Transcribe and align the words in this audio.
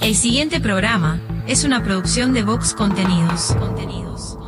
El 0.00 0.16
siguiente 0.16 0.60
programa 0.60 1.20
es 1.46 1.64
una 1.64 1.84
producción 1.84 2.32
de 2.32 2.42
Vox 2.42 2.72
Contenidos. 2.72 3.54
Contenidos. 3.58 4.38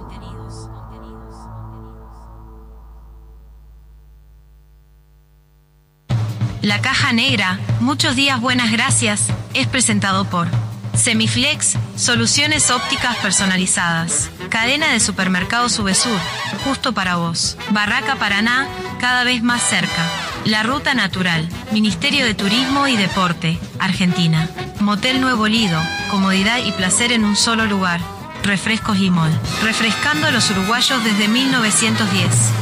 La 6.63 6.81
caja 6.81 7.13
negra, 7.13 7.59
muchos 7.81 8.17
días 8.17 8.41
buenas 8.41 8.73
gracias, 8.73 9.27
es 9.53 9.67
presentado 9.67 10.25
por 10.25 10.49
Semiflex, 10.95 11.77
soluciones 11.97 12.71
ópticas 12.71 13.17
personalizadas. 13.19 14.31
Cadena 14.49 14.93
de 14.93 15.01
supermercados 15.01 15.73
Subesur, 15.73 16.19
justo 16.65 16.95
para 16.95 17.17
vos. 17.17 17.59
Barraca 17.71 18.17
Paraná, 18.17 18.69
cada 19.01 19.25
vez 19.25 19.43
más 19.43 19.61
cerca. 19.63 20.22
La 20.45 20.65
Ruta 20.65 20.93
Natural, 20.95 21.49
Ministerio 21.71 22.25
de 22.25 22.35
Turismo 22.35 22.89
y 22.89 22.97
Deporte, 22.97 23.59
Argentina. 23.79 24.49
Motel 24.81 25.21
Nuevo 25.21 25.47
Lido, 25.47 25.81
comodidad 26.11 26.59
y 26.65 26.73
placer 26.73 27.13
en 27.13 27.25
un 27.25 27.37
solo 27.37 27.67
lugar. 27.67 28.01
Refrescos 28.43 28.99
y 28.99 29.11
Mol. 29.11 29.31
Refrescando 29.63 30.27
a 30.27 30.33
los 30.33 30.51
uruguayos 30.51 31.05
desde 31.05 31.29
1910. 31.29 32.62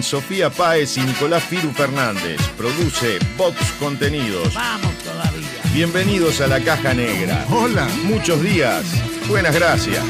Sofía 0.00 0.48
Páez 0.48 0.96
y 0.96 1.00
Nicolás 1.02 1.44
Firu 1.44 1.70
Fernández. 1.70 2.40
Produce 2.56 3.18
Vox 3.36 3.58
Contenidos. 3.78 4.54
Vamos 4.54 4.94
todavía. 5.04 5.60
Bienvenidos 5.74 6.40
a 6.40 6.46
la 6.46 6.60
caja 6.60 6.94
negra. 6.94 7.44
Hola. 7.50 7.86
Muchos 8.04 8.42
días. 8.42 8.84
Buenas 9.28 9.54
gracias. 9.54 10.02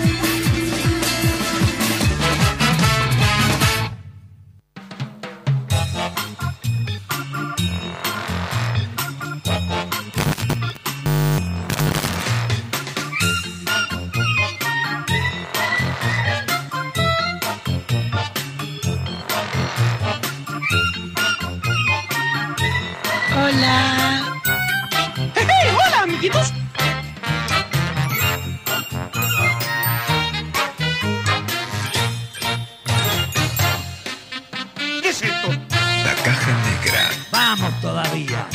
La 35.22 36.14
caja 36.22 36.52
negra. 36.68 37.08
Vamos 37.30 37.80
todavía. 37.80 38.46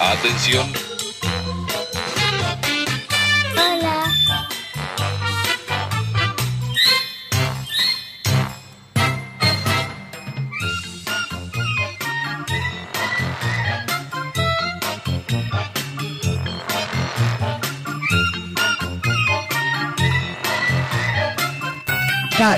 Atención. 0.00 0.66
Hola. 3.54 4.12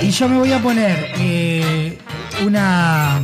Y 0.01 0.09
yo 0.09 0.27
me 0.27 0.39
voy 0.39 0.51
a 0.51 0.59
poner 0.59 1.11
eh, 1.19 1.78
una, 2.45 3.21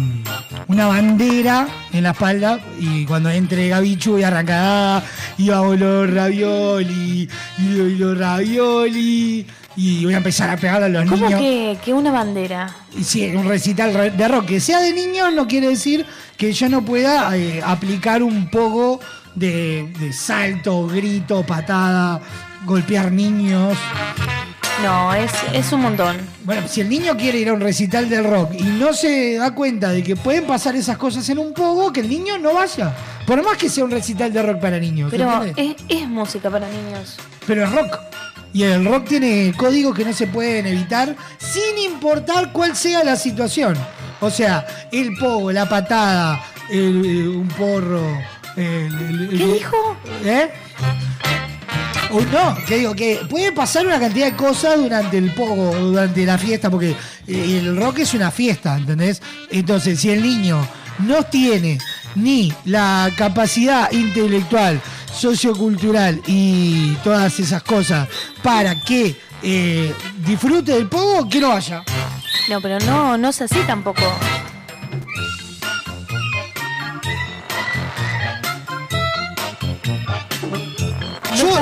una 0.67 0.88
bandera 0.88 1.67
en 1.94 2.03
la 2.03 2.12
espalda 2.12 2.59
y 2.79 3.06
cuando 3.06 3.29
entre 3.29 3.69
Gabichu 3.69 4.13
voy 4.13 4.23
a 4.23 4.27
arrancar 4.27 4.59
"Ah, 4.62 5.03
y 5.38 5.50
vamos 5.50 5.79
los 5.79 6.12
ravioli 6.13 7.29
y, 7.57 7.63
y 7.63 7.95
los 7.97 8.17
ravioli 8.17 9.45
y 9.77 10.06
voy 10.06 10.13
a 10.13 10.17
empezar 10.17 10.50
a 10.50 10.57
pegar 10.57 10.81
a 10.83 10.89
los 10.89 11.09
¿Cómo 11.09 11.25
niños. 11.25 11.39
que, 11.41 11.77
que 11.83 11.94
una 11.94 12.12
bandera? 12.12 12.73
Y 12.97 13.03
sí, 13.03 13.25
un 13.35 13.47
recital 13.47 13.94
re- 13.94 14.12
de 14.12 14.27
rock 14.27 14.45
que 14.45 14.59
sea 14.59 14.79
de 14.79 14.94
niños 14.94 15.33
no 15.33 15.47
quiere 15.47 15.67
decir 15.69 16.06
que 16.38 16.53
yo 16.53 16.69
no 16.69 16.83
pueda 16.83 17.35
eh, 17.38 17.62
aplicar 17.65 18.23
un 18.23 18.50
poco 18.50 19.00
de, 19.35 19.91
de 20.00 20.13
salto, 20.13 20.88
grito, 20.88 21.44
patada, 21.45 22.21
golpear 22.65 23.12
niños. 23.12 23.77
No, 24.86 25.14
es, 25.14 25.32
es 25.54 25.72
un 25.72 25.82
montón. 25.82 26.18
Bueno, 26.44 26.68
si 26.68 26.82
el 26.82 26.90
niño 26.90 27.18
quiere 27.18 27.40
ir 27.40 27.50
a 27.50 27.54
un 27.54 27.62
recital 27.62 28.08
del 28.08 28.24
rock 28.24 28.54
y 28.54 28.64
no 28.64 28.94
se 28.94 29.36
da 29.38 29.52
cuenta 29.56 29.90
de 29.92 30.04
que 30.04 30.16
pueden 30.16 30.46
pasar 30.46 30.76
esas 30.76 30.98
cosas 30.98 31.28
en 31.30 31.40
un 31.40 31.54
poco, 31.54 31.92
que 31.92 32.02
el 32.02 32.10
niño 32.10 32.38
no 32.38 32.54
vaya. 32.54 32.94
Por 33.26 33.44
más 33.44 33.58
que 33.58 33.68
sea 33.70 33.84
un 33.84 33.92
recital 33.92 34.32
de 34.32 34.44
rock 34.44 34.60
para 34.60 34.78
niños. 34.80 35.10
Pero 35.10 35.44
es, 35.44 35.76
es 35.90 36.08
música 36.08 36.50
para 36.52 36.68
niños. 36.70 37.18
Pero 37.48 37.64
es 37.64 37.72
rock. 37.72 37.98
Y 38.54 38.64
el 38.64 38.86
rock 38.86 39.08
tiene 39.10 39.54
códigos 39.58 39.96
que 39.98 40.06
no 40.06 40.14
se 40.14 40.28
pueden 40.28 40.68
evitar 40.68 41.16
sin 41.40 41.78
importar 41.92 42.52
cuál 42.52 42.76
sea 42.76 43.04
la 43.04 43.16
situación. 43.16 43.76
O 44.22 44.30
sea, 44.30 44.66
el 44.92 45.18
pogo, 45.18 45.52
la 45.52 45.68
patada, 45.68 46.42
el- 46.70 47.06
el- 47.06 47.28
un 47.30 47.48
porro. 47.50 48.18
el- 48.56 48.96
el- 48.96 49.30
¿Qué 49.38 49.46
dijo? 49.54 49.98
¿Eh? 50.24 50.50
No, 52.21 52.56
que 52.65 52.77
digo 52.77 52.95
que 52.95 53.21
puede 53.29 53.51
pasar 53.51 53.85
una 53.85 54.00
cantidad 54.00 54.27
de 54.27 54.35
cosas 54.35 54.77
durante 54.77 55.17
el 55.17 55.33
pogo, 55.33 55.75
durante 55.75 56.25
la 56.25 56.38
fiesta, 56.38 56.69
porque 56.69 56.95
eh, 57.27 57.57
el 57.59 57.75
rock 57.75 58.00
es 58.00 58.13
una 58.13 58.31
fiesta, 58.31 58.77
¿entendés? 58.77 59.21
Entonces, 59.51 60.00
si 60.00 60.12
el 60.12 60.21
niño 60.21 60.65
no 61.00 61.23
tiene 61.23 61.77
ni 62.15 62.53
la 62.65 63.12
capacidad 63.17 63.91
intelectual, 63.91 64.81
sociocultural 65.13 66.21
y 66.27 66.95
todas 67.03 67.39
esas 67.39 67.63
cosas 67.63 68.07
para 68.41 68.79
que 68.79 69.15
eh, 69.44 69.94
disfrute 70.25 70.73
del 70.73 70.88
pogo, 70.88 71.27
que 71.27 71.39
no 71.39 71.50
vaya. 71.50 71.83
No, 72.50 72.62
pero 72.62 72.79
no, 72.79 73.17
no 73.17 73.29
es 73.29 73.41
así 73.41 73.59
tampoco. 73.67 74.01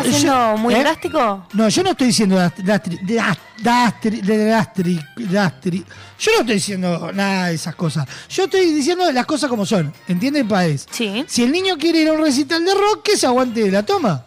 Yo- 0.04 0.18
yo- 0.18 0.58
muy 0.58 0.74
¿eh? 0.74 0.80
drástico? 0.80 1.48
No, 1.54 1.70
yo 1.70 1.84
no 1.84 1.92
estoy 1.92 2.08
diciendo 2.08 2.36
Yo 6.20 6.32
no 6.34 6.40
estoy 6.42 6.56
diciendo 6.56 7.12
nada 7.14 7.48
de 7.48 7.56
esas 7.56 7.76
cosas. 7.76 8.08
Yo 8.30 8.46
estoy 8.46 8.74
diciendo 8.74 9.12
las 9.12 9.26
cosas 9.26 9.50
como 9.50 9.66
son. 9.66 9.94
¿Entiende, 10.08 10.44
Paez? 10.46 10.86
Sí. 10.92 11.24
Si 11.28 11.44
el 11.44 11.52
niño 11.52 11.78
quiere 11.78 12.00
ir 12.00 12.10
a 12.10 12.14
un 12.14 12.22
recital 12.22 12.64
de 12.64 12.74
rock, 12.74 13.04
que 13.04 13.18
se 13.18 13.26
aguante 13.28 13.70
la 13.72 13.84
toma. 13.84 14.26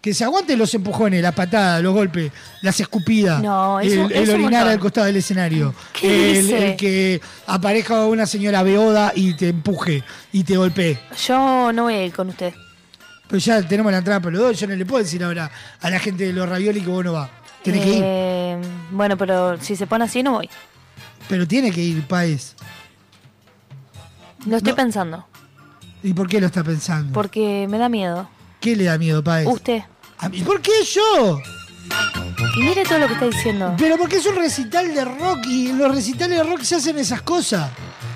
Que 0.00 0.14
se 0.14 0.22
aguante 0.22 0.56
los 0.56 0.72
empujones, 0.74 1.20
la 1.20 1.32
patada, 1.32 1.80
los 1.80 1.92
golpes, 1.92 2.30
las 2.62 2.78
escupidas. 2.78 3.42
No, 3.42 3.80
eso- 3.80 4.04
el, 4.06 4.12
el 4.12 4.30
orinar 4.30 4.52
montón. 4.52 4.68
al 4.68 4.78
costado 4.78 5.06
del 5.06 5.16
escenario. 5.16 5.74
¿Qué 5.92 6.38
el, 6.38 6.46
dice? 6.46 6.70
el 6.70 6.76
que 6.76 7.20
aparezca 7.46 8.04
una 8.06 8.24
señora 8.26 8.62
beoda 8.62 9.12
y 9.14 9.34
te 9.34 9.48
empuje 9.48 10.04
y 10.32 10.44
te 10.44 10.56
golpee. 10.56 10.98
Yo 11.26 11.72
no 11.72 11.82
voy 11.84 11.94
a 11.94 12.04
ir 12.04 12.12
con 12.12 12.28
usted. 12.28 12.54
Pero 13.28 13.38
ya 13.38 13.62
tenemos 13.62 13.92
la 13.92 13.98
entrada 13.98 14.20
para 14.20 14.32
los 14.36 14.42
dos. 14.42 14.58
Yo 14.60 14.66
no 14.66 14.74
le 14.74 14.84
puedo 14.86 15.02
decir 15.04 15.22
ahora 15.22 15.50
a 15.80 15.90
la 15.90 15.98
gente 16.00 16.24
de 16.24 16.32
los 16.32 16.48
ravioli 16.48 16.80
que 16.80 16.88
vos 16.88 17.04
no 17.04 17.12
vas. 17.12 17.30
Tenés 17.62 17.84
que 17.84 17.90
ir. 17.90 18.02
Eh, 18.04 18.58
Bueno, 18.90 19.16
pero 19.16 19.60
si 19.60 19.76
se 19.76 19.86
pone 19.86 20.04
así 20.04 20.22
no 20.22 20.32
voy. 20.32 20.48
Pero 21.28 21.46
tiene 21.46 21.70
que 21.70 21.82
ir, 21.82 22.02
Paez. 22.06 22.54
Lo 24.46 24.56
estoy 24.56 24.72
No. 24.72 24.76
pensando. 24.76 25.26
¿Y 26.02 26.14
por 26.14 26.28
qué 26.28 26.40
lo 26.40 26.46
está 26.46 26.62
pensando? 26.64 27.12
Porque 27.12 27.66
me 27.68 27.76
da 27.76 27.88
miedo. 27.88 28.28
¿Qué 28.60 28.74
le 28.76 28.84
da 28.84 28.96
miedo, 28.96 29.22
Paez? 29.22 29.46
Usted. 29.46 29.82
¿A 30.18 30.28
mí? 30.28 30.40
¿Por 30.42 30.60
qué 30.62 30.72
yo? 30.84 31.40
Y 32.56 32.60
mire 32.60 32.84
todo 32.84 32.98
lo 33.00 33.06
que 33.08 33.14
está 33.14 33.26
diciendo. 33.26 33.74
Pero 33.78 33.96
porque 33.98 34.16
es 34.16 34.26
un 34.26 34.36
recital 34.36 34.94
de 34.94 35.04
rock 35.04 35.44
y 35.46 35.68
en 35.70 35.78
los 35.78 35.94
recitales 35.94 36.38
de 36.38 36.44
rock 36.44 36.62
se 36.62 36.76
hacen 36.76 36.98
esas 36.98 37.22
cosas. 37.22 37.70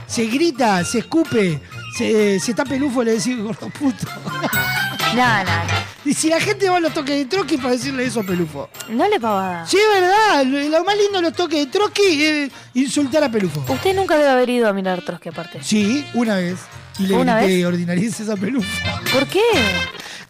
Se 0.06 0.26
grita, 0.26 0.84
se 0.84 0.98
escupe, 1.00 1.60
se, 1.96 2.38
se 2.40 2.50
está 2.52 2.64
pelufo, 2.64 3.02
le 3.02 3.12
decís 3.12 3.38
gordo 3.38 3.68
puto. 3.70 4.06
No, 5.14 5.44
no, 5.44 5.44
no. 5.44 5.82
Y 6.04 6.14
si 6.14 6.28
la 6.28 6.40
gente 6.40 6.68
va 6.68 6.78
a 6.78 6.80
los 6.80 6.92
toques 6.92 7.14
de 7.16 7.24
Trotsky 7.26 7.58
para 7.58 7.70
decirle 7.70 8.04
eso 8.04 8.20
a 8.20 8.22
pelufo. 8.24 8.68
No 8.88 9.08
le 9.08 9.20
pavada. 9.20 9.66
Sí, 9.66 9.76
es 9.76 10.00
verdad. 10.00 10.44
Lo, 10.44 10.84
más 10.84 10.96
lindo 10.96 11.16
de 11.18 11.22
los 11.22 11.32
toques 11.34 11.58
de 11.60 11.66
Trotsky 11.66 12.24
es 12.24 12.50
insultar 12.74 13.22
a 13.24 13.30
pelufo. 13.30 13.64
Usted 13.68 13.94
nunca 13.94 14.16
debe 14.16 14.30
haber 14.30 14.50
ido 14.50 14.68
a 14.68 14.72
mirar 14.72 15.02
Trotsky 15.02 15.28
aparte. 15.28 15.62
Sí, 15.62 16.04
una 16.14 16.36
vez. 16.36 16.58
Y 16.98 17.06
le 17.06 17.14
¿Una 17.14 17.38
grité 17.38 17.56
vez? 17.56 17.64
ordinarices 17.66 18.28
a 18.28 18.36
pelufo. 18.36 18.68
¿Por 19.12 19.26
qué? 19.26 19.40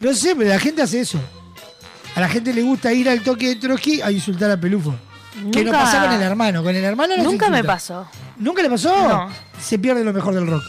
No 0.01 0.13
sé, 0.15 0.35
pero 0.37 0.51
la 0.51 0.59
gente 0.59 0.83
hace 0.83 1.01
eso. 1.01 1.19
A 2.15 2.21
la 2.21 2.29
gente 2.29 2.53
le 2.53 2.63
gusta 2.63 2.93
ir 2.93 3.09
al 3.09 3.23
toque 3.23 3.49
de 3.49 3.57
Trotsky 3.57 4.03
a 4.03 4.11
insultar 4.11 4.51
a 4.51 4.57
Pelufo. 4.59 4.95
Que 5.51 5.65
no 5.65 5.73
Nunca- 5.73 5.85
pasa 5.85 6.03
con 6.03 6.13
el 6.13 6.21
hermano. 6.21 6.63
Con 6.63 6.77
el 6.77 6.85
hermano 6.85 7.17
no 7.17 7.23
se 7.23 7.29
Nunca 7.31 7.49
me 7.49 7.65
pasó. 7.65 8.07
¿Nunca 8.37 8.63
le 8.63 8.69
pasó? 8.69 8.95
No. 9.09 9.31
Se 9.59 9.79
pierde 9.79 10.05
lo 10.05 10.13
mejor 10.13 10.35
del 10.35 10.47
rock. 10.47 10.63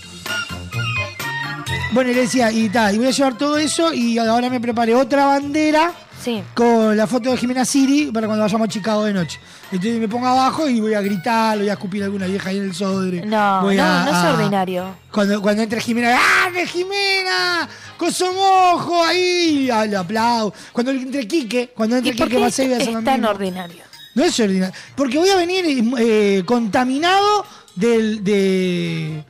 Bueno, 1.94 2.10
y 2.12 2.13
le 2.16 2.22
decía, 2.22 2.51
y 2.51 2.69
ta, 2.69 2.92
y 2.92 2.98
voy 2.98 3.07
a 3.07 3.12
llevar 3.12 3.38
todo 3.38 3.57
eso 3.57 3.94
y 3.94 4.18
ahora 4.18 4.50
me 4.50 4.60
preparé 4.60 4.95
otra 4.95 5.25
bandera 5.28 5.94
Sí. 6.24 6.42
con 6.56 6.95
la 6.95 7.06
foto 7.06 7.30
de 7.31 7.38
Jimena 7.38 7.66
Siri 7.66 8.06
para 8.12 8.25
cuando 8.28 8.44
vayamos 8.44 8.66
a 8.68 8.72
Chicago 8.72 9.04
de 9.04 9.13
noche. 9.13 9.40
Entonces 9.72 10.00
me 10.00 10.07
pongo 10.07 10.25
abajo 10.28 10.68
y 10.69 10.80
voy 10.80 10.94
a 10.94 11.01
gritar, 11.01 11.57
voy 11.57 11.69
a 11.69 11.74
escupir 11.74 12.01
a 12.01 12.06
alguna 12.06 12.25
vieja 12.28 12.50
ahí 12.50 12.57
en 12.57 12.63
el 12.63 12.74
sodre. 12.74 13.25
No, 13.25 13.62
Voy 13.62 13.75
no, 13.75 13.84
a- 13.84 14.04
no 14.06 14.10
es 14.10 14.16
a- 14.16 14.34
ordinario. 14.34 14.95
Cuando, 15.12 15.42
cuando 15.42 15.62
entre 15.63 15.81
Jimena, 15.81 16.18
¡ah, 16.18 16.50
de 16.51 16.66
Jimena! 16.66 17.68
¡Con 17.98 18.12
su 18.12 18.25
mojo 18.25 19.04
ahí! 19.04 19.69
Ah, 19.72 19.86
le 19.86 19.96
aplaudo. 19.98 20.54
Cuando 20.72 20.92
entre 20.92 21.28
Quique, 21.28 21.72
cuando 21.75 21.98
entre 21.98 22.12
¿Y 22.12 22.16
Quique 22.16 22.25
voy 22.36 22.38
a 22.38 22.39
lo 22.39 22.48
es 22.48 22.56
tan 23.04 23.06
mismo. 23.19 23.30
ordinario? 23.30 23.84
No 24.16 24.24
es 24.24 24.39
ordinario. 24.39 24.74
Porque 24.96 25.18
voy 25.18 25.30
a 25.30 25.36
venir 25.36 25.66
eh, 26.00 26.44
contaminado 26.46 27.46
del, 27.75 28.24
de- 28.24 29.24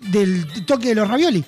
del 0.00 0.64
toque 0.64 0.88
de 0.90 0.94
los 0.94 1.08
ravioli. 1.08 1.44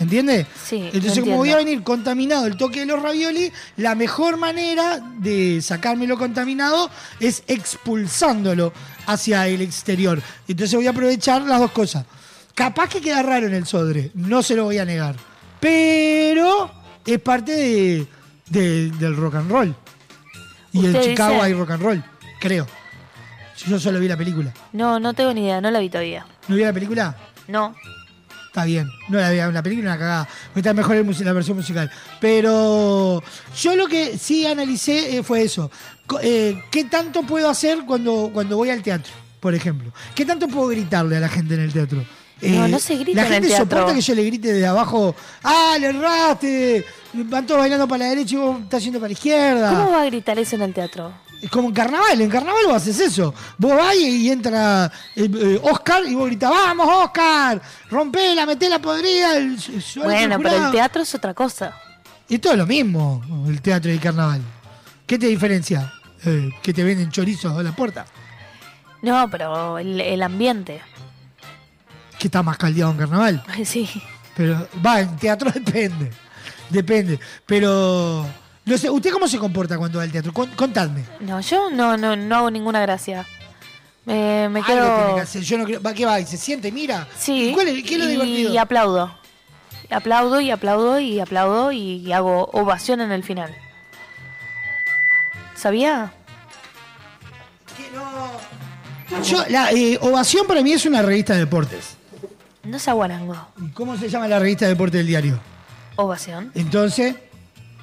¿Entiendes? 0.00 0.46
Sí, 0.64 0.90
Entonces, 0.92 1.20
como 1.24 1.36
voy 1.38 1.50
a 1.50 1.56
venir 1.56 1.82
contaminado 1.82 2.44
del 2.44 2.56
toque 2.56 2.80
de 2.80 2.86
los 2.86 3.02
ravioli, 3.02 3.50
la 3.78 3.94
mejor 3.96 4.36
manera 4.36 5.00
de 5.18 5.60
sacármelo 5.60 6.16
contaminado 6.16 6.88
es 7.18 7.42
expulsándolo 7.48 8.72
hacia 9.06 9.46
el 9.48 9.60
exterior. 9.60 10.22
Entonces 10.46 10.74
voy 10.76 10.86
a 10.86 10.90
aprovechar 10.90 11.42
las 11.42 11.58
dos 11.58 11.72
cosas. 11.72 12.04
Capaz 12.54 12.88
que 12.88 13.00
queda 13.00 13.22
raro 13.22 13.46
en 13.48 13.54
el 13.54 13.66
sodre, 13.66 14.10
no 14.14 14.42
se 14.42 14.54
lo 14.54 14.64
voy 14.64 14.78
a 14.78 14.84
negar. 14.84 15.16
Pero 15.60 16.70
es 17.04 17.18
parte 17.20 17.52
de- 17.52 18.06
de- 18.48 18.90
del 18.90 19.16
rock 19.16 19.34
and 19.36 19.50
roll. 19.50 19.74
Y 20.72 20.86
en 20.86 21.00
Chicago 21.00 21.34
dice- 21.34 21.44
hay 21.44 21.54
rock 21.54 21.70
and 21.72 21.82
roll, 21.82 22.04
creo. 22.40 22.66
Yo 23.66 23.78
solo 23.80 23.98
vi 23.98 24.06
la 24.06 24.16
película. 24.16 24.52
No, 24.72 25.00
no 25.00 25.14
tengo 25.14 25.34
ni 25.34 25.42
idea, 25.44 25.60
no 25.60 25.70
la 25.70 25.80
vi 25.80 25.88
todavía. 25.90 26.24
¿No 26.46 26.54
vi 26.54 26.62
la 26.62 26.72
película? 26.72 27.16
No. 27.48 27.74
Está 28.48 28.64
bien. 28.64 28.90
No 29.08 29.18
la 29.18 29.30
vi 29.30 29.36
la 29.36 29.62
película, 29.62 29.90
una 29.90 29.98
cagada. 29.98 30.28
Está 30.54 30.72
mejor 30.74 30.96
el 30.96 31.24
la 31.24 31.32
versión 31.32 31.56
musical. 31.56 31.90
Pero 32.20 33.22
yo 33.56 33.76
lo 33.76 33.86
que 33.86 34.18
sí 34.18 34.46
analicé 34.46 35.18
eh, 35.18 35.22
fue 35.22 35.42
eso. 35.42 35.70
Eh, 36.22 36.62
¿Qué 36.70 36.84
tanto 36.84 37.22
puedo 37.22 37.48
hacer 37.48 37.80
cuando, 37.86 38.30
cuando 38.32 38.56
voy 38.56 38.70
al 38.70 38.82
teatro, 38.82 39.12
por 39.40 39.54
ejemplo? 39.54 39.92
¿Qué 40.14 40.24
tanto 40.24 40.48
puedo 40.48 40.68
gritarle 40.68 41.18
a 41.18 41.20
la 41.20 41.28
gente 41.28 41.54
en 41.54 41.60
el 41.60 41.72
teatro? 41.72 42.02
Eh, 42.40 42.50
No, 42.52 42.68
no 42.68 42.78
se 42.78 42.96
grita 42.96 43.20
La 43.20 43.26
en 43.26 43.34
el 43.34 43.42
gente 43.42 43.56
soporta 43.56 43.94
que 43.94 44.00
yo 44.00 44.14
le 44.14 44.24
grite 44.24 44.52
de 44.52 44.66
abajo, 44.66 45.14
¡ah, 45.42 45.76
le 45.78 45.88
erraste! 45.88 46.84
Van 47.12 47.46
todos 47.46 47.60
bailando 47.60 47.86
para 47.86 48.04
la 48.04 48.10
derecha 48.10 48.34
y 48.34 48.38
vos 48.38 48.60
estás 48.62 48.82
yendo 48.82 48.98
para 48.98 49.08
la 49.08 49.12
izquierda. 49.12 49.70
¿Cómo 49.70 49.90
va 49.90 50.02
a 50.02 50.06
gritar 50.06 50.38
eso 50.38 50.56
en 50.56 50.62
el 50.62 50.72
teatro? 50.72 51.12
Es 51.40 51.50
como 51.50 51.68
en 51.68 51.74
carnaval, 51.74 52.20
en 52.20 52.28
carnaval 52.30 52.62
vos 52.66 52.76
haces 52.76 52.98
eso. 52.98 53.32
Vos 53.58 53.76
vas 53.76 53.94
y, 53.94 54.26
y 54.26 54.30
entra 54.30 54.90
eh, 55.14 55.30
eh, 55.32 55.60
Oscar 55.62 56.02
y 56.06 56.14
vos 56.14 56.26
gritas, 56.26 56.50
vamos 56.50 56.88
Oscar, 57.04 57.62
rompela, 57.90 58.44
metela 58.44 58.80
podrida. 58.80 59.36
El, 59.36 59.52
el- 59.54 59.84
el- 59.96 60.02
Bueno, 60.02 60.36
pero 60.38 60.48
el 60.48 60.54
jurado". 60.56 60.72
teatro 60.72 61.02
es 61.02 61.14
otra 61.14 61.34
cosa. 61.34 61.74
Y 62.28 62.38
todo 62.38 62.52
es 62.54 62.58
lo 62.58 62.66
mismo, 62.66 63.22
el 63.46 63.62
teatro 63.62 63.90
y 63.90 63.94
el 63.94 64.00
carnaval. 64.00 64.40
¿Qué 65.06 65.18
te 65.18 65.26
diferencia? 65.26 65.92
Eh, 66.24 66.50
que 66.62 66.74
te 66.74 66.82
venden 66.82 67.10
chorizos 67.10 67.56
a 67.56 67.62
la 67.62 67.70
puerta. 67.72 68.04
No, 69.02 69.30
pero 69.30 69.78
el, 69.78 70.00
el 70.00 70.22
ambiente. 70.22 70.82
Que 72.18 72.26
está 72.26 72.42
más 72.42 72.58
caldeado 72.58 72.90
en 72.90 72.98
carnaval. 72.98 73.44
Sí. 73.64 73.88
Pero 74.36 74.68
va, 74.84 75.00
en 75.00 75.16
teatro 75.16 75.50
depende. 75.54 76.10
Depende. 76.68 77.18
Pero. 77.46 78.26
No 78.68 78.76
sé, 78.76 78.90
¿usted 78.90 79.10
cómo 79.10 79.26
se 79.26 79.38
comporta 79.38 79.78
cuando 79.78 79.98
va 79.98 80.04
al 80.04 80.12
teatro? 80.12 80.32
Con- 80.32 80.50
Contadme. 80.50 81.04
No, 81.20 81.40
yo 81.40 81.70
no, 81.70 81.96
no, 81.96 82.14
no 82.16 82.36
hago 82.36 82.50
ninguna 82.50 82.80
gracia. 82.82 83.26
Me, 84.04 84.48
me 84.48 84.60
Algo 84.60 84.66
tiene 84.66 84.80
quedo. 84.82 85.14
que 85.16 85.20
hacer. 85.22 85.42
Yo 85.42 85.58
no 85.58 85.64
creo- 85.64 85.82
¿va, 85.82 85.94
¿Qué 85.94 86.04
va? 86.04 86.20
¿Y 86.20 86.26
se 86.26 86.36
siente? 86.36 86.70
Mira. 86.70 87.06
Sí. 87.18 87.48
¿Y 87.50 87.52
cuál 87.54 87.68
es, 87.68 87.82
¿Qué 87.84 87.94
es 87.94 87.98
lo 88.00 88.04
y, 88.04 88.08
divertido? 88.10 88.52
y 88.52 88.58
aplaudo. 88.58 89.14
Aplaudo 89.90 90.40
y 90.40 90.50
aplaudo 90.50 91.00
y 91.00 91.18
aplaudo 91.18 91.72
y 91.72 92.12
hago 92.12 92.50
ovación 92.52 93.00
en 93.00 93.10
el 93.10 93.24
final. 93.24 93.54
¿Sabía? 95.54 96.12
Que 97.76 97.90
no. 97.96 99.22
Yo, 99.22 99.44
la 99.48 99.72
eh, 99.72 99.98
Ovación 100.02 100.46
para 100.46 100.62
mí 100.62 100.72
es 100.72 100.84
una 100.84 101.00
revista 101.02 101.32
de 101.32 101.40
deportes. 101.40 101.96
No 102.64 102.78
sea 102.78 102.92
guarango. 102.92 103.34
¿Y 103.62 103.68
¿Cómo 103.70 103.96
se 103.96 104.08
llama 104.10 104.28
la 104.28 104.38
revista 104.38 104.66
de 104.66 104.72
deportes 104.72 104.98
del 104.98 105.06
diario? 105.06 105.40
Ovación. 105.96 106.52
Entonces, 106.54 107.14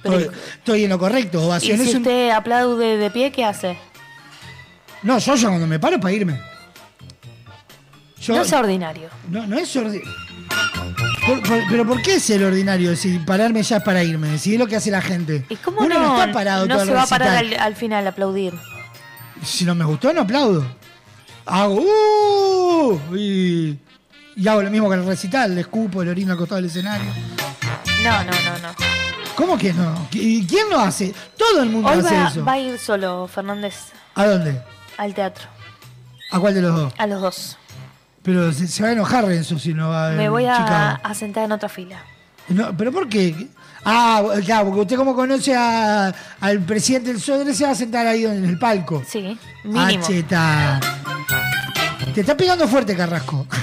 Pero- 0.09 0.19
estoy, 0.31 0.39
estoy 0.57 0.83
en 0.85 0.89
lo 0.89 0.99
correcto. 0.99 1.39
Y 1.41 1.45
Ovación 1.45 1.77
si 1.79 1.83
es 1.89 1.95
un- 1.95 2.01
usted 2.01 2.29
aplaude 2.31 2.97
de 2.97 3.09
pie, 3.11 3.31
¿qué 3.31 3.43
hace? 3.45 3.77
No, 5.03 5.17
yo, 5.19 5.35
yo 5.35 5.47
cuando 5.49 5.67
me 5.67 5.79
paro 5.79 5.99
para 5.99 6.13
irme. 6.13 6.39
Yo- 8.21 8.35
No 8.35 8.45
sea 8.45 8.59
ordinario. 8.59 9.09
No, 9.29 9.45
no 9.45 9.57
es 9.57 9.75
ordinario. 9.75 10.11
pero 11.69 11.85
¿por 11.85 12.01
qué 12.01 12.15
es 12.15 12.29
el 12.29 12.43
ordinario 12.43 12.95
si 12.95 13.19
pararme 13.19 13.61
ya 13.63 13.77
es 13.77 13.83
para 13.83 14.03
irme? 14.03 14.37
Si 14.37 14.53
es 14.53 14.59
lo 14.59 14.67
que 14.67 14.75
hace 14.75 14.89
la 14.91 15.01
gente. 15.01 15.45
¿Y 15.49 15.55
cómo 15.57 15.81
Uno 15.81 15.95
no, 15.95 15.99
no, 15.99 16.19
está 16.21 16.33
parado 16.33 16.65
no 16.65 16.75
todo 16.75 16.85
se 16.85 16.93
va 16.93 17.03
a 17.03 17.07
parar 17.07 17.37
al, 17.37 17.53
al 17.59 17.75
final 17.75 18.05
a 18.07 18.09
aplaudir? 18.11 18.53
Si 19.43 19.65
no 19.65 19.75
me 19.75 19.85
gustó, 19.85 20.11
no 20.13 20.21
aplaudo. 20.21 20.65
Hago 21.45 21.75
¡uh! 21.81 22.99
y, 23.15 23.77
y 24.35 24.47
hago 24.47 24.63
lo 24.63 24.71
mismo 24.71 24.87
con 24.87 24.99
el 24.99 25.05
recital. 25.05 25.53
Le 25.53 25.61
escupo, 25.61 26.03
le 26.03 26.09
orino 26.11 26.31
al 26.31 26.37
costado 26.39 26.55
del 26.61 26.65
escenario. 26.71 27.11
No, 28.03 28.23
no, 28.23 28.31
no, 28.31 28.57
no. 28.67 28.94
¿Cómo 29.35 29.57
que 29.57 29.73
no? 29.73 30.07
¿Y 30.11 30.45
quién 30.45 30.69
lo 30.69 30.79
hace? 30.79 31.13
Todo 31.37 31.63
el 31.63 31.69
mundo 31.69 31.89
Hoy 31.89 31.99
hace 31.99 32.15
va, 32.15 32.27
eso. 32.27 32.45
va 32.45 32.53
a 32.53 32.59
ir 32.59 32.79
solo 32.79 33.27
Fernández 33.27 33.75
¿A 34.15 34.25
dónde? 34.25 34.61
al 34.97 35.13
teatro. 35.13 35.45
¿A 36.31 36.39
cuál 36.39 36.53
de 36.53 36.61
los 36.61 36.75
dos? 36.75 36.93
A 36.97 37.05
los 37.07 37.21
dos. 37.21 37.57
Pero 38.23 38.51
se, 38.53 38.67
se 38.67 38.81
va 38.81 38.89
a 38.89 38.91
enojar 38.93 39.25
Renzo 39.25 39.59
si 39.59 39.73
no 39.73 39.89
va 39.89 40.07
a 40.07 40.11
Me 40.11 40.29
voy 40.29 40.45
a, 40.45 40.57
Chicago. 40.57 40.99
a 41.03 41.13
sentar 41.13 41.43
en 41.45 41.51
otra 41.51 41.69
fila. 41.69 41.97
No, 42.47 42.75
¿Pero 42.77 42.91
por 42.91 43.07
qué? 43.09 43.47
Ah, 43.83 44.23
claro, 44.43 44.65
porque 44.67 44.81
usted 44.81 44.95
como 44.95 45.13
conoce 45.15 45.55
a- 45.55 46.13
al 46.41 46.59
presidente 46.61 47.11
del 47.11 47.21
Sodre 47.21 47.53
se 47.53 47.65
va 47.65 47.71
a 47.71 47.75
sentar 47.75 48.07
ahí 48.07 48.25
en 48.25 48.43
el 48.45 48.57
palco. 48.57 49.03
Sí, 49.07 49.37
mínimo. 49.63 49.79
Ah, 50.03 50.07
cheta. 50.07 50.79
Te 52.13 52.21
está 52.21 52.35
pegando 52.37 52.67
fuerte, 52.67 52.95
Carrasco. 52.95 53.45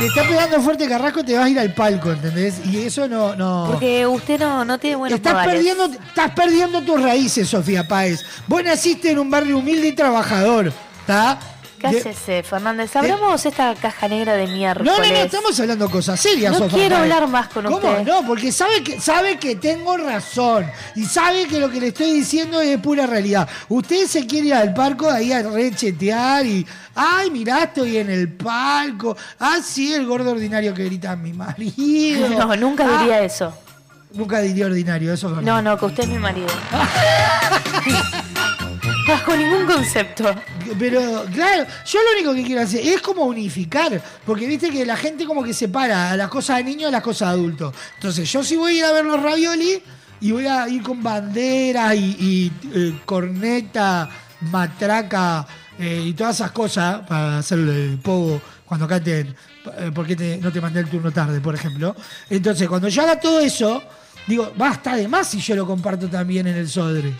te 0.00 0.06
está 0.06 0.26
pegando 0.26 0.60
fuerte, 0.62 0.88
Carrasco, 0.88 1.22
te 1.22 1.36
vas 1.36 1.44
a 1.44 1.48
ir 1.50 1.58
al 1.58 1.74
palco, 1.74 2.10
¿entendés? 2.10 2.60
Y 2.66 2.78
eso 2.78 3.06
no... 3.06 3.36
no... 3.36 3.68
Porque 3.70 4.06
usted 4.06 4.40
no, 4.40 4.64
no 4.64 4.78
tiene 4.78 4.96
buenos 4.96 5.16
Estás 5.16 5.34
modales. 5.34 5.54
perdiendo, 5.54 5.84
estás 5.84 6.30
perdiendo 6.32 6.82
tus 6.82 7.02
raíces, 7.02 7.48
Sofía 7.48 7.86
Páez. 7.86 8.24
Vos 8.46 8.64
naciste 8.64 9.10
en 9.10 9.18
un 9.18 9.30
barrio 9.30 9.58
humilde 9.58 9.88
y 9.88 9.92
trabajador, 9.92 10.72
¿está? 11.00 11.38
¿Qué 11.80 11.88
De- 11.88 11.98
haces, 12.00 12.18
eh, 12.28 12.42
Fernández? 12.42 12.94
Abramos 12.94 13.46
esta 13.46 13.74
caja 13.74 14.06
negra 14.06 14.34
de 14.34 14.46
miércoles. 14.48 14.92
No, 14.92 15.02
no, 15.02 15.08
no, 15.10 15.16
estamos 15.18 15.58
hablando 15.58 15.88
cosas 15.90 16.20
serias, 16.20 16.58
No 16.60 16.68
quiero 16.68 16.96
hablar 16.98 17.26
más 17.26 17.48
con 17.48 17.64
¿Cómo? 17.64 17.76
usted. 17.78 18.02
No, 18.04 18.22
porque 18.26 18.52
sabe 18.52 18.82
que, 18.82 19.00
sabe 19.00 19.38
que 19.38 19.56
tengo 19.56 19.96
razón. 19.96 20.70
Y 20.94 21.06
sabe 21.06 21.46
que 21.46 21.58
lo 21.58 21.70
que 21.70 21.80
le 21.80 21.86
estoy 21.88 22.12
diciendo 22.12 22.60
es 22.60 22.78
pura 22.80 23.06
realidad. 23.06 23.48
Usted 23.70 24.06
se 24.06 24.26
quiere 24.26 24.48
ir 24.48 24.54
al 24.54 24.74
palco 24.74 25.10
ahí 25.10 25.32
a 25.32 25.42
rechetear 25.42 26.44
y. 26.44 26.66
Ay, 26.94 27.30
mirá, 27.30 27.62
estoy 27.62 27.96
en 27.96 28.10
el 28.10 28.28
palco. 28.30 29.16
Ah, 29.38 29.58
sí, 29.64 29.94
el 29.94 30.04
gordo 30.06 30.32
ordinario 30.32 30.74
que 30.74 30.84
grita 30.84 31.12
a 31.12 31.16
mi 31.16 31.32
marido. 31.32 32.28
No, 32.40 32.54
nunca 32.56 32.84
Ah, 32.86 32.98
diría 33.00 33.20
eso. 33.22 33.54
Nunca 34.12 34.40
diría 34.40 34.66
ordinario, 34.66 35.14
eso 35.14 35.34
es. 35.38 35.46
No, 35.46 35.62
no, 35.62 35.78
que 35.78 35.86
usted 35.86 36.02
es 36.02 36.08
mi 36.10 36.18
marido. 36.18 36.48
Bajo 39.10 39.36
ningún 39.36 39.66
concepto. 39.66 40.34
Pero, 40.78 41.24
claro, 41.34 41.66
yo 41.86 41.98
lo 42.02 42.12
único 42.16 42.34
que 42.34 42.44
quiero 42.44 42.62
hacer 42.62 42.86
es 42.86 43.00
como 43.00 43.24
unificar, 43.24 44.00
porque 44.24 44.46
viste 44.46 44.70
que 44.70 44.84
la 44.86 44.96
gente 44.96 45.24
como 45.24 45.42
que 45.42 45.52
separa 45.52 46.10
a 46.12 46.16
las 46.16 46.28
cosas 46.28 46.58
de 46.58 46.64
niños 46.64 46.88
a 46.88 46.92
las 46.92 47.02
cosas 47.02 47.28
de 47.28 47.34
adultos. 47.34 47.74
Entonces, 47.96 48.30
yo 48.30 48.44
sí 48.44 48.56
voy 48.56 48.74
a 48.74 48.78
ir 48.78 48.84
a 48.84 48.92
ver 48.92 49.04
los 49.04 49.20
ravioli 49.22 49.82
y 50.20 50.30
voy 50.32 50.46
a 50.46 50.68
ir 50.68 50.82
con 50.82 51.02
bandera 51.02 51.94
y, 51.94 52.52
eh, 52.74 53.00
corneta, 53.04 54.08
matraca 54.42 55.46
eh, 55.78 56.02
y 56.06 56.12
todas 56.12 56.36
esas 56.36 56.50
cosas 56.52 57.00
para 57.06 57.38
hacerle 57.38 57.96
pogo 58.02 58.40
cuando 58.64 58.86
canten 58.86 59.34
eh, 59.78 59.90
¿Por 59.94 60.06
qué 60.06 60.14
te- 60.16 60.38
no 60.38 60.52
te 60.52 60.60
mandé 60.60 60.80
el 60.80 60.88
turno 60.88 61.10
tarde, 61.10 61.40
por 61.40 61.54
ejemplo? 61.54 61.96
Entonces, 62.28 62.68
cuando 62.68 62.88
yo 62.88 63.02
haga 63.02 63.18
todo 63.18 63.40
eso, 63.40 63.82
digo, 64.26 64.52
basta 64.56 64.94
de 64.96 65.08
más 65.08 65.28
si 65.28 65.40
yo 65.40 65.56
lo 65.56 65.66
comparto 65.66 66.08
también 66.08 66.46
en 66.46 66.56
el 66.56 66.68
Sodre. 66.68 67.12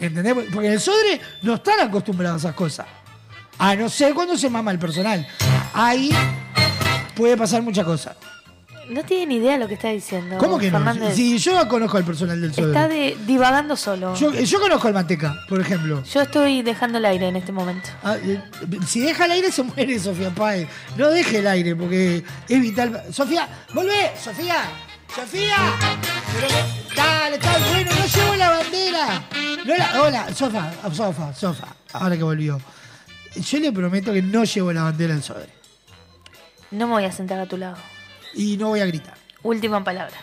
¿Entendés? 0.00 0.34
Porque 0.52 0.66
en 0.68 0.72
el 0.74 0.80
Sodre 0.80 1.20
no 1.42 1.54
están 1.54 1.80
acostumbrados 1.80 2.44
a 2.44 2.48
esas 2.48 2.56
cosas. 2.56 2.86
A 3.58 3.74
no 3.74 3.88
ser 3.88 4.12
cuando 4.14 4.36
se 4.36 4.50
mama 4.50 4.70
el 4.70 4.78
personal. 4.78 5.26
Ahí 5.72 6.10
puede 7.14 7.36
pasar 7.36 7.62
muchas 7.62 7.84
cosas. 7.84 8.16
No 8.90 9.02
tiene 9.02 9.26
ni 9.26 9.36
idea 9.36 9.52
de 9.54 9.58
lo 9.58 9.66
que 9.66 9.74
está 9.74 9.88
diciendo. 9.88 10.38
¿Cómo 10.38 10.58
que 10.58 10.70
no? 10.70 11.10
Sí, 11.12 11.38
yo 11.38 11.66
conozco 11.66 11.96
al 11.96 12.04
personal 12.04 12.40
del 12.40 12.54
Sodre. 12.54 12.68
Está 12.68 12.86
de- 12.86 13.16
divagando 13.26 13.74
solo. 13.74 14.14
Yo, 14.14 14.32
yo 14.32 14.60
conozco 14.60 14.86
al 14.86 14.94
Manteca, 14.94 15.34
por 15.48 15.60
ejemplo. 15.60 16.04
Yo 16.04 16.20
estoy 16.22 16.62
dejando 16.62 16.98
el 16.98 17.04
aire 17.06 17.26
en 17.26 17.34
este 17.34 17.50
momento. 17.50 17.88
Ah, 18.04 18.16
eh, 18.22 18.40
si 18.86 19.00
deja 19.00 19.24
el 19.24 19.32
aire 19.32 19.50
se 19.50 19.64
muere 19.64 19.98
Sofía 19.98 20.30
Páez. 20.30 20.68
No 20.96 21.08
deje 21.08 21.38
el 21.38 21.48
aire 21.48 21.74
porque 21.74 22.22
es 22.48 22.60
vital. 22.60 23.02
Sofía, 23.10 23.48
volvé, 23.74 24.12
Sofía. 24.22 24.56
Sofía. 25.14 25.56
Pero 26.34 26.48
que- 26.48 26.94
dale, 26.94 27.36
está 27.36 27.58
bueno, 27.58 27.90
no 27.98 28.06
llevo 28.06 28.36
la 28.36 28.50
bandera. 28.50 29.22
No 29.64 29.76
la- 29.76 30.02
hola, 30.02 30.34
Sofa, 30.34 30.72
Sofa, 30.92 31.34
Sofa. 31.34 31.68
Ahora 31.92 32.16
que 32.16 32.22
volvió. 32.22 32.60
Yo 33.34 33.58
le 33.58 33.72
prometo 33.72 34.12
que 34.12 34.22
no 34.22 34.44
llevo 34.44 34.72
la 34.72 34.82
bandera 34.84 35.14
del 35.14 35.22
Sodre. 35.22 35.48
No 36.70 36.86
me 36.86 36.94
voy 36.94 37.04
a 37.04 37.12
sentar 37.12 37.38
a 37.38 37.46
tu 37.46 37.56
lado. 37.56 37.76
Y 38.34 38.56
no 38.56 38.68
voy 38.68 38.80
a 38.80 38.86
gritar. 38.86 39.14
Última 39.42 39.82
palabra. 39.84 40.16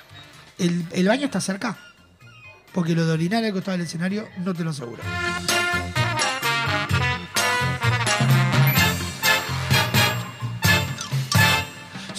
El, 0.57 0.85
el 0.91 1.07
baño 1.07 1.25
está 1.25 1.39
cerca. 1.41 1.77
Porque 2.73 2.95
lo 2.95 3.05
de 3.05 3.13
orinar 3.13 3.43
al 3.43 3.53
costado 3.53 3.77
del 3.77 3.85
escenario 3.85 4.27
no 4.37 4.53
te 4.53 4.63
lo 4.63 4.71
aseguro. 4.71 5.01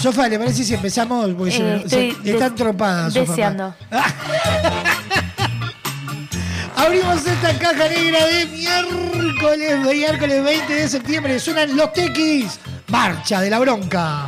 Sofa, 0.04 0.28
¿le 0.28 0.38
parece 0.38 0.64
si 0.64 0.74
empezamos? 0.74 1.30
Porque 1.32 1.56
Eh, 1.56 1.82
se- 1.86 2.08
estoy 2.08 2.30
está 2.32 2.44
des- 2.44 2.50
entropada, 2.50 3.10
Sofa. 3.10 3.30
deseando. 3.32 3.74
Abrimos 6.76 7.24
esta 7.24 7.58
caja 7.58 7.88
negra 7.88 8.26
de 8.26 8.44
miércoles, 8.46 9.78
miércoles 9.80 10.44
20 10.44 10.74
de 10.74 10.88
septiembre. 10.90 11.40
Suenan 11.40 11.74
los 11.74 11.90
tequis. 11.94 12.60
Marcha 12.88 13.40
de 13.40 13.48
la. 13.48 13.58
Bronca 13.60 14.26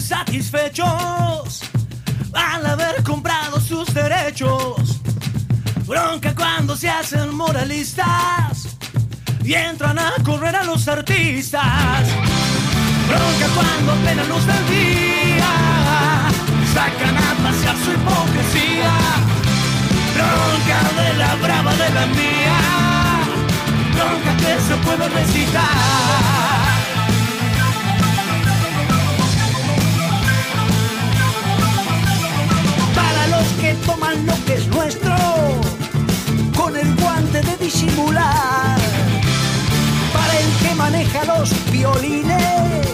satisfechos 0.00 1.60
al 2.32 2.66
haber 2.66 3.02
comprado 3.02 3.60
sus 3.60 3.92
derechos. 3.92 5.00
Bronca 5.86 6.34
cuando 6.34 6.76
se 6.76 6.88
hacen 6.88 7.34
moralistas 7.34 8.76
y 9.44 9.54
entran 9.54 9.98
a 9.98 10.12
correr 10.24 10.54
a 10.56 10.64
los 10.64 10.86
artistas. 10.88 12.08
Bronca 13.08 13.46
cuando 13.54 13.92
apenas 13.92 14.28
luz 14.28 14.46
del 14.46 14.68
día 14.68 15.48
sacan 16.74 17.16
a 17.16 17.34
pasear 17.42 17.76
su 17.84 17.92
hipocresía. 17.92 18.92
Bronca 20.14 21.02
de 21.02 21.14
la 21.14 21.34
brava 21.36 21.72
de 21.74 21.90
la 21.90 22.06
mía. 22.06 22.60
Bronca 23.94 24.36
que 24.36 24.60
se 24.60 24.76
puede 24.84 25.08
recitar. 25.08 26.37
disimular 37.68 38.78
para 40.14 40.32
el 40.40 40.50
que 40.62 40.74
maneja 40.74 41.22
los 41.24 41.50
violines 41.70 42.86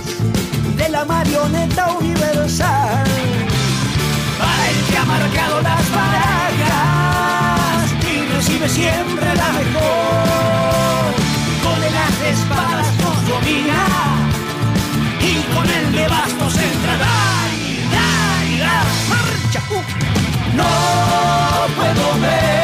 de 0.77 0.89
la 0.89 1.05
marioneta 1.05 1.93
universal, 1.93 3.05
para 4.37 4.63
el 4.71 4.79
que 4.87 4.97
ha 4.99 5.05
marcado 5.05 5.63
las 5.63 5.85
barajas 5.99 7.85
y 8.13 8.15
recibe 8.35 8.69
siempre 8.69 9.27
la 9.43 9.51
mejor, 9.61 11.15
con 11.65 11.79
el 11.89 11.95
de 12.21 12.31
espadas 12.31 12.89
nos 13.03 13.19
domina 13.29 13.81
y 15.21 15.35
con 15.55 15.67
el 15.71 15.93
de 15.93 16.09
bastos 16.09 16.55
entrará 16.59 17.17
y 17.63 17.65
da 17.95 18.11
da 18.65 18.77
marcha. 19.13 19.61
Uh. 19.71 19.85
No 20.57 20.71
puedo 21.77 22.21
ver. 22.23 22.64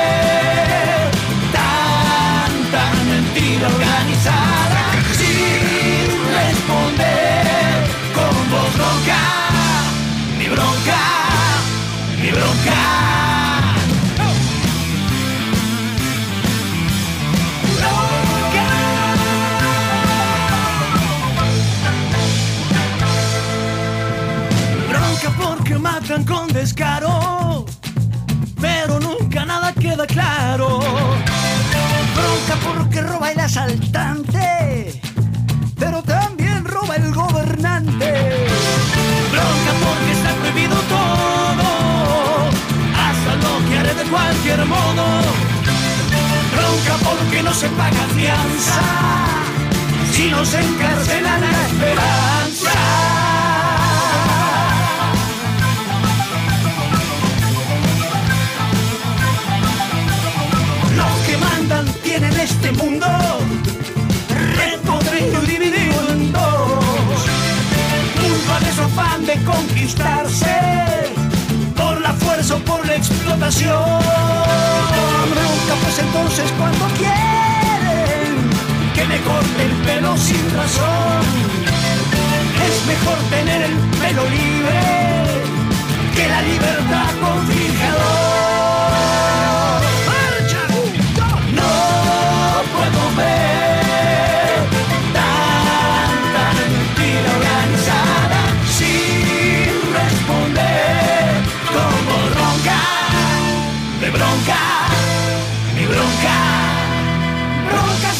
Claro. 30.07 30.81
Bronca 32.15 32.55
porque 32.67 33.01
roba 33.01 33.33
el 33.33 33.41
asaltante, 33.41 35.01
pero 35.79 36.03
también 36.03 36.65
roba 36.65 36.97
el 36.97 37.13
gobernante. 37.13 38.47
Bronca 39.31 39.73
porque 39.85 40.13
está 40.13 40.35
prohibido 40.35 40.77
todo, 40.89 42.49
hasta 42.97 43.35
lo 43.37 43.69
que 43.69 43.79
haré 43.79 43.95
de 43.95 44.05
cualquier 44.05 44.65
modo. 44.67 45.05
Bronca 46.55 46.95
porque 47.05 47.43
no 47.43 47.53
se 47.55 47.69
paga 47.71 48.07
fianza, 48.17 48.83
si 50.13 50.31
no 50.31 50.45
se 50.45 50.61
encarcela 50.61 51.39
la 51.39 51.67
esperanza. 51.67 53.10
Este 62.51 62.73
mundo 62.73 63.07
repodrido 64.57 65.43
y 65.43 65.47
dividido 65.47 66.11
en 66.11 66.33
dos. 66.33 67.21
De 68.61 68.73
su 68.75 68.83
afán 68.83 69.25
de 69.25 69.37
conquistarse 69.45 70.57
por 71.77 72.01
la 72.01 72.13
fuerza 72.13 72.57
o 72.57 72.59
por 72.59 72.85
la 72.87 72.97
explotación. 72.97 74.01
Bronca 75.33 75.75
pues 75.83 75.99
entonces 75.99 76.53
cuando 76.59 76.85
quieren 76.99 78.33
que 78.95 79.05
me 79.07 79.19
corte 79.21 79.63
el 79.69 79.75
pelo 79.87 80.17
sin 80.17 80.45
razón. 80.57 81.23
Es 82.67 82.87
mejor 82.87 83.19
tener 83.31 83.63
el 83.63 83.77
pelo 84.03 84.25
libre 84.29 84.81
que 86.15 86.29
la 86.29 86.43
libertad 86.43 87.11
con 87.23 87.47
fijador. 87.47 88.30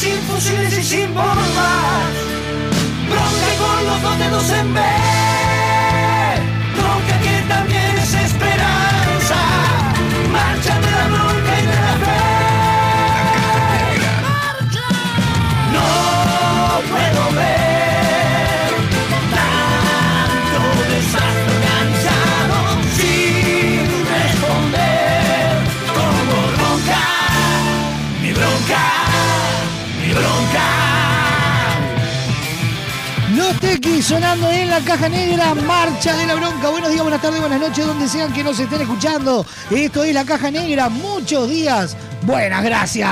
Sin 0.01 0.19
fusiles 0.23 0.77
y 0.79 0.83
sin 0.83 1.13
bombas. 1.13 2.13
Bronca 3.09 3.47
y 3.53 3.57
con 3.61 3.85
los 3.85 4.01
dos 4.01 4.17
dedos 4.17 4.49
en 4.49 4.73
B. 4.73 5.20
Sonando 34.01 34.51
en 34.51 34.69
la 34.69 34.79
caja 34.79 35.07
negra, 35.07 35.53
marcha 35.53 36.17
de 36.17 36.25
la 36.25 36.33
bronca. 36.33 36.69
Buenos 36.69 36.89
días, 36.89 37.03
buenas 37.03 37.21
tardes, 37.21 37.39
buenas 37.39 37.61
noches, 37.61 37.85
donde 37.85 38.07
sean 38.07 38.33
que 38.33 38.43
nos 38.43 38.59
estén 38.59 38.81
escuchando. 38.81 39.45
Esto 39.69 40.03
es 40.03 40.11
la 40.13 40.25
caja 40.25 40.49
negra, 40.49 40.89
muchos 40.89 41.47
días. 41.47 41.95
Buenas 42.23 42.63
gracias. 42.63 43.07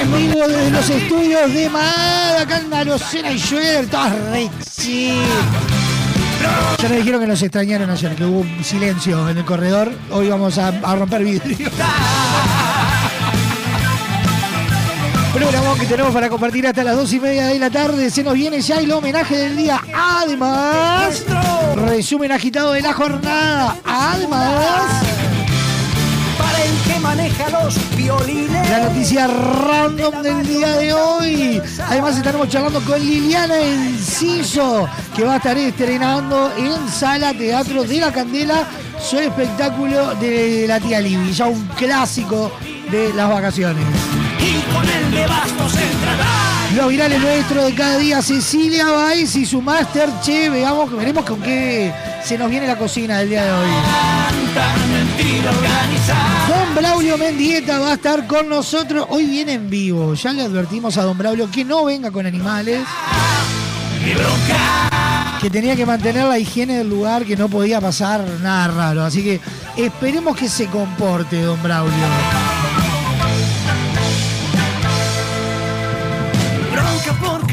En 0.00 0.16
vivo 0.16 0.46
desde 0.46 0.70
los 0.70 0.88
estudios 0.88 1.52
de 1.52 1.64
en 1.64 2.74
Arocena 2.74 3.32
y 3.32 3.38
Schroeder, 3.38 3.86
todas 3.86 4.12
Rexy. 4.30 5.12
Ya 6.80 6.88
nos 6.88 6.98
dijeron 6.98 7.20
que 7.20 7.26
nos 7.26 7.42
extrañaron 7.42 7.90
ayer, 7.90 8.14
que 8.14 8.24
hubo 8.24 8.40
un 8.40 8.64
silencio 8.64 9.28
en 9.28 9.38
el 9.38 9.44
corredor. 9.44 9.92
Hoy 10.10 10.28
vamos 10.28 10.58
a, 10.58 10.68
a 10.68 10.94
romper 10.94 11.24
vidrio. 11.24 11.70
Programa 15.34 15.74
que 15.74 15.86
tenemos 15.86 16.14
para 16.14 16.28
compartir 16.28 16.64
hasta 16.64 16.84
las 16.84 16.94
dos 16.94 17.12
y 17.12 17.18
media 17.18 17.48
de 17.48 17.58
la 17.58 17.68
tarde. 17.68 18.08
Se 18.08 18.22
nos 18.22 18.34
viene 18.34 18.60
ya 18.60 18.76
el 18.76 18.92
homenaje 18.92 19.36
del 19.36 19.56
día. 19.56 19.80
Además, 19.92 21.24
resumen 21.74 22.30
agitado 22.30 22.72
de 22.72 22.80
la 22.80 22.92
jornada. 22.92 23.76
Además, 23.84 25.02
para 26.38 26.64
el 26.64 26.76
que 26.86 27.00
maneja 27.00 27.50
los 27.50 27.96
violines. 27.96 28.70
la 28.70 28.78
noticia 28.84 29.26
random 29.26 30.22
del 30.22 30.46
día 30.46 30.76
de 30.76 30.92
hoy. 30.92 31.62
Además, 31.88 32.16
estaremos 32.16 32.48
charlando 32.48 32.80
con 32.82 33.00
Liliana 33.00 33.58
Enciso, 33.58 34.88
que 35.16 35.24
va 35.24 35.34
a 35.34 35.36
estar 35.38 35.58
estrenando 35.58 36.52
en 36.56 36.88
Sala 36.88 37.34
Teatro 37.34 37.82
de 37.82 37.98
la 37.98 38.12
Candela 38.12 38.68
su 39.02 39.18
espectáculo 39.18 40.14
de 40.14 40.66
la 40.68 40.78
tía 40.78 41.00
Libby, 41.00 41.32
ya 41.32 41.46
un 41.46 41.66
clásico 41.76 42.52
de 42.88 43.12
las 43.12 43.28
vacaciones. 43.28 43.84
Con 44.72 44.88
el 44.88 45.10
de 45.10 45.26
bastos 45.26 45.74
entrará. 45.76 46.54
Los 46.76 46.88
virales 46.88 47.20
nuestros 47.20 47.66
de 47.66 47.74
cada 47.74 47.98
día, 47.98 48.20
Cecilia 48.20 48.90
Baez 48.90 49.36
y 49.36 49.46
su 49.46 49.62
Master 49.62 50.08
Che. 50.22 50.50
Veamos, 50.50 50.90
veremos 50.90 51.24
con 51.24 51.40
qué 51.40 51.92
se 52.24 52.36
nos 52.36 52.50
viene 52.50 52.66
la 52.66 52.76
cocina 52.76 53.18
del 53.18 53.28
día 53.28 53.44
de 53.44 53.52
hoy. 53.52 53.68
Don 56.48 56.74
Braulio 56.74 57.16
Mendieta 57.16 57.78
va 57.78 57.90
a 57.90 57.94
estar 57.94 58.26
con 58.26 58.48
nosotros. 58.48 59.06
Hoy 59.08 59.26
viene 59.26 59.52
en 59.52 59.70
vivo. 59.70 60.14
Ya 60.14 60.32
le 60.32 60.42
advertimos 60.42 60.96
a 60.98 61.02
Don 61.02 61.16
Braulio 61.16 61.48
que 61.50 61.64
no 61.64 61.84
venga 61.84 62.10
con 62.10 62.26
animales. 62.26 62.80
Que 65.40 65.50
tenía 65.50 65.76
que 65.76 65.86
mantener 65.86 66.24
la 66.24 66.38
higiene 66.38 66.78
del 66.78 66.88
lugar, 66.88 67.24
que 67.24 67.36
no 67.36 67.48
podía 67.48 67.80
pasar 67.80 68.24
nada 68.42 68.68
raro. 68.68 69.04
Así 69.04 69.22
que 69.22 69.40
esperemos 69.76 70.36
que 70.36 70.48
se 70.48 70.66
comporte, 70.66 71.40
Don 71.40 71.62
Braulio. 71.62 72.53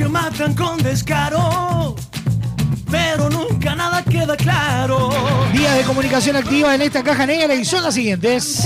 Porque 0.02 0.14
matan 0.14 0.56
con 0.56 0.82
descaro. 0.82 1.96
Pero 2.90 3.30
nunca 3.30 3.76
nada 3.76 4.04
queda 4.04 4.36
claro. 4.36 5.12
Vías 5.54 5.78
de 5.78 5.84
comunicación 5.84 6.36
activa 6.36 6.74
en 6.74 6.82
esta 6.82 7.04
caja 7.04 7.28
negra 7.28 7.54
y 7.54 7.64
son 7.64 7.84
las 7.84 7.94
siguientes. 7.94 8.66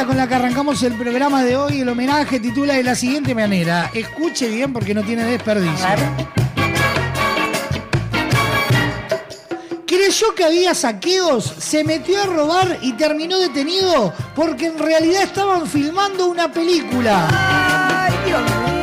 Noticia 0.00 0.06
con 0.06 0.16
la 0.16 0.28
que 0.28 0.34
arrancamos 0.34 0.82
el 0.82 0.94
programa 0.94 1.44
de 1.44 1.56
hoy, 1.56 1.80
el 1.80 1.88
homenaje 1.88 2.40
titula 2.40 2.74
de 2.74 2.82
la 2.82 2.94
siguiente 2.94 3.34
manera. 3.34 3.90
Escuche 3.92 4.48
bien 4.48 4.72
porque 4.72 4.94
no 4.94 5.02
tiene 5.02 5.24
desperdicio. 5.24 5.86
Creyó 9.86 10.34
que 10.34 10.44
había 10.44 10.74
saqueos, 10.74 11.44
se 11.58 11.84
metió 11.84 12.22
a 12.22 12.26
robar 12.26 12.78
y 12.82 12.92
terminó 12.94 13.38
detenido 13.38 14.12
porque 14.34 14.66
en 14.66 14.78
realidad 14.78 15.22
estaban 15.22 15.66
filmando 15.66 16.28
una 16.28 16.50
película. 16.50 17.28
¡Ay, 17.30 18.14
Dios 18.26 18.42
mío! 18.42 18.80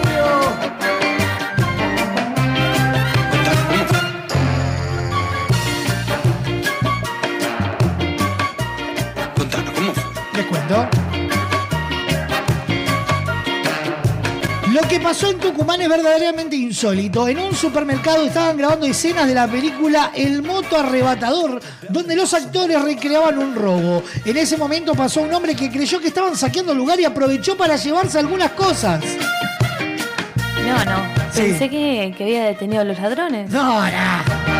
Contanos, 9.36 9.74
¿cómo 9.74 9.94
fue? 9.94 10.04
Les 10.34 10.46
cuento. 10.46 11.07
Que 14.98 15.04
pasó 15.04 15.30
en 15.30 15.38
Tucumán 15.38 15.82
es 15.82 15.90
verdaderamente 15.90 16.56
insólito. 16.56 17.28
En 17.28 17.40
un 17.40 17.54
supermercado 17.54 18.26
estaban 18.26 18.58
grabando 18.58 18.88
escenas 18.88 19.28
de 19.28 19.36
la 19.36 19.48
película 19.48 20.12
El 20.16 20.42
moto 20.42 20.78
arrebatador, 20.78 21.62
donde 21.90 22.16
los 22.16 22.34
actores 22.34 22.82
recreaban 22.82 23.38
un 23.38 23.54
robo. 23.54 24.04
En 24.26 24.38
ese 24.38 24.58
momento 24.58 24.96
pasó 24.96 25.22
un 25.22 25.34
hombre 25.34 25.56
que 25.56 25.70
creyó 25.70 26.00
que 26.00 26.08
estaban 26.08 26.36
saqueando 26.36 26.72
el 26.72 26.80
lugar 26.80 27.00
y 27.00 27.06
aprovechó 27.06 27.56
para 27.56 27.76
llevarse 27.76 28.18
algunas 28.18 28.52
cosas. 28.52 29.04
No, 30.66 30.86
no. 30.86 31.14
Sí. 31.32 31.42
Pensé 31.42 31.70
que, 31.70 32.14
que 32.18 32.24
había 32.24 32.46
detenido 32.46 32.82
a 32.82 32.86
los 32.86 33.00
ladrones. 33.00 33.52
No, 33.52 33.82
no. 33.86 34.57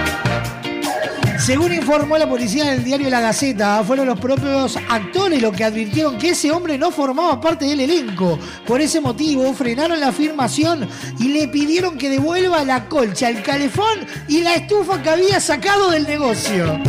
Según 1.48 1.74
informó 1.74 2.18
la 2.18 2.28
policía 2.28 2.64
en 2.64 2.80
el 2.80 2.84
diario 2.84 3.10
La 3.10 3.22
Gaceta, 3.22 3.82
fueron 3.86 4.06
los 4.06 4.20
propios 4.20 4.76
actores 4.90 5.42
los 5.42 5.56
que 5.56 5.64
advirtieron 5.64 6.18
que 6.18 6.32
ese 6.32 6.52
hombre 6.52 6.78
no 6.78 6.92
formaba 6.92 7.40
parte 7.40 7.64
del 7.64 7.80
elenco. 7.80 8.38
Por 8.66 8.82
ese 8.82 9.00
motivo, 9.00 9.54
frenaron 9.54 9.98
la 10.02 10.12
filmación 10.12 10.90
y 11.18 11.30
le 11.30 11.48
pidieron 11.48 11.98
que 11.98 12.10
devuelva 12.10 12.66
la 12.66 12.90
colcha, 12.90 13.30
el 13.30 13.44
calefón 13.44 14.06
y 14.28 14.42
la 14.42 14.56
estufa 14.56 15.02
que 15.02 15.10
había 15.10 15.40
sacado 15.40 15.90
del 15.90 16.04
negocio. 16.04 16.82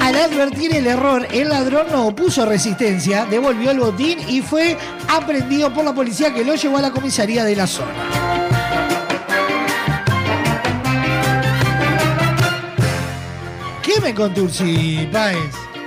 Al 0.00 0.14
advertir 0.14 0.76
el 0.76 0.86
error, 0.86 1.26
el 1.32 1.48
ladrón 1.48 1.88
no 1.90 2.06
opuso 2.06 2.46
resistencia, 2.46 3.24
devolvió 3.24 3.72
el 3.72 3.80
botín 3.80 4.20
y 4.28 4.42
fue 4.42 4.78
aprendido 5.08 5.74
por 5.74 5.84
la 5.84 5.92
policía 5.92 6.32
que 6.32 6.44
lo 6.44 6.54
llevó 6.54 6.78
a 6.78 6.82
la 6.82 6.92
comisaría 6.92 7.42
de 7.42 7.56
la 7.56 7.66
zona. 7.66 8.31
¿Qué 14.02 14.08
me 14.08 14.14
contursi, 14.16 15.08
Páez? 15.12 15.38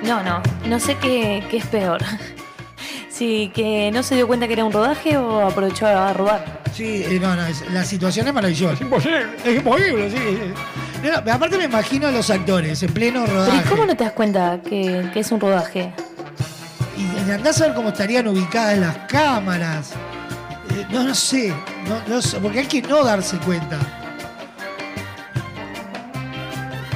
No, 0.04 0.24
no. 0.24 0.42
No 0.68 0.80
sé 0.80 0.96
qué, 0.96 1.44
qué 1.52 1.58
es 1.58 1.66
peor. 1.66 2.00
Sí, 3.10 3.52
que 3.54 3.92
no 3.94 4.04
se 4.04 4.16
dio 4.16 4.26
cuenta 4.28 4.46
que 4.48 4.54
era 4.54 4.64
un 4.64 4.72
rodaje 4.72 5.18
o 5.18 5.46
aprovechó 5.48 5.86
a 5.88 6.12
robar. 6.14 6.62
Sí, 6.74 7.04
eh, 7.06 7.20
no, 7.22 7.36
no, 7.36 7.46
es- 7.46 7.70
la 7.72 7.84
situación 7.84 8.28
es 8.28 8.34
maravillosa. 8.34 8.82
Imposible. 8.84 9.26
Es 9.44 9.56
imposible, 9.58 10.10
sí. 10.12 10.18
No, 11.04 11.22
no, 11.22 11.34
aparte 11.34 11.58
me 11.58 11.66
imagino 11.66 12.08
a 12.08 12.12
los 12.12 12.30
actores 12.30 12.82
en 12.84 12.94
pleno 12.94 13.24
Pero 13.26 13.34
¿y 13.34 13.46
rodaje. 13.48 13.70
cómo 13.70 13.86
no 13.86 13.96
te 13.98 14.04
das 14.06 14.14
cuenta 14.14 14.60
que, 14.62 15.10
que 15.14 15.20
es 15.20 15.32
un 15.32 15.40
rodaje? 15.42 15.94
Y, 16.98 17.28
y 17.30 17.32
andás 17.32 17.60
a 17.62 17.68
ver 17.68 17.74
cómo 17.76 17.90
estarían 17.90 18.28
ubicadas 18.30 18.78
las 18.78 18.98
cámaras. 19.10 19.92
Eh, 20.72 20.86
no, 20.90 21.04
no 21.04 21.16
sé, 21.16 21.54
no, 21.88 22.02
no 22.16 22.22
sé, 22.22 22.38
porque 22.40 22.60
hay 22.60 22.66
que 22.68 22.82
no 22.82 23.04
darse 23.04 23.38
cuenta. 23.40 23.78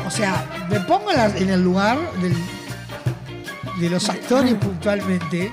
O 0.05 0.11
sea, 0.11 0.43
me 0.69 0.79
pongo 0.81 1.11
en, 1.11 1.49
el 1.49 1.63
lugar 1.63 1.97
del- 2.21 2.35
de 3.79 3.89
los 3.89 4.09
actores 4.09 4.53
puntualmente 4.61 5.51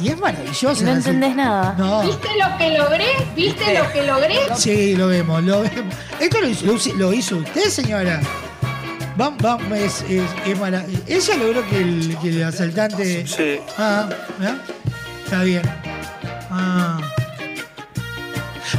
y 0.00 0.08
es 0.08 0.18
maravilloso. 0.18 0.84
No 0.84 0.92
entendés 0.92 1.34
nada. 1.34 1.74
No. 1.76 2.02
¿Viste 2.02 2.28
lo 2.38 2.56
que 2.58 2.78
logré? 2.78 3.06
¿Viste 3.34 3.74
lo 3.78 3.92
que 3.92 4.02
logré? 4.04 4.36
Sí, 4.56 4.96
lo 4.96 5.08
vemos, 5.08 5.42
lo 5.42 5.62
vemos. 5.62 5.94
Esto 6.20 6.40
lo 6.40 6.48
hizo, 6.48 6.66
lo 6.66 6.74
hizo- 6.74 6.94
lo 6.94 7.12
hizo 7.12 7.36
usted, 7.38 7.64
señora. 7.68 8.20
Vamos, 9.16 9.42
vamos, 9.42 9.72
es, 9.76 10.02
es, 10.08 10.22
es 10.46 10.58
mara- 10.60 10.84
Ella 11.06 11.34
logró 11.36 11.68
que 11.68 11.78
el, 11.80 12.16
que 12.22 12.28
el 12.28 12.42
asaltante. 12.44 13.26
Sí. 13.26 13.58
Ah, 13.76 14.08
¿verdad? 14.38 14.58
Está 15.24 15.42
bien. 15.42 15.62
Ah. 16.50 17.00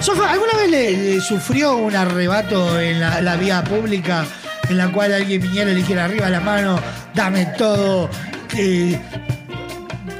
Sofa, 0.01 0.31
¿alguna 0.31 0.53
vez 0.53 0.69
le, 0.71 0.91
le 1.15 1.21
sufrió 1.21 1.75
un 1.75 1.93
arrebato 1.95 2.79
en 2.79 2.99
la, 3.01 3.19
la 3.21 3.35
vía 3.35 3.63
pública 3.63 4.23
en 4.69 4.77
la 4.77 4.91
cual 4.91 5.13
alguien 5.13 5.41
viniera 5.41 5.71
y 5.71 5.73
le 5.73 5.79
dijera 5.81 6.05
arriba 6.05 6.29
la 6.29 6.39
mano, 6.39 6.79
dame 7.13 7.45
todo, 7.57 8.09
eh, 8.57 8.99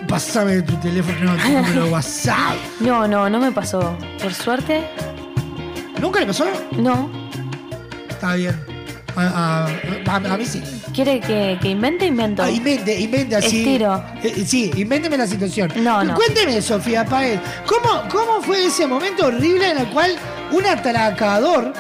pasame 0.08 0.62
tu 0.64 0.76
teléfono, 0.78 1.36
tu 1.38 1.50
número 1.50 1.84
de 1.86 1.92
WhatsApp? 1.92 2.56
No, 2.80 3.08
no, 3.08 3.30
no 3.30 3.40
me 3.40 3.52
pasó. 3.52 3.98
Por 4.22 4.34
suerte, 4.34 4.82
¿Nunca 6.02 6.20
le 6.20 6.26
pasó? 6.28 6.46
no. 6.78 7.10
Está 8.10 8.34
bien. 8.36 8.56
A, 9.16 9.22
a- 9.24 10.12
a- 10.12 10.16
a 10.34 10.38
mí 10.38 10.46
sí. 10.46 10.62
¿Quiere 10.94 11.20
que, 11.20 11.58
que 11.62 11.70
invente? 11.70 12.06
Invento. 12.06 12.44
Ah, 12.44 12.50
invente, 12.52 12.98
invente 13.00 13.36
así. 13.36 13.60
Estiro. 13.60 14.04
Eh, 14.24 14.34
eh, 14.38 14.46
sí, 14.46 14.72
invénteme 14.76 15.18
la 15.18 15.26
situación. 15.28 15.72
No, 15.78 16.04
no. 16.04 16.16
Cuénteme, 16.16 16.62
Sofía 16.62 17.06
Paez, 17.06 17.40
¿cómo, 17.66 18.04
¿cómo 18.10 18.42
fue 18.42 18.66
ese 18.66 18.88
momento 18.88 19.28
horrible 19.28 19.72
en 19.72 19.78
el 19.80 19.88
cual 19.88 20.16
un 20.52 20.66
atracador 20.66 21.74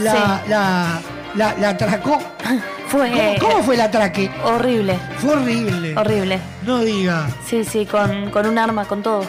la, 0.00 0.12
Sí. 0.12 0.50
la, 0.50 1.00
la, 1.34 1.54
la 1.58 1.70
atracó? 1.70 2.18
Fue 2.88 3.10
¿Cómo, 3.10 3.34
cómo 3.52 3.62
fue 3.64 3.74
el 3.76 3.80
atraque? 3.80 4.30
horrible, 4.44 4.98
Fue 5.16 5.32
horrible. 5.32 5.96
horrible. 5.96 6.38
No 6.66 6.80
diga. 6.80 7.26
Sí, 7.46 7.64
sí, 7.64 7.86
con, 7.86 8.30
con 8.30 8.46
un 8.46 8.58
arma, 8.58 8.84
con 8.84 9.02
todo. 9.02 9.24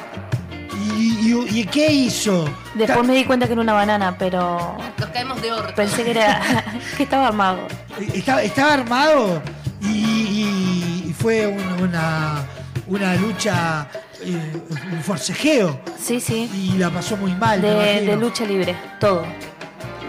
¿Y, 0.98 1.32
y- 1.32 1.60
y 1.62 1.66
qué 1.66 1.90
hizo? 1.90 2.44
Después 2.76 2.98
Ta- 3.00 3.04
me 3.04 3.14
di 3.16 3.24
cuenta 3.24 3.46
que 3.48 3.54
era 3.54 3.62
una 3.62 3.72
banana, 3.72 4.18
pero 4.18 4.78
Nos 4.98 5.10
caemos 5.12 5.42
de 5.42 5.54
orto. 5.54 5.74
pensé 5.76 6.04
que 6.04 6.12
era 6.12 6.42
que 6.98 7.04
estaba 7.04 7.28
armado. 7.28 7.60
Estaba, 8.14 8.44
estaba 8.44 8.74
armado 8.74 9.42
y, 9.82 9.88
y- 9.88 11.06
y 11.10 11.14
fue 11.18 11.48
un- 11.48 11.82
una, 11.84 12.44
una 12.88 13.16
lucha, 13.16 13.88
eh, 14.22 14.62
un 14.92 15.02
forcejeo. 15.04 15.80
Sí, 15.98 16.20
sí. 16.20 16.50
Y 16.54 16.78
la 16.78 16.90
pasó 16.90 17.16
muy 17.16 17.32
mal. 17.34 17.62
De, 17.62 18.02
de 18.02 18.16
lucha 18.18 18.44
libre, 18.44 18.76
todo. 19.00 19.24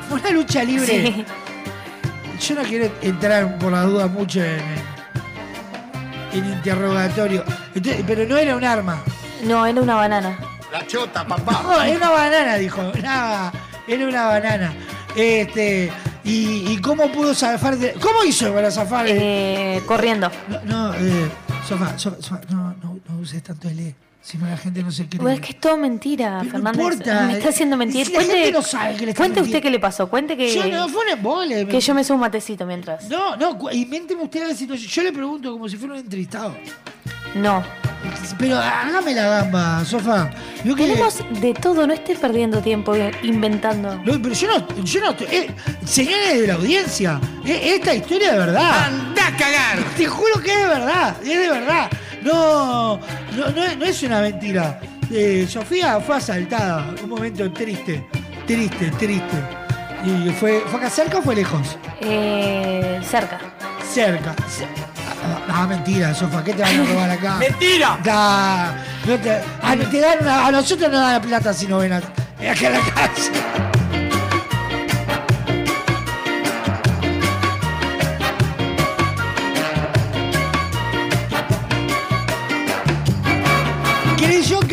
Fue 0.09 0.19
una 0.19 0.31
lucha 0.31 0.65
libre. 0.65 0.87
Sí. 0.87 1.25
Yo 2.41 2.55
no 2.55 2.63
quiero 2.63 2.91
entrar 3.03 3.59
por 3.59 3.73
la 3.73 3.83
duda 3.83 4.07
mucho 4.07 4.43
en, 4.43 4.61
en 6.33 6.45
interrogatorio. 6.53 7.45
Entonces, 7.75 8.03
pero 8.07 8.27
no 8.27 8.37
era 8.37 8.57
un 8.57 8.65
arma. 8.65 9.03
No, 9.45 9.65
era 9.67 9.81
una 9.81 9.95
banana. 9.95 10.39
La 10.73 10.87
chota, 10.87 11.27
papá. 11.27 11.61
No, 11.63 11.83
era 11.83 11.97
una 11.97 12.11
banana, 12.11 12.55
dijo. 12.57 12.83
Nada, 13.03 13.53
era 13.87 14.07
una 14.09 14.27
banana. 14.27 14.73
Este, 15.17 15.93
y, 16.25 16.73
y 16.73 16.79
cómo 16.81 17.11
pudo 17.13 17.35
zafar 17.35 17.77
de- 17.77 17.93
¿Cómo 17.95 18.25
hizo 18.25 18.53
para 18.53 18.71
zafar? 18.71 19.07
Eh, 19.09 19.81
corriendo. 19.87 20.31
No, 20.49 20.61
no, 20.65 20.95
eh, 20.95 21.31
sofá, 21.69 21.97
sofá, 21.99 22.17
sofá, 22.21 22.41
no, 22.51 22.75
no, 22.83 22.99
no 23.09 23.19
uses 23.21 23.43
tanto 23.43 23.69
el 23.69 23.79
E. 23.79 23.95
Si 24.25 24.39
no, 24.39 24.47
la 24.49 24.57
gente 24.57 24.83
no 24.83 24.91
se 24.91 25.07
cree. 25.07 25.21
Pues 25.21 25.35
es 25.35 25.41
que 25.45 25.53
es 25.53 25.61
todo 25.61 25.77
mentira, 25.77 26.39
Pero 26.45 26.59
no 26.59 26.71
Fernández. 26.73 26.83
importa. 26.83 27.27
Me 27.27 27.33
está 27.37 27.51
haciendo 27.51 27.77
mentir. 27.77 28.07
Si 28.07 28.13
la 28.15 28.21
gente 28.23 28.53
no 28.53 28.63
sabe 28.63 28.95
que 28.97 29.05
le 29.05 29.11
está 29.11 29.23
cuente 29.23 29.41
usted 29.43 29.61
qué 29.63 29.71
le 29.71 29.79
pasó. 29.79 30.09
Cuente 30.09 30.35
que, 30.35 30.51
Yo 30.55 30.65
no, 30.67 30.89
fue 30.89 31.05
un 31.05 31.11
embole. 31.11 31.69
que 31.69 31.79
yo 31.79 31.95
me 31.95 32.03
subo 32.03 32.15
un 32.15 32.21
matecito 32.23 32.65
mientras. 32.65 33.07
No, 33.11 33.37
no, 33.37 33.59
invénteme 33.71 34.23
usted 34.23 34.49
la 34.49 34.55
situación. 34.55 34.91
Yo 34.91 35.03
le 35.03 35.13
pregunto 35.13 35.53
como 35.53 35.69
si 35.69 35.77
fuera 35.77 35.93
un 35.95 36.01
entrevistado. 36.01 36.57
No. 37.35 37.63
Pero 38.39 38.59
hágame 38.59 39.15
la 39.15 39.29
gamba, 39.29 39.85
Sofá. 39.85 40.31
Yo 40.65 40.75
que- 40.75 40.87
Tenemos 40.87 41.19
de 41.41 41.53
todo, 41.55 41.87
no 41.87 41.93
esté 41.93 42.15
perdiendo 42.17 42.61
tiempo 42.63 42.95
inventando. 43.23 43.95
No, 44.05 44.21
pero 44.23 44.33
yo 44.35 44.49
no, 44.49 44.85
yo 44.85 45.01
no, 45.01 45.11
eh, 45.31 45.51
señores 45.85 46.41
de 46.41 46.47
la 46.47 46.55
audiencia, 46.55 47.21
eh, 47.45 47.75
esta 47.77 47.95
historia 47.95 48.27
es 48.29 48.33
de 48.33 48.39
verdad. 48.39 48.87
¡Anda 48.87 49.27
a 49.29 49.37
cagar! 49.37 49.79
Te 49.97 50.07
juro 50.07 50.41
que 50.43 50.51
es 50.53 50.59
de 50.63 50.67
verdad, 50.67 51.17
es 51.23 51.39
de 51.39 51.49
verdad. 51.51 51.91
No, 52.25 52.99
no, 53.37 53.51
no, 53.55 53.63
es- 53.65 53.77
no 53.77 53.85
es 53.85 54.03
una 54.03 54.21
mentira. 54.21 54.81
Eh, 55.11 55.47
Sofía 55.49 56.01
fue 56.01 56.17
asaltada, 56.17 56.87
un 57.03 57.11
momento 57.11 57.51
triste, 57.53 58.07
triste, 58.47 58.91
triste. 58.99 59.37
¿Y 60.05 60.31
fue, 60.33 60.63
fue 60.67 60.79
acá 60.81 60.91
cerca 60.91 61.19
o 61.19 61.23
fue 61.23 61.35
lejos? 61.37 61.77
Eh, 62.01 63.01
cerca. 63.09 63.39
Cerca. 63.93 64.35
Ce- 64.49 64.67
Ah, 65.27 65.41
ah, 65.63 65.67
mentira, 65.67 66.13
Sofía, 66.15 66.45
¿qué 66.45 66.53
te 66.53 66.61
van 66.63 66.81
a 66.81 66.85
robar 66.85 67.11
acá? 67.11 67.37
¡Mentira! 67.39 67.99
Da, 68.05 68.77
no 69.07 69.17
te, 69.19 69.31
a, 69.63 69.75
te 69.91 69.99
dan 70.01 70.19
una- 70.21 70.47
a 70.47 70.51
nosotros 70.53 70.91
no 70.91 71.01
dan 71.01 71.15
la 71.15 71.21
plata 71.23 71.55
si 71.55 71.67
no 71.67 71.79
ven 71.79 71.95
a, 71.95 71.97
acá 71.97 72.67
en 72.67 72.73
la 72.75 72.81
casa. 72.81 73.33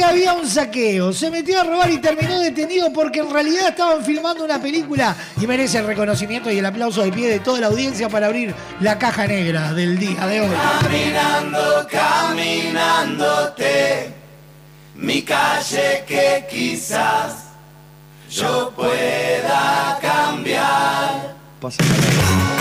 Que 0.01 0.07
había 0.07 0.33
un 0.33 0.47
saqueo, 0.47 1.13
se 1.13 1.29
metió 1.29 1.61
a 1.61 1.63
robar 1.63 1.91
y 1.91 1.99
terminó 1.99 2.39
detenido 2.39 2.91
porque 2.91 3.19
en 3.19 3.29
realidad 3.29 3.67
estaban 3.67 4.03
filmando 4.03 4.43
una 4.43 4.59
película 4.59 5.15
y 5.39 5.45
merece 5.45 5.77
el 5.77 5.85
reconocimiento 5.85 6.49
y 6.49 6.57
el 6.57 6.65
aplauso 6.65 7.03
de 7.03 7.11
pie 7.11 7.29
de 7.29 7.39
toda 7.39 7.59
la 7.59 7.67
audiencia 7.67 8.09
para 8.09 8.25
abrir 8.25 8.55
la 8.79 8.97
caja 8.97 9.27
negra 9.27 9.73
del 9.73 9.99
día 9.99 10.25
de 10.25 10.41
hoy. 10.41 10.49
Caminando, 10.81 11.87
caminándote, 11.91 14.11
mi 14.95 15.21
calle 15.21 16.03
que 16.07 16.47
quizás 16.49 17.49
yo 18.27 18.73
pueda 18.75 19.99
cambiar. 20.01 21.35
Muerdo 21.61 22.60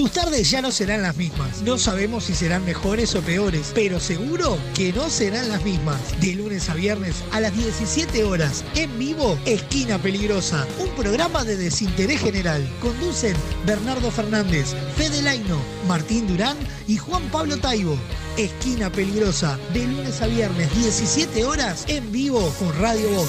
Tus 0.00 0.12
tardes 0.12 0.50
ya 0.50 0.62
no 0.62 0.72
serán 0.72 1.02
las 1.02 1.14
mismas. 1.18 1.60
No 1.60 1.76
sabemos 1.76 2.24
si 2.24 2.34
serán 2.34 2.64
mejores 2.64 3.14
o 3.14 3.20
peores, 3.20 3.70
pero 3.74 4.00
seguro 4.00 4.56
que 4.74 4.94
no 4.94 5.10
serán 5.10 5.50
las 5.50 5.62
mismas. 5.62 6.00
De 6.22 6.32
lunes 6.32 6.70
a 6.70 6.74
viernes 6.74 7.16
a 7.32 7.40
las 7.40 7.54
17 7.54 8.24
horas, 8.24 8.64
en 8.76 8.98
vivo, 8.98 9.38
Esquina 9.44 9.98
Peligrosa, 9.98 10.66
un 10.78 10.88
programa 10.92 11.44
de 11.44 11.58
desinterés 11.58 12.18
general. 12.18 12.66
Conducen 12.80 13.36
Bernardo 13.66 14.10
Fernández, 14.10 14.74
Fede 14.96 15.20
Laino, 15.20 15.58
Martín 15.86 16.26
Durán 16.26 16.56
y 16.88 16.96
Juan 16.96 17.24
Pablo 17.30 17.58
Taibo. 17.58 17.98
Esquina 18.38 18.90
Peligrosa, 18.90 19.58
de 19.74 19.84
lunes 19.84 20.22
a 20.22 20.28
viernes, 20.28 20.74
17 20.76 21.44
horas, 21.44 21.84
en 21.88 22.10
vivo 22.10 22.50
con 22.58 22.74
Radio 22.78 23.06
Voz. 23.10 23.28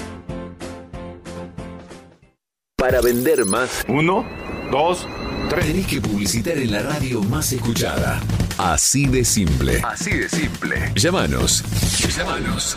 Para 2.81 2.99
vender 2.99 3.45
más. 3.45 3.85
Uno, 3.87 4.25
dos, 4.71 5.07
tres. 5.51 5.67
Tenés 5.67 5.85
que 5.85 6.01
publicitar 6.01 6.57
en 6.57 6.71
la 6.71 6.81
radio 6.81 7.21
más 7.21 7.53
escuchada. 7.53 8.19
Así 8.57 9.05
de 9.05 9.23
simple. 9.23 9.79
Así 9.83 10.09
de 10.09 10.27
simple. 10.27 10.91
Llámanos. 10.95 11.63
Llámanos. 12.17 12.75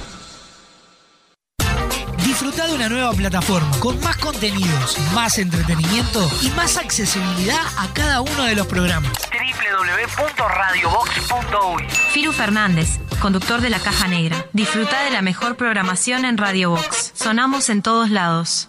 Disfruta 2.22 2.66
de 2.66 2.74
una 2.74 2.90
nueva 2.90 3.14
plataforma 3.14 3.70
con 3.80 3.98
más 4.00 4.18
contenidos, 4.18 4.98
más 5.14 5.38
entretenimiento 5.38 6.30
y 6.42 6.50
más 6.50 6.76
accesibilidad 6.76 7.62
a 7.78 7.88
cada 7.94 8.20
uno 8.20 8.44
de 8.44 8.56
los 8.56 8.66
programas. 8.66 9.10
www.radiobox.uy 9.30 11.88
Firu 12.12 12.32
Fernández, 12.32 12.98
conductor 13.22 13.62
de 13.62 13.70
La 13.70 13.80
Caja 13.80 14.06
Negra. 14.06 14.44
Disfruta 14.52 15.02
de 15.02 15.12
la 15.12 15.22
mejor 15.22 15.56
programación 15.56 16.26
en 16.26 16.36
Radio 16.36 16.72
Box. 16.72 17.12
Sonamos 17.14 17.70
en 17.70 17.80
todos 17.80 18.10
lados. 18.10 18.68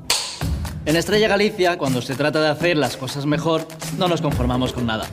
En 0.83 0.95
Estrella 0.95 1.27
Galicia, 1.27 1.77
cuando 1.77 2.01
se 2.01 2.15
trata 2.15 2.41
de 2.41 2.49
hacer 2.49 2.75
las 2.75 2.97
cosas 2.97 3.27
mejor, 3.27 3.67
no 3.97 4.07
nos 4.07 4.21
conformamos 4.21 4.73
con 4.73 4.87
nada. 4.87 5.05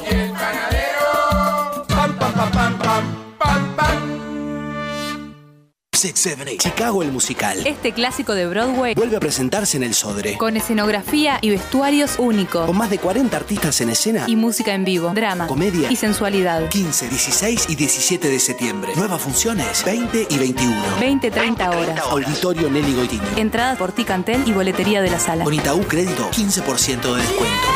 Chicago 6.57 7.03
el 7.03 7.11
musical. 7.11 7.61
Este 7.67 7.91
clásico 7.91 8.33
de 8.33 8.47
Broadway 8.47 8.95
Vuelve 8.95 9.17
a 9.17 9.19
presentarse 9.19 9.77
en 9.77 9.83
el 9.83 9.93
Sodre. 9.93 10.35
con 10.35 10.57
escenografía 10.57 11.37
y 11.41 11.51
vestuarios 11.51 12.15
únicos 12.17 12.65
Con 12.65 12.75
más 12.75 12.89
de 12.89 12.97
40 12.97 13.37
artistas 13.37 13.79
en 13.81 13.89
escena. 13.91 14.23
y 14.27 14.35
música 14.35 14.73
en 14.73 14.83
vivo, 14.83 15.11
drama, 15.13 15.45
Comedia. 15.45 15.91
y 15.91 15.95
sensualidad. 15.95 16.69
15, 16.69 17.07
16 17.07 17.65
y 17.69 17.75
17 17.75 18.29
de 18.29 18.39
septiembre. 18.39 18.93
Nuevas 18.95 19.21
funciones, 19.21 19.85
20 19.85 20.25
y 20.27 20.37
21. 20.39 20.81
20-30 20.99 21.69
horas. 21.69 21.99
Auditorio 22.09 22.71
Nelly 22.71 22.95
Goitini. 22.95 23.21
Entradas 23.37 23.77
por 23.77 23.91
Ticantel 23.91 24.41
y 24.47 24.53
boletería 24.53 25.03
de 25.03 25.11
la 25.11 25.19
sala. 25.19 25.43
Con 25.43 25.53
Itaú 25.53 25.83
Crédito, 25.83 26.31
15% 26.31 27.13
de 27.13 27.21
descuento. 27.21 27.67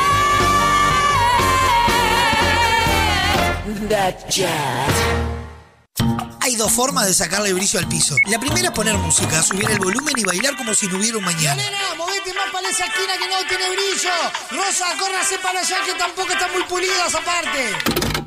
Hay 6.45 6.55
dos 6.55 6.71
formas 6.71 7.07
de 7.07 7.13
sacarle 7.15 7.53
brillo 7.53 7.79
al 7.79 7.87
piso. 7.87 8.15
La 8.25 8.37
primera 8.37 8.67
es 8.67 8.71
poner 8.71 8.95
música, 8.99 9.41
subir 9.41 9.67
el 9.67 9.79
volumen 9.79 10.13
y 10.15 10.23
bailar 10.23 10.55
como 10.55 10.75
si 10.75 10.87
no 10.87 10.99
hubiera 10.99 11.17
un 11.17 11.23
mañana. 11.23 11.55
Nena, 11.55 11.95
movete 11.97 12.31
más 12.35 12.51
para 12.53 12.69
esa 12.69 12.85
esquina 12.85 13.13
que 13.17 13.27
no 13.27 13.49
tiene 13.49 13.67
brillo. 13.71 14.11
Rosa, 14.51 14.85
córrase 14.99 15.39
para 15.39 15.61
allá 15.61 15.77
que 15.83 15.93
tampoco 15.93 16.31
está 16.33 16.47
muy 16.49 16.61
pulida 16.65 17.07
esa 17.07 17.19
parte. 17.21 18.14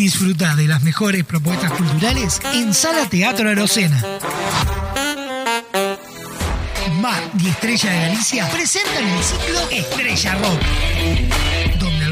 Disfruta 0.00 0.56
de 0.56 0.66
las 0.66 0.80
mejores 0.82 1.24
propuestas 1.24 1.72
culturales 1.72 2.40
en 2.54 2.72
Sala 2.72 3.04
Teatro 3.10 3.50
Arocena. 3.50 4.02
Mar 7.02 7.22
y 7.38 7.48
Estrella 7.50 7.90
de 7.90 8.00
Galicia 8.08 8.48
presentan 8.48 9.06
el 9.06 9.22
ciclo 9.22 9.60
Estrella 9.70 10.34
Rock, 10.36 10.60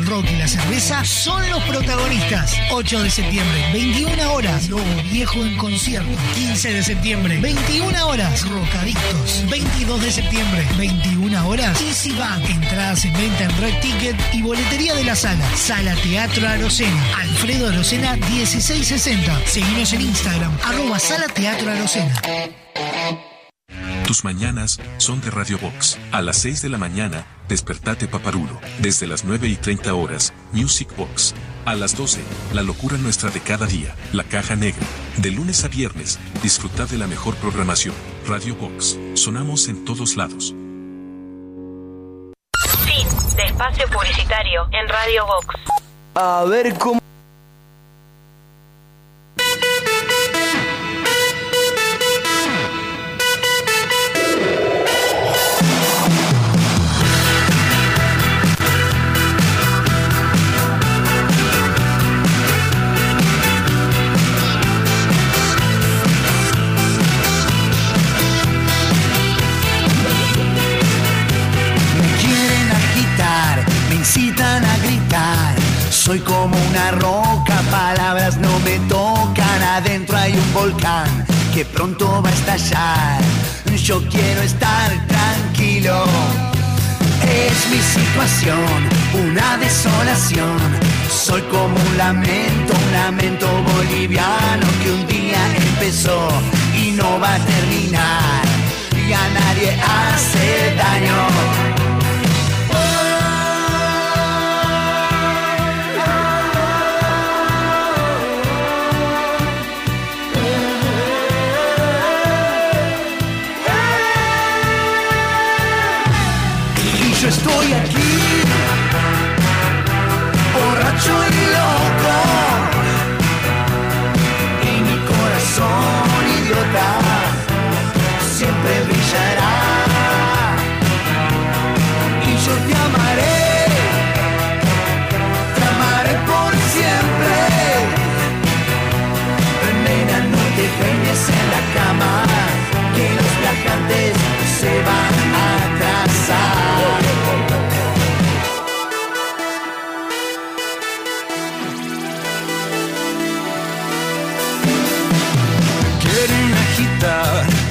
rock 0.08 0.26
y 0.30 0.36
la 0.36 0.48
cerveza 0.48 1.04
son 1.04 1.48
los 1.50 1.62
protagonistas. 1.64 2.54
8 2.70 3.02
de 3.02 3.10
septiembre, 3.10 3.70
21 3.72 4.32
horas, 4.32 4.68
Lobo 4.68 4.82
Viejo 5.10 5.44
en 5.44 5.56
concierto. 5.56 6.08
15 6.34 6.72
de 6.72 6.82
septiembre, 6.82 7.38
21 7.40 8.06
horas, 8.06 8.48
Rocadictos. 8.48 9.44
22 9.50 10.02
de 10.02 10.10
septiembre, 10.10 10.66
21 10.76 11.48
horas, 11.48 11.80
Easy 11.80 12.12
Band. 12.12 12.44
Entradas 12.48 13.04
en 13.04 13.12
venta 13.14 13.44
en 13.44 13.58
Red 13.58 13.80
Ticket 13.80 14.16
y 14.32 14.42
boletería 14.42 14.94
de 14.94 15.04
la 15.04 15.14
sala. 15.14 15.44
Sala 15.56 15.94
Teatro 15.96 16.48
Arocena. 16.48 17.16
Alfredo 17.18 17.68
Arocena 17.68 18.16
1660. 18.16 19.40
Seguimos 19.46 19.92
en 19.92 20.00
Instagram, 20.02 20.56
arroba 20.64 20.98
Sala 20.98 21.28
Teatro 21.28 21.70
Arocena. 21.70 22.22
Tus 24.08 24.24
mañanas 24.24 24.80
son 24.96 25.20
de 25.20 25.30
Radio 25.30 25.58
Box. 25.58 25.98
A 26.12 26.22
las 26.22 26.38
6 26.38 26.62
de 26.62 26.70
la 26.70 26.78
mañana, 26.78 27.26
despertate 27.46 28.08
paparulo. 28.08 28.58
Desde 28.78 29.06
las 29.06 29.26
9 29.26 29.48
y 29.48 29.56
30 29.56 29.92
horas, 29.92 30.32
Music 30.50 30.88
Box. 30.96 31.34
A 31.66 31.74
las 31.74 31.94
12, 31.94 32.22
la 32.54 32.62
locura 32.62 32.96
nuestra 32.96 33.28
de 33.28 33.40
cada 33.40 33.66
día, 33.66 33.94
la 34.14 34.24
caja 34.24 34.56
negra. 34.56 34.80
De 35.18 35.30
lunes 35.30 35.62
a 35.64 35.68
viernes, 35.68 36.18
disfruta 36.42 36.86
de 36.86 36.96
la 36.96 37.06
mejor 37.06 37.34
programación. 37.34 37.94
Radio 38.26 38.56
Box. 38.56 38.98
Sonamos 39.12 39.68
en 39.68 39.84
todos 39.84 40.16
lados. 40.16 40.54
Fin 42.86 43.06
de 43.36 43.44
espacio 43.44 43.84
publicitario 43.90 44.66
en 44.72 44.88
Radio 44.88 45.26
Box. 45.26 45.54
A 46.14 46.44
ver 46.48 46.72
cómo... 46.78 47.07
Yo 83.88 84.06
quiero 84.10 84.42
estar 84.42 84.90
tranquilo. 85.06 86.04
Es 87.22 87.70
mi 87.70 87.78
situación, 87.78 88.86
una 89.30 89.56
desolación. 89.56 90.58
Soy 91.08 91.40
como 91.50 91.74
un 91.74 91.96
lamento, 91.96 92.74
un 92.74 92.92
lamento 92.92 93.46
boliviano 93.72 94.66
que 94.82 94.90
un 94.90 95.06
día 95.06 95.40
empezó 95.56 96.28
y 96.74 96.90
no 96.90 97.18
va 97.18 97.36
a 97.36 97.38
terminar. 97.38 98.42
Y 98.94 99.10
a 99.10 99.28
nadie 99.30 99.74
hace 99.80 100.74
daño. 100.76 101.77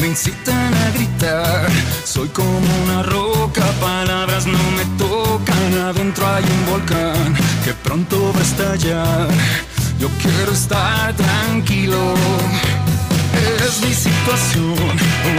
Me 0.08 0.12
incitan 0.12 0.74
a 0.74 0.90
gritar. 0.92 1.68
Soy 2.06 2.30
como 2.30 2.68
una 2.84 3.04
roca, 3.04 3.66
palabras 3.82 4.46
no 4.46 4.60
me 4.78 4.86
tocan. 4.98 5.74
Adentro 5.90 6.26
hay 6.28 6.44
un 6.44 6.66
volcán 6.72 7.36
que 7.66 7.74
pronto 7.74 8.32
va 8.34 8.40
a 8.40 8.44
estallar. 8.44 9.28
Yo 10.00 10.08
quiero 10.22 10.52
estar 10.54 11.14
tranquilo. 11.14 12.14
Es 13.66 13.82
mi 13.82 13.94
situación, 13.94 14.76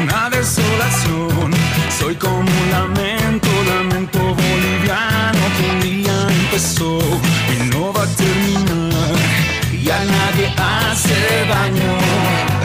una 0.02 0.28
desolación. 0.28 1.50
Soy 1.98 2.14
como 2.16 2.38
un 2.40 2.70
lamento, 2.70 3.48
lamento 3.74 4.18
boliviano 4.18 5.44
que 5.56 5.70
un 5.72 5.80
día 5.80 6.16
empezó 6.42 6.98
y 7.54 7.70
no 7.70 7.92
va 7.92 8.02
a 8.02 8.16
terminar. 8.22 9.16
Y 9.72 9.88
a 9.88 10.04
nadie 10.04 10.46
hace 10.58 11.46
daño. 11.48 12.57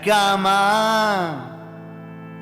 Cama, 0.00 1.58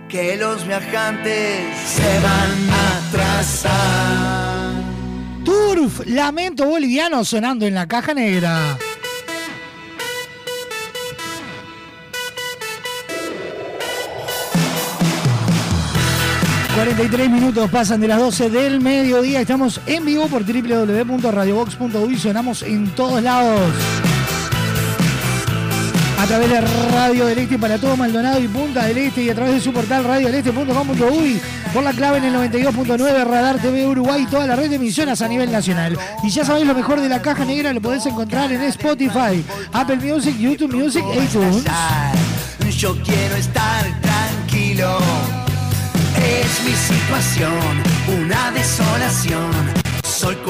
que 0.08 0.36
los 0.36 0.66
viajantes 0.66 1.76
se 1.78 2.18
van 2.20 2.70
a 2.70 2.98
atrasar. 3.08 4.70
Turf, 5.44 6.06
lamento 6.06 6.66
boliviano 6.66 7.24
sonando 7.24 7.66
en 7.66 7.74
la 7.74 7.86
caja 7.86 8.14
negra. 8.14 8.78
...43 16.80 17.28
minutos 17.28 17.68
pasan 17.70 18.00
de 18.00 18.08
las 18.08 18.18
12 18.18 18.48
del 18.48 18.80
mediodía... 18.80 19.42
...estamos 19.42 19.82
en 19.86 20.02
vivo 20.06 20.28
por 20.28 20.46
www.radiobox.uy... 20.46 22.16
...sonamos 22.16 22.62
en 22.62 22.88
todos 22.94 23.22
lados... 23.22 23.60
...a 26.20 26.26
través 26.26 26.50
de 26.50 26.60
Radio 26.60 27.26
del 27.26 27.38
Este 27.38 27.58
para 27.58 27.78
todo 27.78 27.96
Maldonado 27.96 28.38
y 28.40 28.46
Punta 28.46 28.84
del 28.84 28.98
Este... 28.98 29.22
...y 29.22 29.30
a 29.30 29.34
través 29.34 29.54
de 29.54 29.60
su 29.62 29.72
portal 29.72 30.04
radiodeleste.com.uy... 30.04 31.40
...por 31.72 31.82
la 31.82 31.92
clave 31.92 32.18
en 32.18 32.24
el 32.24 32.34
92.9 32.34 33.24
Radar 33.24 33.58
TV 33.58 33.86
Uruguay... 33.86 34.24
...y 34.24 34.26
toda 34.26 34.46
la 34.46 34.54
red 34.54 34.68
de 34.68 34.76
emisoras 34.76 35.22
a 35.22 35.28
nivel 35.28 35.50
nacional... 35.50 35.98
...y 36.22 36.28
ya 36.28 36.44
sabéis 36.44 36.66
lo 36.66 36.74
mejor 36.74 37.00
de 37.00 37.08
la 37.08 37.22
caja 37.22 37.46
negra... 37.46 37.72
...lo 37.72 37.80
podés 37.80 38.04
encontrar 38.04 38.52
en 38.52 38.60
Spotify... 38.64 39.42
...Apple 39.72 39.96
Music, 39.96 40.36
YouTube 40.38 40.74
Music 40.74 41.02
iTunes... 41.14 41.64
Yo 42.76 42.94
quiero 43.02 43.36
estar 43.36 43.84
tranquilo. 44.00 44.98
Es 46.16 46.64
mi 46.64 46.72
situación, 46.72 47.52
una 48.22 48.50
desolación. 48.52 49.79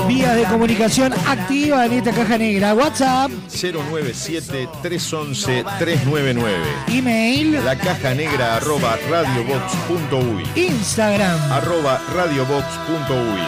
Vías 0.09 0.35
de 0.35 0.43
comunicación 0.45 1.13
activa 1.29 1.85
en 1.87 1.93
esta 1.93 2.11
caja 2.13 2.37
negra. 2.39 2.75
WhatsApp, 2.75 3.31
097-311-399. 3.51 6.49
email, 6.89 7.65
La 7.65 7.77
caja 7.79 8.13
negra 8.15 8.57
arroba 8.57 8.97
radiobox.uy. 9.09 10.45
Instagram. 10.61 11.53
Arroba 11.53 12.01
radiobox.uy. 12.15 13.41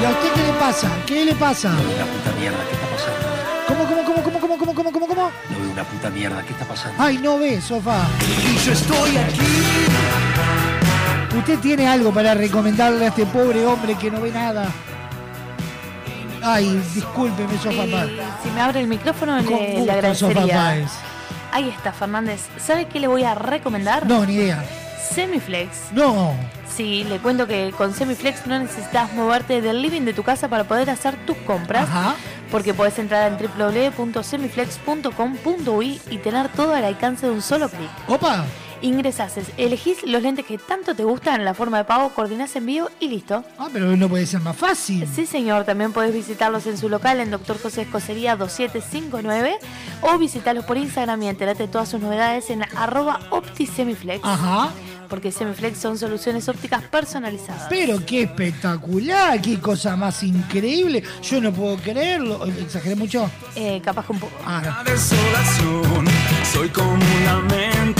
¿Y 0.00 0.04
a 0.04 0.10
usted 0.10 0.32
qué 0.32 0.42
le 0.42 0.52
pasa? 0.58 0.88
¿Qué 1.06 1.24
le 1.24 1.34
pasa? 1.34 1.70
Una 1.70 2.04
puta 2.06 2.32
mierda, 2.38 2.58
¿qué 2.68 2.74
está 2.74 2.86
pasando? 2.86 3.26
¿Cómo, 3.66 3.84
cómo, 3.84 4.04
cómo, 4.04 4.22
cómo, 4.22 4.40
cómo, 4.40 4.56
cómo, 4.58 4.74
cómo, 4.74 4.92
cómo, 4.92 5.06
cómo? 5.08 5.30
No 5.50 5.58
veo 5.60 5.70
una 5.72 5.84
puta 5.84 6.10
mierda, 6.10 6.42
¿qué 6.44 6.52
está 6.52 6.64
pasando? 6.66 7.02
Ay, 7.02 7.18
no 7.18 7.38
ve, 7.38 7.60
sofá. 7.60 8.06
Y 8.44 8.56
yo 8.64 8.72
estoy 8.72 9.16
aquí. 9.16 9.40
¿Usted 11.36 11.58
tiene 11.60 11.86
algo 11.86 12.12
para 12.12 12.34
recomendarle 12.34 13.04
a 13.04 13.08
este 13.08 13.24
pobre 13.26 13.64
hombre 13.64 13.94
que 13.94 14.10
no 14.10 14.20
ve 14.20 14.32
nada? 14.32 14.66
Ay, 16.42 16.82
discúlpeme, 16.94 17.56
sofá. 17.58 17.84
Y 17.84 17.90
si 18.42 18.50
me 18.54 18.60
abre 18.60 18.80
el 18.80 18.88
micrófono, 18.88 19.36
Con 19.36 19.46
le, 19.46 19.66
gusto, 19.66 19.84
le 19.84 19.92
agradecería. 19.92 20.56
Páez. 20.56 20.90
Ahí 21.52 21.68
está, 21.68 21.92
Fernández. 21.92 22.40
¿Sabe 22.58 22.86
qué 22.86 22.98
le 23.00 23.06
voy 23.08 23.24
a 23.24 23.34
recomendar? 23.34 24.06
No, 24.06 24.24
ni 24.24 24.34
idea. 24.34 24.64
Semiflex. 25.12 25.92
No. 25.92 26.32
Sí, 26.74 27.04
le 27.04 27.18
cuento 27.18 27.46
que 27.46 27.72
con 27.76 27.92
Semiflex 27.94 28.46
no 28.46 28.58
necesitas 28.58 29.12
moverte 29.12 29.60
del 29.60 29.82
living 29.82 30.00
de 30.02 30.14
tu 30.14 30.22
casa 30.22 30.48
para 30.48 30.64
poder 30.64 30.88
hacer 30.90 31.14
tus 31.26 31.36
compras. 31.38 31.88
Ajá. 31.88 32.14
Porque 32.50 32.74
podés 32.74 32.98
entrar 32.98 33.30
en 33.30 33.38
www.semiflex.com.uy 33.38 36.00
y 36.10 36.18
tener 36.18 36.48
todo 36.48 36.74
al 36.74 36.84
alcance 36.84 37.26
de 37.26 37.32
un 37.32 37.42
solo 37.42 37.68
clic. 37.68 37.90
Opa. 38.08 38.44
Ingresás, 38.82 39.34
elegís 39.56 40.02
los 40.04 40.22
lentes 40.22 40.46
que 40.46 40.58
tanto 40.58 40.94
te 40.94 41.04
gustan 41.04 41.44
la 41.44 41.54
forma 41.54 41.78
de 41.78 41.84
pago, 41.84 42.10
coordinás 42.10 42.54
envío 42.56 42.90
y 42.98 43.08
listo. 43.08 43.44
Ah, 43.58 43.68
pero 43.72 43.96
no 43.96 44.08
puede 44.08 44.26
ser 44.26 44.40
más 44.40 44.56
fácil. 44.56 45.06
Sí, 45.14 45.26
señor. 45.26 45.64
También 45.64 45.92
podés 45.92 46.14
visitarlos 46.14 46.66
en 46.66 46.78
su 46.78 46.88
local 46.88 47.20
en 47.20 47.30
Dr. 47.30 47.60
José 47.60 47.82
Escocería 47.82 48.36
2759 48.36 49.58
o 50.02 50.18
visitarlos 50.18 50.64
por 50.64 50.76
Instagram 50.76 51.22
y 51.22 51.28
enterate 51.28 51.64
de 51.64 51.68
todas 51.68 51.88
sus 51.88 52.00
novedades 52.00 52.50
en 52.50 52.62
arroba 52.76 53.20
OptiSemiflex. 53.30 54.24
Ajá. 54.24 54.70
Porque 55.08 55.32
Semiflex 55.32 55.76
son 55.76 55.98
soluciones 55.98 56.48
ópticas 56.48 56.84
personalizadas. 56.84 57.66
Pero 57.68 57.98
qué 58.06 58.22
espectacular, 58.22 59.42
qué 59.42 59.58
cosa 59.58 59.96
más 59.96 60.22
increíble. 60.22 61.02
Yo 61.20 61.40
no 61.40 61.52
puedo 61.52 61.76
creerlo. 61.78 62.46
¿Exageré 62.46 62.94
mucho? 62.94 63.28
Eh, 63.56 63.82
capaz 63.84 64.06
que 64.06 64.12
un 64.12 64.20
poco. 64.20 64.36
Ah, 64.46 64.62
no. 64.84 64.96
Soy 66.52 66.68
como 66.68 66.92
un 66.92 67.00
lamento, 67.24 67.99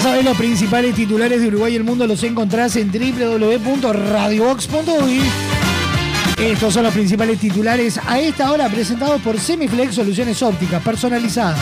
Ya 0.00 0.04
sabés, 0.04 0.24
los 0.24 0.38
principales 0.38 0.94
titulares 0.94 1.42
de 1.42 1.48
Uruguay 1.48 1.74
y 1.74 1.76
el 1.76 1.84
mundo 1.84 2.06
los 2.06 2.22
encontrás 2.22 2.74
en 2.76 2.90
www.radiobox.uy. 2.90 5.20
Estos 6.38 6.72
son 6.72 6.84
los 6.84 6.94
principales 6.94 7.38
titulares 7.38 8.00
a 8.06 8.18
esta 8.18 8.50
hora 8.50 8.70
presentados 8.70 9.20
por 9.20 9.38
Semiflex 9.38 9.96
Soluciones 9.96 10.42
Ópticas 10.42 10.82
Personalizadas. 10.82 11.58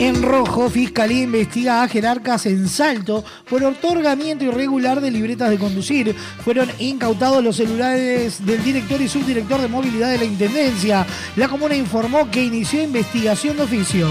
En 0.00 0.20
rojo, 0.20 0.68
Fiscalía 0.68 1.22
investiga 1.22 1.84
a 1.84 1.88
jerarcas 1.88 2.46
en 2.46 2.68
Salto 2.68 3.24
por 3.48 3.62
otorgamiento 3.62 4.44
irregular 4.44 5.00
de 5.00 5.12
libretas 5.12 5.50
de 5.50 5.58
conducir. 5.58 6.12
Fueron 6.44 6.68
incautados 6.80 7.44
los 7.44 7.54
celulares 7.54 8.44
del 8.44 8.64
director 8.64 9.00
y 9.00 9.06
subdirector 9.06 9.60
de 9.60 9.68
movilidad 9.68 10.10
de 10.10 10.18
la 10.18 10.24
Intendencia. 10.24 11.06
La 11.36 11.46
comuna 11.46 11.76
informó 11.76 12.28
que 12.32 12.42
inició 12.42 12.82
investigación 12.82 13.56
de 13.56 13.62
oficio. 13.62 14.08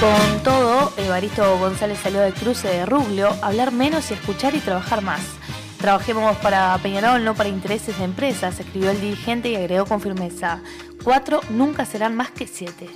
Con 0.00 0.42
todo, 0.42 0.94
Evaristo 0.96 1.58
González 1.58 1.98
salió 2.02 2.22
del 2.22 2.32
cruce 2.32 2.68
de 2.68 2.86
Ruglio 2.86 3.36
hablar 3.42 3.70
menos 3.70 4.10
y 4.10 4.14
escuchar 4.14 4.54
y 4.54 4.60
trabajar 4.60 5.02
más. 5.02 5.20
Trabajemos 5.78 6.38
para 6.38 6.78
Peñarol, 6.78 7.22
no 7.22 7.34
para 7.34 7.50
intereses 7.50 7.98
de 7.98 8.04
empresas, 8.04 8.58
escribió 8.58 8.92
el 8.92 8.98
dirigente 8.98 9.50
y 9.50 9.56
agregó 9.56 9.84
con 9.84 10.00
firmeza. 10.00 10.62
Cuatro 11.04 11.42
nunca 11.50 11.84
serán 11.84 12.16
más 12.16 12.30
que 12.30 12.46
siete. 12.46 12.88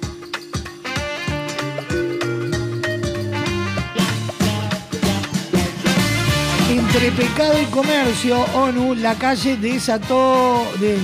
Entre 6.70 7.10
pecado 7.12 7.60
y 7.60 7.66
comercio, 7.66 8.40
ONU, 8.54 8.94
la 8.94 9.14
calle 9.16 9.58
desató, 9.58 10.66
de, 10.80 10.96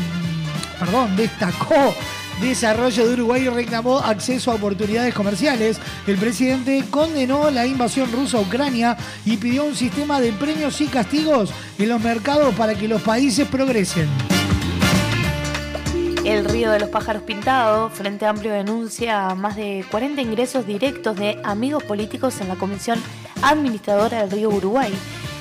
perdón, 0.79 1.15
destacó 1.15 1.95
desarrollo 2.41 3.07
de 3.07 3.15
Uruguay 3.15 3.49
reclamó 3.49 3.99
acceso 3.99 4.51
a 4.51 4.55
oportunidades 4.55 5.15
comerciales. 5.15 5.79
El 6.07 6.17
presidente 6.17 6.85
condenó 6.91 7.51
la 7.51 7.67
invasión 7.67 8.11
rusa 8.11 8.39
a 8.39 8.41
Ucrania 8.41 8.97
y 9.25 9.37
pidió 9.37 9.65
un 9.65 9.77
sistema 9.77 10.21
de 10.21 10.33
premios 10.33 10.81
y 10.81 10.87
castigos 10.87 11.51
en 11.79 11.89
los 11.89 12.01
mercados 12.01 12.55
para 12.55 12.75
que 12.75 12.89
los 12.89 13.03
países 13.03 13.47
progresen. 13.49 14.09
El 16.25 16.45
río 16.45 16.71
de 16.71 16.81
los 16.81 16.91
pájaros 16.91 17.23
pintados, 17.23 17.93
Frente 17.95 18.27
Amplio 18.27 18.53
denuncia 18.53 19.35
más 19.35 19.57
de 19.57 19.85
40 19.91 20.21
ingresos 20.21 20.67
directos 20.67 21.17
de 21.17 21.41
amigos 21.45 21.83
políticos 21.83 22.41
en 22.43 22.49
la 22.49 22.57
Comisión 22.57 23.03
Administradora 23.43 24.21
del 24.21 24.31
Río 24.31 24.51
Uruguay. 24.51 24.93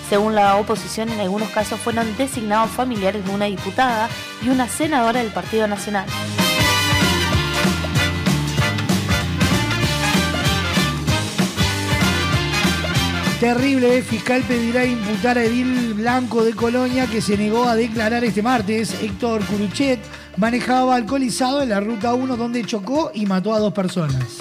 Según 0.10 0.36
la 0.36 0.56
oposición, 0.56 1.10
en 1.10 1.20
algunos 1.20 1.50
casos 1.50 1.80
fueron 1.80 2.18
designados 2.18 2.72
familiares 2.72 3.26
de 3.26 3.32
una 3.32 3.46
diputada 3.46 4.10
y 4.42 4.50
una 4.50 4.68
senadora 4.68 5.20
del 5.20 5.32
Partido 5.32 5.68
Nacional. 5.68 6.08
Terrible, 13.40 14.02
fiscal 14.02 14.42
pedirá 14.44 14.84
imputar 14.84 15.38
a 15.38 15.44
Edil 15.46 15.94
Blanco 15.94 16.44
de 16.44 16.54
Colonia 16.54 17.08
que 17.08 17.22
se 17.22 17.38
negó 17.38 17.64
a 17.64 17.76
declarar 17.78 18.22
este 18.26 18.42
martes. 18.42 19.02
Héctor 19.02 19.46
Curuchet 19.46 20.00
manejaba 20.36 20.96
alcoholizado 20.96 21.62
en 21.62 21.70
la 21.70 21.80
ruta 21.80 22.14
1 22.14 22.36
donde 22.36 22.66
chocó 22.66 23.12
y 23.14 23.26
mató 23.26 23.54
a 23.54 23.60
dos 23.60 23.72
personas. 23.72 24.40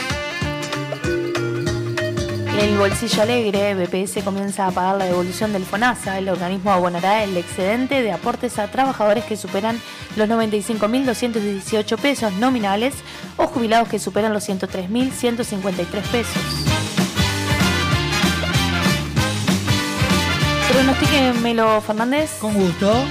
El 2.60 2.76
bolsillo 2.76 3.22
alegre, 3.22 3.74
BPS 3.74 4.24
comienza 4.24 4.66
a 4.66 4.72
pagar 4.72 4.96
la 4.96 5.04
devolución 5.04 5.52
del 5.52 5.64
FONASA. 5.64 6.18
El 6.18 6.28
organismo 6.28 6.72
abonará 6.72 7.22
el 7.22 7.36
excedente 7.36 8.02
de 8.02 8.10
aportes 8.10 8.58
a 8.58 8.68
trabajadores 8.68 9.24
que 9.26 9.36
superan 9.36 9.80
los 10.16 10.28
95.218 10.28 11.98
pesos 11.98 12.32
nominales 12.32 12.94
o 13.36 13.46
jubilados 13.46 13.88
que 13.88 14.00
superan 14.00 14.32
los 14.32 14.48
103.153 14.48 15.86
pesos. 16.10 16.97
Pronostíquemelo, 20.78 21.80
Fernández. 21.80 22.30
Con 22.38 22.54
gusto. 22.54 23.04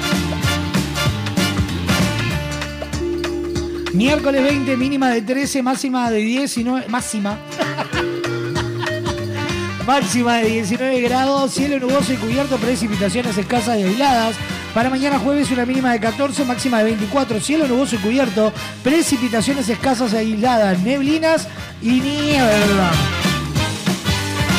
Miércoles 3.92 4.42
20, 4.42 4.78
mínima 4.78 5.10
de 5.10 5.22
13, 5.22 5.62
máxima 5.64 6.10
de 6.10 6.20
19. 6.20 6.88
Máxima. 6.88 7.38
máxima 9.86 10.38
de 10.38 10.48
19 10.48 11.02
grados, 11.02 11.52
cielo 11.52 11.86
nuboso 11.86 12.14
y 12.14 12.16
cubierto, 12.16 12.56
precipitaciones 12.56 13.38
escasas 13.38 13.78
y 13.80 13.84
aisladas. 13.84 14.38
Para 14.74 14.90
mañana 14.90 15.20
jueves 15.20 15.52
una 15.52 15.66
mínima 15.66 15.92
de 15.92 16.00
14, 16.00 16.46
máxima 16.46 16.78
de 16.78 16.86
24, 16.86 17.42
cielo 17.42 17.68
nuboso 17.68 17.98
y 17.98 18.00
cubierto, 18.00 18.54
precipitaciones 18.82 19.68
escasas 19.68 20.14
y 20.14 20.18
aisladas, 20.18 20.80
neblinas 20.80 21.50
y 21.82 22.00
niebla. 22.00 22.92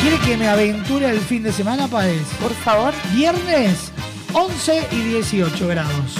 ¿Quiere 0.01 0.17
que 0.19 0.37
me 0.37 0.47
aventure 0.47 1.09
el 1.09 1.19
fin 1.19 1.43
de 1.43 1.51
semana, 1.51 1.87
Paez? 1.87 2.25
Por 2.39 2.53
favor. 2.53 2.93
Viernes 3.13 3.91
11 4.31 4.87
y 4.91 4.95
18 4.95 5.67
grados. 5.67 6.15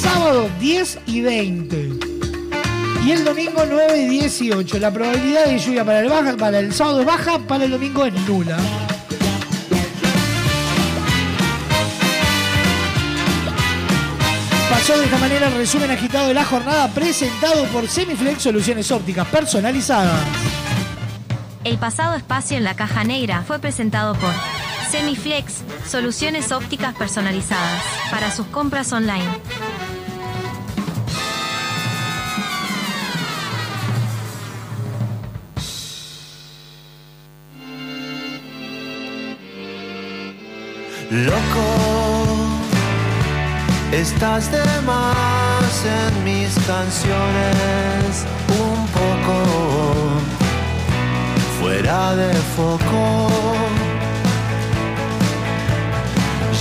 Sábado 0.00 0.48
10 0.58 1.00
y 1.06 1.20
20. 1.20 1.90
Y 3.04 3.10
el 3.10 3.24
domingo 3.24 3.64
9 3.68 3.98
y 3.98 4.08
18. 4.08 4.78
La 4.78 4.90
probabilidad 4.90 5.46
de 5.46 5.58
lluvia 5.58 5.84
para 5.84 6.00
el, 6.00 6.08
baja, 6.08 6.34
para 6.36 6.60
el 6.60 6.72
sábado 6.72 7.00
es 7.00 7.06
baja, 7.06 7.38
para 7.40 7.64
el 7.64 7.72
domingo 7.72 8.06
es 8.06 8.14
nula. 8.26 8.56
Pasó 14.70 14.98
de 14.98 15.04
esta 15.04 15.18
manera 15.18 15.48
el 15.48 15.54
resumen 15.54 15.90
agitado 15.90 16.28
de 16.28 16.34
la 16.34 16.44
jornada 16.46 16.88
presentado 16.88 17.64
por 17.66 17.86
Semiflex 17.86 18.42
Soluciones 18.42 18.90
Ópticas 18.90 19.26
Personalizadas. 19.28 20.61
El 21.64 21.78
pasado 21.78 22.16
espacio 22.16 22.56
en 22.56 22.64
la 22.64 22.74
caja 22.74 23.04
negra 23.04 23.44
fue 23.46 23.60
presentado 23.60 24.14
por 24.14 24.32
Semiflex, 24.90 25.62
soluciones 25.86 26.50
ópticas 26.50 26.92
personalizadas 26.94 27.82
para 28.10 28.32
sus 28.32 28.46
compras 28.46 28.92
online. 28.92 29.24
Loco, 41.12 41.66
estás 43.92 44.50
de 44.50 44.64
más 44.84 45.84
en 45.84 46.24
mis 46.24 46.54
canciones, 46.66 48.26
un 48.48 48.86
poco 48.88 49.81
fuera 51.72 52.14
de 52.14 52.32
foco. 52.54 53.28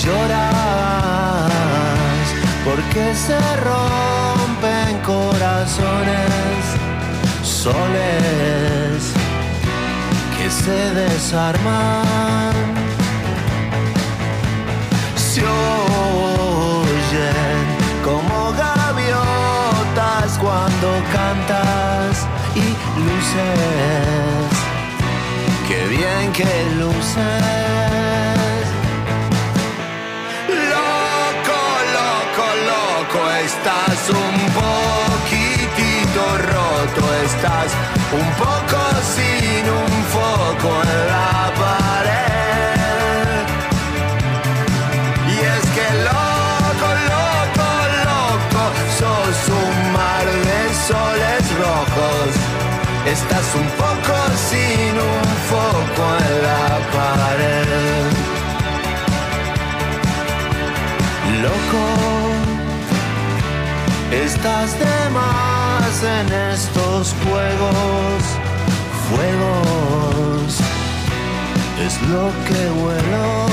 Lloras 0.02 1.52
porque 2.64 3.04
se 3.14 3.40
rompen 3.68 4.92
corazones, 5.06 6.62
soles 7.44 9.00
que 10.38 10.48
se 10.50 10.80
desarman 11.02 12.56
se 15.16 15.44
oyen 15.44 16.22
como 18.04 18.38
gaviotas 18.64 20.30
cuando 20.40 20.88
cantas 21.14 22.14
y 22.56 22.66
luces. 23.00 24.61
Qué 25.72 25.88
bien 25.88 26.34
que 26.34 26.44
luces. 26.80 27.16
Loco, 30.74 31.60
loco, 31.98 32.46
loco, 32.72 33.32
estás 33.46 34.10
un 34.10 34.38
poquitito 34.62 36.22
roto, 36.56 37.04
estás 37.24 37.72
un 38.12 38.30
poco 38.44 38.80
sin 39.16 39.64
un 39.70 39.94
foco 40.12 40.82
en 40.84 41.08
la 41.08 41.54
pared. 41.58 41.81
Estás 53.12 53.56
un 53.56 53.68
poco 53.72 54.16
sin 54.50 54.94
un 54.98 55.28
foco 55.50 56.04
en 56.28 56.34
la 56.48 56.68
pared. 56.96 58.10
Loco, 61.44 61.86
estás 64.12 64.80
de 64.80 65.10
más 65.10 65.94
en 66.04 66.28
estos 66.54 67.14
juegos, 67.26 68.24
fuegos, 69.10 70.50
es 71.86 72.02
lo 72.04 72.32
que 72.48 72.62
huelo. 72.80 73.52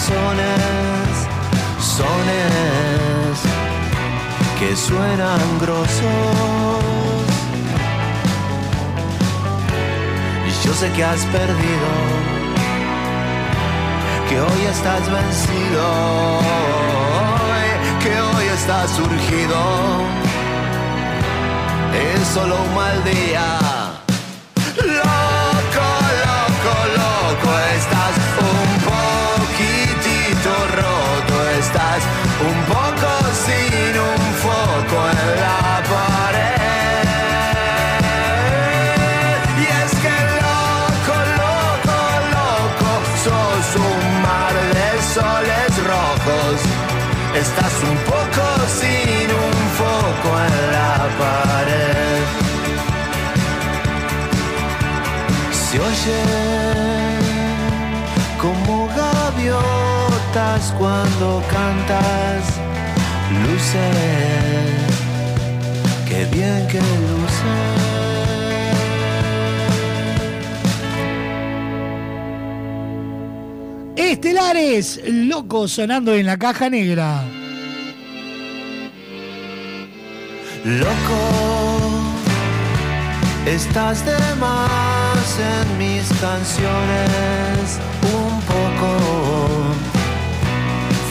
Corazones, 0.00 1.28
sones 1.78 3.40
que 4.58 4.76
suenan 4.76 5.58
grosos. 5.60 6.84
Y 10.46 10.66
yo 10.66 10.74
sé 10.74 10.90
que 10.92 11.04
has 11.04 11.24
perdido, 11.26 11.90
que 14.28 14.40
hoy 14.40 14.66
estás 14.70 15.10
vencido, 15.10 16.40
que 18.02 18.20
hoy 18.20 18.44
estás 18.54 18.90
surgido. 18.90 19.60
Es 21.92 22.26
solo 22.28 22.56
un 22.62 22.74
mal 22.74 23.04
día. 23.04 23.69
Como 58.40 58.88
gaviotas 58.88 60.72
cuando 60.78 61.42
cantas, 61.50 62.58
luces, 63.42 63.84
qué 66.08 66.24
bien 66.32 66.66
que 66.68 66.78
luces. 66.78 67.80
Estelares, 73.96 75.02
loco 75.04 75.68
sonando 75.68 76.14
en 76.14 76.24
la 76.24 76.38
caja 76.38 76.70
negra. 76.70 77.24
Loco, 80.64 81.20
estás 83.46 84.06
de 84.06 84.34
más 84.36 84.99
en 85.38 85.78
mis 85.78 86.08
canciones, 86.20 87.78
un 88.02 88.40
poco 88.42 88.90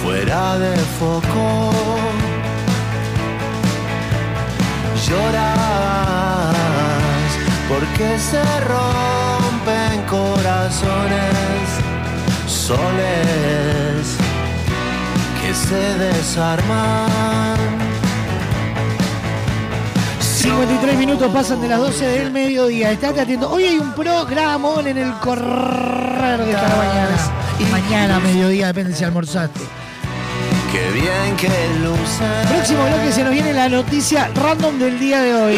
fuera 0.03 0.57
de 0.57 0.75
foco. 0.99 1.71
Lloras 5.07 6.55
porque 7.69 8.19
se 8.19 8.43
rompen 8.71 10.01
corazones, 10.09 11.67
soles 12.47 14.17
que 15.41 15.53
se 15.53 15.97
desarman. 15.97 17.68
53 20.49 20.97
minutos 20.97 21.31
pasan 21.31 21.61
de 21.61 21.67
las 21.67 21.77
12 21.77 22.05
del 22.05 22.31
mediodía. 22.31 22.91
Estate 22.91 23.21
atento. 23.21 23.51
Hoy 23.51 23.65
hay 23.65 23.77
un 23.77 23.93
programón 23.93 24.87
en 24.87 24.97
el 24.97 25.13
correr 25.19 26.43
de 26.43 26.51
esta 26.51 26.75
mañana. 26.75 27.17
Mañana, 27.71 28.19
mediodía, 28.19 28.67
depende 28.67 28.95
si 28.95 29.03
almorzaste. 29.03 29.59
Qué 30.71 30.91
bien 30.91 31.35
que 31.37 31.49
luces. 31.83 32.49
Próximo 32.49 32.83
bloque 32.83 33.11
se 33.11 33.23
nos 33.23 33.31
viene 33.31 33.53
la 33.53 33.69
noticia 33.69 34.31
random 34.33 34.79
del 34.79 34.99
día 34.99 35.21
de 35.21 35.35
hoy. 35.35 35.57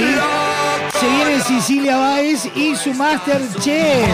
Se 1.00 1.08
viene 1.08 1.40
Cecilia 1.40 1.98
Báez 1.98 2.46
y 2.54 2.76
su 2.76 2.94
Masterchef. 2.94 4.10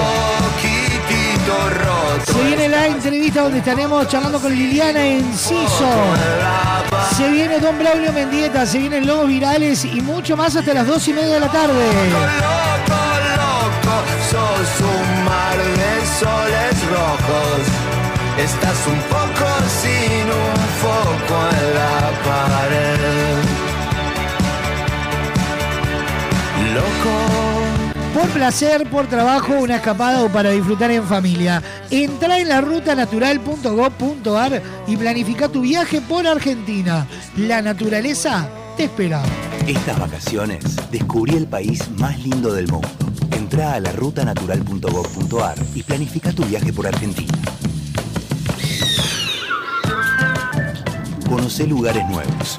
Se 2.26 2.44
viene 2.44 2.70
la 2.70 2.88
entrevista 2.88 3.44
donde 3.44 3.60
estaremos 3.60 4.08
charlando 4.08 4.40
con 4.40 4.54
Liliana 4.54 5.06
Enciso. 5.06 5.90
Se 7.16 7.30
viene 7.30 7.60
Don 7.60 7.78
Braulio 7.78 8.12
Mendieta, 8.14 8.66
se 8.66 8.80
vienen 8.80 9.06
Lobos 9.06 9.28
Virales 9.28 9.86
y 9.86 10.02
mucho 10.02 10.36
más 10.36 10.56
hasta 10.56 10.74
las 10.74 10.88
2 10.88 11.08
y 11.08 11.14
media 11.14 11.34
de 11.36 11.40
la 11.40 11.52
tarde. 11.52 11.86
Loco, 12.10 13.02
loco, 13.38 14.04
sos 14.30 14.82
un 14.82 15.26
mar 15.26 15.58
de 15.58 16.06
soles 16.20 16.90
rojos. 16.90 17.62
Estás 18.38 18.88
un 18.88 19.02
poco 19.10 19.48
sin 19.82 20.26
un 20.32 20.58
foco 20.82 21.36
en 21.52 21.74
la 21.74 22.00
pared. 22.24 23.38
Loco. 26.74 27.47
Por 28.18 28.30
placer, 28.30 28.90
por 28.90 29.06
trabajo, 29.06 29.54
una 29.60 29.76
escapada 29.76 30.24
o 30.24 30.30
para 30.30 30.50
disfrutar 30.50 30.90
en 30.90 31.04
familia. 31.04 31.62
Entra 31.92 32.40
en 32.40 32.50
la 32.50 32.62
rutanatural.gov.ar 32.62 34.64
y 34.88 34.98
planifica 34.98 35.48
tu 35.48 35.62
viaje 35.62 36.02
por 36.02 36.26
Argentina. 36.26 37.06
La 37.36 37.62
naturaleza 37.62 38.50
te 38.76 38.86
espera. 38.86 39.22
Estas 39.68 40.00
vacaciones 40.00 40.64
descubrí 40.90 41.36
el 41.36 41.46
país 41.46 41.88
más 42.00 42.18
lindo 42.24 42.52
del 42.52 42.72
mundo. 42.72 42.90
Entra 43.30 43.74
a 43.74 43.80
la 43.80 43.92
rutanatural.gov.ar 43.92 45.58
y 45.76 45.84
planifica 45.84 46.34
tu 46.34 46.44
viaje 46.44 46.74
por 46.74 46.88
Argentina. 46.88 47.38
Conoce 51.30 51.68
lugares 51.68 52.04
nuevos. 52.10 52.58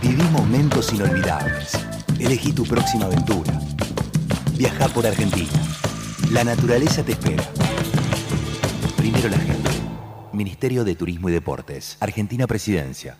Viví 0.00 0.22
momentos 0.30 0.92
inolvidables. 0.92 1.72
Elegí 2.20 2.52
tu 2.52 2.62
próxima 2.62 3.06
aventura. 3.06 3.58
Viaja 4.56 4.88
por 4.88 5.04
Argentina. 5.04 5.50
La 6.30 6.44
naturaleza 6.44 7.02
te 7.02 7.12
espera. 7.12 7.42
Primero 8.96 9.28
la 9.28 9.38
gente. 9.38 9.70
Ministerio 10.32 10.84
de 10.84 10.94
Turismo 10.94 11.28
y 11.28 11.32
Deportes. 11.32 11.96
Argentina 11.98 12.46
Presidencia. 12.46 13.18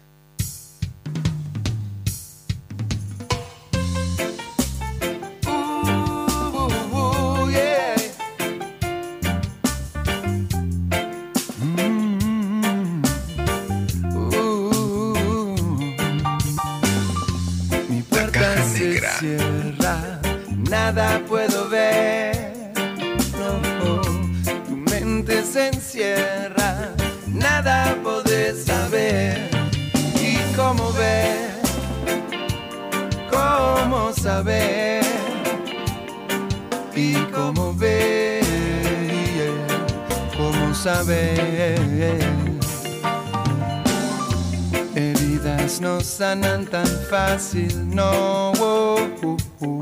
Fácil, 47.15 47.95
no. 47.95 48.51
oh, 48.59 49.37
oh. 49.61 49.81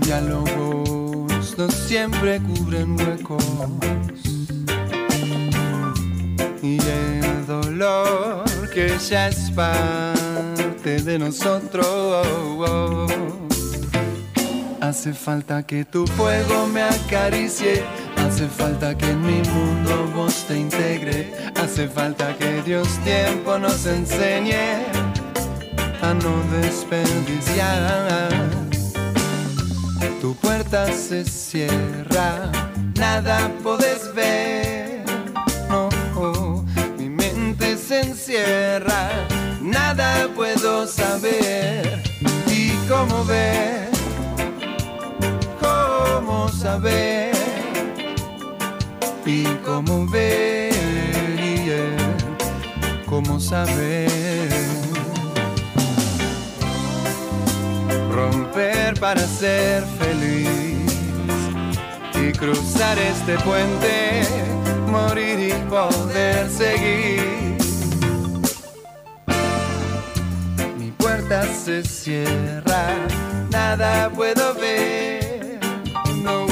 Diálogos 0.00 1.56
no 1.56 1.70
siempre 1.70 2.40
cubren 2.40 3.00
huecos. 3.00 3.44
Y 6.60 6.76
el 6.80 7.46
dolor 7.46 8.68
que 8.74 8.98
ya 8.98 9.28
es 9.28 9.50
parte 9.52 11.02
de 11.02 11.18
nosotros. 11.20 11.86
Hace 14.80 15.12
falta 15.12 15.62
que 15.62 15.84
tu 15.84 16.04
fuego 16.04 16.66
me 16.66 16.82
acaricie. 16.82 17.84
Hace 18.16 18.48
falta 18.48 18.98
que 18.98 19.08
en 19.08 19.20
mi 19.20 19.40
mundo 19.50 20.10
vos 20.16 20.44
te 20.48 20.58
integre. 20.58 21.32
Hace 21.54 21.88
falta 21.88 22.36
que 22.36 22.60
Dios 22.62 22.88
tiempo 23.04 23.56
nos 23.58 23.86
enseñe 23.86 24.91
no 26.14 26.42
desperdiciar. 26.60 28.28
Tu 30.20 30.34
puerta 30.36 30.92
se 30.92 31.24
cierra, 31.24 32.50
nada 32.96 33.50
podés 33.62 34.12
ver. 34.14 35.04
No, 35.68 36.64
mi 36.98 37.08
mente 37.08 37.76
se 37.76 38.00
encierra, 38.00 39.10
nada 39.60 40.28
puedo 40.34 40.86
saber. 40.86 42.02
¿Y 42.48 42.70
cómo 42.88 43.24
ver? 43.24 43.88
¿Cómo 45.60 46.48
saber? 46.48 47.32
¿Y 49.24 49.44
cómo 49.64 50.06
ver? 50.08 50.72
¿Cómo 53.06 53.40
saber? 53.40 54.91
Para 59.00 59.20
ser 59.26 59.82
feliz 59.98 60.46
y 62.14 62.32
cruzar 62.32 62.98
este 62.98 63.36
puente, 63.38 64.22
morir 64.86 65.48
y 65.48 65.52
poder 65.70 66.48
seguir. 66.48 67.56
Mi 70.78 70.90
puerta 70.92 71.44
se 71.46 71.82
cierra, 71.82 72.94
nada 73.50 74.10
puedo 74.10 74.54
ver. 74.54 75.58
No, 76.22 76.46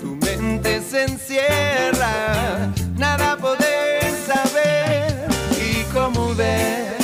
tu 0.00 0.16
mente 0.24 0.80
se 0.82 1.04
encierra, 1.04 2.70
nada 2.96 3.36
poder 3.38 4.04
saber. 4.26 5.26
¿Y 5.58 5.82
cómo 5.92 6.34
ver? 6.34 6.94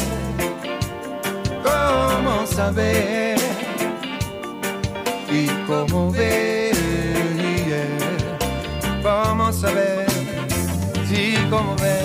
¿Cómo 1.65 2.47
saber? 2.47 3.36
¿Y 5.67 5.69
cómo 5.69 6.13
ver? 6.13 6.77
¿Cómo 9.03 9.53
saber? 9.53 10.07
Sí, 11.09 11.35
cómo 11.51 11.75
ver. 11.75 11.96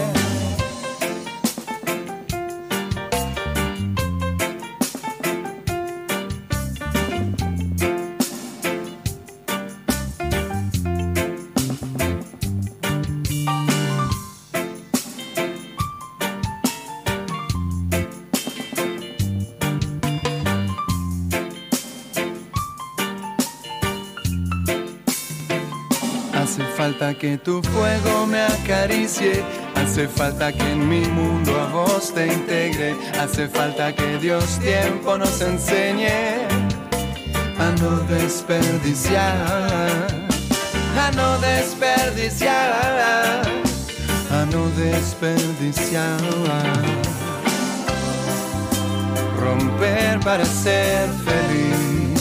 Que 27.22 27.38
tu 27.38 27.62
fuego 27.62 28.26
me 28.26 28.42
acaricie. 28.42 29.44
Hace 29.76 30.08
falta 30.08 30.52
que 30.52 30.72
en 30.72 30.90
mi 30.90 31.02
mundo 31.02 31.56
a 31.56 31.68
vos 31.68 32.12
te 32.16 32.26
integre. 32.26 32.96
Hace 33.20 33.48
falta 33.48 33.94
que 33.94 34.18
Dios 34.18 34.58
tiempo 34.58 35.20
nos 35.20 35.40
enseñe 35.40 36.48
a 37.60 37.70
no 37.80 37.92
desperdiciar. 38.10 39.38
A 40.98 41.12
no 41.16 41.38
desperdiciar. 41.38 43.44
A 44.32 44.46
no 44.52 44.68
desperdiciar. 44.72 46.20
Romper 49.40 50.20
para 50.22 50.44
ser 50.44 51.08
feliz 51.28 52.20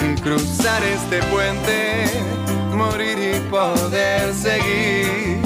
y 0.00 0.14
cruzar 0.22 0.82
este 0.82 1.22
puente 1.24 2.55
morir 2.76 3.18
y 3.18 3.40
poder 3.50 4.32
seguir. 4.34 5.40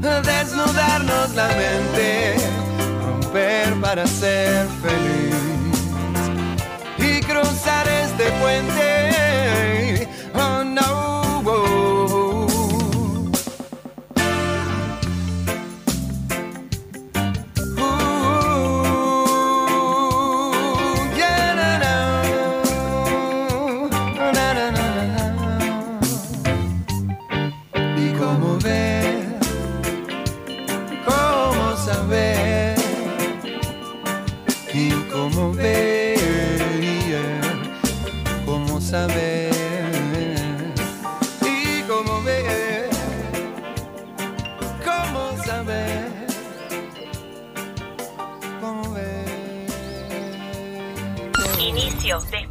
Desnudarnos 0.00 1.34
la 1.34 1.48
mente, 1.48 2.36
romper 3.04 3.74
para 3.80 4.06
ser 4.06 4.66
feliz 4.82 5.34
y 6.98 7.20
cruzar 7.20 7.86
este 7.88 8.30
puente. 8.40 9.89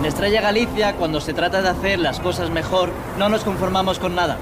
En 0.00 0.06
Estrella 0.06 0.40
Galicia, 0.40 0.96
cuando 0.96 1.20
se 1.20 1.34
trata 1.34 1.60
de 1.60 1.68
hacer 1.68 1.98
las 1.98 2.20
cosas 2.20 2.48
mejor, 2.48 2.90
no 3.18 3.28
nos 3.28 3.44
conformamos 3.44 3.98
con 3.98 4.14
nada. 4.14 4.38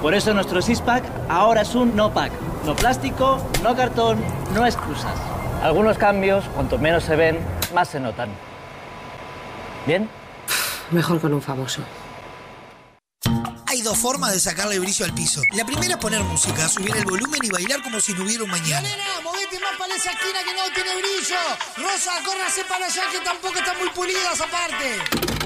Por 0.00 0.14
eso 0.14 0.32
nuestro 0.32 0.62
six-pack 0.62 1.02
ahora 1.28 1.62
es 1.62 1.74
un 1.74 1.96
no-pack. 1.96 2.30
No 2.64 2.76
plástico, 2.76 3.44
no 3.64 3.74
cartón, 3.74 4.20
no 4.54 4.64
excusas. 4.64 5.18
Algunos 5.60 5.98
cambios, 5.98 6.44
cuanto 6.54 6.78
menos 6.78 7.02
se 7.02 7.16
ven, 7.16 7.40
más 7.74 7.88
se 7.88 7.98
notan. 7.98 8.28
¿Bien? 9.88 10.08
Mejor 10.92 11.20
con 11.20 11.34
un 11.34 11.42
famoso. 11.42 11.82
Hay 13.66 13.82
dos 13.82 13.98
formas 13.98 14.32
de 14.32 14.38
sacarle 14.38 14.78
brillo 14.78 15.04
al 15.04 15.12
piso. 15.12 15.42
La 15.56 15.64
primera 15.64 15.94
es 15.94 16.00
poner 16.00 16.22
música, 16.22 16.68
subir 16.68 16.96
el 16.96 17.04
volumen 17.04 17.40
y 17.42 17.50
bailar 17.50 17.82
como 17.82 17.98
si 17.98 18.14
no 18.14 18.22
hubiera 18.22 18.44
un 18.44 18.50
mañana. 18.50 18.82
Nena, 18.82 19.04
movete 19.24 19.58
esa 19.96 20.10
esquina 20.10 20.42
que 20.44 20.52
no 20.52 20.70
tiene 20.74 20.94
brillo. 20.96 21.38
Rosa, 21.76 22.12
córrase 22.22 22.64
para 22.64 22.86
allá 22.86 23.02
que 23.10 23.20
tampoco 23.20 23.58
están 23.58 23.78
muy 23.78 23.88
pulidas 23.90 24.40
aparte. 24.40 25.45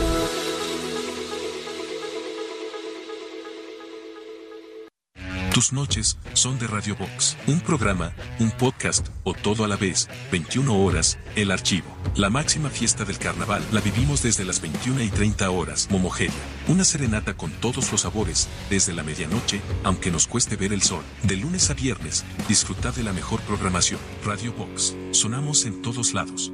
Tus 5.53 5.73
noches 5.73 6.17
son 6.31 6.57
de 6.59 6.67
Radio 6.67 6.95
Box, 6.95 7.35
un 7.45 7.59
programa, 7.59 8.13
un 8.39 8.51
podcast 8.51 9.09
o 9.25 9.33
todo 9.33 9.65
a 9.65 9.67
la 9.67 9.75
vez, 9.75 10.07
21 10.31 10.73
horas, 10.73 11.19
el 11.35 11.51
archivo. 11.51 11.87
La 12.15 12.29
máxima 12.29 12.69
fiesta 12.69 13.03
del 13.03 13.17
carnaval 13.17 13.61
la 13.73 13.81
vivimos 13.81 14.23
desde 14.23 14.45
las 14.45 14.61
21 14.61 15.03
y 15.03 15.09
30 15.09 15.49
horas, 15.51 15.89
Momogelia. 15.91 16.33
Una 16.69 16.85
serenata 16.85 17.33
con 17.35 17.51
todos 17.51 17.91
los 17.91 18.01
sabores, 18.01 18.47
desde 18.69 18.93
la 18.93 19.03
medianoche, 19.03 19.59
aunque 19.83 20.09
nos 20.09 20.25
cueste 20.25 20.55
ver 20.55 20.71
el 20.71 20.83
sol. 20.83 21.03
De 21.23 21.35
lunes 21.35 21.69
a 21.69 21.73
viernes, 21.73 22.23
disfruta 22.47 22.93
de 22.93 23.03
la 23.03 23.11
mejor 23.11 23.41
programación. 23.41 23.99
Radio 24.23 24.53
Box, 24.53 24.95
sonamos 25.11 25.65
en 25.65 25.81
todos 25.81 26.13
lados. 26.13 26.53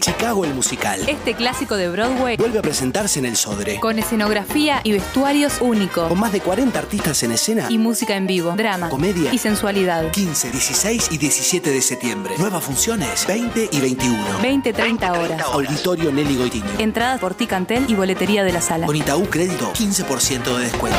Chicago 0.00 0.44
el 0.44 0.54
musical. 0.54 1.00
Este 1.08 1.34
clásico 1.34 1.76
de 1.76 1.88
Broadway 1.88 2.36
Vuelve 2.36 2.60
a 2.60 2.62
presentarse 2.62 3.18
en 3.18 3.24
el 3.26 3.34
Sodre. 3.36 3.80
con 3.80 3.98
escenografía 3.98 4.80
y 4.84 4.92
vestuarios 4.92 5.54
únicos 5.60 6.06
Con 6.08 6.20
más 6.20 6.30
de 6.30 6.40
40 6.40 6.78
artistas 6.78 7.20
en 7.24 7.32
escena. 7.32 7.66
y 7.68 7.76
música 7.76 8.14
en 8.14 8.28
vivo, 8.28 8.52
drama 8.56 8.88
Comedia. 8.88 9.34
y 9.34 9.38
sensualidad. 9.38 10.12
15, 10.12 10.52
16 10.52 11.08
y 11.10 11.18
17 11.18 11.70
de 11.70 11.82
septiembre. 11.82 12.34
Nuevas 12.38 12.62
funciones, 12.62 13.26
20 13.26 13.68
y 13.72 13.80
21. 13.80 14.38
20-30 14.40 15.10
horas. 15.18 15.42
Auditorio 15.52 16.12
Nelly 16.12 16.36
Goitiño. 16.36 16.70
Entradas 16.78 17.18
por 17.18 17.34
Ticantel 17.34 17.86
y 17.88 17.94
boletería 17.94 18.44
de 18.44 18.52
la 18.52 18.60
sala. 18.60 18.86
Con 18.86 18.94
Itaú 18.94 19.24
Crédito, 19.28 19.72
15% 19.72 20.56
de 20.56 20.62
descuento. 20.62 20.98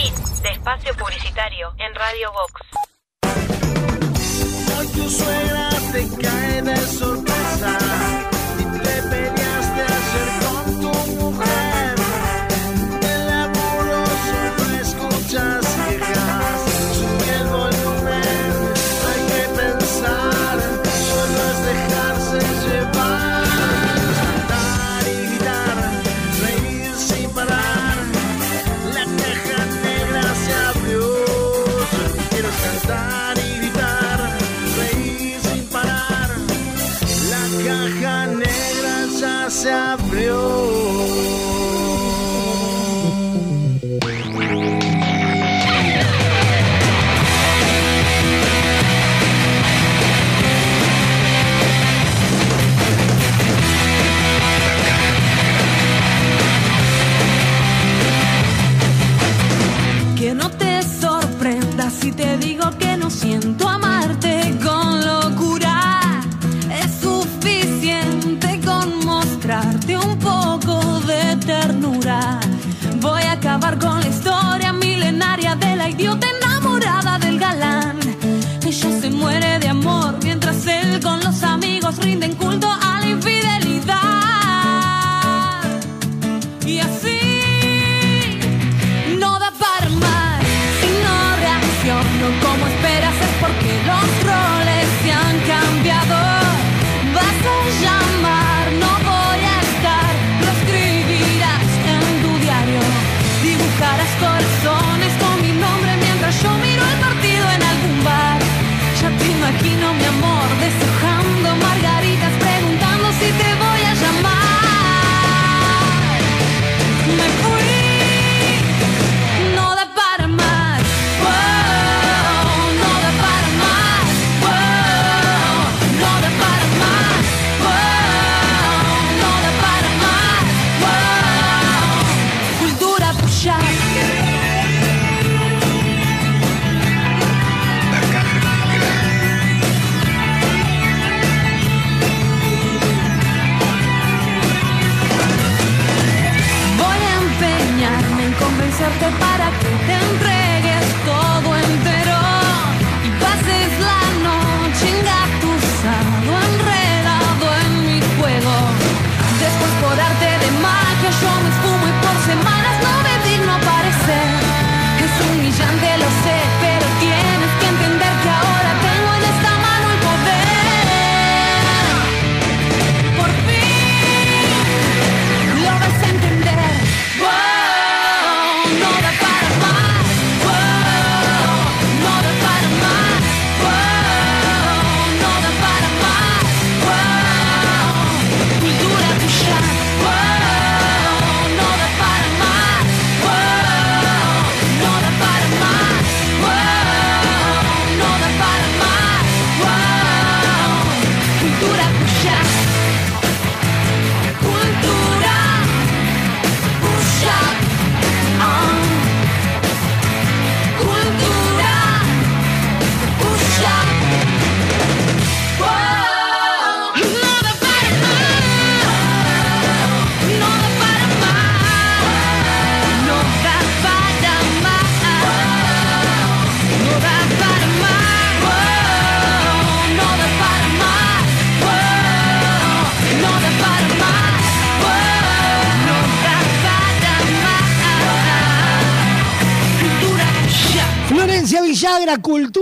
Fin 0.00 0.14
de 0.42 0.48
espacio 0.48 0.94
publicitario 0.94 1.74
en 1.76 1.94
Radio 1.94 2.32
Vox. 2.32 2.54
Hoy 4.78 4.86
tu 4.94 5.10
suegra 5.10 5.68
te 5.92 6.08
cae 6.22 6.62
de 6.62 6.76
sorpresa 6.76 7.99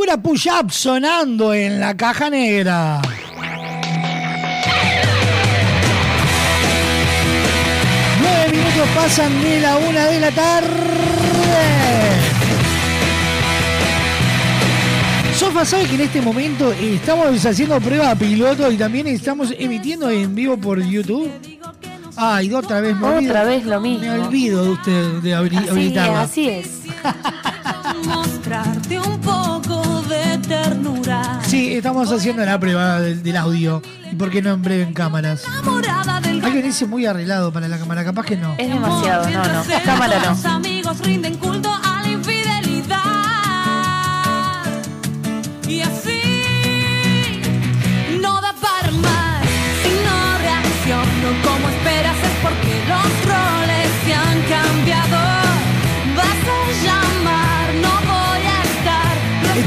Cultura 0.09 0.23
Push-Up 0.23 0.71
sonando 0.73 1.53
en 1.53 1.81
la 1.81 1.95
caja 1.95 2.31
negra. 2.31 3.03
Nueve 8.21 8.53
minutos 8.53 8.89
pasan 8.95 9.43
de 9.43 9.61
la 9.61 9.77
una 9.77 10.07
de 10.07 10.21
la 10.21 10.31
tarde. 10.31 10.69
Sofa 15.37 15.65
sabe 15.65 15.85
que 15.87 15.95
en 15.95 16.01
este 16.01 16.21
momento 16.23 16.73
estamos 16.73 17.45
haciendo 17.45 17.79
prueba 17.81 18.15
piloto 18.15 18.71
y 18.73 18.77
también 18.77 19.07
estamos 19.07 19.53
emitiendo 19.57 20.11
en 20.11 20.35
vivo 20.35 20.57
por 20.57 20.83
YouTube. 20.83 21.31
Ay, 22.17 22.53
otra 22.53 22.81
vez 22.81 22.97
me 22.97 23.07
Otra 23.07 23.19
olvido. 23.19 23.45
vez 23.47 23.65
lo 23.67 23.81
mismo. 23.81 24.01
Me 24.07 24.11
olvido 24.21 24.65
de 24.65 24.71
usted, 24.71 25.05
de 25.23 25.37
abri- 25.37 25.57
Así 25.57 25.65
es, 25.67 25.71
habilitarla. 25.71 26.21
así 26.23 26.49
es. 26.49 26.69
Mostrarte 28.07 28.99
un 28.99 29.21
estamos 31.79 32.11
haciendo 32.13 32.45
la 32.45 32.59
prueba 32.61 33.01
del, 33.01 33.23
del 33.23 33.37
audio. 33.37 33.83
¿Y 34.11 34.15
por 34.17 34.31
qué 34.31 34.43
no 34.43 34.53
en 34.53 34.63
breve 34.63 34.83
en 34.83 34.93
cámaras? 34.95 35.45
Que 36.41 36.51
venirse 36.51 36.87
muy 36.87 37.07
arreglado 37.07 37.53
para 37.53 37.69
la 37.69 37.79
cámara, 37.79 38.05
capaz 38.05 38.25
que 38.27 38.37
no. 38.37 38.55
Es 38.59 38.69
demasiado, 38.69 39.29
no, 39.31 39.43
no. 39.45 39.65
Cámara 39.85 40.17
no. 40.25 40.37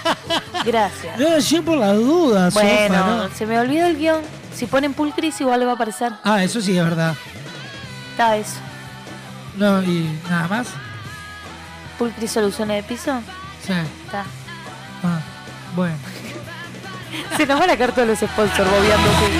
Gracias. 0.64 1.18
No, 1.18 1.40
sí 1.40 1.60
por 1.60 1.76
las 1.76 1.96
dudas. 1.96 2.54
Bueno, 2.54 2.94
Sofa, 2.96 3.06
¿no? 3.28 3.34
se 3.34 3.46
me 3.46 3.58
olvidó 3.58 3.86
el 3.86 3.98
guion. 3.98 4.20
Si 4.60 4.66
ponen 4.66 4.92
pulcris 4.92 5.40
igual 5.40 5.60
le 5.60 5.64
va 5.64 5.72
a 5.72 5.74
aparecer. 5.74 6.12
Ah, 6.22 6.44
eso 6.44 6.60
sí 6.60 6.76
es 6.76 6.84
verdad. 6.84 7.14
Está 8.10 8.36
eso. 8.36 8.58
No, 9.56 9.82
y 9.82 10.20
nada 10.28 10.48
más. 10.48 10.68
Pulcris 11.98 12.30
soluciones 12.30 12.76
de 12.76 12.82
piso. 12.82 13.22
Sí. 13.66 13.72
Está. 14.04 14.26
Ah, 15.02 15.20
bueno. 15.74 15.96
Se 17.38 17.46
nos 17.46 17.58
van 17.58 17.70
a 17.70 17.76
caer 17.78 17.92
todos 17.92 18.08
los 18.08 18.18
sponsors 18.18 18.70
bobeándose. 18.70 19.30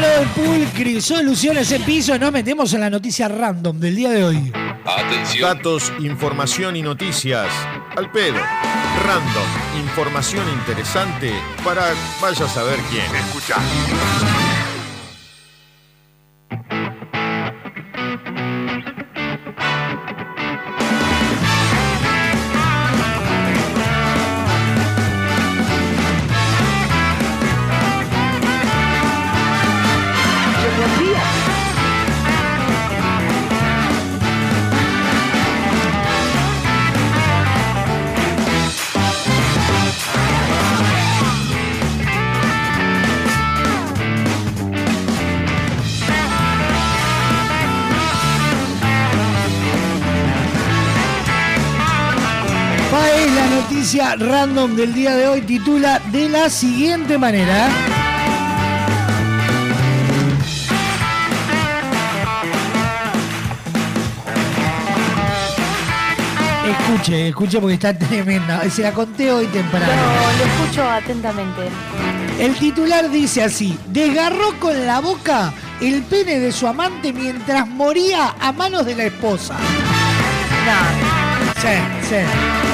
Y 0.00 0.02
de 0.02 0.08
la 0.08 0.20
mano 0.20 0.20
de 0.20 0.26
Pulcris, 0.34 1.04
soluciones 1.04 1.70
en 1.72 1.82
piso, 1.82 2.18
nos 2.18 2.32
metemos 2.32 2.72
en 2.72 2.80
la 2.80 2.88
noticia 2.88 3.28
random 3.28 3.78
del 3.78 3.96
día 3.96 4.10
de 4.10 4.24
hoy. 4.24 4.52
Atención. 4.84 5.56
Datos, 5.56 5.92
información 6.00 6.76
y 6.76 6.82
noticias. 6.82 7.48
Al 7.96 8.10
pedo. 8.10 8.38
Random. 9.06 9.44
Información 9.82 10.48
interesante 10.48 11.32
para 11.64 11.92
vaya 12.20 12.44
a 12.44 12.48
saber 12.48 12.78
quién. 12.90 13.04
Escucha. 13.14 13.56
Noticia 53.90 54.14
random 54.14 54.76
del 54.76 54.94
día 54.94 55.16
de 55.16 55.26
hoy 55.26 55.40
titula 55.42 56.00
de 56.12 56.28
la 56.28 56.48
siguiente 56.48 57.18
manera. 57.18 57.68
Escuche, 66.68 67.28
escuche 67.28 67.58
porque 67.58 67.74
está 67.74 67.98
tremenda. 67.98 68.70
Se 68.70 68.82
la 68.82 68.92
conté 68.92 69.32
hoy 69.32 69.46
temprano. 69.46 69.86
Lo, 69.86 70.38
lo 70.38 70.52
escucho 70.52 70.88
atentamente. 70.88 71.62
El 72.38 72.54
titular 72.54 73.10
dice 73.10 73.42
así: 73.42 73.76
desgarró 73.88 74.56
con 74.60 74.86
la 74.86 75.00
boca 75.00 75.52
el 75.80 76.02
pene 76.02 76.38
de 76.38 76.52
su 76.52 76.68
amante 76.68 77.12
mientras 77.12 77.66
moría 77.66 78.36
a 78.38 78.52
manos 78.52 78.86
de 78.86 78.94
la 78.94 79.04
esposa. 79.04 79.56
Sí, 81.60 82.08
sí. 82.08 82.69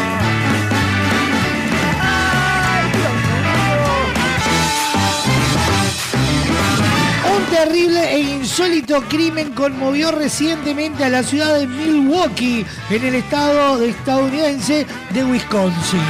Terrible 7.64 8.12
e 8.14 8.20
insólito 8.20 9.00
crimen 9.08 9.50
conmovió 9.52 10.10
recientemente 10.12 11.02
a 11.04 11.08
la 11.08 11.22
ciudad 11.22 11.54
de 11.58 11.66
Milwaukee, 11.66 12.66
en 12.90 13.02
el 13.02 13.14
estado 13.14 13.78
de 13.78 13.88
estadounidense 13.88 14.86
de 15.14 15.24
Wisconsin. 15.24 16.00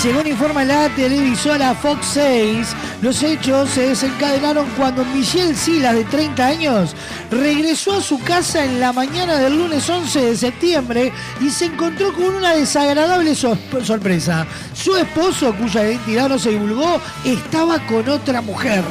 Según 0.00 0.26
informa 0.26 0.64
la 0.64 0.88
televisora 0.88 1.72
Fox 1.74 2.04
6, 2.14 2.66
los 3.02 3.22
hechos 3.22 3.70
se 3.70 3.90
desencadenaron 3.90 4.66
cuando 4.76 5.04
Michelle 5.04 5.54
Silas, 5.54 5.94
de 5.94 6.02
30 6.04 6.46
años, 6.48 6.96
regresó 7.30 7.98
a 7.98 8.02
su 8.02 8.18
casa 8.24 8.64
en 8.64 8.80
la 8.80 8.92
mañana 8.92 9.36
del 9.38 9.56
lunes 9.56 9.88
11 9.88 10.20
de 10.20 10.36
septiembre 10.36 11.12
y 11.40 11.48
se 11.50 11.66
encontró 11.66 12.12
con 12.12 12.34
una 12.34 12.54
desagradable 12.56 13.36
sor- 13.36 13.58
sorpresa. 13.84 14.46
Su 14.74 14.96
esposo, 14.96 15.54
cuya 15.54 15.84
identidad 15.86 16.28
no 16.28 16.40
se 16.40 16.50
divulgó, 16.50 17.00
estaba 17.24 17.78
con 17.86 18.08
otra 18.08 18.40
mujer. 18.40 18.82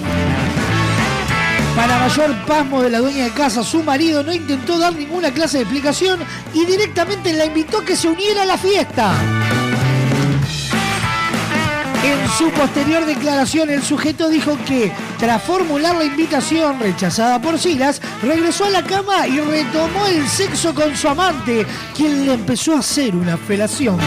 Para 1.81 1.97
mayor 1.97 2.45
pasmo 2.45 2.83
de 2.83 2.91
la 2.91 2.99
dueña 2.99 3.23
de 3.23 3.31
casa, 3.31 3.63
su 3.63 3.81
marido 3.81 4.21
no 4.21 4.31
intentó 4.31 4.77
dar 4.77 4.93
ninguna 4.93 5.31
clase 5.31 5.57
de 5.57 5.63
explicación 5.63 6.19
y 6.53 6.63
directamente 6.63 7.33
la 7.33 7.45
invitó 7.45 7.79
a 7.79 7.83
que 7.83 7.95
se 7.95 8.07
uniera 8.07 8.43
a 8.43 8.45
la 8.45 8.55
fiesta. 8.55 9.11
En 12.03 12.29
su 12.37 12.51
posterior 12.51 13.03
declaración, 13.07 13.71
el 13.71 13.81
sujeto 13.81 14.29
dijo 14.29 14.59
que, 14.67 14.91
tras 15.17 15.41
formular 15.41 15.95
la 15.95 16.03
invitación 16.03 16.79
rechazada 16.79 17.41
por 17.41 17.57
Silas, 17.57 17.99
regresó 18.21 18.65
a 18.65 18.69
la 18.69 18.83
cama 18.83 19.27
y 19.27 19.39
retomó 19.39 20.05
el 20.05 20.27
sexo 20.29 20.75
con 20.75 20.95
su 20.95 21.07
amante, 21.07 21.65
quien 21.95 22.27
le 22.27 22.33
empezó 22.33 22.75
a 22.75 22.79
hacer 22.79 23.15
una 23.15 23.37
felación. 23.37 23.97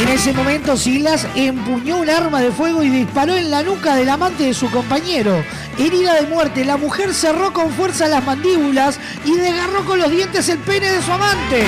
En 0.00 0.08
ese 0.08 0.32
momento, 0.32 0.78
Silas 0.78 1.26
empuñó 1.34 1.98
un 1.98 2.08
arma 2.08 2.40
de 2.40 2.50
fuego 2.50 2.82
y 2.82 2.88
disparó 2.88 3.36
en 3.36 3.50
la 3.50 3.62
nuca 3.62 3.96
del 3.96 4.08
amante 4.08 4.44
de 4.44 4.54
su 4.54 4.70
compañero. 4.70 5.44
Herida 5.78 6.14
de 6.14 6.26
muerte, 6.26 6.64
la 6.64 6.78
mujer 6.78 7.12
cerró 7.12 7.52
con 7.52 7.70
fuerza 7.70 8.08
las 8.08 8.24
mandíbulas 8.24 8.98
y 9.26 9.34
desgarró 9.36 9.84
con 9.84 9.98
los 9.98 10.10
dientes 10.10 10.48
el 10.48 10.56
pene 10.58 10.90
de 10.90 11.02
su 11.02 11.12
amante. 11.12 11.64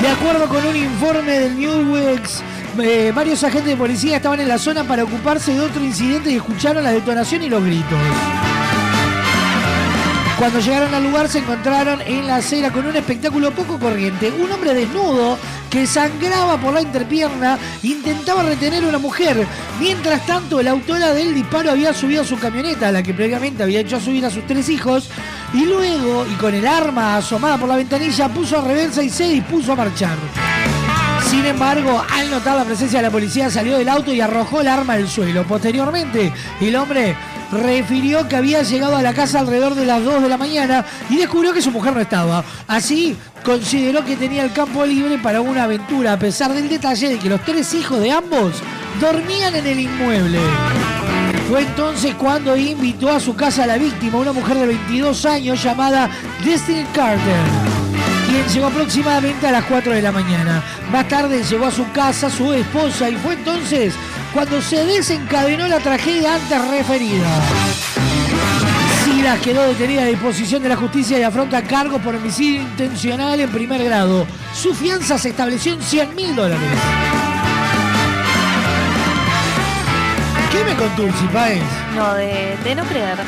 De 0.00 0.08
acuerdo 0.08 0.48
con 0.48 0.64
un 0.64 0.76
informe 0.76 1.32
del 1.40 1.58
Newsweek, 1.58 2.22
eh, 2.80 3.12
varios 3.12 3.42
agentes 3.42 3.66
de 3.66 3.76
policía 3.76 4.18
estaban 4.18 4.38
en 4.38 4.46
la 4.46 4.58
zona 4.58 4.84
para 4.84 5.02
ocuparse 5.02 5.52
de 5.52 5.60
otro 5.60 5.82
incidente 5.82 6.30
y 6.30 6.36
escucharon 6.36 6.84
la 6.84 6.92
detonación 6.92 7.42
y 7.42 7.48
los 7.48 7.64
gritos. 7.64 7.98
Cuando 10.38 10.60
llegaron 10.60 10.94
al 10.94 11.02
lugar 11.02 11.28
se 11.28 11.38
encontraron 11.38 12.00
en 12.00 12.28
la 12.28 12.36
acera 12.36 12.70
con 12.70 12.86
un 12.86 12.94
espectáculo 12.94 13.50
poco 13.50 13.76
corriente. 13.76 14.30
Un 14.30 14.52
hombre 14.52 14.72
desnudo 14.72 15.36
que 15.68 15.84
sangraba 15.84 16.56
por 16.58 16.72
la 16.72 16.80
interpierna 16.80 17.58
intentaba 17.82 18.44
retener 18.44 18.84
a 18.84 18.88
una 18.88 18.98
mujer. 18.98 19.44
Mientras 19.80 20.24
tanto, 20.26 20.62
la 20.62 20.70
autora 20.70 21.12
del 21.12 21.34
disparo 21.34 21.72
había 21.72 21.92
subido 21.92 22.22
a 22.22 22.24
su 22.24 22.38
camioneta, 22.38 22.86
a 22.86 22.92
la 22.92 23.02
que 23.02 23.14
previamente 23.14 23.64
había 23.64 23.80
hecho 23.80 23.98
subir 23.98 24.24
a 24.26 24.30
sus 24.30 24.46
tres 24.46 24.68
hijos, 24.68 25.10
y 25.52 25.64
luego, 25.64 26.24
y 26.24 26.34
con 26.34 26.54
el 26.54 26.68
arma 26.68 27.16
asomada 27.16 27.58
por 27.58 27.68
la 27.68 27.76
ventanilla, 27.76 28.28
puso 28.28 28.58
a 28.58 28.64
reversa 28.64 29.02
y 29.02 29.10
se 29.10 29.28
dispuso 29.28 29.72
a 29.72 29.76
marchar. 29.76 30.16
Sin 31.28 31.44
embargo, 31.44 32.02
al 32.10 32.30
notar 32.30 32.56
la 32.56 32.64
presencia 32.64 33.00
de 33.00 33.06
la 33.06 33.10
policía, 33.10 33.50
salió 33.50 33.76
del 33.76 33.88
auto 33.88 34.12
y 34.12 34.20
arrojó 34.20 34.60
el 34.60 34.68
arma 34.68 34.94
al 34.94 35.08
suelo. 35.08 35.44
Posteriormente, 35.44 36.32
el 36.60 36.76
hombre 36.76 37.16
refirió 37.52 38.28
que 38.28 38.36
había 38.36 38.62
llegado 38.62 38.96
a 38.96 39.02
la 39.02 39.14
casa 39.14 39.40
alrededor 39.40 39.74
de 39.74 39.86
las 39.86 40.04
2 40.04 40.22
de 40.22 40.28
la 40.28 40.36
mañana 40.36 40.84
y 41.08 41.16
descubrió 41.16 41.52
que 41.52 41.62
su 41.62 41.70
mujer 41.70 41.94
no 41.94 42.00
estaba. 42.00 42.44
Así, 42.66 43.16
consideró 43.44 44.04
que 44.04 44.16
tenía 44.16 44.44
el 44.44 44.52
campo 44.52 44.84
libre 44.84 45.18
para 45.18 45.40
una 45.40 45.64
aventura, 45.64 46.14
a 46.14 46.18
pesar 46.18 46.52
del 46.52 46.68
detalle 46.68 47.08
de 47.10 47.18
que 47.18 47.28
los 47.28 47.44
tres 47.44 47.72
hijos 47.74 48.00
de 48.00 48.10
ambos 48.10 48.54
dormían 49.00 49.54
en 49.54 49.66
el 49.66 49.80
inmueble. 49.80 50.40
Fue 51.48 51.62
entonces 51.62 52.14
cuando 52.14 52.56
invitó 52.56 53.10
a 53.10 53.20
su 53.20 53.34
casa 53.34 53.64
a 53.64 53.66
la 53.66 53.78
víctima, 53.78 54.18
una 54.18 54.32
mujer 54.32 54.58
de 54.58 54.66
22 54.66 55.24
años 55.24 55.62
llamada 55.62 56.10
Destiny 56.44 56.84
Carter, 56.92 57.40
quien 58.28 58.46
llegó 58.46 58.66
aproximadamente 58.66 59.46
a 59.46 59.52
las 59.52 59.64
4 59.64 59.92
de 59.94 60.02
la 60.02 60.12
mañana. 60.12 60.62
Más 60.92 61.08
tarde 61.08 61.42
llegó 61.42 61.66
a 61.66 61.70
su 61.70 61.90
casa 61.92 62.28
su 62.28 62.52
esposa 62.52 63.08
y 63.08 63.16
fue 63.16 63.32
entonces 63.34 63.94
cuando 64.32 64.60
se 64.62 64.84
desencadenó 64.84 65.66
la 65.68 65.78
tragedia 65.78 66.34
antes 66.36 66.68
referida. 66.68 67.26
Silas 69.04 69.38
quedó 69.40 69.62
detenida 69.66 70.02
a 70.02 70.06
disposición 70.06 70.62
de 70.62 70.68
la 70.68 70.76
justicia 70.76 71.18
y 71.18 71.22
afronta 71.22 71.62
cargos 71.62 72.00
por 72.02 72.14
homicidio 72.14 72.62
intencional 72.62 73.40
en 73.40 73.50
primer 73.50 73.82
grado. 73.84 74.26
Su 74.54 74.74
fianza 74.74 75.18
se 75.18 75.30
estableció 75.30 75.72
en 75.74 75.82
100 75.82 76.14
mil 76.14 76.36
dólares. 76.36 76.68
¿Qué 80.52 80.64
me 80.64 80.74
contó 80.76 81.04
el 81.04 81.12
Cipaez? 81.14 81.62
No, 81.94 82.14
de, 82.14 82.56
de 82.64 82.74
no 82.74 82.84
creer. 82.84 83.18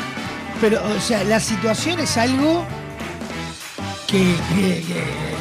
Pero, 0.59 0.81
o 0.95 0.99
sea, 1.01 1.23
la 1.23 1.39
situación 1.39 1.99
es 1.99 2.17
algo 2.17 2.65
que, 4.07 4.35
que- 4.55 4.83
que- 4.87 5.31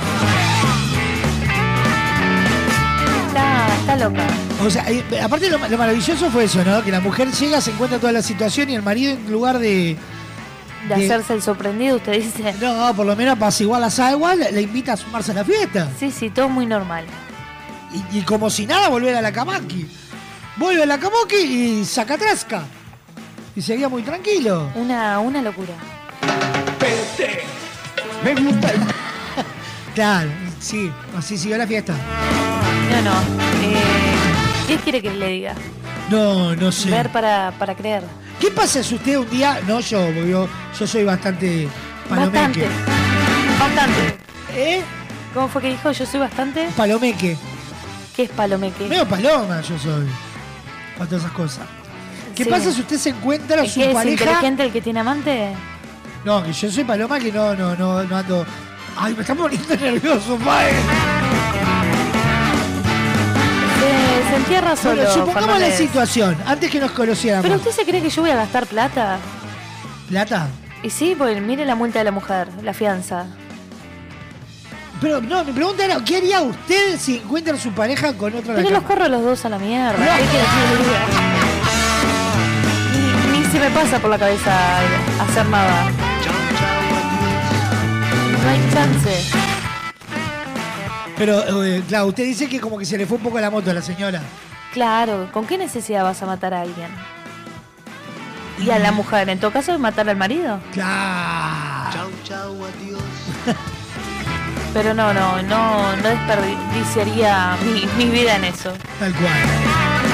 Está, 3.28 3.66
está 3.80 3.96
loca. 3.96 4.24
O 4.62 4.70
sea, 4.70 4.84
eh, 4.90 5.02
aparte 5.22 5.48
lo, 5.48 5.58
lo 5.58 5.78
maravilloso 5.78 6.30
fue 6.30 6.44
eso, 6.44 6.62
¿no? 6.64 6.82
Que 6.84 6.90
la 6.90 7.00
mujer 7.00 7.30
llega, 7.32 7.60
se 7.60 7.70
encuentra 7.70 7.98
toda 7.98 8.12
la 8.12 8.22
situación 8.22 8.68
y 8.70 8.74
el 8.74 8.82
marido 8.82 9.12
en 9.12 9.30
lugar 9.30 9.58
de... 9.58 9.96
De 10.88 10.94
de- 10.96 11.04
hacerse 11.04 11.34
el 11.34 11.42
sorprendido, 11.42 11.96
usted 11.96 12.12
dice. 12.12 12.54
No, 12.60 12.94
por 12.94 13.04
lo 13.06 13.14
menos 13.16 13.38
pasa 13.38 13.62
igual 13.62 13.84
a 13.84 14.10
igual, 14.12 14.46
le 14.52 14.62
invita 14.62 14.94
a 14.94 14.96
sumarse 14.96 15.32
a 15.32 15.34
la 15.34 15.44
fiesta. 15.44 15.88
Sí, 15.98 16.10
sí, 16.10 16.30
todo 16.30 16.48
muy 16.48 16.64
normal. 16.66 17.04
Y, 18.12 18.18
y 18.18 18.22
como 18.22 18.48
si 18.50 18.66
nada, 18.66 18.88
volver 18.88 19.14
a 19.16 19.20
la 19.20 19.30
Kamaki. 19.32 19.86
Vuelve 20.56 20.82
a 20.82 20.86
la 20.86 20.98
Kamaki 20.98 21.36
y 21.36 21.84
saca 21.84 22.16
trasca. 22.16 22.62
Y 23.56 23.62
seguía 23.62 23.88
muy 23.88 24.02
tranquilo. 24.02 24.70
Una, 24.74 25.18
una 25.20 25.42
locura. 25.42 25.74
Me 28.24 28.34
gusta 28.34 28.70
el... 28.70 28.80
Claro, 29.94 30.30
sí, 30.60 30.90
así 31.18 31.36
siguió 31.36 31.58
la 31.58 31.66
fiesta. 31.66 31.92
No, 31.92 33.02
no. 33.02 33.20
Eh, 33.62 34.14
¿Qué 34.70 34.76
quiere 34.76 35.02
que 35.02 35.10
le 35.10 35.26
diga? 35.30 35.54
No, 36.10 36.54
no 36.54 36.70
sé. 36.70 36.90
Ver 36.90 37.10
para, 37.10 37.52
para 37.58 37.74
creer. 37.74 38.04
¿Qué 38.38 38.52
pasa 38.52 38.84
si 38.84 38.94
usted 38.94 39.16
un 39.18 39.28
día... 39.28 39.58
No 39.66 39.80
yo, 39.80 39.98
porque 40.06 40.28
yo, 40.30 40.48
yo 40.78 40.86
soy 40.86 41.02
bastante... 41.02 41.68
Bastante. 42.08 42.38
Palomeque. 42.38 42.66
Bastante. 43.58 44.16
¿Eh? 44.54 44.82
¿Cómo 45.34 45.48
fue 45.48 45.62
que 45.62 45.70
dijo? 45.70 45.90
Yo 45.90 46.06
soy 46.06 46.20
bastante. 46.20 46.68
Palomeque. 46.76 47.36
¿Qué 48.14 48.22
es 48.22 48.30
palomeque? 48.30 48.86
Medio 48.86 49.08
paloma 49.08 49.60
yo 49.60 49.76
soy. 49.76 50.06
Para 50.96 51.10
todas 51.10 51.24
esas 51.24 51.32
cosas. 51.34 51.66
¿Qué 52.36 52.44
Sí. 52.44 52.50
pasa 52.50 52.70
si 52.72 52.80
usted 52.80 52.96
se 52.96 53.10
encuentra 53.10 53.64
¿Es 53.64 53.72
su 53.72 53.80
que 53.80 53.88
es 53.88 53.94
pareja... 53.94 54.22
inteligente 54.24 54.62
el 54.62 54.72
que 54.72 54.80
tiene 54.82 55.00
amante? 55.00 55.52
No, 56.24 56.44
que 56.44 56.52
yo 56.52 56.70
soy 56.70 56.84
paloma 56.84 57.18
que 57.18 57.32
no, 57.32 57.56
no, 57.56 57.74
no, 57.74 58.04
no 58.04 58.16
ando. 58.16 58.46
Ay, 58.96 59.14
me 59.14 59.22
está 59.22 59.34
poniendo 59.34 59.74
nervioso, 59.80 60.36
padre. 60.36 60.74
Se, 63.80 64.30
se 64.30 64.36
entierra 64.36 64.76
solo. 64.76 65.02
Bueno, 65.02 65.12
supongamos 65.12 65.60
la 65.60 65.70
situación, 65.70 66.36
antes 66.46 66.70
que 66.70 66.78
nos 66.80 66.90
conociéramos. 66.92 67.44
¿Pero 67.44 67.56
usted 67.56 67.70
se 67.72 67.84
cree 67.84 68.02
que 68.02 68.10
yo 68.10 68.22
voy 68.22 68.30
a 68.30 68.36
gastar 68.36 68.66
plata? 68.66 69.18
¿Plata? 70.08 70.48
Y 70.82 70.90
sí, 70.90 71.14
pues 71.16 71.40
mire 71.42 71.64
la 71.64 71.74
multa 71.74 71.98
de 71.98 72.04
la 72.04 72.10
mujer, 72.10 72.48
la 72.62 72.72
fianza. 72.72 73.26
Pero 75.00 75.20
no, 75.22 75.44
mi 75.44 75.52
pregunta 75.52 75.84
era, 75.84 76.02
¿qué 76.04 76.18
haría 76.18 76.42
usted 76.42 76.98
si 76.98 77.16
encuentra 77.16 77.54
a 77.54 77.58
su 77.58 77.70
pareja 77.72 78.12
con 78.14 78.34
otra 78.34 78.54
Pero 78.54 78.70
los 78.70 78.82
corro 78.82 79.08
los 79.08 79.22
dos 79.22 79.44
a 79.46 79.48
la 79.48 79.58
mierda. 79.58 79.98
No. 79.98 80.04
¿Qué? 80.04 80.42
Ni, 83.32 83.38
ni 83.38 83.44
se 83.46 83.58
me 83.58 83.70
pasa 83.70 83.98
por 83.98 84.10
la 84.10 84.18
cabeza 84.18 84.52
hacer 85.22 85.46
nada. 85.46 85.90
No 88.42 88.50
hay 88.50 88.60
chance. 88.72 89.39
Pero, 91.20 91.62
eh, 91.62 91.82
claro, 91.86 92.06
usted 92.06 92.24
dice 92.24 92.48
que 92.48 92.58
como 92.58 92.78
que 92.78 92.86
se 92.86 92.96
le 92.96 93.04
fue 93.04 93.18
un 93.18 93.22
poco 93.22 93.38
la 93.38 93.50
moto 93.50 93.70
a 93.70 93.74
la 93.74 93.82
señora. 93.82 94.22
Claro, 94.72 95.28
¿con 95.32 95.46
qué 95.46 95.58
necesidad 95.58 96.02
vas 96.02 96.22
a 96.22 96.24
matar 96.24 96.54
a 96.54 96.62
alguien? 96.62 96.88
Y 98.58 98.70
a 98.70 98.78
la 98.78 98.90
mujer, 98.90 99.28
en 99.28 99.38
todo 99.38 99.50
caso, 99.50 99.78
matar 99.78 100.08
al 100.08 100.16
marido. 100.16 100.58
Claro. 100.72 101.90
Chau, 101.92 102.10
chau, 102.24 102.64
adiós. 102.64 103.02
Pero 104.72 104.94
no, 104.94 105.12
no, 105.12 105.42
no, 105.42 105.94
no 105.94 106.08
desperdiciaría 106.08 107.54
mi, 107.66 107.84
mi 108.02 108.10
vida 108.10 108.36
en 108.36 108.44
eso. 108.44 108.72
Tal 108.98 109.12
cual. 109.12 110.09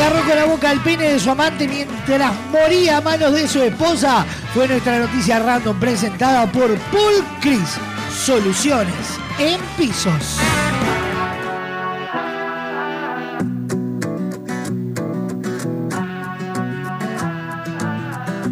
Agarró 0.00 0.24
con 0.24 0.36
la 0.36 0.44
boca 0.46 0.72
el 0.72 0.80
pene 0.80 1.12
de 1.12 1.20
su 1.20 1.30
amante 1.30 1.68
mientras 1.68 2.32
moría 2.50 2.98
a 2.98 3.00
manos 3.00 3.32
de 3.32 3.46
su 3.46 3.60
esposa. 3.60 4.24
Fue 4.54 4.66
nuestra 4.66 4.98
noticia 4.98 5.38
random 5.38 5.78
presentada 5.78 6.50
por 6.50 6.74
Paul 6.90 7.24
Chris. 7.40 7.76
Soluciones 8.24 8.94
en 9.38 9.60
pisos. 9.76 10.38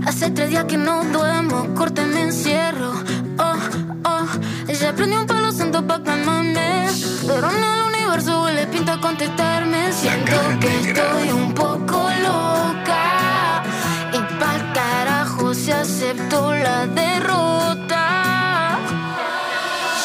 Hace 0.06 0.30
tres 0.30 0.50
días 0.50 0.64
que 0.64 0.76
no 0.76 1.04
duermo, 1.04 1.74
corte 1.74 2.04
me 2.04 2.22
encierro. 2.22 2.92
Oh, 3.38 3.56
oh, 4.04 4.26
ella 4.68 4.94
prendió 4.94 5.20
un 5.20 5.26
palo 5.26 5.52
santo 5.52 5.86
pa' 5.86 6.02
calmarme. 6.02 6.88
Pero 7.26 7.50
en 7.50 7.62
el 7.62 7.87
universo 8.08 8.42
huele 8.42 8.66
pinta 8.66 8.94
a 8.94 9.00
contestarme. 9.00 9.92
Siento 9.92 10.32
que 10.60 10.90
estoy 10.90 11.30
un 11.30 11.52
poco 11.52 12.08
loca. 12.22 13.62
Y 14.12 14.18
pa'l 14.38 14.72
carajo 14.72 15.54
se 15.54 15.72
aceptó 15.74 16.54
la 16.54 16.86
derrota. 16.86 18.78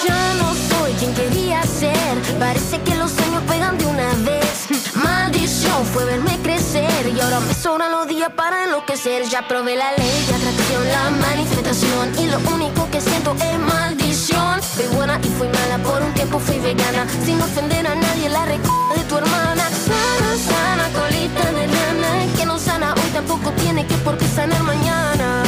Ya 0.05 0.33
no 0.37 0.53
soy 0.53 0.91
quien 0.93 1.13
quería 1.13 1.63
ser. 1.63 2.17
Parece 2.39 2.81
que 2.81 2.95
los 2.95 3.11
sueños 3.11 3.41
pegan 3.47 3.77
de 3.77 3.85
una 3.85 4.09
vez. 4.25 4.67
Maldición 4.95 5.85
fue 5.85 6.03
verme 6.05 6.37
crecer. 6.43 7.13
Y 7.15 7.19
ahora 7.21 7.39
me 7.39 7.53
sobran 7.53 7.91
los 7.91 8.07
días 8.07 8.31
para 8.35 8.65
enloquecer. 8.65 9.23
Ya 9.29 9.47
probé 9.47 9.77
la 9.77 9.91
ley 9.93 10.25
de 10.27 10.35
atracción, 10.35 10.87
la 10.89 11.09
manifestación. 11.27 12.19
Y 12.19 12.25
lo 12.27 12.39
único 12.53 12.89
que 12.91 12.99
siento 12.99 13.33
es 13.39 13.59
maldición. 13.59 14.12
Fui 14.25 14.85
buena 14.95 15.19
y 15.21 15.27
fui 15.37 15.49
mala, 15.49 15.77
por 15.83 16.01
un 16.01 16.13
tiempo 16.13 16.39
fui 16.39 16.57
vegana. 16.59 17.05
Sin 17.25 17.41
ofender 17.41 17.85
a 17.85 17.93
nadie, 17.93 18.29
la 18.29 18.45
rec 18.45 18.61
de 18.95 19.03
tu 19.03 19.17
hermana. 19.17 19.63
Sana, 19.69 20.37
sana, 20.37 20.89
colita 20.97 21.51
de 21.51 21.67
lana. 21.67 22.33
Que 22.37 22.45
no 22.45 22.57
sana 22.57 22.93
hoy 22.93 23.09
tampoco 23.11 23.51
tiene 23.51 23.85
que 23.85 23.95
por 23.95 24.17
qué 24.17 24.25
sanar 24.27 24.63
mañana. 24.63 25.43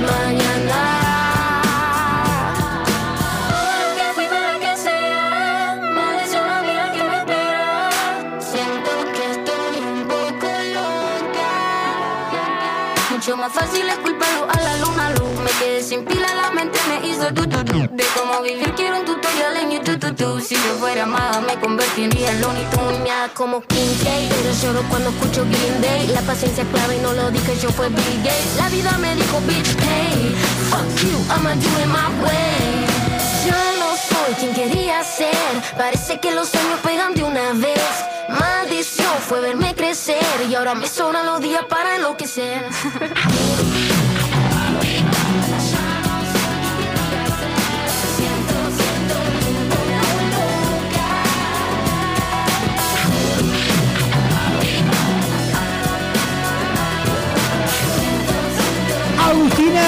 Mañana. 0.00 1.04
Mucho 13.10 13.36
más 13.36 13.52
fácil 13.52 13.88
es 13.88 13.96
culparlo 13.98 14.48
a 14.50 14.63
vivir 18.44 18.72
quiero 18.74 19.00
un 19.00 19.04
tutorial 19.04 19.56
en 19.56 19.70
YouTube. 19.70 19.98
Tu, 19.98 20.14
tu. 20.14 20.40
Si 20.40 20.54
yo 20.54 20.74
fuera 20.78 21.04
amada, 21.04 21.40
me 21.40 21.54
convertiría 21.58 22.30
en 22.30 22.40
Looney 22.40 22.64
Tunes. 22.70 22.94
Como 23.34 23.60
King 23.62 23.94
K. 24.04 24.10
Pero 24.28 24.52
lloro 24.62 24.88
cuando 24.88 25.08
escucho 25.10 25.44
Green 25.44 25.80
Day. 25.80 26.06
La 26.08 26.20
paciencia 26.20 26.62
es 26.62 26.68
clave 26.68 26.96
y 26.96 27.00
no 27.00 27.12
lo 27.12 27.30
dije 27.30 27.56
yo, 27.60 27.70
fue 27.70 27.88
Bill 27.88 28.18
Gates. 28.22 28.56
La 28.56 28.68
vida 28.68 28.96
me 28.98 29.14
dijo, 29.16 29.40
bitch, 29.46 29.76
hey, 29.80 30.34
fuck 30.70 30.88
you, 31.02 31.16
I'ma 31.34 31.54
do 31.54 31.68
it 31.80 31.86
my 31.86 32.08
way. 32.22 32.86
Ya 33.46 33.62
no 33.78 33.96
soy 33.96 34.34
quien 34.38 34.54
quería 34.54 35.02
ser. 35.02 35.34
Parece 35.76 36.20
que 36.20 36.32
los 36.32 36.48
sueños 36.48 36.80
pegan 36.80 37.14
de 37.14 37.24
una 37.24 37.52
vez. 37.54 37.82
Maldición 38.28 39.14
fue 39.26 39.40
verme 39.40 39.74
crecer 39.74 40.24
y 40.48 40.54
ahora 40.54 40.74
me 40.74 40.86
sobran 40.86 41.26
los 41.26 41.40
días 41.40 41.64
para 41.68 41.96
enloquecer. 41.96 42.64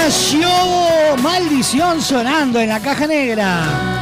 Show, 0.09 1.17
maldición 1.21 2.01
sonando 2.01 2.59
en 2.59 2.69
la 2.69 2.79
caja 2.79 3.07
negra. 3.07 3.96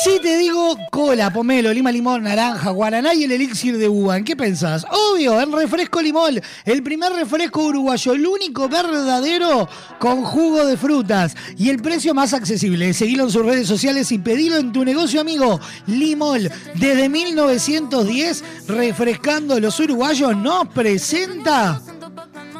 Si 0.00 0.18
te 0.20 0.38
digo 0.38 0.76
cola, 0.90 1.30
pomelo, 1.30 1.72
lima, 1.72 1.92
limón, 1.92 2.22
naranja, 2.22 2.70
guaraná 2.70 3.12
y 3.12 3.24
el 3.24 3.32
elixir 3.32 3.76
de 3.76 3.88
uva, 3.88 4.16
¿en 4.16 4.24
qué 4.24 4.34
pensás? 4.34 4.86
Obvio, 4.90 5.38
en 5.38 5.52
refresco 5.52 6.00
limón, 6.00 6.40
el 6.64 6.82
primer 6.82 7.12
refresco 7.12 7.64
uruguayo, 7.64 8.14
el 8.14 8.26
único 8.26 8.68
verdadero 8.70 9.68
con 9.98 10.24
jugo 10.24 10.64
de 10.64 10.78
frutas 10.78 11.36
y 11.58 11.68
el 11.68 11.80
precio 11.82 12.14
más 12.14 12.32
accesible. 12.32 12.94
Seguilo 12.94 13.24
en 13.24 13.30
sus 13.30 13.44
redes 13.44 13.68
sociales 13.68 14.10
y 14.12 14.18
pedilo 14.18 14.56
en 14.56 14.72
tu 14.72 14.82
negocio, 14.82 15.20
amigo. 15.20 15.60
Limol, 15.86 16.50
desde 16.74 17.08
1910, 17.10 18.44
refrescando 18.68 19.60
los 19.60 19.78
uruguayos, 19.78 20.34
nos 20.36 20.68
presenta 20.68 21.80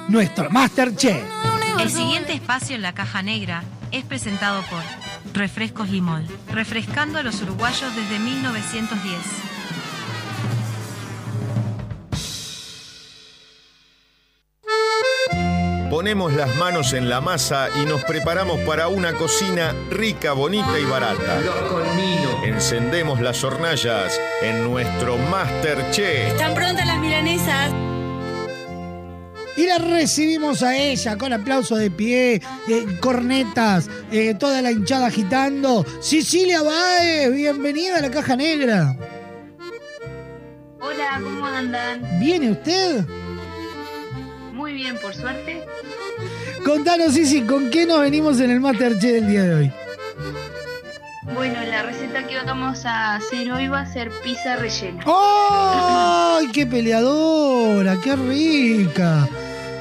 nuestro 0.08 0.50
Masterchef. 0.50 1.24
El 1.80 1.90
siguiente 1.90 2.34
espacio 2.34 2.76
en 2.76 2.82
la 2.82 2.92
caja 2.92 3.22
negra 3.22 3.64
es 3.90 4.04
presentado 4.04 4.62
por 4.70 4.82
Refrescos 5.32 5.88
Limol, 5.88 6.26
refrescando 6.50 7.18
a 7.18 7.22
los 7.22 7.40
uruguayos 7.42 7.94
desde 7.96 8.18
1910. 8.18 9.52
Ponemos 15.90 16.32
las 16.32 16.56
manos 16.56 16.94
en 16.94 17.08
la 17.08 17.20
masa 17.20 17.68
y 17.80 17.84
nos 17.84 18.02
preparamos 18.04 18.58
para 18.60 18.88
una 18.88 19.12
cocina 19.12 19.74
rica, 19.90 20.32
bonita 20.32 20.78
y 20.78 20.84
barata. 20.84 21.40
Encendemos 22.44 23.20
las 23.20 23.44
hornallas 23.44 24.18
en 24.40 24.64
nuestro 24.64 25.18
Masterchef. 25.18 26.32
¿Están 26.32 26.54
prontas 26.54 26.86
las 26.86 26.98
milanesas? 26.98 27.91
Y 29.56 29.66
la 29.66 29.78
recibimos 29.78 30.62
a 30.62 30.76
ella 30.76 31.18
con 31.18 31.32
aplauso 31.32 31.76
de 31.76 31.90
pie, 31.90 32.40
eh, 32.68 32.86
cornetas, 33.00 33.90
eh, 34.10 34.34
toda 34.34 34.62
la 34.62 34.72
hinchada 34.72 35.06
agitando. 35.06 35.84
Cecilia 36.00 36.62
Baez, 36.62 37.32
bienvenida 37.32 37.98
a 37.98 38.00
la 38.00 38.10
caja 38.10 38.34
negra. 38.34 38.96
Hola, 40.80 41.20
¿cómo 41.22 41.46
andan? 41.46 42.02
¿Viene 42.18 42.52
usted? 42.52 43.04
Muy 44.52 44.72
bien, 44.72 44.96
por 44.98 45.14
suerte. 45.14 45.62
Contanos, 46.64 47.12
Cici, 47.12 47.42
¿con 47.42 47.70
qué 47.70 47.84
nos 47.84 48.00
venimos 48.00 48.40
en 48.40 48.50
el 48.50 48.60
Masterchef 48.60 49.12
del 49.12 49.28
día 49.28 49.42
de 49.42 49.54
hoy? 49.54 49.72
Bueno, 51.22 51.60
la 51.62 51.82
receta 51.82 52.26
que 52.26 52.36
vamos 52.44 52.84
a 52.84 53.14
hacer 53.16 53.50
hoy 53.52 53.68
va 53.68 53.80
a 53.82 53.86
ser 53.86 54.10
pizza 54.24 54.56
rellena. 54.56 55.04
¡Ay, 55.06 56.48
qué 56.52 56.66
peleadora! 56.66 57.96
¡Qué 58.02 58.16
rica! 58.16 59.28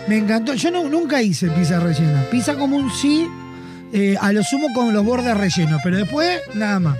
Me 0.08 0.18
encantó. 0.18 0.54
Yo 0.54 0.70
no- 0.70 0.84
nunca 0.84 1.22
hice 1.22 1.50
pizza 1.50 1.80
rellena. 1.80 2.24
Pizza 2.30 2.54
como 2.56 2.78
un 2.78 2.92
sí, 2.92 3.28
eh, 3.92 4.16
a 4.22 4.32
lo 4.34 4.44
sumo 4.44 4.68
con 4.76 4.94
los 4.94 5.04
bordes 5.04 5.36
rellenos, 5.36 5.82
pero 5.84 5.98
después 5.98 6.42
nada 6.54 6.80
más. 6.80 6.98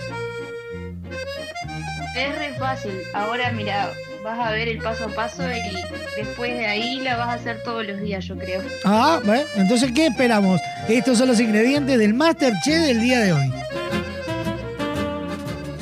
Es 2.16 2.36
re 2.38 2.54
fácil. 2.58 2.94
Ahora, 3.14 3.52
mira, 3.52 3.92
vas 4.24 4.40
a 4.40 4.52
ver 4.52 4.68
el 4.68 4.80
paso 4.80 5.06
a 5.06 5.10
paso 5.10 5.44
y 5.52 6.20
después 6.20 6.58
de 6.58 6.66
ahí 6.66 7.00
la 7.02 7.16
vas 7.16 7.30
a 7.30 7.34
hacer 7.34 7.62
todos 7.64 7.86
los 7.86 8.02
días, 8.02 8.26
yo 8.26 8.36
creo. 8.38 8.62
Ah, 8.86 9.20
bueno, 9.24 9.44
entonces, 9.56 9.92
¿qué 9.94 10.08
esperamos? 10.08 10.60
Estos 10.90 11.20
son 11.20 11.28
los 11.28 11.40
ingredientes 11.40 11.98
del 12.00 12.16
Masterchef 12.16 12.82
del 12.82 13.02
día 13.02 13.20
de 13.20 13.34
hoy. 13.34 13.54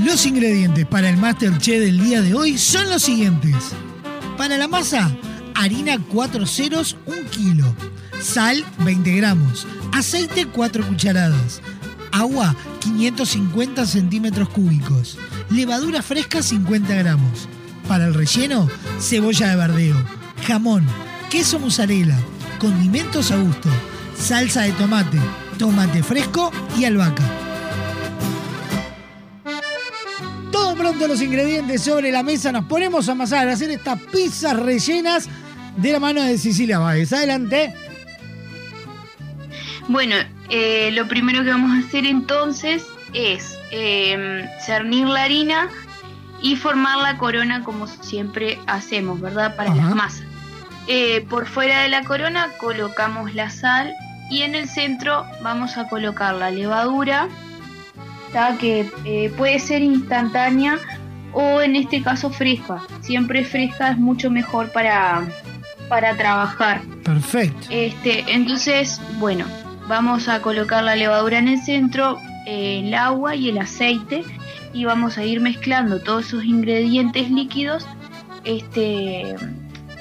Los 0.04 0.26
ingredientes 0.26 0.86
para 0.86 1.10
el 1.10 1.18
Masterchef 1.18 1.82
del 1.82 2.00
día 2.00 2.22
de 2.22 2.34
hoy 2.34 2.58
son 2.58 2.90
los 2.90 3.04
siguientes. 3.04 3.56
Para 4.38 4.58
la 4.58 4.70
masa, 4.70 5.14
harina 5.56 5.98
4 6.00 6.46
ceros, 6.46 6.96
1 7.06 7.30
kilo. 7.30 7.76
Sal, 8.22 8.64
20 8.86 9.12
gramos. 9.18 9.68
Aceite, 9.92 10.46
4 10.46 10.88
cucharadas. 10.88 11.62
Agua, 12.14 12.56
550 12.80 13.86
centímetros 13.86 14.48
cúbicos. 14.50 15.18
Levadura 15.50 16.02
fresca, 16.02 16.42
50 16.42 16.96
gramos. 16.96 17.50
Para 17.88 18.06
el 18.06 18.14
relleno, 18.14 18.70
cebolla 19.00 19.50
de 19.50 19.56
verdeo, 19.58 20.06
jamón, 20.48 20.86
queso 21.30 21.60
mozzarella, 21.60 22.18
condimentos 22.60 23.32
a 23.32 23.38
gusto, 23.38 23.70
salsa 24.18 24.62
de 24.62 24.72
tomate, 24.74 25.20
tomate 25.58 26.04
fresco 26.04 26.52
y 26.78 26.86
albahaca. 26.86 27.49
Todo 30.60 30.76
pronto 30.76 31.08
los 31.08 31.22
ingredientes 31.22 31.84
sobre 31.84 32.12
la 32.12 32.22
mesa, 32.22 32.52
nos 32.52 32.66
ponemos 32.66 33.08
a 33.08 33.14
amasar, 33.14 33.48
a 33.48 33.54
hacer 33.54 33.72
estas 33.72 33.98
pizzas 34.02 34.60
rellenas 34.60 35.30
de 35.78 35.94
la 35.94 36.02
mano 36.02 36.22
de 36.22 36.38
Cecilia 36.38 36.80
Báez. 36.80 37.14
Adelante. 37.14 37.74
Bueno, 39.88 40.16
eh, 40.50 40.92
lo 40.92 41.08
primero 41.08 41.46
que 41.46 41.50
vamos 41.52 41.72
a 41.72 41.88
hacer 41.88 42.06
entonces 42.06 42.84
es 43.14 43.58
eh, 43.72 44.46
cernir 44.66 45.08
la 45.08 45.24
harina 45.24 45.70
y 46.42 46.58
formar 46.58 46.98
la 46.98 47.18
corona 47.18 47.64
como 47.64 47.88
siempre 47.88 48.60
hacemos, 48.68 49.22
¿verdad? 49.22 49.56
Para 49.56 49.72
Ajá. 49.72 49.82
las 49.82 49.96
masas. 49.96 50.24
Eh, 50.88 51.26
por 51.30 51.48
fuera 51.48 51.84
de 51.84 51.88
la 51.88 52.04
corona 52.04 52.50
colocamos 52.60 53.34
la 53.34 53.50
sal 53.50 53.94
y 54.30 54.42
en 54.42 54.56
el 54.56 54.68
centro 54.68 55.26
vamos 55.42 55.78
a 55.78 55.88
colocar 55.88 56.36
la 56.36 56.52
levadura, 56.52 57.30
¿tá? 58.32 58.58
que 58.58 58.90
eh, 59.06 59.32
puede 59.38 59.60
ser 59.60 59.82
instantánea 59.82 60.78
o 61.34 61.62
en 61.62 61.76
este 61.76 62.02
caso 62.02 62.30
fresca. 62.30 62.82
Siempre 63.02 63.44
fresca 63.44 63.92
es 63.92 63.98
mucho 63.98 64.30
mejor 64.30 64.72
para, 64.72 65.28
para 65.88 66.16
trabajar. 66.18 66.82
Perfecto. 67.04 67.68
Este, 67.70 68.24
entonces, 68.28 69.02
bueno, 69.20 69.46
vamos 69.88 70.28
a 70.28 70.42
colocar 70.42 70.84
la 70.84 70.96
levadura 70.96 71.40
en 71.40 71.48
el 71.48 71.60
centro, 71.60 72.18
eh, 72.46 72.82
el 72.86 72.94
agua 72.94 73.36
y 73.36 73.50
el 73.50 73.58
aceite 73.58 74.24
y 74.74 74.86
vamos 74.86 75.18
a 75.18 75.24
ir 75.24 75.42
mezclando 75.42 76.00
todos 76.00 76.28
esos 76.28 76.46
ingredientes 76.46 77.30
líquidos, 77.32 77.88
este, 78.44 79.36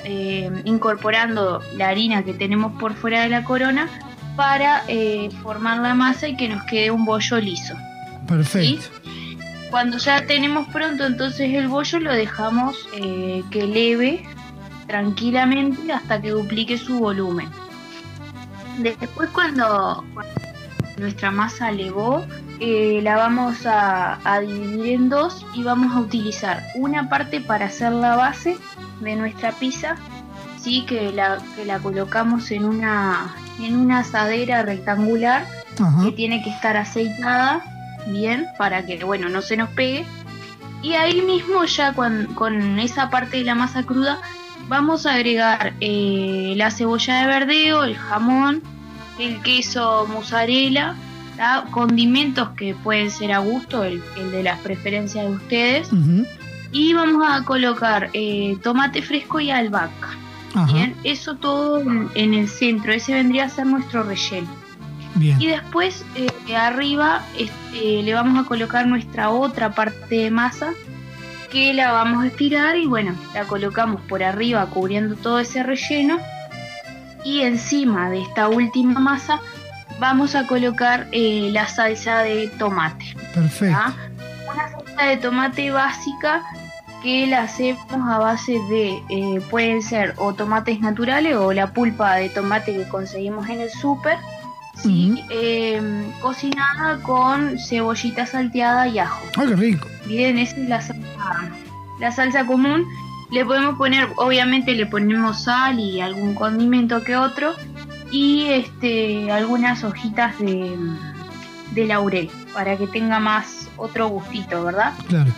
eh, 0.05 0.51
incorporando 0.65 1.63
la 1.77 1.89
harina 1.89 2.23
que 2.23 2.35
tenemos 2.35 2.79
por 2.79 2.95
fuera 2.95 3.23
de 3.23 3.31
la 3.31 3.45
corona 3.45 3.89
para 4.37 4.85
eh, 4.89 5.31
formar 5.43 5.79
la 5.79 5.95
masa 5.95 6.29
y 6.29 6.37
que 6.37 6.49
nos 6.49 6.63
quede 6.65 6.91
un 6.91 7.05
bollo 7.05 7.41
liso. 7.41 7.75
Perfecto. 8.29 8.87
Cuando 9.71 9.99
ya 9.99 10.25
tenemos 10.27 10.69
pronto 10.69 11.05
entonces 11.05 11.53
el 11.53 11.69
bollo 11.69 12.01
lo 12.01 12.13
dejamos 12.13 12.89
eh, 12.95 13.43
que 13.51 13.61
eleve 13.61 14.25
tranquilamente 14.87 15.93
hasta 15.93 16.21
que 16.21 16.31
duplique 16.31 16.79
su 16.79 16.99
volumen. 16.99 17.49
Después 18.79 19.29
cuando, 19.31 20.05
cuando 20.15 20.33
nuestra 20.99 21.31
masa 21.31 21.71
elevó, 21.71 22.25
eh, 22.61 23.01
la 23.03 23.17
vamos 23.17 23.67
a, 23.67 24.19
a 24.25 24.41
dividir 24.41 24.95
en 24.95 25.09
dos 25.09 25.45
y 25.55 25.63
vamos 25.63 25.95
a 25.95 26.01
utilizar 26.01 26.63
una 26.75 27.09
parte 27.09 27.41
para 27.41 27.67
hacer 27.67 27.93
la 27.93 28.17
base 28.17 28.57
de 29.01 29.17
nuestra 29.17 29.53
pizza, 29.53 29.97
sí, 30.61 30.85
que 30.87 31.13
la, 31.13 31.39
que 31.55 31.65
la 31.65 31.79
colocamos 31.79 32.51
en 32.51 32.65
una, 32.65 33.35
en 33.61 33.77
una 33.77 34.01
asadera 34.01 34.63
rectangular 34.63 35.47
Ajá. 35.79 36.05
que 36.05 36.13
tiene 36.13 36.43
que 36.43 36.51
estar 36.51 36.77
aceitada 36.77 37.63
bien 38.07 38.47
para 38.57 38.85
que 38.87 39.03
bueno 39.05 39.29
no 39.29 39.43
se 39.43 39.57
nos 39.57 39.69
pegue 39.71 40.07
y 40.83 40.93
ahí 40.95 41.21
mismo 41.23 41.65
ya 41.65 41.93
con, 41.93 42.27
con 42.35 42.79
esa 42.79 43.11
parte 43.11 43.39
de 43.39 43.45
la 43.45 43.55
masa 43.55 43.83
cruda 43.83 44.21
vamos 44.69 45.07
a 45.07 45.15
agregar 45.15 45.75
eh, 45.81 46.55
la 46.57 46.71
cebolla 46.71 47.21
de 47.21 47.27
verdeo, 47.27 47.85
el 47.85 47.97
jamón, 47.97 48.63
el 49.19 49.41
queso 49.43 50.07
mozzarella, 50.07 50.95
¿tá? 51.37 51.65
condimentos 51.71 52.51
que 52.51 52.75
pueden 52.75 53.11
ser 53.11 53.33
a 53.33 53.39
gusto, 53.39 53.83
el, 53.83 54.03
el 54.17 54.31
de 54.31 54.43
las 54.43 54.61
preferencias 54.61 55.27
de 55.27 55.33
ustedes 55.33 55.91
y 56.71 56.93
vamos 56.93 57.27
a 57.27 57.45
colocar 57.45 58.11
eh, 58.13 58.57
tomate 58.63 59.03
fresco 59.03 59.41
y 59.41 59.51
albahaca. 59.51 60.17
Ajá. 60.55 60.73
Bien, 60.73 60.95
eso 61.05 61.37
todo 61.37 61.81
en, 61.81 62.09
en 62.15 62.35
el 62.35 62.49
centro, 62.49 62.93
ese 62.93 63.15
vendría 63.15 63.45
a 63.45 63.49
ser 63.49 63.67
nuestro 63.67 64.03
relleno. 64.03 64.49
Bien. 65.15 65.41
Y 65.41 65.49
después 65.49 66.05
eh, 66.15 66.57
arriba 66.57 67.23
este, 67.39 68.03
le 68.03 68.15
vamos 68.15 68.45
a 68.45 68.49
colocar 68.49 68.87
nuestra 68.87 69.31
otra 69.31 69.75
parte 69.75 70.17
de 70.17 70.31
masa 70.31 70.73
que 71.51 71.73
la 71.73 71.93
vamos 71.93 72.25
a 72.25 72.27
estirar 72.27 72.77
y 72.77 72.87
bueno, 72.87 73.15
la 73.35 73.45
colocamos 73.45 74.01
por 74.03 74.23
arriba 74.23 74.67
cubriendo 74.67 75.17
todo 75.17 75.39
ese 75.41 75.63
relleno 75.63 76.19
y 77.25 77.41
encima 77.41 78.11
de 78.11 78.23
esta 78.23 78.49
última 78.49 79.01
masa 79.01 79.41
vamos 79.99 80.35
a 80.35 80.47
colocar 80.47 81.09
eh, 81.13 81.49
la 81.53 81.67
salsa 81.67 82.19
de 82.19 82.49
tomate. 82.59 83.17
Perfecto. 83.35 83.77
Una 84.51 84.69
salsa 84.71 85.05
de 85.05 85.17
tomate 85.17 85.71
básica 85.71 86.43
que 87.03 87.27
la 87.27 87.43
hacemos 87.43 87.87
a 87.91 88.19
base 88.19 88.53
de, 88.69 89.03
eh, 89.09 89.41
pueden 89.51 89.83
ser 89.83 90.15
o 90.17 90.35
tomates 90.35 90.81
naturales 90.81 91.37
o 91.37 91.53
la 91.53 91.73
pulpa 91.73 92.17
de 92.17 92.29
tomate 92.29 92.75
que 92.75 92.89
conseguimos 92.89 93.49
en 93.49 93.61
el 93.61 93.71
súper, 93.71 94.19
¿sí? 94.83 95.25
Eh, 95.31 95.81
cocinada 96.21 96.99
con 97.03 97.59
cebollita 97.59 98.27
salteada 98.27 98.89
y 98.89 98.99
ajo. 98.99 99.23
Ay, 99.37 99.49
qué 99.49 99.57
rico. 99.57 99.89
Bien, 100.07 100.39
esa 100.39 100.57
es 100.57 100.69
la 100.69 100.81
salsa, 100.81 101.51
la 102.01 102.13
salsa 102.13 102.47
común. 102.47 102.85
Le 103.31 103.45
podemos 103.45 103.77
poner, 103.77 104.09
obviamente 104.17 104.75
le 104.75 104.87
ponemos 104.87 105.45
sal 105.45 105.79
y 105.79 106.01
algún 106.01 106.35
condimento 106.35 107.05
que 107.05 107.17
otro 107.17 107.55
y 108.11 108.47
este 108.47 109.31
algunas 109.31 109.85
hojitas 109.85 110.39
de, 110.39 110.75
de 111.73 111.87
laurel 111.87 112.31
para 112.55 112.77
que 112.77 112.87
tenga 112.87 113.21
más 113.21 113.69
otro 113.77 114.09
gustito, 114.09 114.65
¿verdad? 114.65 114.95
Claro. 115.09 115.31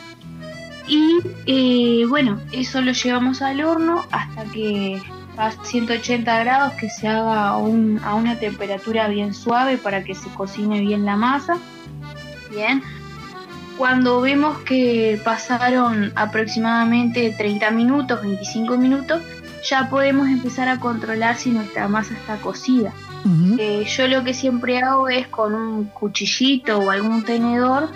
Y 0.87 1.19
eh, 1.47 2.05
bueno, 2.09 2.41
eso 2.53 2.81
lo 2.81 2.93
llevamos 2.93 3.43
al 3.43 3.61
horno 3.63 4.05
hasta 4.11 4.45
que 4.45 5.01
a 5.41 5.53
180 5.65 6.39
grados 6.45 6.73
que 6.75 6.89
se 6.89 7.09
haga 7.09 7.49
a, 7.49 7.57
un- 7.57 8.01
a 8.05 8.15
una 8.15 8.37
temperatura 8.39 9.09
bien 9.09 9.33
suave 9.35 9.77
para 9.79 10.05
que 10.05 10.15
se 10.15 10.29
cocine 10.31 10.81
bien 10.81 11.05
la 11.05 11.17
masa. 11.17 11.57
Bien. 12.51 12.83
Cuando 13.79 14.21
vemos 14.21 14.59
que 14.59 15.21
pasaron 15.25 16.13
aproximadamente 16.15 17.35
30 17.37 17.71
minutos, 17.71 18.21
25 18.23 18.77
minutos, 18.77 19.23
ya 19.69 19.89
podemos 19.89 20.29
empezar 20.29 20.69
a 20.69 20.79
controlar 20.79 21.37
si 21.37 21.51
nuestra 21.51 21.89
masa 21.89 22.15
está 22.15 22.37
cocida. 22.37 22.93
Eh, 23.59 23.85
yo 23.87 24.09
lo 24.09 24.25
que 24.25 24.33
siempre 24.33 24.79
hago 24.79 25.09
es 25.09 25.27
con 25.29 25.55
un 25.55 25.85
cuchillito 25.87 26.79
o 26.79 26.91
algún 26.91 27.23
tenedor 27.25 27.91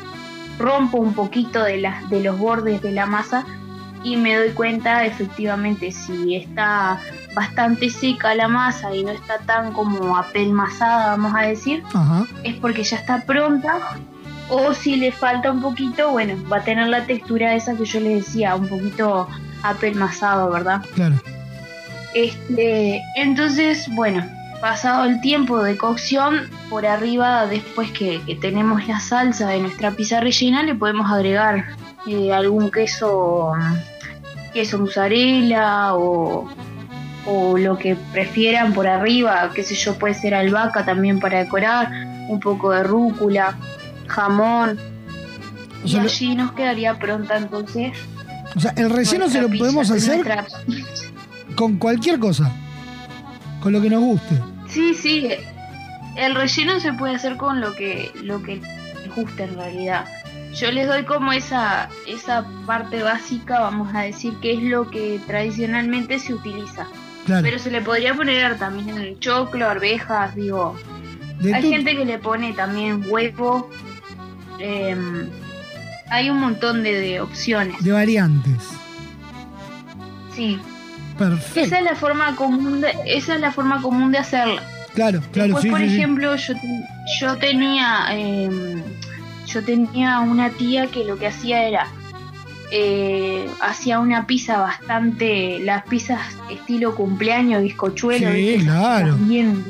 rompo 0.58 0.98
un 0.98 1.14
poquito 1.14 1.62
de, 1.62 1.78
las 1.78 2.08
de 2.10 2.20
los 2.22 2.38
bordes 2.38 2.82
de 2.82 2.92
la 2.92 3.06
masa 3.06 3.44
y 4.02 4.16
me 4.16 4.36
doy 4.36 4.50
cuenta 4.50 5.04
efectivamente 5.06 5.90
si 5.92 6.36
está 6.36 7.00
bastante 7.35 7.90
seca 7.90 8.35
la 8.35 8.48
masa 8.48 8.94
y 8.94 9.05
no 9.05 9.11
está 9.11 9.39
tan 9.39 9.73
como 9.73 10.16
apelmazada, 10.16 11.11
vamos 11.16 11.35
a 11.36 11.43
decir, 11.43 11.82
Ajá. 11.93 12.27
es 12.43 12.55
porque 12.56 12.85
ya 12.85 12.97
está 12.97 13.23
pronta. 13.23 13.78
O 14.51 14.74
si 14.74 14.97
le 14.97 15.11
falta 15.11 15.51
un 15.51 15.62
poquito, 15.62 16.11
bueno, 16.11 16.36
va 16.52 16.59
a 16.59 16.65
tener 16.65 16.89
la 16.89 17.06
textura 17.06 17.55
esa 17.55 17.74
que 17.77 17.86
yo 17.86 17.98
les 18.01 18.27
decía, 18.27 18.55
un 18.55 18.69
poquito 18.69 19.27
apelmazado, 19.62 20.51
¿verdad? 20.51 20.85
Claro. 20.94 21.15
Este, 22.12 23.02
entonces, 23.16 23.89
bueno, 23.94 24.23
pasado 24.61 25.05
el 25.05 25.20
tiempo 25.23 25.62
de 25.62 25.77
cocción, 25.77 26.48
por 26.69 26.86
arriba, 26.86 27.47
después 27.47 27.90
que, 27.93 28.20
que 28.23 28.36
tenemos 28.36 28.86
la 28.86 29.01
salsa 29.01 29.48
de 29.48 29.61
nuestra 29.61 29.90
pizza 29.90 30.20
rellena, 30.20 30.62
le 30.62 30.74
podemos 30.74 31.11
agregar 31.11 31.65
eh, 32.06 32.32
algún 32.32 32.70
queso, 32.70 33.52
queso 34.52 34.78
mozzarella 34.78 35.94
o, 35.94 36.48
o 37.26 37.56
lo 37.59 37.78
que 37.78 37.96
prefieran 38.12 38.72
por 38.74 38.86
arriba, 38.86 39.51
qué 39.55 39.62
sé 39.62 39.74
yo, 39.74 39.94
puede 39.98 40.14
ser 40.14 40.34
albahaca 40.34 40.84
también 40.84 41.20
para 41.20 41.38
decorar, 41.38 41.90
un 42.28 42.38
poco 42.40 42.70
de 42.72 42.82
rúcula, 42.82 43.56
jamón. 44.06 44.78
O 45.82 45.86
Y 45.86 45.90
sea, 45.90 46.01
lo- 46.02 46.09
allí 46.09 46.34
nos 46.34 46.52
quedaría 46.52 46.98
pronta 46.98 47.36
entonces. 47.36 47.92
O 48.56 48.60
sea, 48.60 48.72
el 48.76 48.90
relleno 48.90 49.28
se 49.28 49.40
lo 49.42 49.48
pizza, 49.48 49.59
podemos 49.64 49.90
hacer 49.90 50.16
nuestra- 50.24 50.46
con 51.56 51.76
cualquier 51.78 52.18
cosa. 52.18 52.51
Con 53.60 53.72
lo 53.72 53.80
que 53.80 53.90
nos 53.90 54.01
guste. 54.01 54.34
Sí, 54.68 54.94
sí. 54.94 55.28
El 56.16 56.34
relleno 56.34 56.78
se 56.80 56.92
puede 56.92 57.14
hacer 57.16 57.36
con 57.36 57.60
lo 57.60 57.74
que 57.74 58.10
lo 58.22 58.42
que 58.42 58.56
les 58.56 59.14
guste 59.16 59.44
en 59.44 59.55
realidad. 59.56 60.05
Yo 60.55 60.70
les 60.70 60.86
doy 60.86 61.05
como 61.05 61.32
esa 61.32 61.88
esa 62.06 62.44
parte 62.66 63.02
básica, 63.02 63.60
vamos 63.60 63.92
a 63.94 64.02
decir, 64.02 64.34
que 64.40 64.52
es 64.52 64.62
lo 64.62 64.90
que 64.90 65.20
tradicionalmente 65.26 66.18
se 66.18 66.34
utiliza. 66.34 66.86
Claro. 67.26 67.42
Pero 67.42 67.59
se 67.59 67.70
le 67.70 67.80
podría 67.80 68.14
poner 68.14 68.59
también 68.59 68.98
el 68.98 69.18
choclo, 69.18 69.68
arvejas, 69.68 70.34
digo. 70.34 70.76
De 71.40 71.55
Hay 71.55 71.62
tu- 71.62 71.70
gente 71.70 71.96
que 71.96 72.05
le 72.05 72.18
pone 72.18 72.52
también 72.52 73.02
huevo. 73.09 73.70
em, 74.60 75.28
hay 76.10 76.30
un 76.30 76.38
montón 76.38 76.82
de, 76.82 76.92
de 77.01 77.20
opciones. 77.20 77.82
De 77.82 77.92
variantes. 77.92 78.62
Sí. 80.34 80.60
Perfecto. 81.18 81.60
Esa 81.60 81.78
es 81.78 81.84
la 81.84 81.94
forma 81.94 82.34
común 82.36 82.80
de, 82.80 82.92
esa 83.06 83.34
es 83.36 83.40
la 83.40 83.52
forma 83.52 83.80
común 83.80 84.10
de 84.12 84.18
hacerla. 84.18 84.62
Claro, 84.94 85.20
claro, 85.32 85.55
Después, 85.55 85.62
sí, 85.62 85.70
por 85.70 85.80
sí, 85.80 85.88
sí. 85.88 85.94
ejemplo, 85.96 86.36
yo, 86.36 86.55
yo 87.20 87.36
tenía 87.38 88.06
eh, 88.12 88.82
yo 89.46 89.64
tenía 89.64 90.20
una 90.20 90.51
tía 90.51 90.86
que 90.88 91.05
lo 91.05 91.16
que 91.18 91.26
hacía 91.28 91.64
era 91.64 91.86
eh, 92.76 93.48
hacía 93.60 94.01
una 94.01 94.26
pizza 94.26 94.59
bastante 94.59 95.60
las 95.60 95.84
pizzas 95.84 96.20
estilo 96.51 96.96
cumpleaños 96.96 97.62
bizcochuelo 97.62 98.32
Sí, 98.32 98.59
claro. 98.64 99.14
bien 99.16 99.64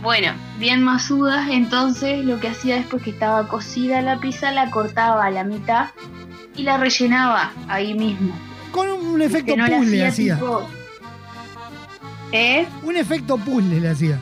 bueno 0.00 0.32
bien 0.58 0.82
masudas 0.82 1.50
entonces 1.50 2.24
lo 2.24 2.40
que 2.40 2.48
hacía 2.48 2.76
después 2.76 3.02
que 3.02 3.10
estaba 3.10 3.46
cocida 3.48 4.00
la 4.00 4.18
pizza 4.20 4.52
la 4.52 4.70
cortaba 4.70 5.24
a 5.26 5.30
la 5.30 5.44
mitad 5.44 5.88
y 6.56 6.62
la 6.62 6.78
rellenaba 6.78 7.52
ahí 7.68 7.92
mismo 7.92 8.34
Con 8.72 8.88
un 8.88 9.20
efecto 9.20 9.54
no 9.56 9.66
puzzle 9.66 9.78
hacía 10.06 10.08
hacía. 10.08 10.34
tipo- 10.36 10.66
¿Eh? 12.32 12.66
Un 12.82 12.96
efecto 12.96 13.36
puzzle 13.38 13.80
le 13.80 13.88
hacía. 13.90 14.18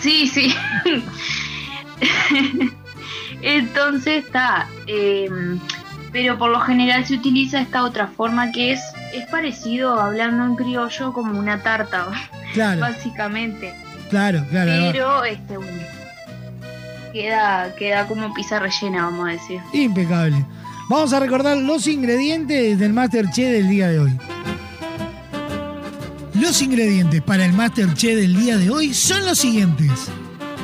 Sí, 0.00 0.26
sí. 0.28 0.54
Entonces 3.42 4.24
está. 4.24 4.68
eh, 4.86 5.28
pero 6.14 6.38
por 6.38 6.50
lo 6.50 6.60
general 6.60 7.04
se 7.04 7.14
utiliza 7.14 7.60
esta 7.60 7.82
otra 7.82 8.06
forma 8.06 8.52
que 8.52 8.70
es, 8.70 8.80
es 9.12 9.26
parecido, 9.26 10.00
hablando 10.00 10.44
en 10.44 10.54
criollo, 10.54 11.12
como 11.12 11.36
una 11.36 11.60
tarta, 11.60 12.06
Claro, 12.54 12.82
básicamente. 12.82 13.74
claro, 14.10 14.46
claro. 14.48 14.70
Pero 14.92 15.24
este 15.24 15.56
bueno, 15.56 15.82
queda, 17.12 17.74
queda 17.74 18.06
como 18.06 18.32
pizza 18.32 18.60
rellena, 18.60 19.06
vamos 19.06 19.28
a 19.28 19.32
decir. 19.32 19.60
Impecable. 19.72 20.46
Vamos 20.88 21.12
a 21.12 21.18
recordar 21.18 21.56
los 21.56 21.88
ingredientes 21.88 22.78
del 22.78 22.92
Masterchef 22.92 23.50
del 23.50 23.68
día 23.68 23.88
de 23.88 23.98
hoy. 23.98 24.16
Los 26.34 26.62
ingredientes 26.62 27.22
para 27.22 27.44
el 27.44 27.52
Masterchef 27.54 28.14
del 28.14 28.36
día 28.36 28.56
de 28.56 28.70
hoy 28.70 28.94
son 28.94 29.24
los 29.26 29.38
siguientes. 29.38 29.90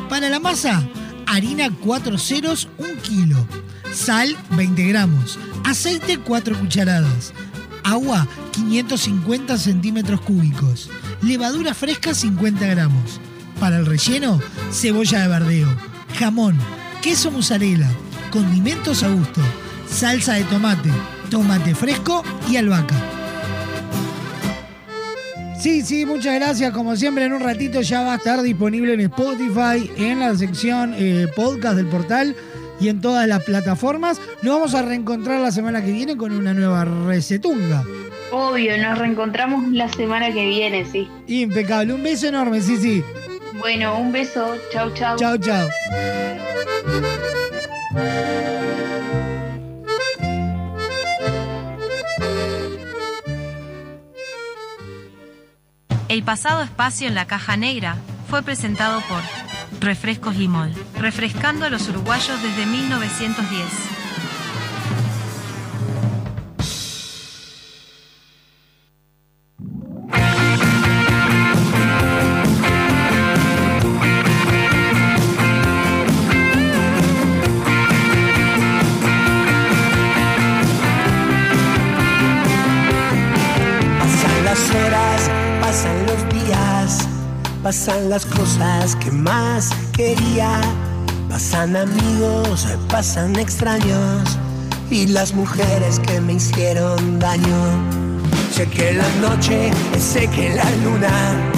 Para 0.09 0.29
la 0.29 0.39
masa, 0.39 0.81
harina 1.27 1.71
4 1.83 2.19
ceros, 2.19 2.69
1 2.79 2.89
kilo. 3.03 3.47
Sal, 3.93 4.37
20 4.57 4.85
gramos. 4.85 5.39
Aceite, 5.65 6.19
4 6.19 6.59
cucharadas. 6.59 7.33
Agua, 7.85 8.27
550 8.53 9.59
centímetros 9.59 10.21
cúbicos. 10.21 10.91
Levadura 11.23 11.75
fresca, 11.75 12.15
50 12.15 12.67
gramos. 12.67 13.21
Para 13.59 13.79
el 13.79 13.87
relleno, 13.87 14.41
cebolla 14.73 15.21
de 15.21 15.29
verdeo, 15.29 15.69
jamón, 16.19 16.57
queso 17.03 17.31
mozzarella, 17.31 17.91
condimentos 18.31 19.03
a 19.03 19.11
gusto, 19.11 19.43
salsa 19.87 20.35
de 20.35 20.45
tomate, 20.45 20.89
tomate 21.31 21.75
fresco 21.75 22.25
y 22.49 22.57
albahaca. 22.57 22.97
Sí, 25.61 25.83
sí, 25.83 26.07
muchas 26.07 26.37
gracias. 26.37 26.73
Como 26.73 26.97
siempre, 26.97 27.27
en 27.27 27.35
un 27.35 27.41
ratito 27.41 27.83
ya 27.83 28.01
va 28.01 28.15
a 28.15 28.17
estar 28.17 28.41
disponible 28.41 28.95
en 28.95 29.01
Spotify, 29.01 29.91
en 29.99 30.21
la 30.21 30.35
sección 30.35 30.95
eh, 30.97 31.29
podcast 31.37 31.77
del 31.77 31.87
portal 31.87 32.35
y 32.81 32.89
en 32.89 33.01
todas 33.01 33.29
las 33.29 33.45
plataformas. 33.45 34.21
Nos 34.43 34.55
vamos 34.55 34.75
a 34.75 34.83
reencontrar 34.83 35.41
la 35.41 35.53
semana 35.53 35.85
que 35.85 35.93
viene 35.93 36.17
con 36.17 36.33
una 36.33 36.55
nueva 36.55 36.85
recetunga. 36.85 37.85
Obvio, 38.33 38.79
nos 38.79 38.99
reencontramos 38.99 39.71
la 39.73 39.89
semana 39.89 40.33
que 40.33 40.47
viene, 40.47 40.85
sí. 40.85 41.09
Impecable. 41.27 41.93
Un 41.93 42.03
beso 42.03 42.29
enorme, 42.29 42.61
sí, 42.61 42.77
sí. 42.77 43.05
Bueno, 43.59 43.99
un 43.99 44.13
beso. 44.13 44.55
Chau, 44.73 44.93
chau. 44.95 45.17
Chao, 45.19 45.37
chao. 45.37 45.69
El 56.09 56.25
pasado 56.25 56.63
espacio 56.63 57.07
en 57.07 57.15
la 57.15 57.27
caja 57.27 57.57
negra 57.57 57.97
fue 58.29 58.43
presentado 58.43 59.01
por 59.09 59.21
Refrescos 59.81 60.37
Limol, 60.37 60.75
refrescando 60.99 61.65
a 61.65 61.71
los 61.71 61.89
uruguayos 61.89 62.43
desde 62.43 62.67
1910. 62.67 64.00
Las 88.09 88.27
cosas 88.27 88.97
que 88.97 89.11
más 89.11 89.71
quería. 89.93 90.61
Pasan 91.29 91.77
amigos, 91.77 92.67
pasan 92.89 93.37
extraños 93.37 94.39
y 94.91 95.07
las 95.07 95.33
mujeres 95.35 96.01
que 96.01 96.21
me 96.21 96.35
hicieron 96.35 97.19
daño. 97.19 98.01
Sé 98.53 98.67
que 98.67 98.93
la 98.93 99.09
noche, 99.21 99.71
sé 99.99 100.29
que 100.29 100.55
la 100.55 100.69
luna 100.85 101.53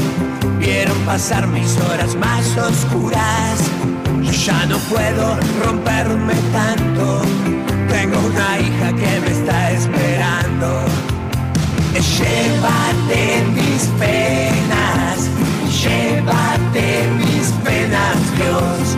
vieron 0.59 0.99
pasar 1.07 1.47
mis 1.47 1.77
horas 1.79 2.15
más 2.17 2.57
oscuras. 2.57 3.59
Yo 4.23 4.33
ya 4.33 4.67
no 4.67 4.79
puedo 4.91 5.39
romperme 5.65 6.35
tanto. 6.53 7.23
Tengo 7.89 8.19
una 8.19 8.59
hija 8.61 8.93
que 8.93 9.21
me 9.21 9.31
está 9.31 9.73
esperando. 9.73 10.85
Llévate 12.19 13.45
mis 13.55 13.83
penas, 13.99 14.92
llévate 15.83 17.09
mis 17.19 17.47
penas, 17.65 18.19
Dios. 18.37 18.97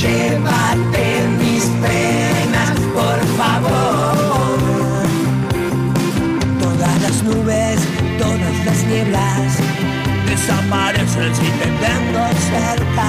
Llévate 0.00 1.06
mis 1.40 1.64
penas, 1.82 2.76
por 2.94 3.18
favor. 3.38 5.06
Todas 6.60 7.02
las 7.02 7.22
nubes, 7.22 7.78
todas 8.18 8.56
las 8.66 8.84
nieblas 8.84 9.48
desaparecen 10.26 11.34
si 11.34 11.48
te 11.60 11.68
tengo 11.84 12.24
cerca. 12.52 13.08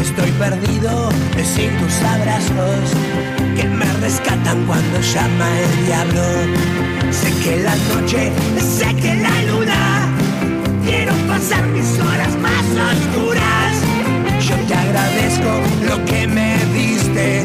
Estoy 0.00 0.30
perdido 0.32 1.10
sin 1.54 1.70
tus 1.78 1.96
abrazos 2.02 2.84
que 3.56 3.64
me 3.64 3.86
rescatan 4.00 4.64
cuando 4.66 5.00
llama 5.00 5.48
el 5.60 5.86
diablo. 5.86 6.22
Sé 7.10 7.30
que 7.42 7.62
la 7.62 7.76
noche, 7.90 8.32
sé 8.60 8.94
que 8.96 9.14
la 9.16 9.42
luna, 9.50 10.01
quiero 10.84 11.12
pasar 11.28 11.66
mis 11.68 11.98
horas 11.98 12.36
más 12.38 12.64
oscuras. 12.92 13.72
Yo 14.40 14.56
te 14.66 14.74
agradezco 14.74 15.50
lo 15.88 16.04
que 16.04 16.26
me 16.26 16.56
diste 16.74 17.44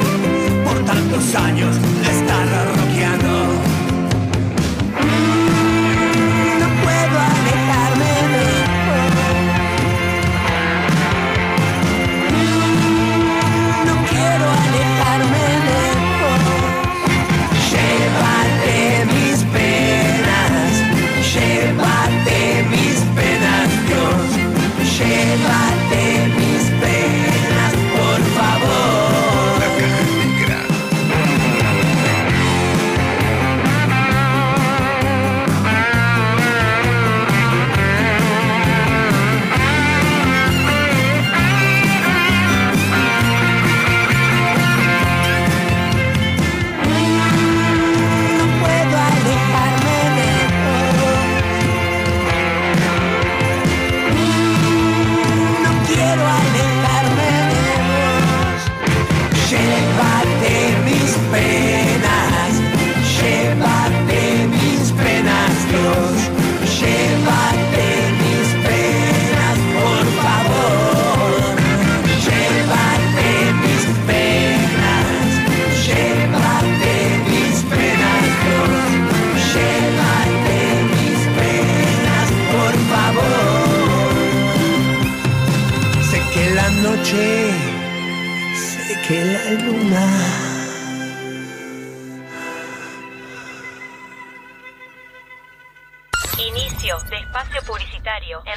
por 0.66 0.84
tantos 0.86 1.36
años 1.36 1.76
de 2.02 2.12
estar 2.20 2.48
rockeando. 2.78 3.37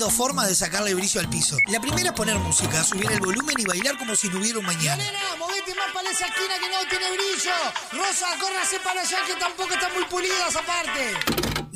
Dos 0.00 0.14
formas 0.14 0.48
de 0.48 0.54
sacarle 0.54 0.94
brillo 0.94 1.20
al 1.20 1.28
piso. 1.28 1.58
La 1.66 1.78
primera 1.78 2.08
es 2.08 2.14
poner 2.14 2.38
música, 2.38 2.82
subir 2.82 3.12
el 3.12 3.20
volumen 3.20 3.54
y 3.58 3.64
bailar 3.64 3.98
como 3.98 4.16
si 4.16 4.28
no 4.30 4.38
hubiera 4.38 4.58
un 4.58 4.64
mañana. 4.64 4.96
Nena, 4.96 5.36
movete 5.38 5.74
más 5.74 5.92
para 5.92 6.10
esa 6.10 6.26
esquina 6.26 6.54
que 6.58 6.68
no 6.70 6.88
tiene 6.88 7.10
brillo. 7.12 7.52
Rosa, 7.92 8.26
córrase 8.40 8.80
para 8.80 9.02
allá 9.02 9.18
que 9.26 9.34
tampoco 9.34 9.74
está 9.74 9.90
muy 9.90 10.04
pulida 10.04 10.48
esa 10.48 10.62
parte. 10.62 11.49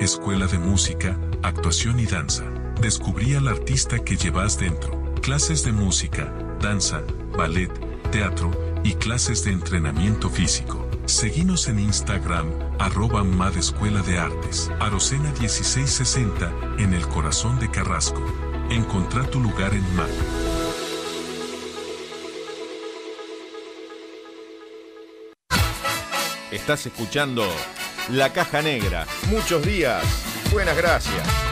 Escuela 0.00 0.46
de 0.46 0.58
Música, 0.58 1.18
Actuación 1.42 2.00
y 2.00 2.06
Danza. 2.06 2.44
Descubrí 2.80 3.34
al 3.34 3.48
artista 3.48 3.98
que 3.98 4.16
llevas 4.16 4.58
dentro. 4.58 5.14
Clases 5.20 5.64
de 5.64 5.72
música, 5.72 6.32
danza, 6.60 7.02
ballet, 7.36 7.70
teatro 8.10 8.50
y 8.82 8.94
clases 8.94 9.44
de 9.44 9.52
entrenamiento 9.52 10.28
físico. 10.28 10.88
Seguinos 11.04 11.68
en 11.68 11.78
Instagram, 11.78 12.48
arroba 12.78 13.22
MAD 13.22 13.56
Escuela 13.56 14.02
de 14.02 14.18
Artes, 14.18 14.70
Arocena 14.80 15.32
1660, 15.38 16.52
en 16.78 16.94
el 16.94 17.06
corazón 17.06 17.60
de 17.60 17.70
Carrasco. 17.70 18.24
Encontrá 18.70 19.24
tu 19.30 19.40
lugar 19.40 19.74
en 19.74 19.96
MAD. 19.96 20.10
Estás 26.50 26.86
escuchando 26.86 27.44
La 28.08 28.32
Caja 28.32 28.62
Negra. 28.62 29.06
Muchos 29.28 29.64
días. 29.64 30.02
Buenas 30.50 30.76
gracias. 30.76 31.51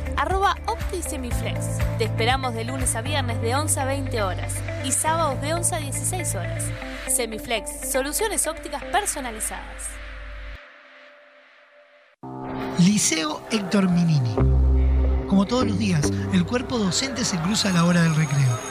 arroba 0.21 0.55
OptiSemiflex. 0.67 1.79
Te 1.97 2.03
esperamos 2.03 2.53
de 2.53 2.63
lunes 2.63 2.95
a 2.95 3.01
viernes 3.01 3.41
de 3.41 3.55
11 3.55 3.79
a 3.79 3.85
20 3.85 4.21
horas 4.21 4.53
y 4.85 4.91
sábados 4.91 5.41
de 5.41 5.55
11 5.55 5.75
a 5.75 5.79
16 5.79 6.35
horas. 6.35 6.63
Semiflex, 7.07 7.91
soluciones 7.91 8.45
ópticas 8.45 8.83
personalizadas. 8.83 9.89
Liceo 12.77 13.41
Héctor 13.49 13.89
Minini. 13.89 14.35
Como 15.27 15.45
todos 15.45 15.65
los 15.65 15.79
días, 15.79 16.11
el 16.33 16.45
cuerpo 16.45 16.77
docente 16.77 17.25
se 17.25 17.39
cruza 17.39 17.69
a 17.69 17.73
la 17.73 17.85
hora 17.85 18.03
del 18.03 18.15
recreo. 18.15 18.70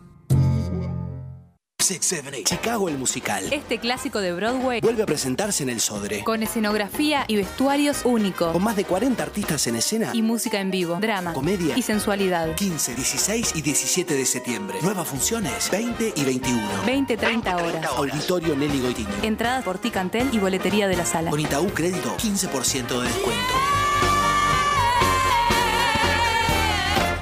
Chicago 2.43 2.89
el 2.89 2.97
musical. 2.99 3.43
Este 3.51 3.79
clásico 3.79 4.21
de 4.21 4.33
Broadway 4.33 4.81
Vuelve 4.81 5.01
a 5.01 5.05
presentarse 5.07 5.63
en 5.63 5.69
el 5.69 5.81
Sodre. 5.81 6.23
con 6.23 6.43
escenografía 6.43 7.25
y 7.27 7.37
vestuarios 7.37 8.01
únicos 8.03 8.53
Con 8.53 8.63
más 8.63 8.75
de 8.75 8.83
40 8.85 9.23
artistas 9.23 9.65
en 9.65 9.77
escena. 9.77 10.11
y 10.13 10.21
música 10.21 10.59
en 10.59 10.69
vivo, 10.69 10.99
drama, 11.01 11.33
Comedia. 11.33 11.75
y 11.75 11.81
sensualidad. 11.81 12.53
15, 12.55 12.93
16 12.93 13.53
y 13.55 13.61
17 13.63 14.13
de 14.13 14.25
septiembre. 14.27 14.77
Nuevas 14.83 15.07
funciones 15.07 15.71
20 15.71 16.13
y 16.15 16.23
21. 16.23 16.61
20, 16.85 17.17
30 17.17 17.57
horas. 17.57 17.85
Auditorio 17.97 18.55
Nelly 18.55 18.79
Goitiño. 18.81 19.09
Entradas 19.23 19.63
por 19.63 19.79
Ticantel 19.79 20.29
y 20.31 20.37
boletería 20.37 20.87
de 20.87 20.97
la 20.97 21.05
sala. 21.05 21.31
Con 21.31 21.39
Itaú 21.39 21.67
Crédito, 21.73 22.15
15% 22.17 22.99
de 23.01 23.07
descuento. 23.07 23.53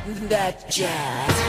Con 0.06 1.49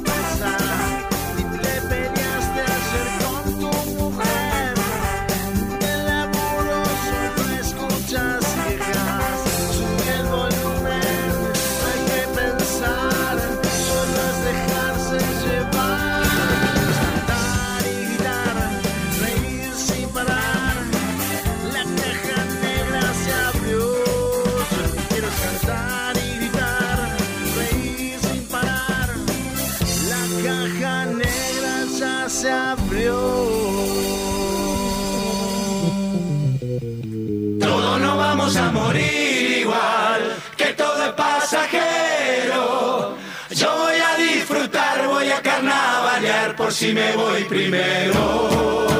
si 46.71 46.93
me 46.93 47.15
voy 47.15 47.43
primero. 47.43 48.90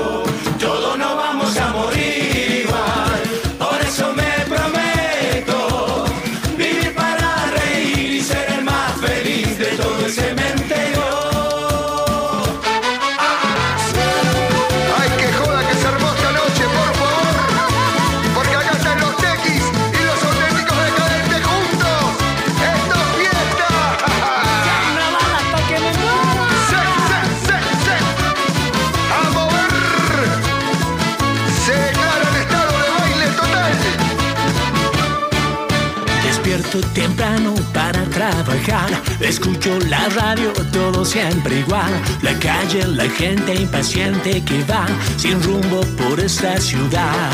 Escucho 39.61 39.79
la 39.89 40.09
radio, 40.09 40.51
todo 40.71 41.05
siempre 41.05 41.59
igual. 41.59 41.91
La 42.21 42.33
calle, 42.39 42.87
la 42.87 43.07
gente 43.09 43.53
impaciente 43.55 44.43
que 44.43 44.63
va 44.63 44.85
sin 45.17 45.41
rumbo 45.43 45.81
por 45.97 46.19
esta 46.19 46.57
ciudad. 46.59 47.31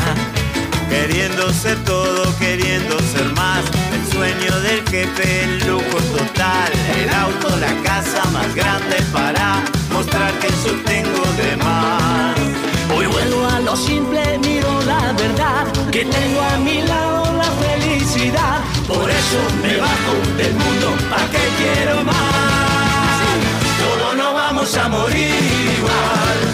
Queriendo 0.88 1.50
ser 1.52 1.82
todo, 1.84 2.24
queriendo 2.38 2.98
ser 3.00 3.32
más. 3.34 3.64
El 3.92 4.12
sueño 4.12 4.60
del 4.60 4.82
jefe, 4.88 5.44
el 5.44 5.66
lujo 5.66 5.98
total. 6.16 6.70
El 7.00 7.08
auto, 7.14 7.56
la 7.56 7.74
casa 7.82 8.24
más 8.30 8.54
grande 8.54 8.96
para 9.12 9.62
mostrar 9.92 10.32
que 10.38 10.48
yo 10.48 10.74
tengo 10.84 11.24
de 11.42 11.56
más. 11.56 12.36
Hoy 12.94 13.06
vuelvo 13.06 13.46
a 13.46 13.60
lo 13.60 13.76
simple, 13.76 14.38
miro 14.38 14.82
la 14.82 15.12
verdad, 15.12 15.66
que 15.90 16.04
tengo 16.04 16.40
a 16.40 16.58
mi 16.58 16.82
lado 16.82 17.32
la 17.36 17.50
felicidad. 17.66 18.77
Por 18.88 19.10
eso 19.10 19.38
me 19.62 19.76
bajo 19.76 20.14
del 20.38 20.54
mundo, 20.54 20.96
¿pa' 21.10 21.28
qué 21.30 21.44
quiero 21.58 22.02
más? 22.04 23.20
Todos 23.78 24.16
no 24.16 24.32
vamos 24.32 24.74
a 24.78 24.88
morir 24.88 25.34
igual, 25.78 26.47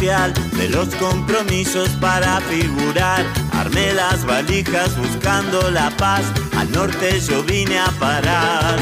de 0.00 0.68
los 0.70 0.88
compromisos 0.94 1.90
para 2.00 2.40
figurar. 2.40 3.22
Armé 3.52 3.92
las 3.92 4.24
valijas 4.24 4.96
buscando 4.96 5.70
la 5.70 5.90
paz, 5.90 6.22
al 6.56 6.72
norte 6.72 7.20
yo 7.20 7.42
vine 7.42 7.78
a 7.78 7.90
parar. 7.98 8.78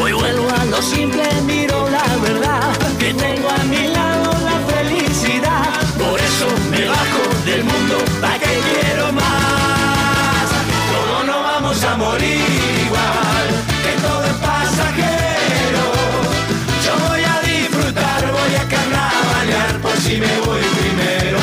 Hoy 0.00 0.12
vuelvo 0.12 0.48
a 0.48 0.64
lo 0.66 0.80
simple, 0.80 1.24
miro 1.46 1.90
la 1.90 2.16
verdad, 2.18 2.76
que 2.96 3.12
tengo 3.12 3.50
a 3.50 3.64
mi 3.64 3.88
lado 3.88 4.30
la 4.44 4.72
felicidad. 4.72 5.82
Por 5.98 6.20
eso 6.20 6.46
me 6.70 6.84
bajo 6.86 7.44
del 7.44 7.64
mundo, 7.64 7.98
¿pa' 8.20 8.38
que 8.38 8.60
quiero 8.70 9.12
más? 9.14 10.46
Todos 10.92 11.26
no 11.26 11.42
vamos 11.42 11.82
a 11.82 11.96
morir 11.96 12.85
si 20.16 20.20
me 20.20 20.40
voy 20.46 20.60
primero. 20.80 21.40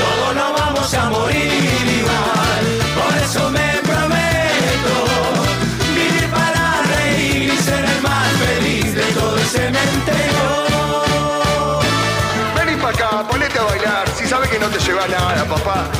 Todos 0.00 0.34
no 0.34 0.52
vamos 0.52 0.94
a 0.94 1.10
morir 1.10 1.84
igual, 2.00 2.64
por 2.98 3.12
eso 3.22 3.50
me 3.50 3.68
prometo 3.88 4.94
vivir 5.94 6.26
para 6.30 6.82
reír 6.94 7.52
y 7.52 7.56
ser 7.58 7.84
el 7.84 8.00
más 8.02 8.28
feliz 8.44 8.94
de 8.94 9.02
todo 9.18 9.36
el 9.36 9.44
cementerio. 9.44 10.46
Vení 12.56 12.76
pa' 12.80 12.90
acá, 12.90 13.10
ponete 13.30 13.58
a 13.58 13.64
bailar. 13.64 14.04
Si 14.16 14.26
sabes 14.26 14.48
que 14.48 14.58
no 14.58 14.68
te 14.68 14.78
lleva 14.78 15.06
nada, 15.08 15.44
papá. 15.44 15.90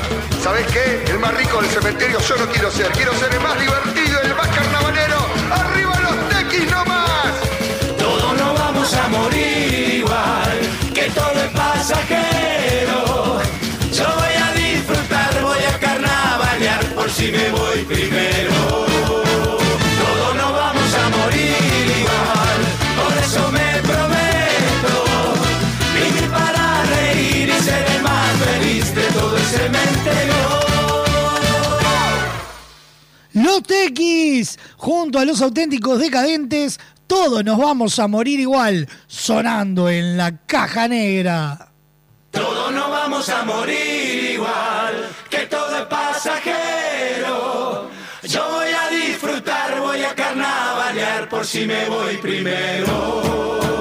¿Sabes 0.42 0.66
qué? 0.68 1.04
El 1.12 1.18
más 1.18 1.34
rico 1.34 1.60
del 1.60 1.70
cementerio 1.70 2.18
yo 2.20 2.36
no 2.36 2.46
quiero 2.52 2.70
ser. 2.70 2.90
Quiero 2.92 3.12
ser 3.20 3.30
el 3.34 3.40
más 3.40 3.58
divertido, 3.60 4.20
el 4.22 4.34
más 4.34 4.48
carnavalero. 4.48 5.18
¡Arriba 5.60 5.94
los 6.06 6.16
tequis 6.30 6.70
nomás! 6.70 7.32
Todos 7.98 8.32
no 8.40 8.54
vamos 8.54 8.94
a 8.94 9.08
morir 9.08 9.57
pasajero. 11.88 13.40
Yo 13.92 14.04
voy 14.04 14.34
a 14.36 14.52
disfrutar, 14.54 15.42
voy 15.42 15.58
a 15.58 15.78
carnavalear 15.78 16.94
por 16.94 17.10
si 17.10 17.32
me 17.32 17.50
voy 17.50 17.82
primero. 17.84 18.52
Todos 20.02 20.36
no 20.36 20.52
vamos 20.52 20.94
a 20.94 21.08
morir 21.16 21.86
igual, 22.00 22.60
por 22.98 23.16
eso 23.24 23.52
me 23.52 23.82
prometo 23.88 24.94
vivir 25.94 26.30
para 26.30 26.82
reír 26.84 27.48
y 27.48 27.62
ser 27.62 27.86
el 27.96 28.02
más 28.02 28.36
feliz 28.36 28.94
de 28.94 29.02
todo 29.02 29.36
el 29.36 29.44
cementerio. 29.44 30.34
Los 33.32 33.62
Tequis, 33.62 34.58
junto 34.76 35.18
a 35.18 35.24
los 35.24 35.40
auténticos 35.40 35.98
decadentes, 36.00 36.78
todos 37.06 37.42
nos 37.42 37.56
vamos 37.56 37.98
a 37.98 38.06
morir 38.08 38.40
igual, 38.40 38.86
sonando 39.06 39.88
en 39.88 40.18
la 40.18 40.36
caja 40.46 40.86
negra. 40.88 41.67
Vamos 43.18 43.30
a 43.30 43.42
morir 43.42 44.30
igual, 44.34 45.08
que 45.28 45.38
todo 45.46 45.76
es 45.76 45.86
pasajero. 45.86 47.90
Yo 48.22 48.48
voy 48.48 48.68
a 48.68 48.90
disfrutar, 48.90 49.80
voy 49.80 50.04
a 50.04 50.14
carnavalear 50.14 51.28
por 51.28 51.44
si 51.44 51.66
me 51.66 51.88
voy 51.88 52.16
primero. 52.18 53.77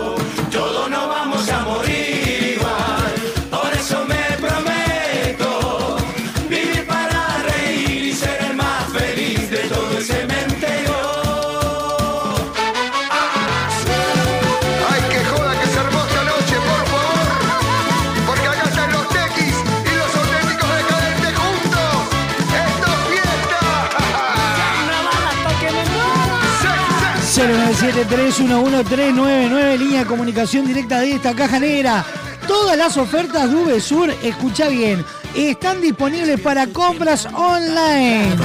097311399, 27.38 29.78
línea 29.78 30.00
de 30.00 30.06
comunicación 30.08 30.66
directa 30.66 31.02
de 31.02 31.12
esta 31.12 31.36
caja 31.36 31.60
negra. 31.60 32.04
Todas 32.48 32.76
las 32.76 32.98
ofertas 32.98 33.52
de 33.52 33.56
VSUR, 33.56 34.10
escucha 34.24 34.70
bien, 34.70 35.06
están 35.36 35.80
disponibles 35.80 36.40
para 36.40 36.66
compras 36.66 37.28
online. 37.36 38.36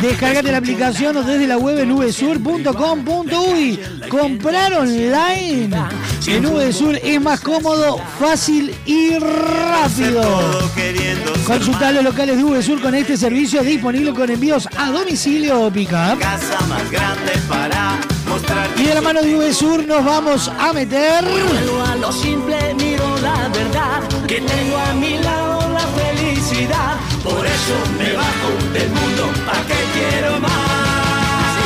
Descargate 0.00 0.50
la 0.50 0.56
aplicación 0.58 1.18
o 1.18 1.22
desde 1.22 1.46
la 1.46 1.58
web 1.58 1.78
en 1.78 1.94
vsur.com.uy. 1.94 3.80
Comprar 4.08 4.72
online 4.72 5.68
en 6.26 6.42
VSUR 6.42 6.98
es 7.02 7.20
más 7.20 7.40
cómodo, 7.40 8.00
fácil 8.18 8.74
y 8.86 9.10
rápido. 9.18 10.24
Consulta 11.46 11.92
los 11.92 12.02
locales 12.02 12.38
de 12.38 12.44
VSUR 12.44 12.80
con 12.80 12.94
este 12.94 13.18
servicio 13.18 13.62
disponible 13.62 14.14
con 14.14 14.30
envíos 14.30 14.66
a 14.74 14.90
domicilio 14.90 15.66
o 15.66 15.70
pick-up. 15.70 16.18
Casa 16.18 16.58
más 16.66 16.90
grande 16.90 17.32
para 17.46 17.98
Y 18.78 18.84
de 18.84 18.94
la 18.94 19.00
mano 19.00 19.20
de 19.22 19.34
VSUR 19.34 19.86
nos 19.86 20.04
vamos 20.04 20.48
a 20.48 20.72
meter. 20.72 21.24
Vuelvo 21.24 21.82
a 21.82 21.96
lo 21.96 22.12
simple, 22.12 22.56
miro 22.74 23.18
la 23.18 23.48
verdad, 23.48 24.02
que 24.26 24.40
tengo 24.40 24.76
a 24.76 24.92
mi 24.94 25.18
lado 25.18 25.68
la 25.72 25.80
felicidad. 25.80 26.96
Por 27.24 27.44
eso 27.44 27.74
me 27.98 28.12
bajo 28.12 28.72
del 28.72 28.88
mundo, 28.90 29.30
¿pa' 29.46 29.64
qué 29.66 29.80
quiero 29.94 30.38
más? 30.40 31.56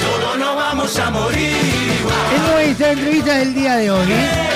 Todos 0.00 0.38
no 0.38 0.56
vamos 0.56 0.98
a 0.98 1.10
morir 1.10 1.52
igual. 2.00 2.34
En 2.34 2.52
nuestra 2.52 2.92
entrevista 2.92 3.34
del 3.34 3.54
día 3.54 3.76
de 3.76 3.90
hoy. 3.90 4.06
¿eh? 4.10 4.53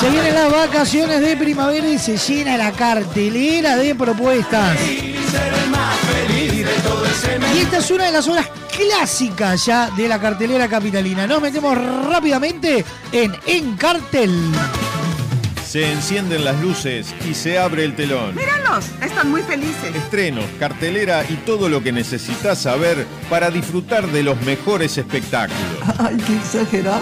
Se 0.00 0.08
vienen 0.08 0.34
las 0.34 0.50
vacaciones 0.50 1.20
de 1.20 1.36
primavera 1.36 1.86
y 1.86 1.98
se 1.98 2.16
llena 2.16 2.56
la 2.56 2.72
cartelera 2.72 3.76
de 3.76 3.94
propuestas. 3.94 4.80
Y 4.80 5.14
ser 5.30 5.52
el 5.62 5.70
más 5.70 5.94
feliz 5.98 6.64
de 6.64 6.72
todo 6.82 7.04
el 7.04 7.12
cementerio. 7.12 7.56
Y 7.56 7.58
esta 7.58 7.76
es 7.76 7.90
una 7.90 8.04
de 8.06 8.12
las 8.12 8.26
obras 8.26 8.48
clásicas 8.74 9.66
ya 9.66 9.90
de 9.90 10.08
la 10.08 10.18
cartelera 10.18 10.68
capitalina. 10.68 11.26
Nos 11.26 11.42
metemos 11.42 11.76
rápidamente 12.08 12.82
en 13.12 13.36
En 13.46 13.76
Cartel. 13.76 14.34
Se 15.68 15.92
encienden 15.92 16.46
las 16.46 16.58
luces 16.62 17.14
y 17.28 17.34
se 17.34 17.58
abre 17.58 17.84
el 17.84 17.94
telón. 17.94 18.34
Míralos, 18.34 18.86
están 19.02 19.30
muy 19.30 19.42
felices. 19.42 19.94
Estrenos, 19.94 20.46
cartelera 20.58 21.24
y 21.28 21.34
todo 21.44 21.68
lo 21.68 21.82
que 21.82 21.92
necesitas 21.92 22.62
saber 22.62 23.06
para 23.28 23.50
disfrutar 23.50 24.06
de 24.06 24.22
los 24.22 24.40
mejores 24.40 24.96
espectáculos. 24.96 25.60
Ay, 25.98 26.16
qué 26.26 26.36
exagerado. 26.36 27.00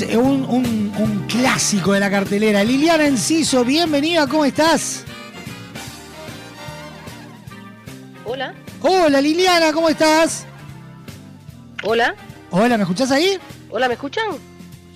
Es 0.00 0.16
un, 0.16 0.44
un- 0.48 0.92
un 0.98 1.26
clásico 1.28 1.92
de 1.92 2.00
la 2.00 2.10
cartelera. 2.10 2.64
Liliana 2.64 3.04
Enciso, 3.06 3.64
bienvenida, 3.64 4.26
¿cómo 4.26 4.44
estás? 4.44 5.04
Hola, 8.24 8.54
Hola 8.80 9.20
Liliana, 9.20 9.72
¿cómo 9.72 9.88
estás? 9.88 10.44
hola, 11.84 12.14
Hola, 12.50 12.76
¿me 12.76 12.82
escuchás 12.84 13.10
ahí? 13.10 13.38
hola, 13.70 13.88
¿me 13.88 13.94
escuchan? 13.94 14.24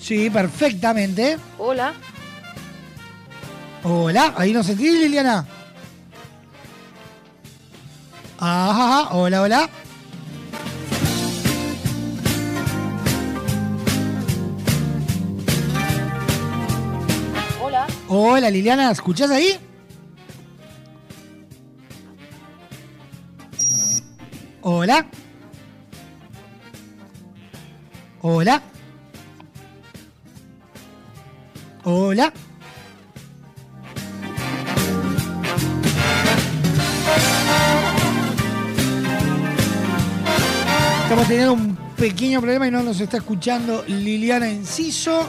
Sí, 0.01 0.31
perfectamente. 0.31 1.37
Hola, 1.59 1.93
Hola, 3.83 4.35
¿ahí 4.37 4.53
nos 4.53 4.67
sentís, 4.67 4.93
Liliana? 4.95 5.47
Ajá, 8.39 8.71
ajá, 9.03 9.15
hola, 9.15 9.43
hola. 9.43 9.71
Hola. 18.17 18.51
Liliana, 18.51 18.91
¿escuchás 18.91 19.31
ahí? 19.31 19.59
Hola. 24.63 25.07
Hola. 28.23 28.63
Hola. 31.85 32.33
Estamos 41.05 41.29
teniendo 41.29 41.53
un 41.53 41.77
pequeño 41.97 42.41
problema 42.41 42.67
y 42.67 42.71
no 42.73 42.83
nos 42.83 43.01
está 43.01 43.19
escuchando 43.19 43.85
Liliana 43.87 44.49
Enciso. 44.49 45.29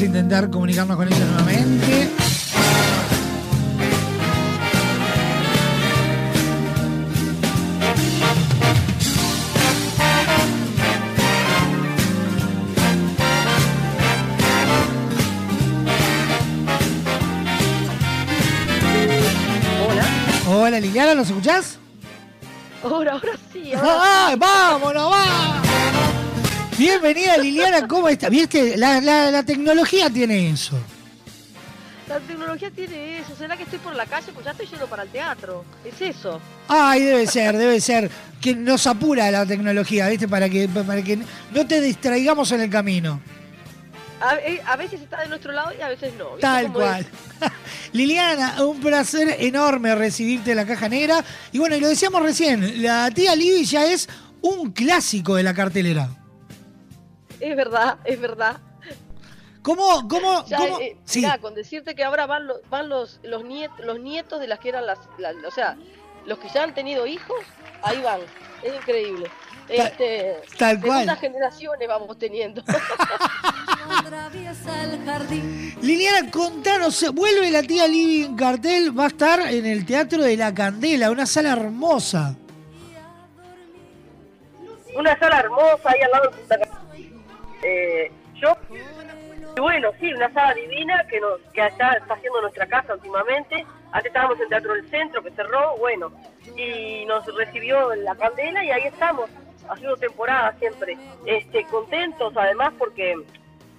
Vamos 0.00 0.14
a 0.14 0.18
intentar 0.18 0.48
comunicarnos 0.48 0.96
con 0.96 1.08
ella 1.08 1.26
nuevamente. 1.26 2.08
Hola. 19.86 20.04
Hola 20.48 20.80
Liliana, 20.80 21.14
¿nos 21.14 21.28
escuchás? 21.28 21.78
Ahora, 22.82 23.12
ahora 23.12 23.32
sí. 23.52 23.74
ahora 23.74 24.28
¡Ay, 24.28 24.36
vámonos, 24.36 25.12
va! 25.12 25.59
Bienvenida 26.80 27.36
Liliana, 27.36 27.86
¿cómo 27.86 28.08
estás? 28.08 28.30
Viste, 28.30 28.74
la, 28.78 29.02
la- 29.02 29.30
la 29.30 29.42
tecnología 29.42 30.08
tiene 30.08 30.48
eso. 30.48 30.78
La 32.08 32.18
tecnología 32.20 32.70
tiene 32.70 33.18
eso. 33.18 33.36
¿Será 33.36 33.54
que 33.54 33.64
estoy 33.64 33.78
por 33.80 33.94
la 33.94 34.06
calle? 34.06 34.32
Pues 34.32 34.46
ya 34.46 34.52
estoy 34.52 34.66
yendo 34.66 34.86
para 34.86 35.02
el 35.02 35.10
teatro. 35.10 35.62
Es 35.84 36.00
eso. 36.00 36.40
Ay, 36.68 37.02
debe 37.02 37.26
ser, 37.26 37.54
debe 37.58 37.82
ser. 37.82 38.10
Que 38.40 38.54
nos 38.54 38.86
apura 38.86 39.30
la 39.30 39.44
tecnología, 39.44 40.08
¿viste? 40.08 40.26
Para 40.26 40.48
que, 40.48 40.70
para 40.70 41.02
que 41.02 41.18
no 41.52 41.66
te 41.66 41.82
distraigamos 41.82 42.50
en 42.52 42.62
el 42.62 42.70
camino. 42.70 43.20
A, 44.22 44.36
eh, 44.36 44.62
a 44.64 44.76
veces 44.76 45.02
está 45.02 45.20
de 45.20 45.28
nuestro 45.28 45.52
lado 45.52 45.72
y 45.78 45.82
a 45.82 45.88
veces 45.88 46.14
no. 46.16 46.30
¿viste 46.30 46.40
Tal 46.40 46.72
cual. 46.72 47.06
Liliana, 47.92 48.64
un 48.64 48.80
placer 48.80 49.36
enorme 49.38 49.94
recibirte 49.94 50.52
en 50.52 50.56
la 50.56 50.64
caja 50.64 50.88
negra. 50.88 51.22
Y 51.52 51.58
bueno, 51.58 51.76
y 51.76 51.80
lo 51.80 51.88
decíamos 51.88 52.22
recién, 52.22 52.82
la 52.82 53.10
tía 53.10 53.36
Libby 53.36 53.66
ya 53.66 53.84
es 53.84 54.08
un 54.40 54.72
clásico 54.72 55.34
de 55.36 55.42
la 55.42 55.52
cartelera. 55.52 56.08
Es 57.40 57.56
verdad, 57.56 57.98
es 58.04 58.20
verdad. 58.20 58.56
¿Cómo, 59.62 60.08
cómo, 60.08 60.44
Ya, 60.46 60.56
cómo? 60.58 60.80
eh, 60.80 60.96
Sí. 61.04 61.20
mirá, 61.20 61.38
con 61.38 61.54
decirte 61.54 61.94
que 61.94 62.04
ahora 62.04 62.26
van, 62.26 62.46
los 62.46 62.58
van 62.70 62.88
los, 62.88 63.20
los, 63.22 63.42
niet- 63.42 63.76
los 63.78 63.98
nietos 64.00 64.40
de 64.40 64.46
las 64.48 64.58
que 64.58 64.70
eran 64.70 64.86
las, 64.86 64.98
las- 65.18 65.36
O 65.46 65.50
sea, 65.50 65.76
los 66.26 66.38
que 66.38 66.48
ya 66.48 66.62
han 66.62 66.74
tenido 66.74 67.06
hijos, 67.06 67.38
ahí 67.82 68.00
van. 68.02 68.20
Es 68.62 68.74
increíble. 68.74 69.30
Este, 69.68 70.36
tal 70.58 70.80
de 70.80 70.86
cual. 70.86 70.98
cuántas 71.04 71.20
generaciones 71.20 71.88
vamos 71.88 72.18
teniendo. 72.18 72.62
Liliana, 75.82 76.30
contanos, 76.30 77.04
vuelve 77.14 77.50
la 77.50 77.62
tía 77.62 77.86
en 77.86 78.36
cartel, 78.36 78.98
va 78.98 79.04
a 79.04 79.08
estar 79.08 79.40
en 79.52 79.66
el 79.66 79.84
Teatro 79.86 80.22
de 80.22 80.36
la 80.36 80.52
Candela, 80.54 81.10
una 81.10 81.26
sala 81.26 81.52
hermosa. 81.52 82.34
Una 84.96 85.18
sala 85.18 85.40
hermosa 85.40 85.90
ahí 85.90 86.00
al 86.02 86.10
lado 86.10 86.30
de 86.30 86.36
Punta 86.36 86.58
Cana. 86.58 86.79
Eh, 87.62 88.10
yo, 88.34 88.56
y 89.56 89.60
bueno, 89.60 89.90
sí, 90.00 90.12
una 90.12 90.32
sala 90.32 90.54
divina 90.54 91.04
que 91.08 91.20
nos 91.20 91.40
que 91.52 91.62
acá 91.62 91.92
está 91.92 92.14
haciendo 92.14 92.40
nuestra 92.40 92.66
casa 92.66 92.94
últimamente. 92.94 93.66
Antes 93.92 94.06
estábamos 94.06 94.40
en 94.40 94.48
Teatro 94.48 94.74
del 94.74 94.88
Centro, 94.88 95.22
que 95.22 95.30
cerró, 95.32 95.76
bueno, 95.78 96.12
y 96.56 97.04
nos 97.06 97.26
recibió 97.36 97.94
la 97.96 98.14
candela 98.14 98.64
y 98.64 98.70
ahí 98.70 98.84
estamos, 98.84 99.28
haciendo 99.68 99.96
temporada 99.96 100.54
siempre. 100.58 100.96
Este, 101.26 101.64
contentos 101.64 102.32
además 102.36 102.72
porque, 102.78 103.16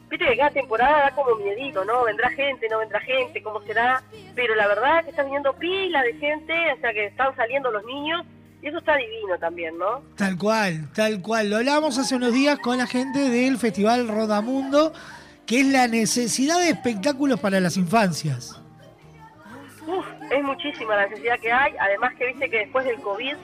viste 0.09 0.25
que 0.25 0.37
cada 0.37 0.51
temporada 0.51 1.03
da 1.03 1.11
como 1.11 1.35
miedito, 1.35 1.85
¿no? 1.85 2.03
Vendrá 2.03 2.29
gente, 2.31 2.67
no 2.69 2.79
vendrá 2.79 2.99
gente, 2.99 3.41
cómo 3.41 3.61
será, 3.61 4.03
pero 4.35 4.53
la 4.55 4.67
verdad 4.67 4.99
es 4.99 5.05
que 5.05 5.09
está 5.11 5.23
viniendo 5.23 5.53
pila 5.53 6.03
de 6.03 6.13
gente, 6.15 6.73
o 6.73 6.77
sea 6.81 6.93
que 6.93 7.05
están 7.05 7.35
saliendo 7.35 7.71
los 7.71 7.85
niños 7.85 8.25
y 8.61 8.67
eso 8.67 8.77
está 8.77 8.95
divino 8.95 9.37
también, 9.39 9.77
¿no? 9.77 10.03
Tal 10.15 10.37
cual, 10.37 10.87
tal 10.93 11.21
cual. 11.21 11.49
Lo 11.49 11.57
hablábamos 11.57 11.97
hace 11.97 12.15
unos 12.15 12.33
días 12.33 12.59
con 12.59 12.77
la 12.77 12.85
gente 12.85 13.19
del 13.29 13.57
Festival 13.57 14.07
Rodamundo, 14.07 14.93
que 15.47 15.61
es 15.61 15.67
la 15.67 15.87
necesidad 15.87 16.59
de 16.59 16.69
espectáculos 16.69 17.39
para 17.39 17.59
las 17.59 17.75
infancias. 17.77 18.61
Uf, 19.87 20.05
es 20.29 20.43
muchísima 20.43 20.95
la 20.95 21.07
necesidad 21.07 21.39
que 21.39 21.51
hay, 21.51 21.73
además 21.79 22.13
que 22.17 22.27
viste 22.27 22.49
que 22.49 22.59
después 22.59 22.85
del 22.85 23.01
COVID, 23.01 23.35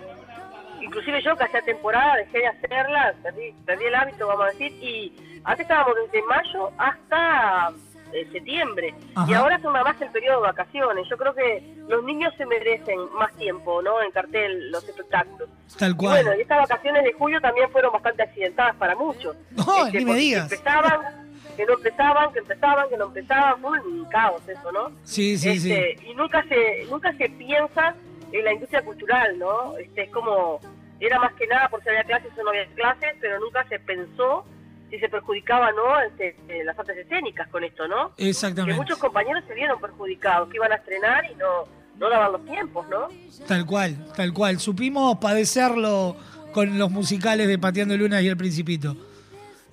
inclusive 0.81 1.21
yo 1.23 1.35
que 1.35 1.45
hacía 1.45 1.61
temporada 1.61 2.15
dejé 2.17 2.37
de 2.39 2.47
hacerla, 2.47 3.15
perdí, 3.23 3.53
perdí 3.65 3.85
el 3.85 3.95
hábito, 3.95 4.27
vamos 4.27 4.45
a 4.45 4.49
decir, 4.49 4.71
y 4.83 5.39
antes 5.43 5.61
estábamos 5.61 5.95
desde 5.95 6.25
mayo 6.27 6.71
hasta 6.77 7.71
eh, 8.13 8.27
septiembre, 8.31 8.93
y 9.27 9.33
ahora 9.33 9.59
son 9.61 9.73
más 9.73 9.99
el 10.01 10.09
periodo 10.09 10.41
de 10.41 10.47
vacaciones. 10.47 11.07
Yo 11.09 11.17
creo 11.17 11.33
que 11.33 11.75
los 11.87 12.03
niños 12.03 12.33
se 12.37 12.45
merecen 12.45 12.99
más 13.17 13.31
tiempo, 13.35 13.81
¿no? 13.81 14.01
En 14.01 14.11
cartel, 14.11 14.71
los 14.71 14.87
espectáculos. 14.87 15.49
Tal 15.77 15.91
Y 15.91 15.95
cual. 15.95 16.23
bueno, 16.23 16.37
y 16.37 16.41
estas 16.41 16.59
vacaciones 16.69 17.03
de 17.03 17.13
julio 17.13 17.39
también 17.41 17.69
fueron 17.71 17.91
bastante 17.93 18.23
accidentadas 18.23 18.75
para 18.75 18.95
muchos. 18.95 19.35
No, 19.51 19.85
Este, 19.85 19.99
ni 19.99 20.05
me 20.05 20.15
digas. 20.15 20.51
Empezaban, 20.51 21.27
que 21.55 21.65
no 21.65 21.73
empezaban, 21.73 22.33
que 22.33 22.39
empezaban, 22.39 22.89
que 22.89 22.97
no 22.97 23.05
empezaban, 23.05 23.61
fue 23.61 23.79
un 23.81 24.05
caos 24.05 24.47
eso, 24.47 24.71
¿no? 24.71 24.91
Sí, 25.03 25.37
sí, 25.37 25.59
sí. 25.59 25.71
Este, 25.73 26.05
Y 26.07 26.13
nunca 26.15 26.43
se, 26.47 26.85
nunca 26.89 27.11
se 27.13 27.29
piensa 27.29 27.95
en 28.31 28.43
la 28.45 28.53
industria 28.53 28.81
cultural, 28.83 29.37
¿no? 29.39 29.77
Este, 29.77 30.03
es 30.03 30.11
como, 30.11 30.59
era 30.99 31.19
más 31.19 31.33
que 31.33 31.47
nada 31.47 31.67
por 31.69 31.81
si 31.83 31.89
había 31.89 32.03
clases 32.03 32.31
o 32.37 32.43
no 32.43 32.49
había 32.49 32.65
clases, 32.75 33.15
pero 33.21 33.39
nunca 33.39 33.65
se 33.69 33.79
pensó 33.79 34.45
si 34.89 34.99
se 34.99 35.09
perjudicaba, 35.09 35.71
¿no? 35.71 35.99
Este, 36.01 36.35
eh, 36.47 36.63
las 36.63 36.77
artes 36.79 36.97
escénicas 36.97 37.47
con 37.49 37.63
esto, 37.63 37.87
¿no? 37.87 38.15
Que 38.15 38.29
Exactamente. 38.29 38.75
muchos 38.79 38.97
compañeros 38.97 39.43
se 39.47 39.53
vieron 39.53 39.79
perjudicados, 39.81 40.49
que 40.49 40.57
iban 40.57 40.71
a 40.71 40.75
estrenar 40.75 41.25
y 41.31 41.35
no, 41.35 41.65
no 41.97 42.09
daban 42.09 42.31
los 42.31 42.45
tiempos, 42.45 42.87
¿no? 42.89 43.07
Tal 43.47 43.65
cual, 43.65 43.95
tal 44.15 44.33
cual. 44.33 44.59
Supimos 44.59 45.17
padecerlo 45.17 46.15
con 46.53 46.77
los 46.79 46.89
musicales 46.91 47.47
de 47.47 47.59
Pateando 47.59 47.95
Lunas 47.97 48.21
y 48.23 48.27
El 48.29 48.37
Principito. 48.37 48.95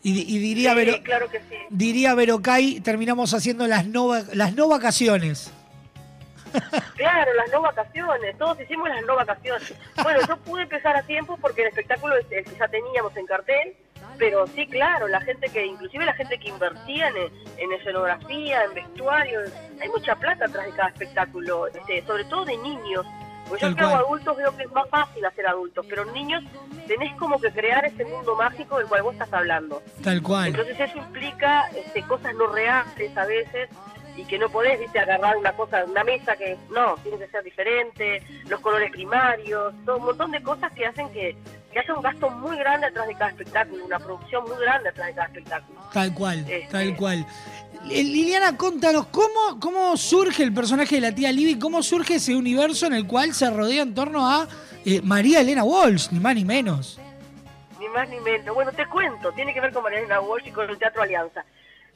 Y, 0.02 0.20
y 0.36 0.38
diría, 0.38 0.70
Sí, 0.72 0.76
Vero, 0.76 1.02
claro 1.02 1.30
que 1.30 1.38
sí. 1.38 1.56
diría 1.70 2.14
Verocay, 2.14 2.80
terminamos 2.80 3.32
haciendo 3.32 3.66
las 3.66 3.86
no, 3.86 4.12
las 4.34 4.54
no 4.54 4.68
vacaciones. 4.68 5.52
Claro, 6.96 7.32
las 7.34 7.50
no 7.50 7.62
vacaciones, 7.62 8.38
todos 8.38 8.60
hicimos 8.60 8.88
las 8.88 9.04
no 9.04 9.16
vacaciones. 9.16 9.74
Bueno, 10.00 10.20
yo 10.28 10.36
pude 10.36 10.62
empezar 10.62 10.96
a 10.96 11.02
tiempo 11.02 11.36
porque 11.40 11.62
el 11.62 11.68
espectáculo 11.68 12.14
que 12.30 12.44
ya 12.56 12.68
teníamos 12.68 13.16
en 13.16 13.26
cartel, 13.26 13.74
pero 14.18 14.46
sí, 14.48 14.66
claro, 14.66 15.08
la 15.08 15.20
gente 15.20 15.48
que, 15.48 15.66
inclusive 15.66 16.04
la 16.04 16.14
gente 16.14 16.38
que 16.38 16.48
invertía 16.48 17.08
en, 17.08 17.16
en 17.58 17.72
escenografía, 17.72 18.64
en 18.64 18.74
vestuario, 18.74 19.40
hay 19.80 19.88
mucha 19.88 20.14
plata 20.16 20.46
atrás 20.46 20.66
de 20.66 20.72
cada 20.72 20.88
espectáculo, 20.88 21.66
este, 21.68 22.04
sobre 22.06 22.24
todo 22.24 22.44
de 22.44 22.56
niños. 22.58 23.06
Pues 23.48 23.60
yo 23.60 23.74
que 23.74 23.82
hago 23.82 23.96
adultos 23.96 24.36
veo 24.38 24.56
que 24.56 24.62
es 24.62 24.72
más 24.72 24.88
fácil 24.88 25.24
hacer 25.24 25.46
adultos, 25.46 25.84
pero 25.88 26.04
niños 26.06 26.42
tenés 26.86 27.14
como 27.16 27.38
que 27.38 27.50
crear 27.50 27.84
ese 27.84 28.04
mundo 28.04 28.34
mágico 28.36 28.78
del 28.78 28.86
cual 28.86 29.02
vos 29.02 29.12
estás 29.12 29.32
hablando. 29.32 29.82
Tal 30.02 30.22
cual. 30.22 30.48
Entonces 30.48 30.80
eso 30.80 30.96
implica 30.98 31.68
este, 31.76 32.02
cosas 32.02 32.34
no 32.34 32.46
reales 32.46 33.16
a 33.16 33.26
veces 33.26 33.68
y 34.16 34.24
que 34.24 34.38
no 34.38 34.48
podés, 34.48 34.78
viste, 34.78 34.98
agarrar 34.98 35.36
una 35.36 35.52
cosa, 35.52 35.84
una 35.84 36.04
mesa 36.04 36.36
que 36.36 36.56
no, 36.70 36.96
tiene 37.02 37.18
que 37.18 37.28
ser 37.28 37.42
diferente, 37.42 38.22
los 38.48 38.60
colores 38.60 38.90
primarios, 38.92 39.74
todo 39.84 39.96
un 39.96 40.04
montón 40.04 40.30
de 40.30 40.42
cosas 40.42 40.72
que 40.72 40.86
hacen 40.86 41.10
que, 41.10 41.36
que 41.74 41.80
haya 41.80 41.94
un 41.94 42.02
gasto 42.02 42.30
muy 42.30 42.56
grande 42.56 42.86
atrás 42.86 43.06
de 43.06 43.14
cada 43.14 43.30
espectáculo, 43.30 43.84
una 43.84 43.98
producción 43.98 44.44
muy 44.44 44.56
grande 44.58 44.88
atrás 44.88 45.08
de 45.08 45.14
cada 45.14 45.26
espectáculo. 45.26 45.80
Tal 45.92 46.14
cual, 46.14 46.38
Este- 46.40 46.68
tal 46.70 46.96
cual. 46.96 47.26
Eh, 47.90 48.02
Liliana, 48.02 48.56
contanos, 48.56 49.06
¿cómo, 49.08 49.60
¿cómo 49.60 49.94
surge 49.98 50.42
el 50.42 50.54
personaje 50.54 50.94
de 50.94 51.00
la 51.02 51.14
tía 51.14 51.30
Libby? 51.32 51.58
¿Cómo 51.58 51.82
surge 51.82 52.14
ese 52.14 52.34
universo 52.34 52.86
en 52.86 52.94
el 52.94 53.06
cual 53.06 53.34
se 53.34 53.50
rodea 53.50 53.82
en 53.82 53.94
torno 53.94 54.26
a 54.26 54.48
eh, 54.86 55.00
María 55.02 55.40
Elena 55.40 55.64
Walsh, 55.64 56.08
ni 56.10 56.20
más 56.20 56.34
ni 56.34 56.44
menos? 56.46 56.98
Ni 57.78 57.88
más 57.88 58.08
ni 58.08 58.18
menos. 58.20 58.54
Bueno, 58.54 58.72
te 58.72 58.86
cuento, 58.86 59.32
tiene 59.32 59.52
que 59.52 59.60
ver 59.60 59.72
con 59.72 59.82
Mariana 59.82 60.20
Walsh 60.20 60.46
y 60.46 60.50
con 60.52 60.70
el 60.70 60.78
Teatro 60.78 61.02
Alianza. 61.02 61.44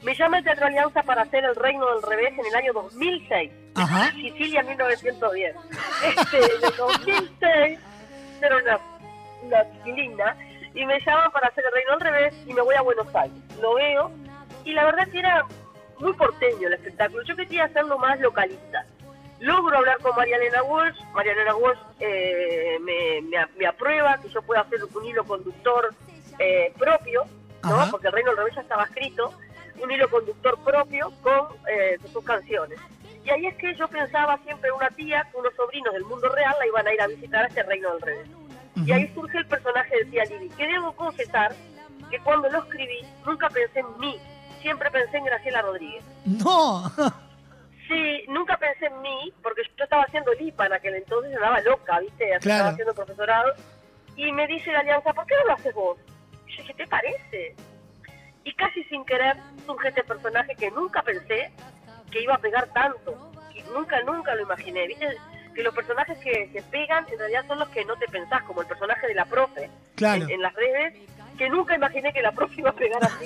Me 0.02 0.14
llama 0.14 0.38
el 0.38 0.44
Teatro 0.44 0.66
Alianza 0.66 1.02
para 1.02 1.22
hacer 1.22 1.44
El 1.44 1.56
Reino 1.56 1.86
del 1.94 2.02
Revés 2.02 2.32
en 2.38 2.46
el 2.46 2.54
año 2.54 2.72
2006. 2.74 3.50
Ajá. 3.74 4.12
Sicilia 4.12 4.62
1910. 4.62 5.56
Este, 6.04 6.36
en 6.36 6.64
el 6.64 6.76
2006, 6.76 7.78
era 8.42 8.56
una, 8.56 8.78
una 9.42 9.70
chiquilina, 9.72 10.36
y 10.74 10.84
me 10.84 11.00
llaman 11.00 11.30
para 11.32 11.48
hacer 11.48 11.64
El 11.64 11.72
Reino 11.72 11.92
del 11.92 12.00
Revés 12.00 12.34
y 12.46 12.52
me 12.52 12.62
voy 12.62 12.74
a 12.74 12.82
Buenos 12.82 13.14
Aires. 13.14 13.38
Lo 13.60 13.74
veo, 13.74 14.10
y 14.64 14.72
la 14.72 14.84
verdad 14.84 15.08
que 15.08 15.18
era 15.18 15.44
muy 15.98 16.12
porteño 16.12 16.68
el 16.68 16.74
espectáculo. 16.74 17.22
Yo 17.24 17.36
quería 17.36 17.64
hacerlo 17.64 17.98
más 17.98 18.20
localista. 18.20 18.84
Logro 19.40 19.78
hablar 19.78 19.98
con 19.98 20.16
María 20.16 20.36
Elena 20.36 20.62
Walsh. 20.62 20.98
María 21.12 21.32
Elena 21.32 21.54
Walsh 21.54 21.78
eh, 22.00 22.78
me, 22.80 23.22
me, 23.22 23.46
me 23.56 23.66
aprueba 23.66 24.18
que 24.18 24.28
yo 24.28 24.42
pueda 24.42 24.62
hacer 24.62 24.80
un 24.84 25.04
hilo 25.04 25.24
conductor 25.24 25.94
eh, 26.38 26.72
propio, 26.76 27.24
¿no? 27.62 27.80
Ajá. 27.80 27.90
Porque 27.90 28.08
el 28.08 28.12
Reino 28.12 28.30
del 28.30 28.38
Revés 28.38 28.54
ya 28.56 28.62
estaba 28.62 28.84
escrito. 28.84 29.32
Un 29.80 29.90
hilo 29.90 30.10
conductor 30.10 30.58
propio 30.64 31.12
con 31.22 31.48
eh, 31.70 31.98
sus 32.12 32.24
canciones. 32.24 32.78
Y 33.24 33.30
ahí 33.30 33.46
es 33.46 33.54
que 33.56 33.74
yo 33.74 33.86
pensaba 33.88 34.38
siempre 34.38 34.72
una 34.72 34.90
tía 34.90 35.28
unos 35.34 35.54
sobrinos 35.54 35.92
del 35.94 36.04
mundo 36.04 36.28
real 36.30 36.54
la 36.58 36.66
iban 36.66 36.86
a 36.86 36.94
ir 36.94 37.00
a 37.00 37.06
visitar 37.06 37.44
a 37.44 37.48
ese 37.48 37.62
Reino 37.62 37.92
del 37.92 38.00
Revés. 38.00 38.28
Y 38.84 38.92
ahí 38.92 39.10
surge 39.14 39.38
el 39.38 39.46
personaje 39.46 39.96
de 39.96 40.04
tía 40.06 40.24
Libby, 40.24 40.48
que 40.50 40.66
debo 40.66 40.92
confesar 40.92 41.54
que 42.10 42.18
cuando 42.20 42.48
lo 42.48 42.58
escribí 42.60 43.00
nunca 43.26 43.48
pensé 43.50 43.80
en 43.80 43.98
mí, 43.98 44.18
siempre 44.60 44.90
pensé 44.90 45.18
en 45.18 45.24
Graciela 45.24 45.62
Rodríguez. 45.62 46.04
No. 46.24 46.90
Sí, 47.88 48.24
nunca 48.28 48.56
pensé 48.58 48.86
en 48.86 49.00
mí, 49.00 49.32
porque 49.42 49.62
yo 49.76 49.84
estaba 49.84 50.02
haciendo 50.02 50.32
el 50.32 50.42
IPA 50.48 50.66
en 50.66 50.72
aquel 50.74 50.94
entonces, 50.94 51.34
andaba 51.34 51.60
loca, 51.62 52.00
¿viste? 52.00 52.26
Claro. 52.26 52.38
Estaba 52.38 52.68
haciendo 52.68 52.94
profesorado. 52.94 53.52
Y 54.16 54.30
me 54.32 54.46
dice 54.46 54.72
la 54.72 54.80
alianza, 54.80 55.12
¿por 55.12 55.26
qué 55.26 55.34
no 55.36 55.44
lo 55.46 55.52
haces 55.54 55.74
vos? 55.74 55.98
Y 56.46 56.50
yo 56.50 56.62
dije, 56.62 56.74
¿te 56.74 56.86
parece? 56.86 57.56
Y 58.44 58.52
casi 58.54 58.84
sin 58.84 59.04
querer 59.04 59.36
surge 59.64 59.88
este 59.88 60.04
personaje 60.04 60.54
que 60.56 60.70
nunca 60.70 61.02
pensé 61.02 61.50
que 62.10 62.22
iba 62.22 62.34
a 62.34 62.38
pegar 62.38 62.68
tanto. 62.72 63.30
Nunca, 63.72 64.02
nunca 64.02 64.34
lo 64.34 64.42
imaginé. 64.42 64.86
¿Viste? 64.86 65.16
Que 65.58 65.64
los 65.64 65.74
personajes 65.74 66.16
que 66.18 66.48
se 66.52 66.62
pegan 66.70 67.04
en 67.10 67.18
realidad 67.18 67.44
son 67.48 67.58
los 67.58 67.68
que 67.70 67.84
no 67.84 67.96
te 67.96 68.06
pensás, 68.06 68.44
como 68.44 68.60
el 68.60 68.68
personaje 68.68 69.08
de 69.08 69.14
la 69.14 69.24
profe 69.24 69.68
Claro. 69.96 70.22
en, 70.22 70.30
en 70.30 70.40
las 70.40 70.54
redes, 70.54 70.94
que 71.36 71.50
nunca 71.50 71.74
imaginé 71.74 72.12
que 72.12 72.22
la 72.22 72.30
profe 72.38 72.60
iba 72.60 72.70
a 72.70 72.74
pegar 72.74 73.02
así, 73.02 73.24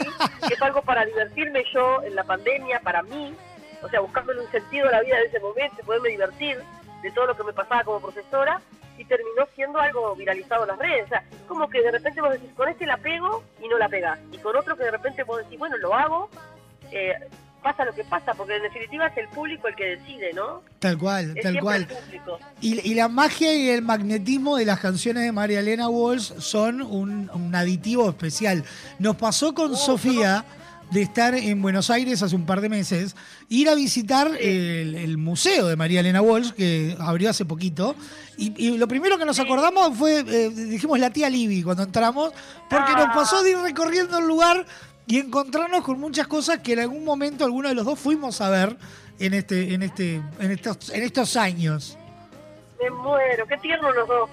que 0.49 0.55
es 0.55 0.63
algo 0.63 0.81
para 0.81 1.05
divertirme 1.05 1.63
yo 1.75 2.03
en 2.03 2.15
la 2.15 2.25
pandemia, 2.25 2.81
para 2.81 3.03
mí, 3.03 3.35
o 3.83 3.89
sea, 3.91 4.01
buscándole 4.01 4.41
un 4.41 4.51
sentido 4.51 4.89
a 4.89 4.93
la 4.93 5.03
vida 5.03 5.17
de 5.19 5.25
ese 5.27 5.41
momento, 5.41 5.77
poderme 5.85 6.09
divertir 6.09 6.59
de 7.03 7.11
todo 7.11 7.27
lo 7.27 7.37
que 7.37 7.45
me 7.45 7.53
pasaba 7.53 7.85
como 7.85 8.01
profesora, 8.01 8.63
y 8.97 9.05
terminó 9.05 9.47
siendo 9.55 9.79
algo 9.79 10.17
viralizado 10.17 10.63
en 10.63 10.69
las 10.69 10.79
redes. 10.79 11.05
O 11.05 11.09
sea, 11.09 11.25
como 11.47 11.69
que 11.69 11.83
de 11.83 11.91
repente 11.91 12.23
vos 12.23 12.33
decís, 12.33 12.49
con 12.57 12.67
este 12.67 12.87
la 12.87 12.97
pego 12.97 13.45
y 13.61 13.69
no 13.69 13.77
la 13.77 13.91
pegás, 13.91 14.19
y 14.33 14.39
con 14.39 14.57
otro 14.57 14.75
que 14.75 14.85
de 14.85 14.91
repente 14.93 15.23
vos 15.25 15.37
decís, 15.37 15.59
bueno, 15.59 15.77
lo 15.77 15.93
hago, 15.95 16.31
eh, 16.93 17.13
pasa 17.63 17.85
lo 17.85 17.95
que 17.95 18.05
pasa, 18.05 18.35
porque 18.35 18.57
en 18.57 18.63
definitiva 18.63 19.07
es 19.07 19.17
el 19.17 19.29
público 19.29 19.69
el 19.69 19.75
que 19.75 19.97
decide, 19.97 20.33
¿no? 20.35 20.63
Tal 20.79 20.99
cual, 20.99 21.35
Es 21.37 21.43
tal 21.43 21.61
cual. 21.61 21.87
Y, 22.61 22.81
y 22.91 22.95
la 22.95 23.09
magia 23.09 23.55
y 23.55 23.71
el 23.71 23.83
magnetismo 23.83 24.57
de 24.57 24.65
las 24.65 24.81
canciones 24.81 25.23
de 25.25 25.33
María 25.33 25.61
Elena 25.61 25.89
Walsh 25.89 26.33
son 26.39 26.83
un, 26.83 27.31
un 27.33 27.55
aditivo 27.55 28.09
especial. 28.09 28.65
Nos 28.99 29.17
pasó 29.17 29.55
con 29.55 29.77
Sofía 29.77 30.45
de 30.91 31.01
estar 31.01 31.35
en 31.35 31.63
Buenos 31.63 31.89
Aires 31.89 32.23
hace 32.23 32.37
un 32.37 32.45
par 32.45 32.61
de 32.61 32.69
meses, 32.69 33.17
ir 33.49 33.71
a 33.71 33.75
visitar 33.75 34.31
el, 34.39 34.95
el 34.95 35.17
museo 35.17 35.67
de 35.67 35.75
María 35.75 36.01
Elena 36.01 36.21
Walsh, 36.21 36.51
que 36.51 36.95
abrió 37.01 37.31
hace 37.31 37.47
poquito, 37.47 37.97
y, 38.37 38.53
y 38.63 38.77
lo 38.77 38.87
primero 38.87 39.17
que 39.17 39.25
nos 39.25 39.39
acordamos 39.39 39.97
fue, 39.97 40.19
eh, 40.21 40.51
dijimos 40.51 40.99
la 40.99 41.11
tía 41.11 41.31
Libby 41.31 41.63
cuando 41.63 41.85
entramos, 41.85 42.33
porque 42.69 42.93
nos 42.93 43.07
pasó 43.15 43.43
de 43.43 43.53
ir 43.53 43.59
recorriendo 43.59 44.19
el 44.19 44.27
lugar 44.27 44.67
y 45.13 45.19
encontrarnos 45.19 45.83
con 45.85 46.01
muchas 46.01 46.27
cosas 46.27 46.61
que 46.61 46.73
en 46.73 46.79
algún 46.79 47.05
momento 47.05 47.45
alguno 47.45 47.69
de 47.69 47.75
los 47.75 47.85
dos 47.85 47.99
fuimos 48.01 48.41
a 48.41 48.49
ver 48.49 48.77
en 49.19 49.35
este, 49.35 49.75
en 49.75 49.83
este, 49.83 50.15
en 50.41 50.51
estos, 50.51 50.89
en 50.89 51.03
estos 51.03 51.37
años. 51.37 51.99
Me 52.81 52.89
muero, 52.89 53.47
qué 53.47 53.59
tierno 53.59 53.93
los 53.93 54.09
dos. 54.09 54.31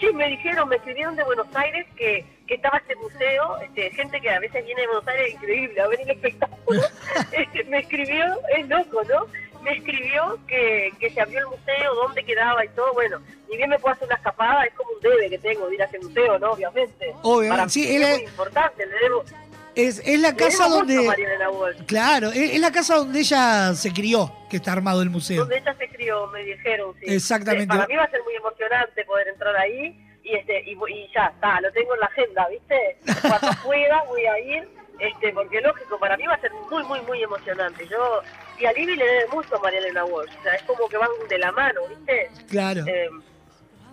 Sí, 0.00 0.06
me 0.14 0.26
dijeron, 0.28 0.70
me 0.70 0.76
escribieron 0.76 1.16
de 1.16 1.22
Buenos 1.24 1.46
Aires 1.54 1.86
que, 1.98 2.24
que 2.46 2.54
estaba 2.54 2.78
este 2.78 2.96
museo, 2.96 3.58
este, 3.60 3.90
gente 3.90 4.22
que 4.22 4.30
a 4.30 4.40
veces 4.40 4.64
viene 4.64 4.80
de 4.80 4.86
Buenos 4.86 5.06
Aires 5.06 5.34
increíble 5.34 5.80
a 5.82 5.86
ver 5.88 6.00
el 6.00 6.10
espectáculo. 6.10 6.80
Este, 7.32 7.64
me 7.64 7.80
escribió, 7.80 8.24
es 8.56 8.66
loco, 8.70 9.02
¿no? 9.04 9.26
Me 9.62 9.72
escribió 9.76 10.38
que, 10.48 10.92
que 10.98 11.10
se 11.10 11.20
abrió 11.20 11.40
el 11.40 11.46
museo, 11.48 11.94
dónde 11.94 12.24
quedaba 12.24 12.64
y 12.64 12.68
todo. 12.70 12.90
Bueno, 12.94 13.18
ni 13.50 13.58
bien 13.58 13.68
me 13.68 13.78
puedo 13.78 13.94
hacer 13.94 14.06
una 14.06 14.16
escapada, 14.16 14.64
es 14.64 14.72
como 14.74 14.90
un 14.92 15.00
debe 15.02 15.28
que 15.28 15.38
tengo 15.38 15.68
de 15.68 15.74
ir 15.74 15.82
a 15.82 15.84
ese 15.84 15.98
museo, 15.98 16.38
¿no? 16.38 16.52
Obviamente. 16.52 17.14
Obviamente, 17.20 17.56
Para 17.58 17.68
sí, 17.68 17.94
él 17.96 18.02
es- 18.02 18.16
muy 18.16 18.28
importante, 18.28 18.86
le 18.86 18.94
debo. 18.98 19.24
Es, 19.74 20.02
es 20.04 20.20
la 20.20 20.34
casa 20.36 20.68
donde. 20.68 21.00
María 21.06 21.26
Elena 21.28 21.50
Walsh. 21.50 21.82
Claro, 21.86 22.28
es, 22.28 22.54
es 22.54 22.60
la 22.60 22.70
casa 22.70 22.96
donde 22.96 23.20
ella 23.20 23.74
se 23.74 23.92
crió, 23.92 24.30
que 24.50 24.56
está 24.58 24.72
armado 24.72 25.00
el 25.02 25.08
museo. 25.10 25.40
donde 25.40 25.58
ella 25.58 25.74
se 25.78 25.88
crió, 25.88 26.26
me 26.28 26.42
dijeron. 26.44 26.94
Sí. 27.00 27.14
Exactamente. 27.14 27.64
Eh, 27.74 27.78
Para 27.78 27.86
mí 27.86 27.96
va 27.96 28.04
a 28.04 28.10
ser 28.10 28.22
muy 28.22 28.34
emocionante 28.34 29.04
poder 29.04 29.28
entrar 29.28 29.56
ahí 29.56 29.98
y 30.24 30.34
este 30.36 30.62
y, 30.70 30.72
y 30.72 31.10
ya 31.14 31.26
está, 31.34 31.60
lo 31.60 31.72
tengo 31.72 31.94
en 31.94 32.00
la 32.00 32.06
agenda, 32.06 32.48
¿viste? 32.48 32.98
Cuando 33.22 33.48
pueda 33.64 34.02
voy 34.04 34.26
a 34.26 34.38
ir, 34.40 34.68
este 34.98 35.32
porque 35.32 35.60
lógico, 35.62 35.98
para 35.98 36.16
mí 36.16 36.26
va 36.26 36.34
a 36.34 36.40
ser 36.40 36.52
muy, 36.70 36.82
muy, 36.84 37.00
muy 37.02 37.22
emocionante. 37.22 37.88
Yo, 37.88 38.20
y 38.58 38.66
a 38.66 38.72
Libby 38.72 38.94
le 38.96 39.04
debe 39.06 39.26
mucho 39.28 39.56
a 39.56 39.60
María 39.60 39.78
Elena 39.80 40.04
Walsh, 40.04 40.30
o 40.38 40.42
sea, 40.42 40.54
es 40.54 40.62
como 40.64 40.86
que 40.88 40.96
van 40.98 41.08
de 41.30 41.38
la 41.38 41.50
mano, 41.52 41.80
¿viste? 41.88 42.30
Claro. 42.50 42.84
Eh, 42.86 43.08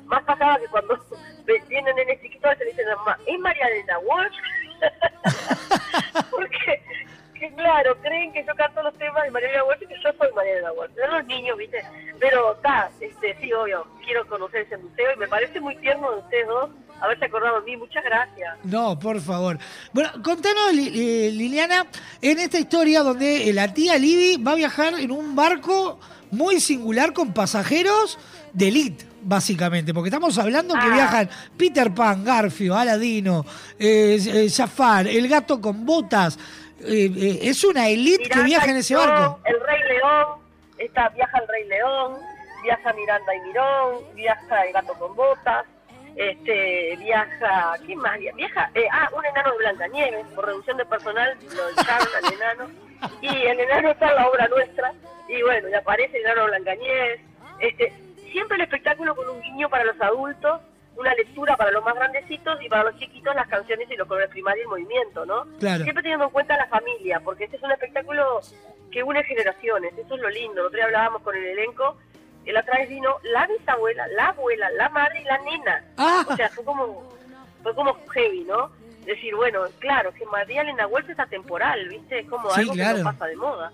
más 0.06 0.24
pasaba 0.24 0.60
que 0.60 0.68
cuando 0.68 1.00
vienen 1.70 1.96
nenes 1.96 2.22
chiquitos 2.22 2.52
se 2.58 2.66
le 2.66 2.72
dicen, 2.72 2.86
"Ma, 3.06 3.18
¿es 3.26 3.40
María 3.40 3.66
Elena 3.68 3.98
Walsh? 4.00 4.36
Porque, 6.32 6.84
que 7.40 7.54
claro, 7.54 7.98
creen 8.02 8.34
que 8.34 8.46
yo 8.46 8.54
canto 8.56 8.84
los 8.84 8.94
temas 8.96 9.24
de 9.24 9.32
María 9.32 9.50
Elena 9.50 9.64
Walsh 9.66 9.84
y 9.84 9.88
que 9.88 9.96
yo 10.04 10.12
soy 10.18 10.32
María 10.34 10.54
Elena 10.54 10.72
Walsh. 10.74 10.92
Son 10.96 11.18
los 11.18 11.26
niños, 11.26 11.58
¿viste? 11.58 11.84
Pero 12.20 12.54
está, 12.54 12.90
este, 13.00 13.38
sí, 13.40 13.52
obvio, 13.54 13.86
quiero 14.04 14.26
conocer 14.28 14.62
ese 14.62 14.78
museo 14.78 15.14
y 15.16 15.20
me 15.20 15.28
parece 15.28 15.60
muy 15.60 15.76
tierno 15.78 16.12
de 16.12 16.18
ustedes 16.20 16.48
dos 16.48 16.70
haberse 17.02 17.26
acordado 17.26 17.62
de 17.62 17.66
mí. 17.66 17.78
Muchas 17.78 18.04
gracias. 18.04 18.58
No, 18.64 18.98
por 19.00 19.20
favor. 19.22 19.58
Bueno, 19.94 20.10
contanos, 20.24 20.72
eh, 20.74 21.32
Liliana, 21.34 21.88
en 22.22 22.40
esta 22.40 22.60
historia 22.60 23.04
donde 23.04 23.50
eh, 23.50 23.54
la 23.54 23.74
tía 23.74 23.98
Libby 23.98 24.42
va 24.42 24.52
a 24.54 24.56
viajar 24.56 24.94
en 25.00 25.12
un 25.12 25.36
barco 25.36 26.00
muy 26.32 26.60
singular 26.60 27.14
con 27.14 27.34
pasajeros 27.34 28.20
de 28.54 28.68
elite, 28.68 29.06
básicamente, 29.22 29.94
porque 29.94 30.10
estamos 30.10 30.38
hablando 30.38 30.74
que 30.76 30.88
Ah. 30.88 30.94
viajan 30.94 31.30
Peter 31.58 31.94
Pan, 31.94 32.24
Garfio, 32.24 32.76
Aladino, 32.76 33.46
eh, 33.78 34.18
eh, 34.26 34.50
Jafar, 34.50 35.08
el 35.08 35.28
gato 35.28 35.60
con 35.62 35.86
botas. 35.86 36.38
Eh, 36.82 37.12
eh, 37.16 37.40
es 37.44 37.64
una 37.64 37.88
elite 37.90 38.30
que 38.30 38.42
viaja 38.44 38.72
en 38.72 38.78
ese 38.78 38.96
barco. 38.96 39.40
El 39.46 39.60
Rey 39.60 39.82
León, 39.90 40.26
está, 40.78 41.10
viaja 41.10 41.38
el 41.40 41.48
Rey 41.48 41.68
León, 41.68 42.14
viaja 42.64 42.94
Miranda 42.94 43.36
y 43.36 43.40
Mirón, 43.48 44.16
viaja 44.16 44.62
el 44.66 44.74
gato 44.74 44.94
con 44.94 45.16
botas, 45.16 45.66
este, 46.16 46.96
viaja, 46.98 47.74
¿qué 47.86 47.96
más? 47.96 48.18
Viaja, 48.36 48.70
eh, 48.76 48.88
ah, 48.92 49.10
un 49.16 49.26
enano 49.26 49.52
de 49.52 49.58
Blancanieves, 49.58 50.26
por 50.36 50.46
reducción 50.46 50.78
de 50.78 50.86
personal 50.86 51.38
lo 51.56 51.70
echaron 51.82 52.08
al 52.24 52.34
enano, 52.34 52.70
y 53.22 53.28
el 53.28 53.60
enano 53.60 53.92
está 53.92 54.10
en 54.10 54.16
la 54.16 54.28
obra 54.30 54.48
nuestra, 54.48 54.94
y 55.28 55.42
bueno, 55.44 55.70
y 55.70 55.74
aparece 55.74 56.18
el 56.18 56.26
enano 56.26 56.46
Blancanieves, 56.48 57.22
este, 57.60 57.94
siempre 58.30 58.58
el 58.58 58.64
espectáculo 58.64 59.16
con 59.16 59.30
un 59.30 59.42
guiño 59.42 59.70
para 59.70 59.84
los 59.84 60.00
adultos, 60.02 60.62
una 60.96 61.14
lectura 61.14 61.56
para 61.56 61.72
los 61.72 61.84
más 61.84 61.96
grandecitos 61.96 62.62
y 62.62 62.70
para 62.70 62.84
los 62.84 62.98
chiquitos 62.98 63.34
las 63.36 63.48
canciones 63.48 63.90
y 63.90 63.96
los 63.96 64.08
colores 64.08 64.30
primarios 64.30 64.64
y 64.64 64.64
el 64.64 64.70
movimiento, 64.70 65.26
¿no? 65.26 65.46
Claro. 65.60 65.84
Siempre 65.84 66.04
teniendo 66.04 66.26
en 66.26 66.32
cuenta 66.32 66.56
a 66.56 66.58
la 66.58 66.68
familia, 66.68 67.20
porque 67.22 67.46
este 67.46 67.58
es 67.58 67.64
un 67.64 67.72
espectáculo 67.72 68.42
que 68.92 69.04
une 69.04 69.24
generaciones, 69.24 69.94
eso 69.98 70.16
es 70.16 70.22
lo 70.22 70.30
lindo. 70.30 70.62
El 70.62 70.68
otro 70.68 70.78
día 70.78 70.86
hablábamos 70.86 71.22
con 71.22 71.36
el 71.36 71.46
elenco, 71.46 71.98
la 72.52 72.62
otra 72.62 72.78
vez 72.80 72.90
vino 72.90 73.16
la 73.24 73.48
bisabuela, 73.48 74.08
la 74.08 74.28
abuela, 74.30 74.70
la 74.72 74.90
madre 74.90 75.22
y 75.22 75.26
la 75.26 75.38
nena. 75.40 75.84
Ah. 75.98 76.26
O 76.28 76.36
sea, 76.36 76.50
fue 76.50 76.64
como, 76.64 77.14
fue 77.64 77.76
como 77.76 77.96
heavy, 78.10 78.44
¿no? 78.44 78.72
Decir, 79.06 79.36
bueno, 79.36 79.64
claro, 79.80 80.14
que 80.14 80.26
María 80.26 80.62
Elena 80.62 80.88
Walsh 80.88 81.10
es 81.10 81.20
atemporal, 81.20 81.88
¿viste? 81.88 82.20
Es 82.20 82.28
como 82.28 82.50
Sí, 82.52 82.62
algo 82.62 82.74
que 82.74 82.84
no 82.84 83.04
pasa 83.04 83.26
de 83.26 83.36
moda. 83.36 83.72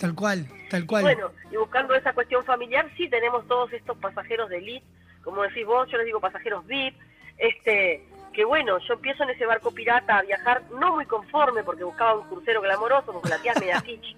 Tal 0.00 0.14
cual, 0.14 0.46
tal 0.70 0.86
cual. 0.86 1.02
Bueno, 1.02 1.30
y 1.52 1.56
buscando 1.56 1.94
esa 1.94 2.14
cuestión 2.14 2.42
familiar, 2.44 2.88
sí 2.96 3.06
tenemos 3.10 3.46
todos 3.46 3.70
estos 3.74 3.98
pasajeros 3.98 4.48
de 4.48 4.56
elite, 4.56 4.86
como 5.22 5.42
decís 5.42 5.66
vos, 5.66 5.86
yo 5.90 5.98
les 5.98 6.06
digo 6.06 6.20
pasajeros 6.20 6.66
VIP, 6.66 6.96
este, 7.36 8.02
que 8.32 8.46
bueno, 8.46 8.78
yo 8.78 8.94
empiezo 8.94 9.24
en 9.24 9.30
ese 9.30 9.44
barco 9.44 9.70
pirata 9.72 10.16
a 10.16 10.22
viajar, 10.22 10.62
no 10.70 10.94
muy 10.94 11.04
conforme, 11.04 11.62
porque 11.62 11.84
buscaba 11.84 12.14
un 12.14 12.28
crucero 12.28 12.62
glamoroso, 12.62 13.12
porque 13.12 13.28
la 13.28 13.42
tía 13.42 13.52
es 13.52 13.60
media 13.60 13.80
kitsch, 13.82 14.16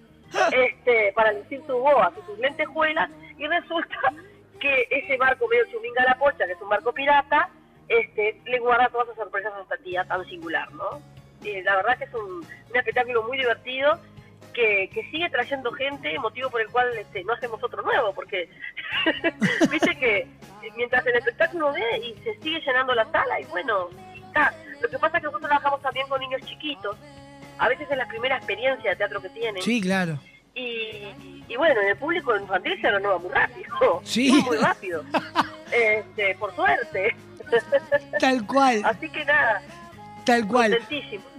este, 0.53 1.13
para 1.17 1.33
lucir 1.33 1.59
sus 1.67 1.81
boas 1.81 2.13
y 2.17 2.27
sus 2.27 2.39
lentejuelas, 2.39 3.11
y 3.37 3.49
resulta 3.49 3.99
que 4.61 4.87
ese 4.89 5.17
barco 5.17 5.49
medio 5.49 5.65
chuminga 5.73 6.05
la 6.05 6.17
pocha, 6.17 6.47
que 6.47 6.53
es 6.53 6.63
un 6.63 6.69
barco 6.69 6.93
pirata, 6.93 7.51
este, 7.89 8.41
le 8.45 8.61
guarda 8.61 8.89
todas 8.89 9.09
esas 9.09 9.19
sorpresas 9.19 9.53
a 9.53 9.63
esta 9.63 9.77
tía 9.79 10.05
tan 10.05 10.25
singular, 10.27 10.71
¿no? 10.75 11.03
Eh, 11.45 11.61
la 11.65 11.75
verdad 11.75 11.99
que 11.99 12.05
es 12.05 12.15
un, 12.15 12.47
un 12.71 12.77
espectáculo 12.77 13.25
muy 13.25 13.37
divertido 13.37 13.99
que, 14.53 14.89
que 14.93 15.03
sigue 15.11 15.29
trayendo 15.31 15.73
gente, 15.73 16.19
motivo 16.19 16.51
por 16.51 16.61
el 16.61 16.69
cual 16.69 16.89
este, 16.97 17.25
no 17.25 17.33
hacemos 17.33 17.63
otro 17.63 17.83
nuevo, 17.83 18.13
porque 18.15 18.49
viste 19.71 19.97
que 19.99 20.27
mientras 20.77 21.05
el 21.07 21.17
espectáculo 21.17 21.73
ve 21.73 21.99
y 21.99 22.15
se 22.23 22.35
sigue 22.41 22.61
llenando 22.61 22.95
la 22.95 23.11
sala, 23.11 23.41
y 23.41 23.45
bueno, 23.47 23.89
está. 24.27 24.55
Lo 24.81 24.89
que 24.89 24.99
pasa 24.99 25.19
es 25.19 25.21
que 25.21 25.27
nosotros 25.27 25.49
trabajamos 25.49 25.81
también 25.83 26.09
con 26.09 26.21
niños 26.21 26.41
chiquitos, 26.43 26.97
a 27.59 27.69
veces 27.69 27.89
es 27.91 27.97
la 27.97 28.07
primera 28.09 28.37
experiencia 28.37 28.91
de 28.91 28.97
teatro 28.97 29.21
que 29.23 29.29
tienen. 29.31 29.63
Sí, 29.63 29.81
claro. 29.81 30.19
Y, 30.55 31.45
y 31.49 31.57
bueno, 31.57 31.81
en 31.81 31.89
el 31.89 31.97
público 31.97 32.37
infantil 32.37 32.81
se 32.81 32.91
renueva 32.91 33.19
muy 33.19 33.31
rápido. 33.31 34.01
Sí. 34.05 34.31
Muy, 34.31 34.43
muy 34.43 34.57
rápido. 34.59 35.05
este, 35.73 36.35
por 36.37 36.55
suerte. 36.55 37.15
Tal 38.19 38.47
cual. 38.47 38.83
Así 38.85 39.09
que 39.11 39.25
nada, 39.25 39.63
Tal 40.25 40.47
cual. 40.47 40.79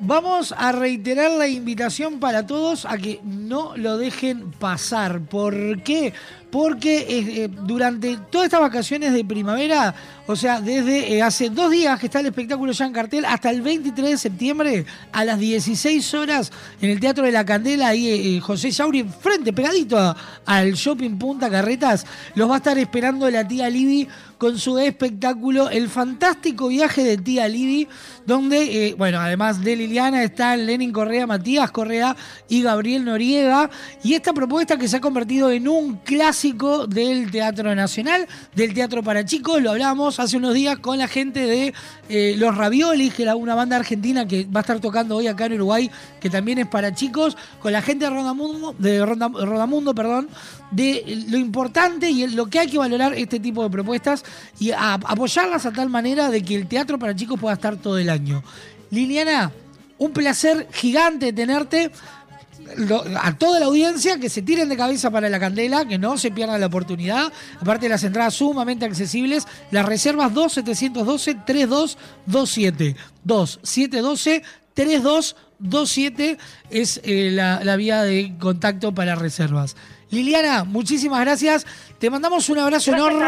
Vamos 0.01 0.53
a 0.57 0.73
reiterar 0.73 1.31
la 1.31 1.47
invitación 1.47 2.19
para 2.19 2.45
todos 2.45 2.85
a 2.85 2.97
que 2.97 3.21
no 3.23 3.77
lo 3.77 3.97
dejen 3.97 4.51
pasar. 4.51 5.21
¿Por 5.21 5.81
qué? 5.83 6.11
Porque 6.51 6.97
eh, 6.99 7.05
eh, 7.45 7.49
durante 7.49 8.17
todas 8.29 8.45
estas 8.45 8.59
vacaciones 8.59 9.13
de 9.13 9.23
primavera, 9.25 9.95
o 10.27 10.35
sea, 10.35 10.59
desde 10.61 11.15
eh, 11.15 11.21
hace 11.23 11.49
dos 11.49 11.71
días 11.71 11.97
que 11.99 12.05
está 12.07 12.19
el 12.19 12.27
espectáculo 12.27 12.73
ya 12.73 12.85
en 12.85 12.93
cartel, 12.93 13.25
hasta 13.25 13.49
el 13.49 13.61
23 13.61 14.09
de 14.11 14.17
septiembre, 14.17 14.85
a 15.13 15.23
las 15.25 15.39
16 15.39 16.13
horas, 16.13 16.51
en 16.81 16.89
el 16.91 16.99
Teatro 16.99 17.25
de 17.25 17.31
la 17.31 17.45
Candela, 17.45 17.87
ahí 17.87 18.35
eh, 18.35 18.39
José 18.41 18.69
Yauri, 18.69 19.03
frente, 19.03 19.51
pegadito 19.53 19.97
a- 19.97 20.15
al 20.45 20.73
Shopping 20.73 21.17
Punta 21.17 21.49
Carretas, 21.49 22.05
los 22.35 22.47
va 22.49 22.55
a 22.55 22.57
estar 22.57 22.77
esperando 22.77 23.27
la 23.31 23.47
tía 23.47 23.67
Libby 23.69 24.07
con 24.43 24.59
su 24.59 24.77
espectáculo 24.77 25.69
El 25.69 25.87
fantástico 25.87 26.67
viaje 26.67 27.01
de 27.01 27.17
tía 27.17 27.47
Libby, 27.47 27.87
donde, 28.25 28.89
eh, 28.89 28.95
bueno, 28.97 29.21
además 29.21 29.63
de 29.63 29.73
Liliana 29.77 30.21
está 30.21 30.57
Lenin 30.57 30.91
Correa, 30.91 31.25
Matías 31.25 31.71
Correa 31.71 32.13
y 32.49 32.61
Gabriel 32.61 33.05
Noriega. 33.05 33.69
Y 34.03 34.15
esta 34.15 34.33
propuesta 34.33 34.75
que 34.75 34.89
se 34.89 34.97
ha 34.97 34.99
convertido 34.99 35.49
en 35.49 35.69
un 35.69 35.95
clásico 35.95 36.87
del 36.87 37.31
Teatro 37.31 37.73
Nacional, 37.73 38.27
del 38.53 38.73
Teatro 38.73 39.01
para 39.01 39.23
Chicos, 39.23 39.61
lo 39.61 39.71
hablamos 39.71 40.19
hace 40.19 40.35
unos 40.35 40.53
días 40.53 40.77
con 40.79 40.97
la 40.97 41.07
gente 41.07 41.45
de 41.45 41.73
eh, 42.09 42.35
Los 42.37 42.57
Raviolis, 42.57 43.13
que 43.13 43.23
era 43.23 43.37
una 43.37 43.55
banda 43.55 43.77
argentina 43.77 44.27
que 44.27 44.43
va 44.43 44.59
a 44.59 44.63
estar 44.63 44.81
tocando 44.81 45.15
hoy 45.15 45.27
acá 45.27 45.45
en 45.45 45.53
Uruguay, 45.53 45.89
que 46.19 46.29
también 46.29 46.59
es 46.59 46.67
para 46.67 46.93
chicos, 46.93 47.37
con 47.61 47.71
la 47.71 47.81
gente 47.81 48.03
de 48.03 48.11
Rodamundo, 48.11 48.75
de 48.77 49.05
Rodamundo, 49.05 49.95
perdón, 49.95 50.27
de 50.71 51.25
lo 51.29 51.37
importante 51.37 52.09
y 52.09 52.27
lo 52.27 52.47
que 52.47 52.59
hay 52.59 52.67
que 52.67 52.77
valorar 52.77 53.13
este 53.13 53.39
tipo 53.39 53.63
de 53.63 53.69
propuestas 53.69 54.25
y 54.59 54.71
a- 54.71 54.93
apoyarlas 54.95 55.65
a 55.65 55.71
tal 55.71 55.89
manera 55.89 56.29
de 56.29 56.43
que 56.43 56.55
el 56.55 56.67
teatro 56.67 56.99
para 56.99 57.15
chicos 57.15 57.39
pueda 57.39 57.55
estar 57.55 57.77
todo 57.77 57.97
el 57.97 58.09
año. 58.09 58.43
Liliana, 58.91 59.51
un 59.97 60.11
placer 60.11 60.67
gigante 60.71 61.33
tenerte. 61.33 61.91
A 63.21 63.37
toda 63.37 63.59
la 63.59 63.65
audiencia 63.65 64.17
que 64.19 64.29
se 64.29 64.41
tiren 64.41 64.69
de 64.69 64.77
cabeza 64.77 65.11
para 65.11 65.27
la 65.29 65.37
candela, 65.39 65.85
que 65.85 65.97
no 65.97 66.17
se 66.17 66.31
pierdan 66.31 66.61
la 66.61 66.67
oportunidad. 66.67 67.31
Aparte 67.59 67.85
de 67.85 67.89
las 67.89 68.03
entradas 68.05 68.35
sumamente 68.35 68.85
accesibles, 68.85 69.45
las 69.69 69.85
reservas 69.85 70.31
2712-3227. 70.33 72.95
2712-3227 75.63 76.37
es 76.69 77.01
eh, 77.03 77.29
la, 77.31 77.63
la 77.63 77.75
vía 77.75 78.03
de 78.03 78.33
contacto 78.39 78.93
para 78.93 79.15
reservas. 79.15 79.75
Liliana, 80.09 80.63
muchísimas 80.63 81.21
gracias. 81.21 81.65
Te 81.99 82.09
mandamos 82.09 82.47
un 82.49 82.59
abrazo 82.59 82.91
enorme, 82.91 83.25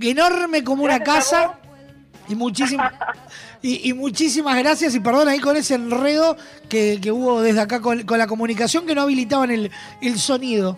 enorme 0.00 0.62
como 0.62 0.84
una 0.84 1.00
casa. 1.00 1.58
Y 2.28 2.34
muchísimas, 2.34 2.92
y, 3.62 3.88
y 3.88 3.92
muchísimas 3.94 4.56
gracias 4.58 4.94
y 4.94 5.00
perdón 5.00 5.28
ahí 5.28 5.40
con 5.40 5.56
ese 5.56 5.74
enredo 5.74 6.36
que, 6.68 7.00
que 7.02 7.10
hubo 7.10 7.42
desde 7.42 7.60
acá 7.60 7.80
con, 7.80 8.04
con 8.04 8.18
la 8.18 8.26
comunicación 8.26 8.86
que 8.86 8.94
no 8.94 9.02
habilitaban 9.02 9.50
el, 9.50 9.70
el 10.00 10.18
sonido. 10.18 10.76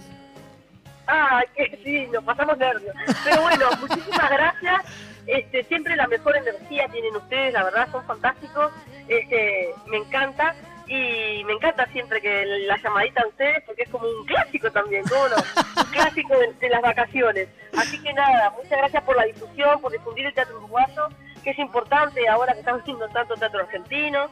Ah, 1.06 1.42
que 1.54 1.78
sí, 1.84 2.06
nos 2.12 2.24
pasamos 2.24 2.56
nervios. 2.56 2.94
Pero 3.24 3.42
bueno, 3.42 3.66
muchísimas 3.80 4.30
gracias. 4.30 4.82
Este, 5.26 5.64
siempre 5.64 5.96
la 5.96 6.06
mejor 6.06 6.36
energía 6.36 6.88
tienen 6.88 7.16
ustedes, 7.16 7.52
la 7.52 7.64
verdad, 7.64 7.88
son 7.92 8.04
fantásticos. 8.06 8.72
Este, 9.08 9.70
me 9.86 9.98
encanta. 9.98 10.54
Y 10.86 11.42
me 11.44 11.54
encanta 11.54 11.86
siempre 11.92 12.20
que 12.20 12.44
la 12.66 12.76
llamadita 12.76 13.22
a 13.22 13.28
ustedes, 13.28 13.62
porque 13.64 13.82
es 13.82 13.88
como 13.88 14.06
un 14.06 14.26
clásico 14.26 14.70
también, 14.70 15.02
¿cómo 15.04 15.28
no? 15.28 15.36
Un 15.36 15.90
clásico 15.92 16.38
de, 16.38 16.52
de 16.52 16.68
las 16.68 16.82
vacaciones. 16.82 17.48
Así 17.76 18.00
que 18.02 18.12
nada, 18.12 18.50
muchas 18.50 18.78
gracias 18.78 19.02
por 19.04 19.16
la 19.16 19.24
difusión, 19.24 19.80
por 19.80 19.92
difundir 19.92 20.26
el 20.26 20.34
teatro 20.34 20.58
uruguayo, 20.58 21.08
que 21.42 21.50
es 21.50 21.58
importante 21.58 22.28
ahora 22.28 22.52
que 22.52 22.60
estamos 22.60 22.82
haciendo 22.82 23.08
tanto 23.08 23.34
teatro 23.34 23.60
argentino. 23.60 24.28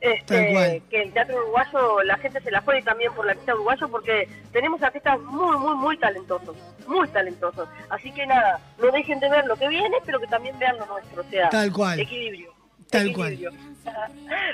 Este, 0.00 0.82
que 0.90 1.02
el 1.02 1.12
teatro 1.12 1.36
uruguayo, 1.36 2.02
la 2.02 2.16
gente 2.18 2.40
se 2.40 2.50
la 2.50 2.60
juegue 2.62 2.82
también 2.82 3.12
por 3.14 3.24
la 3.24 3.32
artista 3.32 3.54
uruguayo 3.54 3.88
porque 3.88 4.28
tenemos 4.50 4.82
artistas 4.82 5.20
muy, 5.20 5.56
muy, 5.58 5.76
muy 5.76 5.96
talentosos, 5.96 6.56
muy 6.88 7.06
talentosos. 7.10 7.68
Así 7.88 8.10
que 8.10 8.26
nada, 8.26 8.58
no 8.78 8.90
dejen 8.90 9.20
de 9.20 9.30
ver 9.30 9.46
lo 9.46 9.54
que 9.54 9.68
viene, 9.68 9.96
pero 10.04 10.18
que 10.18 10.26
también 10.26 10.58
vean 10.58 10.76
lo 10.76 10.86
nuestro, 10.86 11.22
o 11.22 11.24
sea, 11.30 11.48
Tal 11.50 11.72
cual. 11.72 12.00
equilibrio. 12.00 12.51
Tal. 12.92 13.12
Tal- 13.14 13.48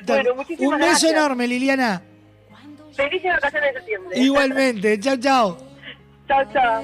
bueno, 0.07 0.35
muchísimas 0.37 0.73
Un 0.73 0.79
beso 0.79 0.87
gracias. 0.91 1.13
enorme, 1.13 1.47
Liliana. 1.49 2.03
Felices 2.95 3.31
vacaciones 3.33 3.75
de 3.75 3.81
septiembre. 3.81 4.19
Igualmente. 4.19 5.01
Chao, 5.01 5.17
chao. 5.17 5.59
chao, 6.27 6.45
chao. 6.53 6.83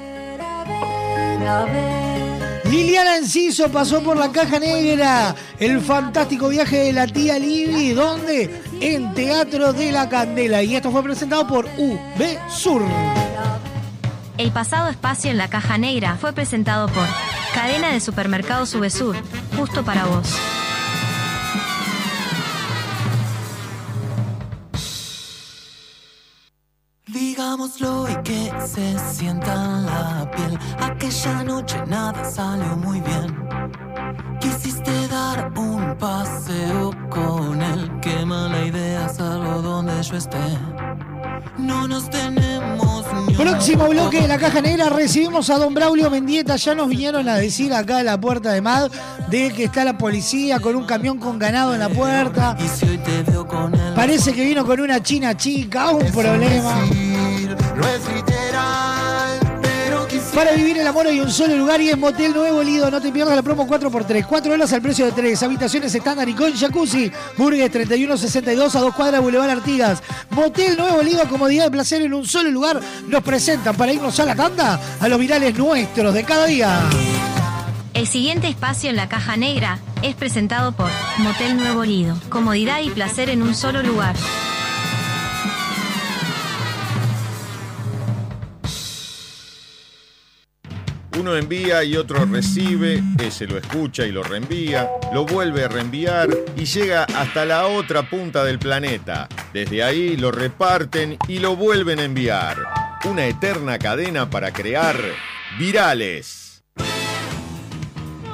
Liliana 2.70 3.16
Enciso 3.18 3.70
pasó 3.70 4.02
por 4.02 4.16
la 4.16 4.30
caja 4.32 4.58
negra. 4.58 5.34
El 5.60 5.80
fantástico 5.80 6.48
viaje 6.48 6.76
de 6.78 6.92
la 6.92 7.06
tía 7.06 7.38
Libby. 7.38 7.92
¿Dónde? 7.92 8.50
En 8.80 9.14
Teatro 9.14 9.72
de 9.72 9.92
la 9.92 10.08
Candela. 10.08 10.62
Y 10.62 10.74
esto 10.76 10.90
fue 10.90 11.02
presentado 11.02 11.46
por 11.46 11.66
UB 11.78 12.50
Sur. 12.50 12.82
El 14.38 14.50
pasado 14.50 14.90
espacio 14.90 15.30
en 15.30 15.38
la 15.38 15.48
caja 15.48 15.78
negra 15.78 16.16
fue 16.20 16.32
presentado 16.32 16.88
por 16.88 17.06
Cadena 17.54 17.92
de 17.92 18.00
Supermercados 18.00 18.70
Subesur, 18.70 19.16
justo 19.56 19.84
para 19.84 20.06
vos. 20.06 20.36
Digámoslo 27.54 28.08
y 28.10 28.16
que 28.24 28.52
se 28.66 28.98
sienta 28.98 29.54
en 29.54 29.86
la 29.86 30.28
piel. 30.34 30.58
Aquella 30.80 31.44
noche 31.44 31.76
nada 31.86 32.24
salió 32.24 32.76
muy 32.78 33.00
bien. 33.00 33.28
Quisiste 34.40 35.06
dar 35.06 35.52
un 35.56 35.96
paseo 35.96 36.90
con 37.10 37.62
él. 37.62 37.92
Qué 38.02 38.26
mala 38.26 38.66
idea, 38.66 39.08
salgo 39.08 39.62
donde 39.62 40.02
yo 40.02 40.16
esté. 40.16 40.58
No 41.58 41.88
nos 41.88 42.10
tenemos 42.10 42.94
Próximo 43.36 43.88
bloque 43.88 44.20
de 44.20 44.28
la 44.28 44.38
caja 44.38 44.60
negra 44.60 44.88
recibimos 44.90 45.50
a 45.50 45.58
don 45.58 45.74
Braulio 45.74 46.08
Mendieta. 46.08 46.56
Ya 46.56 46.74
nos 46.74 46.88
vinieron 46.88 47.28
a 47.28 47.36
decir 47.36 47.72
acá 47.74 48.00
en 48.00 48.06
la 48.06 48.20
puerta 48.20 48.52
de 48.52 48.60
MAD 48.60 48.90
de 49.28 49.52
que 49.52 49.64
está 49.64 49.84
la 49.84 49.98
policía 49.98 50.60
con 50.60 50.76
un 50.76 50.84
camión 50.86 51.18
con 51.18 51.38
ganado 51.38 51.74
en 51.74 51.80
la 51.80 51.88
puerta. 51.88 52.56
Parece 53.94 54.32
que 54.32 54.44
vino 54.44 54.64
con 54.64 54.80
una 54.80 55.02
china 55.02 55.36
chica, 55.36 55.90
un 55.90 56.10
problema. 56.12 56.76
No 57.76 57.88
es 57.88 58.14
literal, 58.14 58.93
Para 60.34 60.50
vivir 60.50 60.76
el 60.78 60.86
amor 60.86 61.06
hay 61.06 61.20
un 61.20 61.30
solo 61.30 61.56
lugar 61.56 61.80
y 61.80 61.90
es 61.90 61.96
Motel 61.96 62.34
Nuevo 62.34 62.60
Lido. 62.60 62.90
No 62.90 63.00
te 63.00 63.12
pierdas 63.12 63.36
la 63.36 63.42
promo 63.42 63.68
4x3. 63.68 64.26
4 64.26 64.52
horas 64.52 64.72
al 64.72 64.82
precio 64.82 65.06
de 65.06 65.12
3. 65.12 65.40
Habitaciones 65.44 65.94
estándar 65.94 66.28
y 66.28 66.34
con 66.34 66.52
jacuzzi. 66.52 67.10
Burgues 67.38 67.70
3162 67.70 68.74
a 68.74 68.80
2 68.80 68.94
cuadras 68.94 69.20
Boulevard 69.20 69.50
Artigas. 69.50 70.02
Motel 70.30 70.76
Nuevo 70.76 71.02
Lido, 71.02 71.28
comodidad 71.28 71.68
y 71.68 71.70
placer 71.70 72.02
en 72.02 72.14
un 72.14 72.26
solo 72.26 72.50
lugar. 72.50 72.80
Nos 73.06 73.22
presentan 73.22 73.76
para 73.76 73.92
irnos 73.92 74.18
a 74.18 74.24
la 74.24 74.34
tanda 74.34 74.80
a 74.98 75.08
los 75.08 75.20
virales 75.20 75.56
nuestros 75.56 76.12
de 76.12 76.24
cada 76.24 76.46
día. 76.46 76.80
El 77.94 78.08
siguiente 78.08 78.48
espacio 78.48 78.90
en 78.90 78.96
la 78.96 79.08
caja 79.08 79.36
negra 79.36 79.78
es 80.02 80.16
presentado 80.16 80.72
por 80.72 80.90
Motel 81.18 81.56
Nuevo 81.56 81.84
Lido. 81.84 82.18
Comodidad 82.28 82.80
y 82.80 82.90
placer 82.90 83.30
en 83.30 83.40
un 83.40 83.54
solo 83.54 83.84
lugar. 83.84 84.16
Uno 91.18 91.36
envía 91.36 91.84
y 91.84 91.96
otro 91.96 92.24
recibe, 92.24 93.00
ese 93.18 93.46
lo 93.46 93.56
escucha 93.56 94.04
y 94.04 94.10
lo 94.12 94.22
reenvía, 94.24 94.88
lo 95.12 95.24
vuelve 95.24 95.64
a 95.64 95.68
reenviar 95.68 96.28
y 96.56 96.64
llega 96.64 97.04
hasta 97.04 97.44
la 97.44 97.68
otra 97.68 98.08
punta 98.10 98.42
del 98.44 98.58
planeta. 98.58 99.28
Desde 99.52 99.84
ahí 99.84 100.16
lo 100.16 100.32
reparten 100.32 101.16
y 101.28 101.38
lo 101.38 101.54
vuelven 101.54 102.00
a 102.00 102.04
enviar. 102.04 102.56
Una 103.04 103.26
eterna 103.26 103.78
cadena 103.78 104.28
para 104.28 104.52
crear 104.52 104.96
virales. 105.56 106.64
No, 106.76 106.84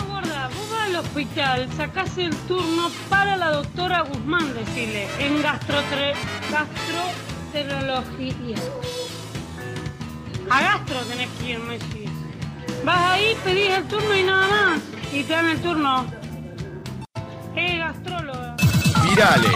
gorda, 0.08 0.48
vos 0.48 0.70
vas 0.70 0.88
al 0.88 0.96
hospital, 0.96 1.68
sacás 1.76 2.16
el 2.16 2.34
turno 2.48 2.90
para 3.10 3.36
la 3.36 3.50
doctora 3.50 4.00
Guzmán, 4.02 4.54
decirle, 4.54 5.06
en 5.18 5.42
gastrotre- 5.42 6.14
gastroenterología. 6.50 8.56
A 10.48 10.62
gastro 10.62 10.96
tenés 11.02 11.28
que 11.38 11.50
ir, 11.50 11.58
me 11.60 11.78
decís. 11.78 11.99
Vas 12.84 12.98
ahí, 13.12 13.36
pedís 13.44 13.70
el 13.70 13.84
turno 13.84 14.14
y 14.16 14.22
nada 14.22 14.48
más. 14.48 14.80
Y 15.12 15.22
te 15.24 15.32
dan 15.32 15.48
el 15.48 15.58
turno. 15.60 16.06
Es 17.56 17.78
gastróloga. 17.78 18.56
Virales. 19.08 19.50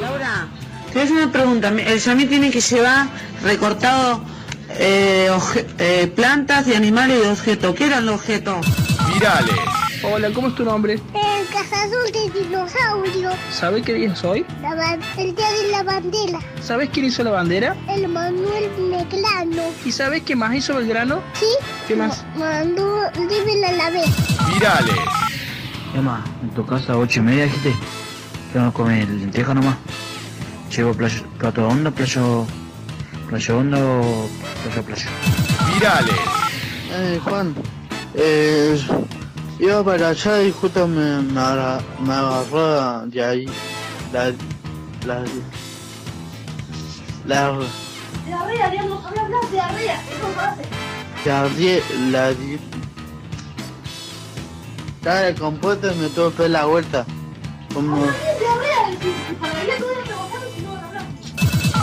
Laura, 0.00 0.46
te 0.88 0.92
voy 0.94 1.00
a 1.00 1.04
hacer 1.04 1.16
una 1.16 1.32
pregunta. 1.32 1.68
El 1.68 1.98
Yami 1.98 2.26
tiene 2.26 2.50
que 2.50 2.60
llevar 2.60 3.06
recortado 3.42 4.22
eh, 4.70 5.28
oje- 5.32 5.66
eh, 5.78 6.12
plantas 6.14 6.66
de 6.66 6.76
animales 6.76 7.18
y 7.18 7.22
de 7.24 7.30
objetos. 7.30 7.74
¿Qué 7.74 7.86
eran 7.86 8.06
los 8.06 8.16
objetos? 8.16 8.64
Virales. 9.12 9.56
Hola, 10.02 10.30
¿cómo 10.32 10.48
es 10.48 10.54
tu 10.54 10.64
nombre? 10.64 10.94
El 10.94 11.46
cazador 11.48 12.12
de 12.12 12.40
dinosaurios. 12.40 13.34
¿Sabes 13.50 13.82
qué 13.82 13.94
día 13.94 14.12
es 14.12 14.22
hoy? 14.22 14.46
El 15.16 15.34
día 15.34 15.50
de 15.50 15.68
la 15.70 15.82
bandera. 15.82 16.38
¿Sabes 16.60 16.90
quién 16.90 17.06
hizo 17.06 17.24
la 17.24 17.32
bandera? 17.32 17.74
El 17.88 18.06
Manuel 18.06 18.70
Negrano. 18.90 19.62
¿Y 19.84 19.90
sabes 19.90 20.22
qué 20.22 20.36
más 20.36 20.54
hizo 20.54 20.76
Belgrano? 20.76 21.20
¿Sí? 21.34 21.46
¿Qué 21.88 21.96
más? 21.96 22.24
Mandó 22.36 23.10
libre 23.16 23.66
a 23.66 23.72
la 23.72 23.90
vez. 23.90 24.08
Virales. 24.52 24.94
Emma, 25.96 26.24
en 26.42 26.50
tu 26.50 26.64
casa 26.64 26.96
ocho 26.96 27.18
y 27.18 27.22
media 27.24 27.44
dijiste 27.44 27.74
que 28.52 28.58
vamos 28.58 28.74
a 28.74 28.76
comer 28.76 29.08
lenteja 29.08 29.52
nomás. 29.52 29.76
Llevo 30.74 30.94
playo, 30.94 31.24
plato 31.38 31.66
hondo, 31.66 31.90
playo, 31.90 32.46
playo 33.28 33.58
hondo 33.58 33.78
o 34.00 34.28
playo 34.62 34.82
playo. 34.84 35.08
Virales. 35.74 36.14
Eh, 36.92 37.20
Juan, 37.24 37.54
eh, 38.14 38.80
iba 39.58 39.82
para 39.84 40.08
allá 40.08 40.42
y 40.42 40.52
justo 40.52 40.86
me, 40.86 41.22
me, 41.22 41.40
agarra- 41.40 41.80
me 42.00 42.12
agarró 42.14 43.06
de 43.06 43.24
ahí 43.24 43.46
la, 44.12 44.32
la, 45.06 45.24
la, 47.26 47.58
Diarrea, 48.26 48.70
Dios, 48.70 49.04
hablar 49.04 49.28
de 49.28 49.50
diarrea. 49.52 50.00
Eso 50.02 50.28
frase. 50.34 50.62
la, 51.24 51.48
rie- 51.48 51.82
la, 52.10 52.30
di- 52.30 52.58
estaba 54.98 55.20
descompuesto 55.20 55.92
y 55.92 55.96
me 55.96 56.08
tuve 56.08 56.32
que 56.34 56.42
dar 56.42 56.50
la 56.50 56.64
vuelta. 56.66 57.06
Como, 57.74 57.96
Diarrea. 57.96 58.98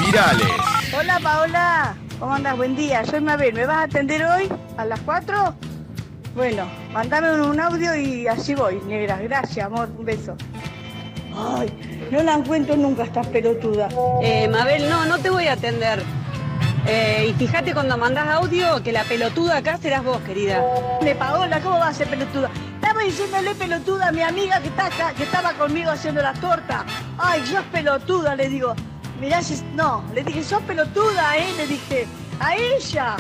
Virales. 0.06 0.48
Hola 0.98 1.20
Paola, 1.22 1.96
¿cómo 2.20 2.34
andas? 2.34 2.56
Buen 2.58 2.76
día, 2.76 3.04
soy 3.06 3.22
Mabel. 3.22 3.54
¿Me 3.54 3.66
vas 3.66 3.78
a 3.78 3.82
atender 3.84 4.24
hoy 4.26 4.50
a 4.78 4.86
las 4.86 5.00
4? 5.02 5.56
Bueno, 6.36 6.68
mandame 6.92 7.32
un, 7.42 7.58
audio 7.62 7.96
y 7.96 8.28
así 8.28 8.56
voy, 8.56 8.82
negra. 8.82 9.18
Gracias, 9.22 9.66
amor, 9.66 9.90
un 9.98 10.04
beso. 10.04 10.36
Ay, 11.34 11.70
no 12.12 12.22
la 12.24 12.34
encuentro 12.34 12.76
nunca 12.76 13.04
esta 13.04 13.22
pelotuda. 13.22 13.88
Eh, 14.22 14.50
Mabel, 14.50 14.90
no, 14.90 15.06
no 15.06 15.18
te 15.20 15.30
voy 15.30 15.48
a 15.48 15.54
atender. 15.54 16.04
Eh, 16.88 17.28
y 17.30 17.34
fíjate 17.34 17.74
cuando 17.74 17.98
mandas 17.98 18.28
audio 18.28 18.84
que 18.84 18.92
la 18.92 19.06
pelotuda 19.06 19.58
acá 19.58 19.78
serás 19.78 20.04
vos, 20.04 20.20
querida. 20.24 20.62
Me 21.02 21.16
Paola, 21.16 21.62
¿cómo 21.62 21.80
va 21.80 21.88
a 21.88 21.94
ser 21.94 22.10
pelotuda? 22.10 22.52
Estaba 22.76 23.02
diciéndole 23.02 23.56
pelotuda 23.56 24.10
a 24.10 24.12
mi 24.12 24.22
amiga 24.22 24.60
que, 24.60 24.68
está 24.68 24.88
acá, 24.88 25.14
que 25.14 25.24
estaba 25.24 25.54
conmigo 25.54 25.90
haciendo 25.90 26.22
la 26.22 26.34
torta. 26.34 26.86
Ay, 27.18 27.46
sos 27.46 27.64
pelotuda, 27.72 28.36
le 28.36 28.50
digo. 28.50 28.76
Mirá, 29.22 29.42
si... 29.42 29.64
no, 29.74 30.04
le 30.14 30.22
dije, 30.22 30.44
sos 30.44 30.62
pelotuda, 30.64 31.38
¿eh? 31.38 31.54
Le 31.56 31.66
dije, 31.66 32.08
a 32.42 32.58
ella. 32.58 33.16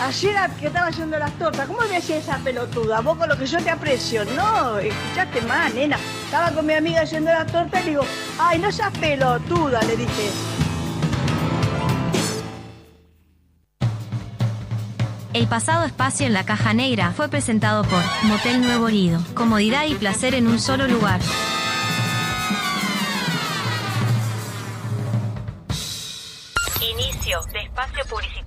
Ayer 0.00 0.50
que 0.58 0.66
estaba 0.66 0.88
haciendo 0.88 1.18
las 1.18 1.32
tortas, 1.38 1.66
¿cómo 1.66 1.80
me 1.88 1.96
hacía 1.96 2.16
esa 2.16 2.38
pelotuda? 2.38 3.00
Vos 3.00 3.16
con 3.16 3.28
lo 3.28 3.38
que 3.38 3.46
yo 3.46 3.58
te 3.58 3.70
aprecio, 3.70 4.24
no, 4.36 4.78
escuchaste 4.78 5.40
mal, 5.42 5.74
nena. 5.74 5.96
Estaba 6.24 6.50
con 6.50 6.66
mi 6.66 6.74
amiga 6.74 7.02
haciendo 7.02 7.30
las 7.30 7.46
tortas 7.50 7.84
y 7.84 7.90
digo, 7.90 8.04
ay, 8.38 8.58
no 8.58 8.72
seas 8.72 8.92
pelotuda, 8.98 9.80
le 9.82 9.96
dije. 9.96 10.30
El 15.34 15.46
pasado 15.46 15.84
espacio 15.84 16.26
en 16.26 16.34
la 16.34 16.44
caja 16.44 16.74
negra 16.74 17.12
fue 17.12 17.28
presentado 17.28 17.84
por 17.84 18.02
Motel 18.24 18.60
Nuevo 18.60 18.88
Lido. 18.88 19.18
Comodidad 19.34 19.86
y 19.86 19.94
placer 19.94 20.34
en 20.34 20.46
un 20.46 20.58
solo 20.58 20.86
lugar. 20.86 21.20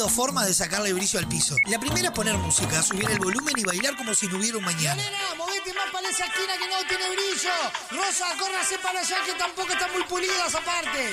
Dos 0.00 0.12
formas 0.12 0.46
de 0.46 0.54
sacarle 0.54 0.94
brillo 0.94 1.18
al 1.18 1.28
piso. 1.28 1.54
La 1.66 1.78
primera 1.78 2.08
es 2.08 2.14
poner 2.14 2.34
música, 2.38 2.82
subir 2.82 3.10
el 3.10 3.18
volumen 3.18 3.52
y 3.54 3.64
bailar 3.64 3.94
como 3.98 4.14
si 4.14 4.28
no 4.28 4.38
hubiera 4.38 4.56
un 4.56 4.64
mañana. 4.64 4.94
Nena, 4.94 5.34
movete 5.36 5.74
más 5.74 5.90
para 5.92 6.08
esa 6.08 6.24
esquina 6.24 6.54
que 6.58 6.68
no 6.68 6.88
tiene 6.88 7.04
brillo. 7.10 7.52
Rosa, 7.90 8.24
córrase 8.38 8.78
para 8.78 9.00
allá 9.00 9.16
que 9.26 9.32
tampoco 9.34 9.70
están 9.70 9.92
muy 9.92 10.02
pulidas 10.04 10.54
aparte. 10.54 11.12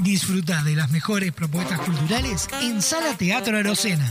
Disfruta 0.00 0.62
de 0.62 0.76
las 0.76 0.90
mejores 0.90 1.32
propuestas 1.32 1.80
culturales 1.80 2.48
en 2.60 2.82
Sala 2.82 3.16
Teatro 3.16 3.56
Arocena. 3.56 4.10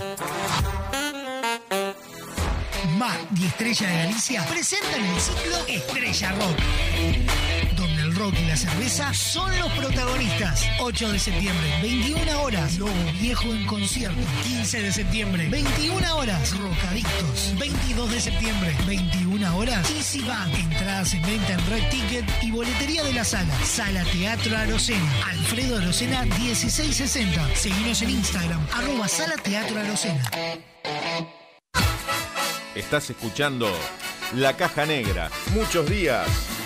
MAC 2.97 3.19
y 3.39 3.45
Estrella 3.45 3.87
de 3.87 3.97
Galicia 3.97 4.45
presentan 4.45 5.03
el 5.03 5.19
ciclo 5.19 5.57
Estrella 5.67 6.31
Rock, 6.31 6.57
rock 8.23 8.35
y 8.39 8.45
la 8.45 8.55
cerveza 8.55 9.13
son 9.13 9.57
los 9.59 9.69
protagonistas. 9.73 10.65
8 10.79 11.11
de 11.11 11.19
septiembre, 11.19 11.79
21 11.81 12.41
horas, 12.41 12.77
Lobo 12.77 12.91
Viejo 13.19 13.53
en 13.53 13.65
concierto. 13.65 14.17
15 14.43 14.81
de 14.81 14.91
septiembre, 14.93 15.49
21 15.49 16.15
horas, 16.15 16.57
Rocadictos. 16.57 17.53
22 17.59 18.11
de 18.11 18.21
septiembre, 18.21 18.75
21 18.87 19.57
horas, 19.57 19.89
Easy 19.91 20.21
Band. 20.21 20.55
Entradas 20.55 21.13
en 21.13 21.21
venta 21.23 21.53
en 21.53 21.69
Red 21.69 21.89
Ticket 21.89 22.25
y 22.41 22.51
boletería 22.51 23.03
de 23.03 23.13
la 23.13 23.25
sala. 23.25 23.53
Sala 23.65 24.05
Teatro 24.05 24.55
Arocena. 24.55 25.11
Alfredo 25.29 25.77
Arocena 25.79 26.23
1660. 26.23 27.55
Seguinos 27.55 28.01
en 28.03 28.09
Instagram, 28.11 28.65
arroba 28.73 29.07
Sala 29.09 29.35
Teatro 29.35 29.79
Arocena. 29.79 30.23
Estás 32.73 33.09
escuchando 33.09 33.69
La 34.35 34.55
Caja 34.55 34.85
Negra. 34.85 35.29
Muchos 35.53 35.89
días. 35.89 36.25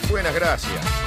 Buenas 0.10 0.36
gracias. 0.36 1.07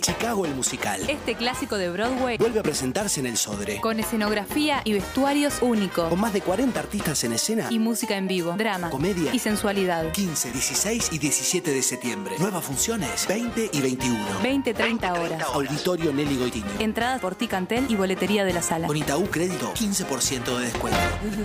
Chicago 0.00 0.46
el 0.46 0.54
musical. 0.54 1.02
Este 1.08 1.34
clásico 1.34 1.76
de 1.76 1.90
Broadway 1.90 2.38
Vuelve 2.38 2.60
a 2.60 2.62
presentarse 2.62 3.20
en 3.20 3.26
el 3.26 3.36
Sodre. 3.36 3.78
con 3.82 4.00
escenografía 4.00 4.80
y 4.84 4.94
vestuarios 4.94 5.58
únicos 5.60 6.08
Con 6.08 6.18
más 6.18 6.32
de 6.32 6.40
40 6.40 6.80
artistas 6.80 7.22
en 7.24 7.34
escena. 7.34 7.66
y 7.70 7.78
música 7.78 8.16
en 8.16 8.26
vivo, 8.26 8.52
drama 8.56 8.88
Comedia. 8.88 9.34
y 9.34 9.38
sensualidad. 9.38 10.10
15, 10.12 10.50
16 10.50 11.08
y 11.12 11.18
17 11.18 11.70
de 11.72 11.82
septiembre. 11.82 12.36
Nuevas 12.38 12.64
funciones 12.64 13.26
20 13.28 13.68
y 13.70 13.80
21. 13.82 14.24
20-30 14.42 15.12
horas. 15.20 15.42
Auditorio 15.52 16.12
Nelly 16.14 16.38
Goitiño. 16.38 16.70
Entradas 16.78 17.20
por 17.20 17.34
Ticantel 17.34 17.84
y 17.90 17.96
boletería 17.96 18.44
de 18.46 18.54
la 18.54 18.62
sala. 18.62 18.86
Con 18.86 18.96
Itaú 18.96 19.26
Crédito, 19.30 19.74
15% 19.74 20.56
de 20.56 20.64
descuento. 20.64 20.98
Con 21.20 21.44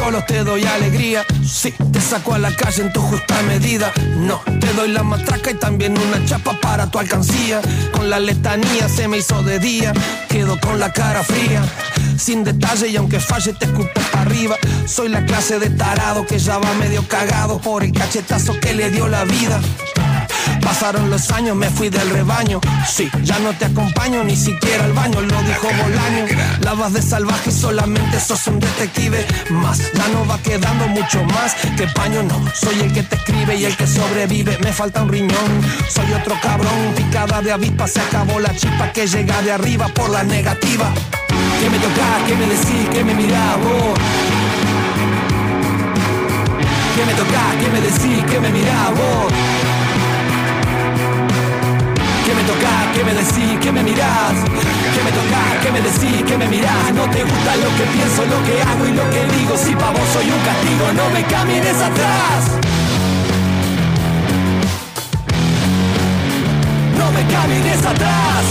Ticholos, 0.00 0.26
te 0.26 0.44
doy 0.44 0.64
alegría. 0.64 1.24
Sí, 1.44 1.72
te 1.92 2.00
saco 2.00 2.34
a 2.34 2.38
la 2.38 2.54
calle 2.54 2.82
en 2.82 2.92
tu 2.92 3.00
justa 3.00 3.40
medida. 3.42 3.92
No, 4.16 4.40
te 4.60 4.72
doy 4.74 4.88
la 4.88 5.02
matraca 5.02 5.50
y 5.50 5.54
también 5.54 5.96
una 5.98 6.24
chapa 6.24 6.58
para 6.60 6.90
tu 6.90 6.98
alcancía. 6.98 7.60
Con 7.92 8.10
la 8.10 8.18
letanía 8.20 8.88
se 8.88 9.08
me 9.08 9.18
hizo 9.18 9.42
de 9.42 9.58
día. 9.58 9.92
Quedo 10.28 10.58
con 10.60 10.78
la 10.78 10.92
cara 10.92 11.22
fría. 11.22 11.62
Sin 12.16 12.44
detalle 12.44 12.88
y 12.88 12.96
aunque 12.96 13.20
falle 13.20 13.52
te 13.52 13.66
escupo 13.66 13.88
para 14.10 14.22
arriba. 14.22 14.56
Soy 14.86 15.08
la 15.08 15.24
clase 15.24 15.58
de 15.58 15.70
tarado 15.70 16.26
que 16.26 16.38
ya 16.38 16.58
va 16.58 16.72
medio 16.74 17.06
cagado 17.06 17.60
por 17.60 17.82
el 17.84 17.92
cachetazo 17.92 18.58
que 18.60 18.74
le 18.74 18.90
dio 18.90 19.08
la 19.08 19.24
vida. 19.24 19.60
Pasaron 20.60 21.10
los 21.10 21.30
años, 21.30 21.56
me 21.56 21.68
fui 21.70 21.88
del 21.88 22.08
rebaño. 22.10 22.60
Sí, 22.88 23.10
ya 23.22 23.38
no 23.38 23.52
te 23.52 23.66
acompaño 23.66 24.24
ni 24.24 24.36
siquiera 24.36 24.84
al 24.84 24.92
baño, 24.92 25.20
lo 25.20 25.42
dijo 25.42 25.68
Bolaño. 25.82 26.26
La 26.60 26.74
vas 26.74 26.92
de 26.92 27.02
salvaje 27.02 27.50
solamente 27.50 28.20
sos 28.20 28.46
un 28.46 28.60
detective 28.60 29.26
más. 29.50 29.78
Ya 29.92 30.08
no 30.08 30.26
va 30.26 30.38
quedando 30.38 30.86
mucho 30.88 31.22
más 31.24 31.54
que 31.76 31.86
paño, 31.88 32.22
no. 32.22 32.42
Soy 32.54 32.80
el 32.80 32.92
que 32.92 33.02
te 33.02 33.16
escribe 33.16 33.56
y 33.56 33.64
el 33.64 33.76
que 33.76 33.86
sobrevive. 33.86 34.58
Me 34.58 34.72
falta 34.72 35.02
un 35.02 35.08
riñón, 35.08 35.50
soy 35.88 36.12
otro 36.12 36.36
cabrón. 36.42 36.94
Picada 36.96 37.40
de 37.42 37.52
avispa, 37.52 37.86
se 37.86 38.00
acabó 38.00 38.38
la 38.40 38.54
chispa 38.54 38.92
que 38.92 39.06
llega 39.06 39.42
de 39.42 39.52
arriba 39.52 39.88
por 39.88 40.10
la 40.10 40.22
negativa. 40.22 40.92
¿Qué 41.60 41.70
me 41.70 41.78
tocás? 41.78 42.22
¿Qué 42.26 42.34
me 42.36 42.46
decís? 42.46 42.88
¿Qué 42.92 43.04
me 43.04 43.14
mirás 43.14 43.56
vos? 43.58 43.98
¿Qué 46.96 47.04
me 47.06 47.14
tocás? 47.14 47.56
¿Qué 47.60 47.68
me 47.68 47.80
decís? 47.80 48.24
¿Qué 48.30 48.40
me 48.40 48.50
mirás 48.50 48.90
vos? 48.90 49.59
¿Qué 52.30 52.36
me 52.36 52.44
tocás? 52.44 52.86
¿Qué 52.94 53.02
me 53.02 53.12
decís? 53.12 53.58
¿Qué 53.60 53.72
me 53.72 53.82
mirás? 53.82 54.34
¿Qué 54.94 55.02
me 55.02 55.10
tocás? 55.10 55.58
¿Qué 55.64 55.72
me 55.72 55.80
decís? 55.80 56.22
¿Qué 56.24 56.38
me 56.38 56.46
mirás? 56.46 56.92
No 56.94 57.10
te 57.10 57.24
gusta 57.24 57.56
lo 57.56 57.74
que 57.76 57.82
pienso, 57.90 58.24
lo 58.24 58.40
que 58.46 58.62
hago 58.62 58.86
y 58.86 58.92
lo 58.92 59.02
que 59.10 59.26
digo 59.36 59.56
Si 59.56 59.74
pa' 59.74 59.90
vos 59.90 60.08
soy 60.12 60.30
un 60.30 60.38
castigo, 60.38 60.92
no 60.94 61.10
me 61.10 61.24
camines 61.24 61.74
atrás 61.74 62.50
No 66.96 67.10
me 67.10 67.26
camines 67.34 67.84
atrás 67.84 68.44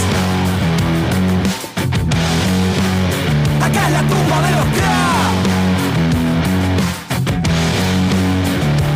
Acá 3.64 3.85
es 3.88 3.91
la 3.93 4.01
tumba 4.11 4.41
de 4.41 4.51
los 4.57 4.65
crack 4.76 5.35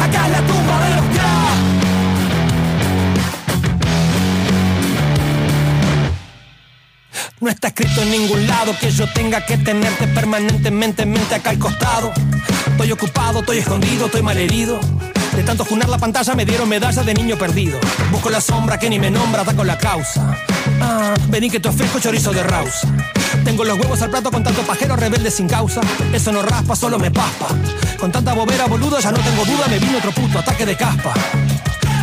Acá 0.04 0.26
es 0.26 0.32
la 0.34 0.42
tumba 0.42 0.76
de 0.84 0.96
los 0.96 1.06
crack 1.16 1.33
No 7.44 7.50
está 7.50 7.68
escrito 7.68 8.02
en 8.02 8.10
ningún 8.10 8.48
lado 8.48 8.74
que 8.80 8.90
yo 8.90 9.06
tenga 9.12 9.46
que 9.46 9.58
tenerte 9.58 10.08
permanentemente 10.08 11.04
en 11.04 11.12
mente 11.12 11.36
acá 11.36 11.50
al 11.50 11.60
costado. 11.60 12.14
Estoy 12.68 12.94
ocupado, 12.94 13.40
estoy 13.42 13.58
escondido, 13.58 14.06
estoy 14.06 14.22
malherido. 14.22 14.80
De 15.36 15.44
tanto 15.44 15.66
junar 15.66 15.90
la 15.90 15.98
pantalla 15.98 16.36
me 16.36 16.46
dieron 16.46 16.70
medalla 16.70 17.04
de 17.04 17.14
niño 17.14 17.38
perdido. 17.38 17.82
Busco 18.12 18.30
la 18.30 18.40
sombra 18.40 18.80
que 18.80 18.90
ni 18.90 18.98
me 18.98 19.12
nombra, 19.12 19.44
con 19.44 19.68
la 19.68 19.78
causa. 19.78 20.38
Ah, 20.80 21.14
vení 21.28 21.50
que 21.50 21.60
te 21.60 21.68
ofrezco 21.68 22.00
chorizo 22.00 22.32
de 22.32 22.44
rausa. 22.44 22.88
Tengo 23.44 23.66
los 23.66 23.78
huevos 23.78 24.02
al 24.02 24.10
plato 24.10 24.32
con 24.32 24.42
tanto 24.42 24.62
pajero 24.62 24.96
rebelde 24.96 25.30
sin 25.30 25.50
causa. 25.50 25.82
Eso 26.14 26.32
no 26.32 26.44
raspa, 26.44 26.78
solo 26.78 26.98
me 26.98 27.12
paspa. 27.12 27.48
Con 28.00 28.10
tanta 28.10 28.32
bobera, 28.34 28.68
boludo, 28.68 29.02
ya 29.02 29.12
no 29.12 29.20
tengo 29.20 29.44
duda, 29.44 29.68
me 29.70 29.80
vino 29.80 29.98
otro 29.98 30.14
puto 30.14 30.40
ataque 30.40 30.66
de 30.66 30.78
caspa. 30.78 31.14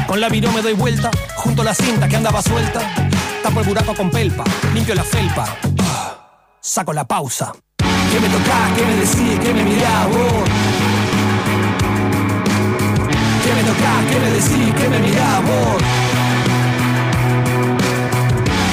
Con 0.07 0.21
la 0.21 0.29
viró 0.29 0.53
me 0.53 0.61
doy 0.61 0.75
vuelta, 0.75 1.11
junto 1.37 1.63
a 1.63 1.65
la 1.65 1.75
cinta 1.75 2.09
que 2.09 2.17
andaba 2.17 2.43
suelta. 2.43 2.83
Tapo 3.43 3.61
el 3.61 3.67
buraco 3.67 3.95
con 3.95 4.11
pelpa, 4.11 4.45
limpio 4.75 4.95
la 4.95 5.03
felpa. 5.03 5.45
Ah. 5.83 6.17
saco 6.61 6.93
la 6.93 7.05
pausa. 7.05 7.53
¿Qué 7.79 8.21
me 8.21 8.29
tocás? 8.29 8.73
¿Qué 8.77 8.85
me 8.85 8.95
decís? 8.97 9.41
¿Qué 9.41 9.55
me 9.55 9.65
mirás 9.65 10.09
vos? 10.09 10.49
¿Qué 13.43 13.55
me 13.55 13.63
tocás? 13.63 14.01
¿Qué 14.11 14.21
me 14.21 14.31
decís? 14.31 14.75
¿Qué 14.79 14.89
me 14.89 14.99
mirás 14.99 15.43
vos? 15.45 15.83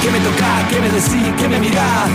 ¿Qué 0.01 0.11
me 0.11 0.19
tocás? 0.19 0.63
¿Qué 0.69 0.79
me 0.81 0.89
decís? 0.89 1.33
¿Qué 1.37 1.47
me 1.47 1.59
mirás? 1.59 2.09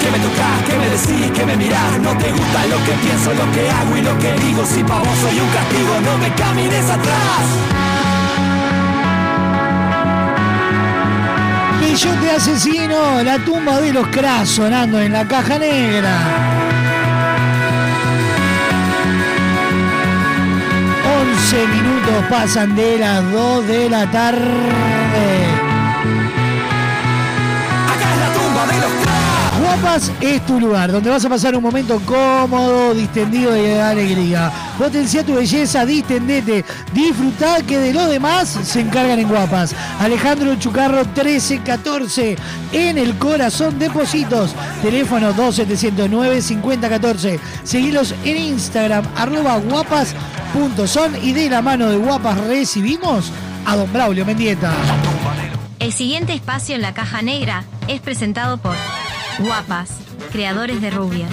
¿Qué 0.00 0.10
me 0.10 0.18
tocás? 0.18 0.62
¿Qué 0.66 0.78
me 0.78 0.88
decís? 0.90 1.30
¿Qué 1.34 1.46
me 1.46 1.56
mirás? 1.56 1.98
No 1.98 2.16
te 2.16 2.30
gusta 2.30 2.66
lo 2.66 2.78
que 2.84 2.92
pienso, 3.02 3.34
lo 3.34 3.52
que 3.52 3.70
hago 3.70 3.96
y 3.96 4.02
lo 4.02 4.18
que 4.18 4.32
digo. 4.46 4.64
Si 4.64 4.84
pa' 4.84 5.00
vos 5.00 5.18
soy 5.18 5.40
un 5.40 5.48
castigo, 5.48 6.00
no 6.04 6.18
me 6.18 6.32
camines 6.34 6.88
atrás. 6.88 7.97
Peyote 12.00 12.30
asesino, 12.30 13.24
la 13.24 13.40
tumba 13.40 13.80
de 13.80 13.92
los 13.92 14.06
cras 14.06 14.48
sonando 14.48 15.00
en 15.00 15.12
la 15.12 15.26
caja 15.26 15.58
negra. 15.58 16.16
11 21.20 21.66
minutos 21.66 22.24
pasan 22.30 22.76
de 22.76 22.98
las 22.98 23.32
2 23.32 23.66
de 23.66 23.90
la 23.90 24.08
tarde. 24.12 24.46
Acá 27.92 28.12
es 28.12 28.20
la 28.20 28.32
tumba 28.32 28.66
de 28.66 28.80
los 28.80 28.92
cras. 29.02 29.17
Guapas 29.68 30.10
es 30.22 30.46
tu 30.46 30.58
lugar, 30.58 30.90
donde 30.90 31.10
vas 31.10 31.26
a 31.26 31.28
pasar 31.28 31.54
un 31.54 31.62
momento 31.62 32.00
cómodo, 32.06 32.94
distendido 32.94 33.54
y 33.54 33.60
de 33.60 33.82
alegría. 33.82 34.50
Potencia 34.78 35.22
tu 35.22 35.34
belleza, 35.34 35.84
distendete, 35.84 36.64
disfrutá 36.94 37.60
que 37.60 37.76
de 37.76 37.92
lo 37.92 38.06
demás 38.06 38.48
se 38.48 38.80
encargan 38.80 39.18
en 39.18 39.28
Guapas. 39.28 39.74
Alejandro 40.00 40.56
Chucarro 40.56 41.04
1314 41.04 42.36
en 42.72 42.96
el 42.96 43.18
corazón 43.18 43.78
de 43.78 43.90
Positos. 43.90 44.54
Teléfono 44.80 45.34
2709 45.34 46.40
5014. 46.40 47.38
Seguilos 47.62 48.14
en 48.24 48.38
Instagram, 48.38 49.04
arroba 49.16 49.58
guapas.son 49.58 51.22
y 51.22 51.34
de 51.34 51.50
la 51.50 51.60
mano 51.60 51.90
de 51.90 51.98
Guapas 51.98 52.38
recibimos 52.46 53.30
a 53.66 53.76
don 53.76 53.92
Braulio 53.92 54.24
Mendieta. 54.24 54.72
El 55.78 55.92
siguiente 55.92 56.32
espacio 56.32 56.74
en 56.74 56.80
la 56.80 56.94
caja 56.94 57.20
negra 57.20 57.64
es 57.86 58.00
presentado 58.00 58.56
por 58.56 58.74
Guapas, 59.40 59.90
creadores 60.32 60.80
de 60.80 60.90
rubias. 60.90 61.30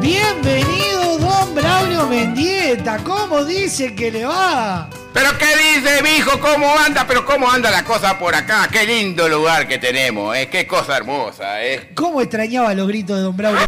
Bienvenido, 0.00 1.18
don 1.18 1.54
Braulio 1.54 2.08
Mendieta. 2.08 2.98
¿Cómo 3.04 3.44
dice 3.44 3.94
que 3.94 4.10
le 4.10 4.24
va? 4.24 4.90
¿Pero 5.14 5.38
qué 5.38 5.46
dice, 5.56 6.02
mijo? 6.02 6.38
¿Cómo 6.40 6.76
anda? 6.78 7.06
¿Pero 7.06 7.24
cómo 7.24 7.48
anda 7.50 7.70
la 7.70 7.84
cosa 7.84 8.18
por 8.18 8.34
acá? 8.34 8.68
Qué 8.70 8.84
lindo 8.84 9.28
lugar 9.28 9.68
que 9.68 9.78
tenemos, 9.78 10.36
¿eh? 10.36 10.48
Qué 10.48 10.66
cosa 10.66 10.96
hermosa, 10.96 11.62
¿eh? 11.64 11.92
¿Cómo 11.94 12.20
extrañaba 12.20 12.74
los 12.74 12.88
gritos 12.88 13.16
de 13.16 13.22
don 13.22 13.36
Braulio? 13.36 13.64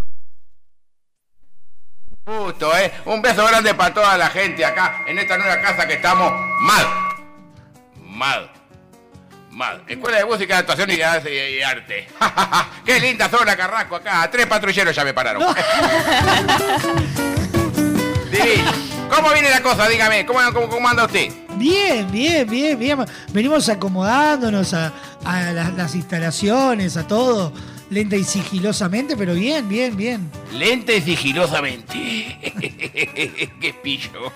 Justo, 2.27 2.77
¿eh? 2.77 2.93
Un 3.05 3.23
beso 3.23 3.47
grande 3.47 3.73
para 3.75 3.95
toda 3.95 4.19
la 4.19 4.29
gente 4.29 4.65
acá, 4.65 5.05
en 5.07 5.17
esta 5.21 5.39
nueva 5.39 5.61
casa 5.61 5.87
que 5.87 5.95
estamos 5.95 6.33
mal. 6.61 6.85
Mal. 8.03 8.51
Mal. 9.53 9.85
Escuela 9.87 10.19
de 10.19 10.25
Música, 10.25 10.59
Actuación 10.59 10.91
y, 10.91 10.95
y- 10.95 11.63
Arte. 11.63 12.09
Qué 12.85 12.99
linda 12.99 13.29
zona, 13.29 13.57
Carrasco, 13.57 13.95
acá. 13.97 14.29
Tres 14.33 14.47
patrulleros 14.47 14.97
ya 14.97 15.05
me 15.05 15.15
pararon. 15.15 15.43
Divino. 18.33 18.96
¿Cómo 19.11 19.33
viene 19.33 19.51
la 19.51 19.63
cosa? 19.63 19.89
Dígame, 19.89 20.27
¿cómo, 20.27 20.41
cómo, 20.53 20.69
cómo 20.69 20.89
anda 20.89 21.05
usted? 21.07 21.33
Bien, 21.57 22.11
bien, 22.11 22.49
bien, 22.49 22.79
bien. 22.79 22.99
Venimos 23.33 23.69
acomodándonos 23.69 24.75
a, 24.75 24.93
a 25.25 25.53
las, 25.53 25.73
las 25.75 25.95
instalaciones, 25.95 26.97
a 26.97 27.07
todo, 27.07 27.53
lenta 27.91 28.17
y 28.17 28.25
sigilosamente, 28.25 29.17
pero 29.17 29.35
bien, 29.35 29.69
bien, 29.69 29.97
bien. 29.97 30.31
Lenta 30.53 30.93
y 30.93 31.01
sigilosamente. 31.01 31.95
Qué 33.61 33.75
pillo. 33.83 34.33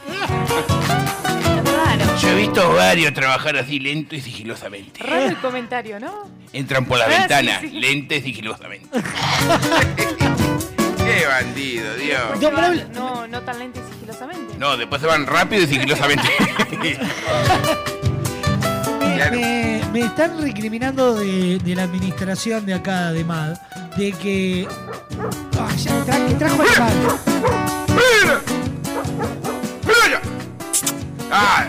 Yo 2.22 2.28
he 2.28 2.34
visto 2.34 2.72
varios 2.74 3.12
trabajar 3.14 3.56
así 3.56 3.78
lento 3.78 4.14
y 4.14 4.20
sigilosamente. 4.20 5.02
Raro 5.02 5.26
el 5.26 5.36
comentario, 5.38 5.98
¿no? 6.00 6.28
Entran 6.52 6.84
por 6.86 6.98
la 6.98 7.04
Ah, 7.06 7.08
ventana, 7.08 7.60
sí, 7.60 7.68
sí. 7.68 7.80
lento 7.80 8.14
y 8.14 8.20
sigilosamente. 8.22 8.88
Qué 11.18 11.26
bandido, 11.26 11.94
Dios. 11.96 12.40
No, 12.94 13.26
no 13.26 13.40
tan 13.42 13.58
lenta 13.58 13.80
y 13.80 13.92
sigilosamente. 13.94 14.54
No, 14.58 14.76
después 14.76 15.00
se 15.00 15.06
van 15.06 15.26
rápido 15.26 15.62
y 15.62 15.66
sigilosamente. 15.66 16.28
Me, 19.30 19.82
me 19.92 20.00
están 20.00 20.40
recriminando 20.40 21.14
de, 21.14 21.58
de 21.58 21.74
la 21.74 21.82
administración 21.82 22.64
de 22.64 22.74
acá, 22.74 23.12
de 23.12 23.22
MAD, 23.22 23.54
de 23.96 24.12
que. 24.12 24.66
Ay, 25.60 25.76
ya 25.76 26.04
tra- 26.06 26.26
que 26.26 26.34
trajo 26.34 26.62
animal. 26.62 26.92
Ah, 31.30 31.66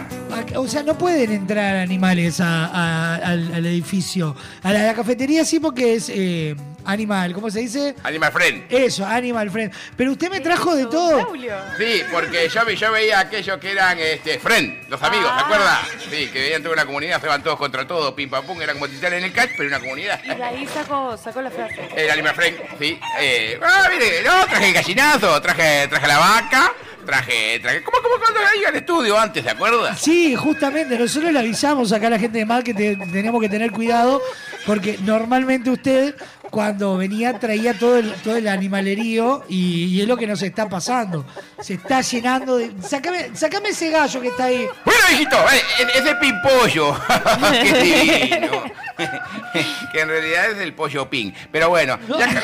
O 0.56 0.68
sea, 0.68 0.84
no 0.84 0.98
pueden 0.98 1.32
entrar 1.32 1.76
animales 1.78 2.40
a- 2.40 2.66
a- 2.66 3.16
al, 3.16 3.54
al 3.54 3.66
edificio. 3.66 4.36
A 4.64 4.72
la, 4.74 4.84
la 4.84 4.94
cafetería 4.94 5.46
sí 5.46 5.60
porque 5.60 5.96
es 5.96 6.10
eh, 6.10 6.56
animal, 6.86 7.34
¿cómo 7.34 7.50
se 7.50 7.60
dice? 7.60 7.96
Animal 8.04 8.32
Friend. 8.32 8.64
Eso, 8.70 9.06
Animal 9.06 9.50
Friend. 9.52 9.72
Pero 9.96 10.12
usted 10.12 10.30
me 10.30 10.40
trajo 10.40 10.76
de 10.76 10.86
todo. 10.88 11.34
Sí, 11.78 12.02
porque 12.12 12.50
yo, 12.50 12.70
yo 12.70 12.92
veía 12.92 13.20
aquellos 13.20 13.58
que 13.60 13.72
eran 13.72 13.98
este, 14.00 14.40
Friend, 14.40 14.90
los 14.90 15.02
amigos, 15.02 15.30
Ah. 15.32 15.38
¿te 15.38 15.44
acuerdas? 15.44 15.80
Sí, 16.10 16.28
que 16.32 16.40
veían 16.40 16.62
toda 16.62 16.74
una 16.74 16.86
comunidad, 16.86 17.22
se 17.22 17.28
van 17.28 17.44
todos 17.44 17.58
contra 17.58 17.88
todos, 17.88 18.14
pim 18.14 18.30
pam 18.30 18.46
pum, 18.46 18.62
era 18.62 18.74
como 18.74 18.88
Titán 18.88 19.14
en 19.14 19.24
el 19.24 19.32
catch, 19.34 19.52
pero 19.58 19.70
una 19.70 19.80
comunidad. 19.80 20.20
Y 20.24 20.36
de 20.36 20.44
ahí 20.44 20.68
sacó, 20.74 21.16
sacó 21.18 21.42
la 21.42 21.52
frase. 21.52 21.90
El 21.96 22.10
Animal 22.10 22.36
Friend, 22.36 22.58
sí. 22.80 23.00
Eh, 23.20 23.60
ah, 23.64 23.88
mire, 23.92 24.22
no, 24.24 24.46
traje 24.46 24.68
el 24.68 24.74
gallinazo, 24.74 25.42
traje, 25.42 25.88
traje 25.88 26.08
la 26.08 26.18
vaca, 26.20 26.74
traje, 27.06 27.60
traje. 27.60 27.84
¿Cómo, 27.84 27.98
cómo 28.02 28.16
cuando 28.20 28.40
iba 28.60 28.70
al 28.70 28.76
estudio 28.76 29.20
antes, 29.20 29.44
¿se 29.44 29.50
acuerda? 29.50 29.96
Sí, 29.96 30.36
justamente, 30.36 30.98
nosotros 30.98 31.32
le 31.32 31.40
avisamos 31.40 31.92
acá 31.92 32.08
a 32.08 32.12
la 32.12 32.20
gente 32.20 32.38
de 32.40 32.46
MAD 32.46 32.64
que 32.64 32.74
te- 32.74 32.96
teníamos 32.96 33.42
que 33.42 33.50
tener 33.50 33.72
cuidado 33.72 34.22
porque 34.66 34.98
normalmente 35.04 35.70
usted 35.70 36.16
cuando 36.50 36.98
venía 36.98 37.40
traía 37.40 37.74
todo 37.74 37.98
el, 37.98 38.12
todo 38.16 38.36
el 38.36 38.48
animalerío 38.48 39.44
y, 39.48 39.86
y 39.86 40.02
es 40.02 40.08
lo 40.08 40.18
que 40.18 40.28
nos 40.28 40.42
está 40.42 40.68
pasando. 40.68 41.26
Se 41.62 41.76
está 41.76 42.02
llenando 42.02 42.58
de... 42.58 42.72
Sácame, 42.86 43.32
sácame 43.34 43.70
ese 43.70 43.90
gallo 43.90 44.20
que 44.22 44.28
está 44.28 44.46
ahí. 44.46 44.68
Bueno, 44.84 45.00
hijito, 45.14 45.38
eh, 45.38 45.88
ese 45.96 46.16
pimpollo. 46.16 47.00
Qué 47.64 47.74
divino. 47.84 48.64
que 49.94 50.00
en 50.02 50.08
realidad 50.10 50.52
es 50.52 50.58
el 50.60 50.74
pollo 50.74 51.10
ping. 51.10 51.32
Pero 51.52 51.70
bueno, 51.70 51.98
ya 52.20 52.42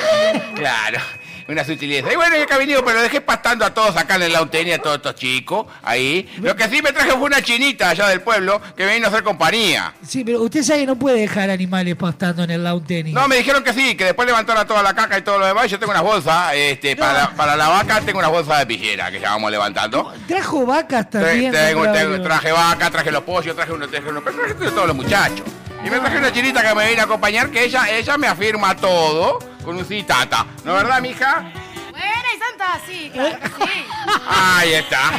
claro, 0.56 1.00
una 1.48 1.64
sutileza. 1.64 2.12
Y 2.12 2.16
bueno, 2.16 2.36
ha 2.50 2.58
venido, 2.58 2.84
pero 2.84 3.02
dejé 3.02 3.22
pastando 3.22 3.66
a 3.66 3.74
todos 3.74 3.96
acá 3.98 4.16
en 4.16 4.24
el 4.24 4.34
Lautenia, 4.34 4.76
a 4.76 4.80
todos 4.80 4.98
estos 4.98 5.16
chicos, 5.16 5.66
ahí. 5.84 6.30
Lo 6.42 6.56
que 6.56 6.68
sí 6.70 6.82
me 6.82 6.92
traje 6.92 7.12
fue 7.12 7.22
una 7.24 7.42
chinita 7.42 7.90
allá 7.90 8.08
del 8.10 8.22
pueblo 8.22 8.62
que 8.76 8.86
me 8.86 8.96
vino 8.96 9.06
a 9.08 9.10
hacer 9.10 9.24
compañía. 9.24 9.94
Sí, 10.06 10.24
pero 10.24 10.42
usted 10.42 10.64
sabe 10.64 10.82
que 10.82 10.88
no 10.88 10.96
puede 10.98 11.22
dejar 11.22 11.50
animales 11.50 11.96
pastando 11.96 12.44
en 12.44 12.52
el 12.52 12.64
lawn 12.64 12.84
tenis. 12.86 13.14
No, 13.14 13.28
me 13.28 13.38
dijeron 13.38 13.64
que 13.64 13.74
sí, 13.74 13.96
que 13.96 14.06
después 14.06 14.28
levantaron 14.28 14.68
toda 14.68 14.84
la 14.84 14.94
caca 14.94 15.18
y 15.18 15.22
todo 15.22 15.38
lo 15.40 15.46
demás. 15.46 15.70
Yo 15.70 15.80
tengo 15.80 15.92
unas 15.92 16.04
bolsas, 16.04 16.54
este, 16.56 16.96
para, 16.96 17.14
la, 17.14 17.30
para 17.32 17.56
la 17.56 17.68
vaca 17.70 18.02
tengo 18.02 18.20
unas 18.20 18.32
bolsas 18.32 18.60
de 18.60 18.66
pillera 18.66 19.12
que 19.12 19.20
ya 19.20 19.30
vamos 19.32 19.52
levantando. 19.52 20.14
Trajo 20.28 20.66
vacas 20.66 21.08
Tra- 21.10 21.22
también. 21.24 21.52
tengo- 21.52 22.22
traje 22.24 22.52
vaca, 22.52 22.90
traje 22.92 23.12
los 23.12 23.24
pollos, 23.24 23.56
traje 23.56 23.72
unos, 23.72 23.90
traje 23.90 24.10
unos, 24.10 24.24
pero 24.24 24.38
traje 24.38 24.54
todos 24.72 24.88
los 24.88 24.96
muchachos. 24.96 25.42
Y 25.86 25.90
me 25.90 26.00
traje 26.00 26.18
una 26.18 26.32
chinita 26.34 26.62
que 26.68 26.76
me 26.76 26.86
viene 26.88 27.02
a 27.02 27.06
acompañar, 27.06 27.50
que 27.50 27.64
ella, 27.64 27.90
ella 27.90 28.18
me 28.18 28.28
afirma 28.28 28.76
todo 28.76 29.40
con 29.68 29.76
un 29.76 29.86
citata. 29.86 30.46
¿No 30.64 30.78
es 30.78 30.84
verdad, 30.84 31.02
mija? 31.02 31.52
Buena 31.92 32.30
y 32.34 32.40
santa, 32.40 32.80
sí, 32.88 33.12
claro 33.14 33.38
que 33.38 33.48
sí. 33.48 33.86
Ahí 34.26 34.74
está. 34.76 35.12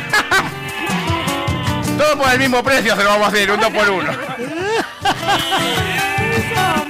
Todo 1.98 2.16
por 2.16 2.32
el 2.32 2.38
mismo 2.38 2.62
precio 2.62 2.96
se 2.96 3.04
lo 3.04 3.10
vamos 3.10 3.26
a 3.26 3.28
hacer, 3.28 3.50
un 3.50 3.60
dos 3.60 3.70
por 3.70 3.90
uno. 3.90 4.10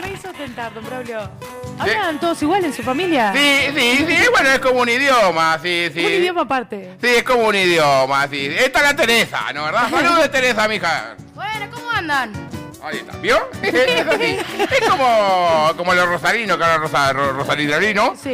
Me 0.00 0.12
hizo, 0.12 0.32
tentar, 0.34 0.72
don 0.72 0.84
Braulio. 0.84 1.28
¿Hablan 1.80 2.20
todos 2.20 2.40
igual 2.42 2.64
en 2.64 2.72
su 2.72 2.84
familia? 2.84 3.32
Sí, 3.34 3.72
sí, 3.74 4.06
sí, 4.06 4.28
bueno, 4.30 4.50
es 4.50 4.60
como 4.60 4.82
un 4.82 4.88
idioma, 4.88 5.58
sí, 5.60 5.90
sí. 5.92 6.06
Un 6.06 6.12
idioma 6.12 6.42
aparte. 6.42 6.96
Sí, 7.00 7.08
es 7.08 7.24
como 7.24 7.48
un 7.48 7.56
idioma, 7.56 8.28
sí. 8.28 8.54
Esta 8.56 8.78
es 8.78 8.84
la 8.84 8.94
Teresa, 8.94 9.52
¿no 9.52 9.64
verdad? 9.64 9.90
Saludos, 9.90 10.30
Teresa, 10.30 10.68
mija. 10.68 11.16
Bueno, 11.34 11.66
¿cómo 11.72 11.90
andan? 11.90 12.57
Ahí 12.82 12.98
está, 12.98 13.16
¿vio? 13.18 13.36
Es 13.62 14.06
así. 14.06 14.38
Es 14.80 14.88
como, 14.88 15.72
como 15.76 15.94
los 15.94 16.08
rosarinos, 16.08 16.56
que 16.56 16.62
ahora 16.64 16.78
rosa, 16.78 17.12
ro- 17.12 17.32
rosalindarino. 17.32 18.14
Sí. 18.22 18.30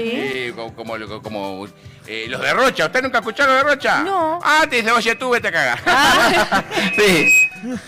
Y 0.48 0.52
como, 0.52 0.74
como, 0.74 1.22
como, 1.22 1.66
eh, 2.06 2.26
los 2.28 2.40
de 2.42 2.52
Rocha. 2.52 2.86
¿Usted 2.86 3.02
nunca 3.02 3.18
escuchó 3.18 3.46
los 3.46 3.56
de 3.56 3.62
Rocha? 3.62 4.02
No. 4.02 4.38
Ah, 4.42 4.66
te 4.68 4.76
dice, 4.76 4.90
oye, 4.92 5.14
tú 5.14 5.30
vete 5.30 5.48
a 5.48 5.52
cagar. 5.52 5.78
sí. 6.96 7.32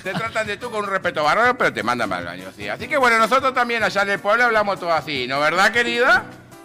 te 0.03 0.13
tratan 0.15 0.47
de 0.47 0.57
tú 0.57 0.71
con 0.71 0.85
un 0.85 0.91
respeto 0.91 1.23
bárbaro, 1.23 1.57
pero 1.59 1.73
te 1.73 1.83
mandan 1.83 2.11
al 2.13 2.25
baño, 2.25 2.45
sí. 2.57 2.67
Así 2.69 2.89
que 2.89 2.97
bueno, 2.97 3.19
nosotros 3.19 3.53
también 3.53 3.83
allá 3.83 4.03
en 4.03 4.11
el 4.11 4.19
pueblo 4.19 4.45
hablamos 4.45 4.81
todo 4.81 4.93
así, 4.93 5.27
¿no 5.27 5.39
verdad, 5.41 5.71
querida? 5.71 6.25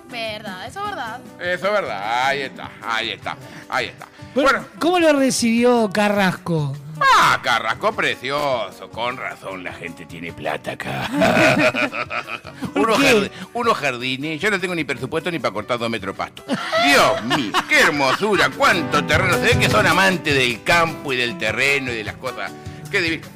Verdad, 0.10 0.66
eso 0.68 0.80
es 0.80 0.86
verdad. 0.90 1.20
Eso 1.40 1.68
es 1.68 1.74
verdad, 1.74 2.26
ahí 2.28 2.42
está, 2.44 2.72
ahí 2.82 3.10
está, 3.12 3.36
ahí 3.70 3.86
está. 3.88 4.08
Bueno, 4.34 4.66
¿cómo 4.80 5.00
lo 5.00 5.12
recibió 5.14 5.90
Carrasco? 5.94 6.74
Ah, 7.02 7.40
Carrasco 7.42 7.92
precioso, 7.94 8.90
con 8.92 9.18
razón 9.18 9.64
la 9.64 9.74
gente 9.74 10.06
tiene 10.06 10.32
plata 10.32 10.72
acá. 10.74 11.10
unos, 12.76 13.00
jard- 13.00 13.32
unos 13.54 13.78
jardines, 13.78 14.40
yo 14.40 14.52
no 14.52 14.60
tengo 14.60 14.76
ni 14.76 14.84
presupuesto 14.84 15.32
ni 15.32 15.40
para 15.40 15.54
cortar 15.54 15.80
dos 15.80 15.90
metros 15.90 16.16
de 16.16 16.18
pasto. 16.18 16.44
Dios 16.86 17.24
mío, 17.24 17.52
qué 17.68 17.82
hermosura, 17.82 18.50
cuánto 18.56 19.04
terreno. 19.06 19.34
Se 19.36 19.42
ve 19.54 19.60
que 19.60 19.70
son 19.70 19.86
amantes 19.88 20.34
del 20.36 20.64
campo 20.64 21.12
y 21.14 21.18
del 21.18 21.38
terreno 21.38 21.92
y 21.92 21.96
de 21.96 22.04
las 22.04 22.16
cosas. 22.16 22.52
Qué 22.92 23.02
divino. 23.02 23.28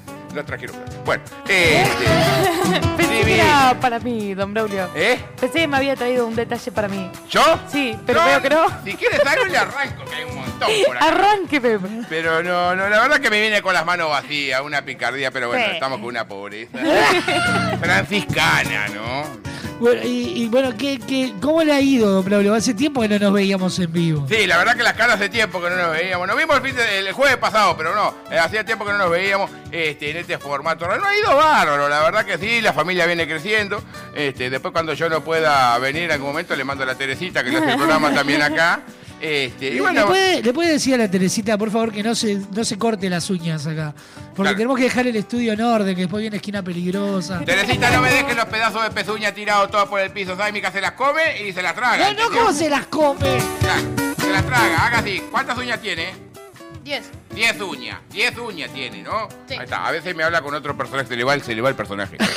Trajeron. 0.43 0.75
Bueno, 1.05 1.23
este. 1.47 1.85
Pensé 2.97 3.21
que 3.23 3.35
era 3.35 3.77
para 3.79 3.99
mí, 3.99 4.33
don 4.33 4.53
Braulio. 4.53 4.89
¿Eh? 4.95 5.19
Pensé 5.39 5.59
que 5.59 5.67
me 5.67 5.77
había 5.77 5.95
traído 5.95 6.25
un 6.27 6.35
detalle 6.35 6.71
para 6.71 6.87
mí. 6.87 7.09
¿Yo? 7.29 7.41
Sí, 7.71 7.95
pero 8.05 8.21
No, 8.21 8.27
veo 8.27 8.41
que 8.41 8.49
no. 8.49 8.65
Si 8.83 8.93
quieres 8.95 9.19
algo 9.25 9.45
le 9.45 9.57
arranco, 9.57 10.05
que 10.05 10.15
hay 10.15 10.23
un 10.25 10.35
montón 10.35 10.69
por 10.87 10.97
acá. 10.97 11.07
Arranque, 11.07 11.61
Pepe. 11.61 11.87
Pero 12.09 12.43
no, 12.43 12.75
no, 12.75 12.89
la 12.89 12.99
verdad 13.01 13.19
que 13.19 13.29
me 13.29 13.39
viene 13.39 13.61
con 13.61 13.73
las 13.73 13.85
manos 13.85 14.09
vacías, 14.09 14.61
una 14.61 14.81
picardía, 14.83 15.31
pero 15.31 15.47
bueno, 15.47 15.63
Sí. 15.65 15.71
estamos 15.73 15.99
con 15.99 16.07
una 16.07 16.27
pobreza. 16.27 16.77
Franciscana, 17.81 18.87
¿no? 18.89 19.54
Bueno, 19.79 20.01
y, 20.05 20.43
y 20.43 20.47
bueno, 20.47 20.73
¿qué, 20.77 20.99
qué, 21.05 21.33
cómo 21.41 21.61
le 21.63 21.73
ha 21.73 21.81
ido, 21.81 22.09
don 22.09 22.23
Braulio? 22.23 22.53
Hace 22.53 22.73
tiempo 22.73 23.01
que 23.01 23.09
no 23.09 23.19
nos 23.19 23.33
veíamos 23.33 23.77
en 23.79 23.91
vivo. 23.91 24.25
Sí, 24.29 24.47
la 24.47 24.57
verdad 24.57 24.75
que 24.77 24.83
las 24.83 24.93
caras 24.93 25.15
hace 25.17 25.27
tiempo 25.27 25.61
que 25.61 25.69
no 25.69 25.75
nos 25.75 25.91
veíamos. 25.91 26.27
Nos 26.27 26.37
vimos 26.37 26.55
el, 26.55 26.61
fin 26.63 26.75
de- 26.75 26.99
el 26.99 27.11
jueves 27.11 27.37
pasado, 27.37 27.75
pero 27.75 27.93
no, 27.93 28.13
eh, 28.31 28.39
hacía 28.39 28.63
tiempo 28.63 28.85
que 28.85 28.91
no 28.93 28.97
nos 28.99 29.09
veíamos 29.09 29.51
este, 29.71 30.11
en 30.11 30.17
este 30.17 30.37
formato. 30.37 30.87
No 30.87 31.05
ha 31.05 31.17
ido 31.17 31.35
bárbaro, 31.35 31.89
la 31.89 31.99
verdad 32.01 32.25
que 32.25 32.37
sí, 32.37 32.61
la 32.61 32.71
familia 32.71 33.05
viene 33.05 33.27
creciendo. 33.27 33.83
Este, 34.15 34.49
después 34.49 34.71
cuando 34.71 34.93
yo 34.93 35.09
no 35.09 35.21
pueda 35.25 35.77
venir 35.79 36.03
en 36.03 36.11
algún 36.11 36.27
momento 36.29 36.55
le 36.55 36.63
mando 36.63 36.83
a 36.83 36.87
la 36.87 36.95
Teresita, 36.95 37.43
que 37.43 37.51
le 37.51 37.57
hace 37.57 37.71
el 37.71 37.77
programa 37.77 38.13
también 38.13 38.41
acá. 38.41 38.81
Este, 39.27 39.69
y 39.69 39.71
¿Le, 39.71 39.81
bueno, 39.81 40.05
puede, 40.05 40.43
le 40.43 40.53
puede 40.53 40.73
decir 40.73 40.93
a 40.93 40.97
la 40.97 41.09
Teresita, 41.09 41.57
por 41.57 41.71
favor, 41.71 41.91
que 41.91 42.03
no 42.03 42.13
se, 42.13 42.35
no 42.51 42.63
se 42.63 42.77
corte 42.77 43.09
las 43.09 43.27
uñas 43.31 43.65
acá? 43.65 43.91
Porque 44.35 44.43
Claro. 44.43 44.55
tenemos 44.57 44.77
que 44.77 44.83
dejar 44.83 45.07
el 45.07 45.15
estudio 45.15 45.53
en 45.53 45.61
orden, 45.61 45.95
que 45.95 46.01
después 46.01 46.21
viene 46.21 46.35
esquina 46.35 46.61
peligrosa. 46.61 47.39
Teresita, 47.43 47.89
no 47.89 48.01
me 48.01 48.11
dejes 48.11 48.35
los 48.35 48.45
pedazos 48.45 48.83
de 48.83 48.91
pezuña 48.91 49.31
tirados 49.33 49.71
todos 49.71 49.89
por 49.89 49.99
el 49.99 50.11
piso. 50.11 50.37
¿Sabes? 50.37 50.53
Mica 50.53 50.71
se 50.71 50.79
las 50.79 50.91
come 50.91 51.41
y 51.41 51.51
se 51.53 51.63
las 51.63 51.73
traga. 51.73 52.13
No, 52.13 52.29
no. 52.29 52.37
¿cómo 52.37 52.53
se 52.53 52.69
las 52.69 52.85
come? 52.85 53.39
Claro, 53.61 53.81
se 54.19 54.29
las 54.31 54.45
traga, 54.45 54.85
haga 54.85 54.99
así. 54.99 55.23
¿Cuántas 55.31 55.57
uñas 55.57 55.81
tiene? 55.81 56.13
Diez. 56.83 57.05
10 57.33 57.61
uñas, 57.61 57.97
10 58.11 58.37
uñas 58.37 58.69
tiene, 58.71 59.01
¿no? 59.01 59.27
Sí. 59.47 59.55
Ahí 59.55 59.63
está, 59.63 59.87
a 59.87 59.91
veces 59.91 60.15
me 60.15 60.23
habla 60.23 60.41
con 60.41 60.53
otro 60.53 60.77
personaje, 60.77 61.07
se 61.07 61.15
le 61.15 61.23
va 61.23 61.33
el, 61.33 61.41
se 61.41 61.55
le 61.55 61.61
va 61.61 61.69
el 61.69 61.75
personaje. 61.75 62.15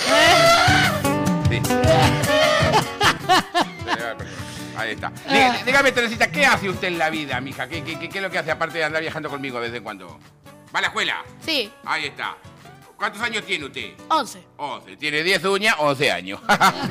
Sí. 1.51 1.61
Se 1.65 1.75
le 1.75 1.81
va 4.03 4.11
el 4.11 4.17
personaje. 4.17 4.48
Ahí 4.79 4.93
está. 4.93 5.11
Dí- 5.29 5.65
Dígame, 5.67 5.93
Teresita, 5.93 6.31
¿qué 6.31 6.47
hace 6.47 6.69
usted 6.71 6.89
en 6.89 6.99
la 6.99 7.11
vida, 7.11 7.41
mija? 7.41 7.69
¿Qué, 7.69 7.83
qué, 7.83 7.99
qué, 7.99 8.09
qué 8.09 8.19
es 8.19 8.23
lo 8.23 8.31
que 8.31 8.39
hace 8.39 8.51
aparte 8.51 8.79
de 8.79 8.85
andar 8.85 9.03
viajando 9.03 9.29
conmigo 9.29 9.61
de 9.61 9.69
vez 9.69 9.77
en 9.77 9.83
cuando? 9.83 10.19
¿Va 10.75 10.79
a 10.79 10.83
la 10.83 10.87
escuela? 10.89 11.25
Sí, 11.45 11.71
Ahí 11.85 12.07
está. 12.07 12.37
¿Cuántos 12.97 13.23
años 13.23 13.45
tiene 13.45 13.65
usted? 13.67 13.93
once. 14.09 14.43
11. 14.57 14.97
Tiene 14.97 15.23
10 15.23 15.45
uñas, 15.45 15.77
11 15.79 16.11
años. 16.13 16.41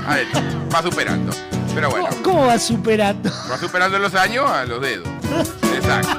Ahí 0.07 0.23
está. 0.25 0.43
Va 0.73 0.81
superando. 0.81 1.33
Pero 1.75 1.89
bueno, 1.89 2.07
¿Cómo 2.23 2.47
va 2.47 2.57
superando? 2.57 3.29
va 3.51 3.57
superando 3.57 3.99
los 3.99 4.15
años 4.15 4.49
a 4.49 4.65
los 4.65 4.81
dedos. 4.81 5.07
Exacto. 5.75 6.17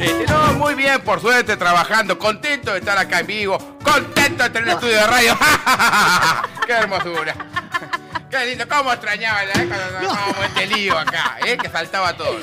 Este, 0.00 0.26
no, 0.26 0.54
muy 0.54 0.74
bien, 0.74 1.00
por 1.02 1.20
suerte, 1.20 1.56
trabajando, 1.56 2.18
contento 2.18 2.72
de 2.72 2.78
estar 2.78 2.96
acá 2.98 3.20
en 3.20 3.26
vivo, 3.26 3.58
contento 3.82 4.42
de 4.44 4.50
tener 4.50 4.68
un 4.68 4.74
estudio 4.74 4.94
de 4.96 5.06
radio. 5.06 5.38
¡Qué 6.66 6.72
hermosura! 6.72 7.34
¡Qué 8.36 8.46
lindo! 8.46 8.64
¿Cómo 8.68 8.92
extrañaba 8.92 9.44
la 9.44 9.52
eh, 9.62 9.68
cuando 9.68 10.08
estábamos 10.08 10.44
este 10.46 10.66
lío 10.66 10.98
acá? 10.98 11.36
¿eh? 11.46 11.56
Que 11.56 11.68
saltaba 11.68 12.16
todo. 12.16 12.36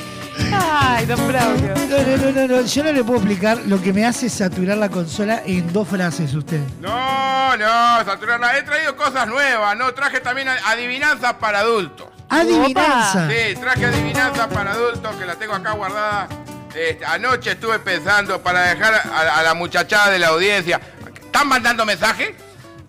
Ay, 0.53 1.05
don 1.05 1.27
Braulio. 1.27 1.76
No, 1.76 1.97
no, 1.97 2.18
no, 2.18 2.31
no, 2.31 2.47
no, 2.47 2.61
yo 2.65 2.84
no 2.85 2.91
le 2.93 3.03
puedo 3.03 3.18
explicar 3.19 3.57
lo 3.65 3.81
que 3.81 3.91
me 3.91 4.05
hace 4.05 4.30
saturar 4.30 4.77
la 4.77 4.88
consola 4.88 5.41
en 5.45 5.73
dos 5.73 5.89
frases 5.89 6.34
usted. 6.34 6.61
No, 6.80 7.57
no, 7.57 8.05
Saturna, 8.05 8.57
he 8.57 8.63
traído 8.63 8.95
cosas 8.95 9.27
nuevas, 9.27 9.76
¿no? 9.76 9.93
Traje 9.93 10.22
también 10.22 10.47
adivinanzas 10.47 11.34
para 11.34 11.59
adultos. 11.59 12.07
Adivinanza. 12.30 13.27
Sí, 13.30 13.55
traje 13.59 13.85
adivinanzas 13.85 14.47
para 14.47 14.72
adultos 14.72 15.13
que 15.18 15.26
la 15.26 15.35
tengo 15.35 15.55
acá 15.55 15.73
guardada. 15.73 16.30
Este, 16.73 17.05
anoche 17.05 17.51
estuve 17.51 17.80
pensando 17.80 18.41
para 18.41 18.61
dejar 18.61 18.93
a, 18.93 19.39
a 19.39 19.43
la 19.43 19.53
muchachada 19.53 20.09
de 20.09 20.19
la 20.19 20.27
audiencia. 20.27 20.80
¿Están 21.22 21.49
mandando 21.49 21.85
mensajes? 21.85 22.30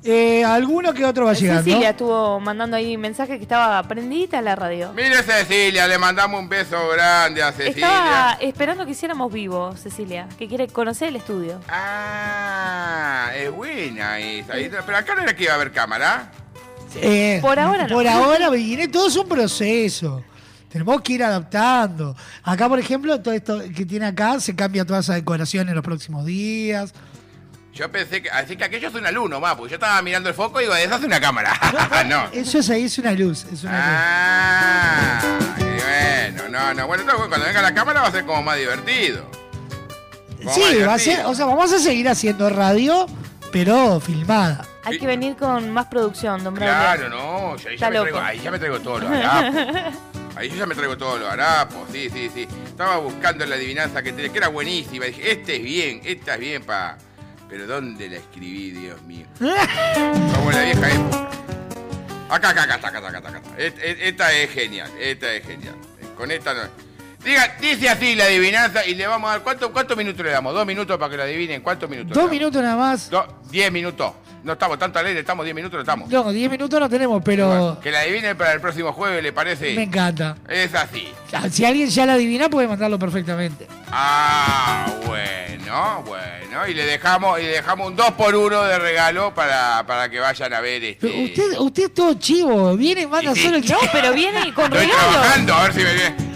Eh, 0.05 0.45
alguno 0.45 0.93
que 0.93 1.05
otro 1.05 1.27
va 1.27 1.33
llegando. 1.33 1.63
Cecilia 1.63 1.91
estuvo 1.91 2.41
mandando 2.41 2.77
ahí 2.77 2.97
mensaje 2.97 3.37
que 3.37 3.43
estaba 3.43 3.81
prendida 3.85 4.43
la 4.43 4.57
radio. 4.57 4.93
Mire 4.95 5.23
Cecilia, 5.23 5.87
le 5.87 5.97
mandamos 5.97 6.41
un 6.41 6.49
beso 6.49 6.77
grande 6.89 7.43
a 7.43 7.53
Cecilia. 7.53 7.87
Estaba 7.87 8.33
esperando 8.41 8.85
que 8.85 8.93
hiciéramos 8.93 9.33
vivo, 9.33 9.77
Cecilia, 9.77 10.29
que 10.37 10.49
quiere 10.49 10.67
conocer 10.67 11.09
el 11.09 11.17
estudio. 11.17 11.61
Ah, 11.69 13.31
es 13.37 13.53
buena 13.53 14.19
esa. 14.19 14.55
Pero 14.55 14.97
acá 14.97 15.15
no 15.15 15.23
era 15.23 15.37
que 15.37 15.45
iba 15.45 15.53
a 15.53 15.57
haber 15.57 15.71
cámara. 15.71 16.33
Eh, 16.97 17.39
Por 17.41 17.59
ahora 17.59 17.87
no. 17.87 17.95
Por 17.95 18.07
ahora, 18.07 18.51
viene 18.51 18.89
todo 18.89 19.07
es 19.07 19.17
un 19.17 19.29
proceso. 19.29 20.25
Tenemos 20.69 21.01
que 21.03 21.13
ir 21.13 21.23
adaptando. 21.23 22.17
Acá, 22.43 22.69
por 22.69 22.79
ejemplo, 22.79 23.21
todo 23.21 23.35
esto 23.35 23.61
que 23.75 23.85
tiene 23.85 24.07
acá 24.07 24.41
se 24.41 24.57
cambia 24.57 24.85
toda 24.85 25.01
esa 25.01 25.15
decoración 25.15 25.69
en 25.69 25.75
los 25.75 25.85
próximos 25.85 26.25
días. 26.25 26.93
Yo 27.75 27.91
pensé 27.91 28.21
que, 28.23 28.31
así 28.31 28.57
que 28.57 28.65
aquello 28.65 28.89
es 28.89 28.95
una 28.95 29.11
luz 29.11 29.31
nomás, 29.31 29.55
porque 29.55 29.71
yo 29.71 29.77
estaba 29.77 30.01
mirando 30.03 30.29
el 30.29 30.35
foco 30.35 30.61
y 30.61 30.65
digo, 30.65 30.75
esa 30.77 30.97
es 30.97 31.03
una 31.05 31.19
cámara. 31.21 31.59
no. 32.07 32.27
Eso 32.33 32.59
es 32.59 32.69
ahí, 32.69 32.85
es 32.85 32.99
una 32.99 33.13
luz. 33.13 33.45
Es 33.51 33.63
una 33.65 33.73
Ah, 33.75 35.21
qué 35.57 35.65
bueno, 35.65 36.49
no, 36.51 36.75
no. 36.75 36.87
Bueno, 36.87 37.03
entonces 37.03 37.29
cuando 37.29 37.47
venga 37.47 37.63
la 37.63 37.73
cámara 37.75 38.03
va 38.03 38.09
a 38.09 38.13
ser 38.13 38.27
como 38.27 38.43
más 38.43 38.59
divertido. 38.59 39.27
luz. 39.31 39.39
Como 40.45 40.55
Sí, 40.55 40.61
más 40.81 40.89
va 40.89 40.95
a 40.95 40.99
ser, 40.99 41.25
o 41.25 41.35
sea, 41.35 41.47
vamos 41.47 41.73
a 41.73 41.79
seguir 41.79 42.09
haciendo 42.09 42.51
radio, 42.51 43.07
pero 43.53 44.01
filmada. 44.01 44.67
Hay 44.85 44.99
que 44.99 45.07
venir 45.07 45.37
con 45.37 45.71
más 45.71 45.87
producción, 45.87 46.43
don 46.45 46.55
Braulio. 46.55 46.75
Claro, 46.77 47.09
no, 47.09 47.57
yo 47.57 47.69
ahí 47.71 47.77
ya, 47.79 47.87
Está 47.87 47.91
me 47.91 47.95
loco. 47.97 48.09
traigo, 48.11 48.21
ahí 48.27 48.41
ya 48.41 48.51
me 48.51 48.59
traigo 48.59 48.81
todos 48.81 49.03
los 49.03 49.11
harapos. 49.13 49.95
Ahí 50.37 50.49
yo 50.51 50.57
ya 50.57 50.67
me 50.67 50.75
traigo 50.75 50.97
todos 50.99 51.21
los 51.21 51.31
harapos, 51.31 51.89
sí, 51.93 52.11
sí, 52.11 52.31
sí. 52.35 52.49
Estaba 52.67 52.97
buscando 52.99 53.47
la 53.47 53.55
adivinanza 53.55 54.03
que, 54.03 54.13
tenía, 54.13 54.31
que 54.31 54.39
era 54.39 54.49
buenísima. 54.49 55.07
Dije, 55.07 55.33
este 55.33 55.57
es 55.57 55.63
bien, 55.63 56.01
esta 56.05 56.35
es 56.35 56.41
bien 56.41 56.63
para... 56.65 56.99
Pero 57.53 57.67
¿dónde 57.67 58.09
la 58.09 58.17
escribí, 58.17 58.71
Dios 58.71 59.03
mío? 59.03 59.27
Como 59.39 60.51
en 60.51 60.57
la 60.57 60.63
vieja 60.65 60.91
época. 60.91 61.31
Acá, 62.31 62.49
acá, 62.49 62.63
acá, 62.63 62.75
acá, 62.77 62.89
acá, 62.89 63.19
acá, 63.19 63.29
acá. 63.29 63.43
Esta 63.59 64.33
es 64.33 64.51
genial, 64.51 64.91
esta 64.99 65.35
es 65.35 65.47
genial. 65.47 65.75
Con 66.17 66.31
esta 66.31 66.55
no. 66.55 66.63
Diga, 67.25 67.57
dice 67.61 67.89
así 67.89 68.17
la 68.17 68.25
adivinanza 68.25 68.85
y 68.85 68.95
le 68.97 69.07
vamos 69.07 69.29
a 69.29 69.35
dar. 69.35 69.43
¿Cuánto- 69.43 69.73
¿Cuántos 69.73 69.97
minutos 69.97 70.25
le 70.25 70.33
damos? 70.33 70.53
¿Dos 70.55 70.67
minutos 70.67 70.99
para 70.99 71.11
que 71.11 71.17
lo 71.17 71.23
adivinen? 71.23 71.61
¿Cuántos 71.63 71.89
minutos? 71.89 72.17
Dos 72.17 72.31
minutos 72.31 72.61
nada 72.63 72.77
más. 72.77 73.09
Do- 73.11 73.27
diez 73.51 73.71
minutos. 73.71 74.13
No 74.43 74.55
estamos 74.55 74.77
tanto 74.77 74.99
alegres, 74.99 75.21
estamos 75.21 75.45
diez 75.45 75.55
minutos, 75.55 75.77
no 75.77 75.83
estamos. 75.83 76.09
No, 76.11 76.33
diez 76.33 76.51
minutos 76.51 76.81
no 76.81 76.89
tenemos, 76.91 77.23
pero 77.25 77.79
Que 77.81 77.93
la 77.93 78.01
adivinen 78.01 78.37
para 78.37 78.53
el 78.53 78.61
próximo 78.61 78.93
jueves, 78.93 79.23
¿le 79.23 79.33
parece? 79.33 79.73
me 79.75 79.85
encanta. 79.85 80.37
Es 80.49 80.75
así. 80.75 81.07
Si 81.53 81.65
alguien 81.65 81.89
ya 81.89 82.07
la 82.07 82.15
adivina, 82.15 82.49
puede 82.51 82.67
mandarlo 82.67 82.99
perfectamente. 82.99 83.69
Ah, 83.93 84.87
bueno, 85.07 86.03
bueno. 86.05 86.67
Y 86.69 86.75
le 86.75 86.85
dejamos, 86.87 87.39
y 87.39 87.43
le 87.45 87.49
dejamos 87.51 87.87
un 87.87 87.95
2 87.95 88.11
por 88.13 88.35
1 88.35 88.63
de 88.65 88.79
regalo 88.81 89.33
para, 89.33 89.85
para 89.87 90.09
que 90.11 90.19
vayan 90.19 90.53
a 90.55 90.61
ver 90.61 90.83
este. 90.83 91.07
Pero 91.09 91.23
usted, 91.25 91.59
usted 91.61 91.83
es 91.85 91.95
todo 91.95 92.15
chivo, 92.15 92.77
viene 92.77 93.03
y 93.03 93.07
manda 93.07 93.33
Sí. 93.35 93.45
solo 93.45 93.57
el 93.59 93.67
No, 93.69 93.79
pero 93.93 94.13
viene 94.13 94.41
con 94.55 94.65
Estoy 94.73 94.87
regalo. 94.87 95.09
trabajando, 95.13 95.55
a 95.55 95.63
ver 95.63 95.73
si 95.73 95.79
me 95.81 95.95
viene. 95.95 96.32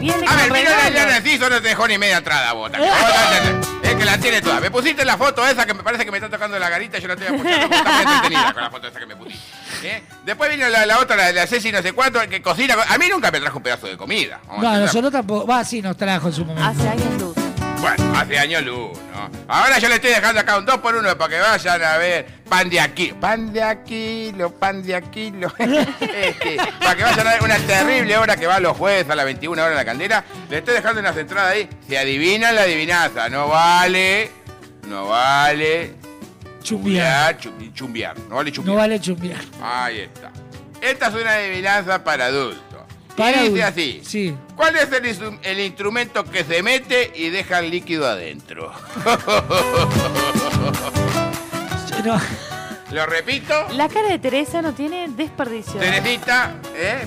Viene 0.00 0.26
A 0.28 0.36
ver, 0.36 0.52
mira 0.52 0.90
la. 0.90 1.06
Narciso, 1.06 1.48
no 1.50 1.60
te 1.60 1.68
dejó 1.68 1.86
ni 1.88 1.98
media 1.98 2.18
entrada, 2.18 2.52
bota. 2.52 2.78
Es 3.82 3.94
que 3.94 4.04
la 4.04 4.18
tiene 4.18 4.40
toda. 4.42 4.60
Me 4.60 4.70
pusiste 4.70 5.04
la 5.04 5.16
foto 5.16 5.46
esa 5.46 5.64
que 5.66 5.74
me 5.74 5.82
parece 5.82 6.04
que 6.04 6.10
me 6.10 6.18
está 6.18 6.28
tocando 6.30 6.58
la 6.58 6.68
garita, 6.68 6.98
yo 6.98 7.08
la 7.08 7.14
estoy 7.14 7.28
apuntando 7.28 7.68
porque 7.68 7.76
está 7.88 8.02
entretenida 8.02 8.52
con 8.52 8.62
la 8.62 8.70
foto 8.70 8.88
esa 8.88 8.98
que 9.00 9.06
me 9.06 9.16
pusiste. 9.16 9.42
¿eh? 9.84 10.02
Después 10.24 10.50
vino 10.50 10.68
la, 10.68 10.86
la 10.86 10.98
otra, 10.98 11.16
la 11.16 11.26
de 11.26 11.32
la 11.32 11.46
Ceci 11.46 11.72
no 11.72 11.82
sé 11.82 11.92
cuánto, 11.92 12.20
que 12.28 12.40
cocina. 12.42 12.76
A 12.88 12.98
mí 12.98 13.06
nunca 13.10 13.30
me 13.30 13.40
trajo 13.40 13.56
un 13.58 13.62
pedazo 13.62 13.86
de 13.86 13.96
comida. 13.96 14.40
Vamos 14.46 14.58
a 14.58 14.62
No, 14.62 14.68
empezar. 14.76 14.86
nosotros 14.86 15.12
tampoco. 15.12 15.46
Va, 15.46 15.64
sí, 15.64 15.80
nos 15.82 15.96
trajo 15.96 16.28
en 16.28 16.34
su 16.34 16.44
momento. 16.44 16.68
Hace 16.68 16.88
años 16.88 17.20
luz. 17.20 17.36
Bueno, 17.80 18.18
hace 18.18 18.38
años 18.38 18.62
luz, 18.64 18.98
¿no? 19.12 19.30
Ahora 19.46 19.78
yo 19.78 19.88
le 19.88 19.94
estoy 19.96 20.10
dejando 20.10 20.40
acá 20.40 20.58
un 20.58 20.66
2 20.66 20.78
por 20.78 20.96
1 20.96 21.16
para 21.16 21.30
que 21.30 21.40
vayan 21.40 21.82
a 21.82 21.96
ver 21.96 22.26
pan 22.48 22.68
de 22.68 22.80
aquí. 22.80 23.12
Pan 23.20 23.52
de 23.52 23.62
Aquilo, 23.62 24.50
pan 24.50 24.82
de 24.82 24.94
Aquilo. 24.96 25.52
Este, 25.58 26.56
para 26.80 26.96
que 26.96 27.02
vayan 27.04 27.26
a 27.26 27.30
ver 27.32 27.42
una 27.42 27.56
terrible 27.58 28.16
hora 28.18 28.36
que 28.36 28.46
va 28.46 28.58
los 28.58 28.76
jueves 28.76 29.08
a 29.08 29.14
las 29.14 29.24
21 29.24 29.62
horas 29.62 29.70
en 29.70 29.76
la 29.76 29.84
candela. 29.84 30.24
Le 30.50 30.58
estoy 30.58 30.74
dejando 30.74 31.00
unas 31.00 31.16
entradas 31.16 31.52
ahí. 31.52 31.68
Si 31.86 31.94
adivinan 31.96 32.54
la 32.54 32.62
adivinanza, 32.62 33.28
no 33.28 33.48
vale. 33.48 34.30
No 34.86 35.06
vale. 35.08 35.94
Chumbear. 36.62 37.38
chumbear, 37.38 37.72
chumbear. 37.72 38.18
No 38.28 38.36
vale 38.36 38.52
chumbear. 38.52 38.74
No 38.74 38.80
vale 38.80 39.00
chumbear. 39.00 39.40
Ahí 39.62 40.00
está. 40.00 40.32
Esta 40.80 41.08
es 41.08 41.14
una 41.14 41.32
adivinanza 41.34 42.02
para 42.02 42.26
adultos. 42.26 42.67
Para 43.18 43.42
dice 43.42 43.62
así. 43.64 44.00
Sí. 44.04 44.34
¿Cuál 44.56 44.76
es 44.76 44.90
el, 44.92 45.04
instru- 45.04 45.38
el 45.42 45.60
instrumento 45.60 46.24
que 46.24 46.44
se 46.44 46.62
mete 46.62 47.12
y 47.14 47.28
deja 47.30 47.58
el 47.58 47.70
líquido 47.70 48.06
adentro? 48.06 48.72
No. 52.04 52.20
Lo 52.92 53.04
repito. 53.06 53.52
La 53.74 53.88
cara 53.88 54.08
de 54.08 54.18
Teresa 54.18 54.62
no 54.62 54.72
tiene 54.72 55.08
desperdicio. 55.08 55.74
Teresita, 55.80 56.54
¿eh? 56.74 57.06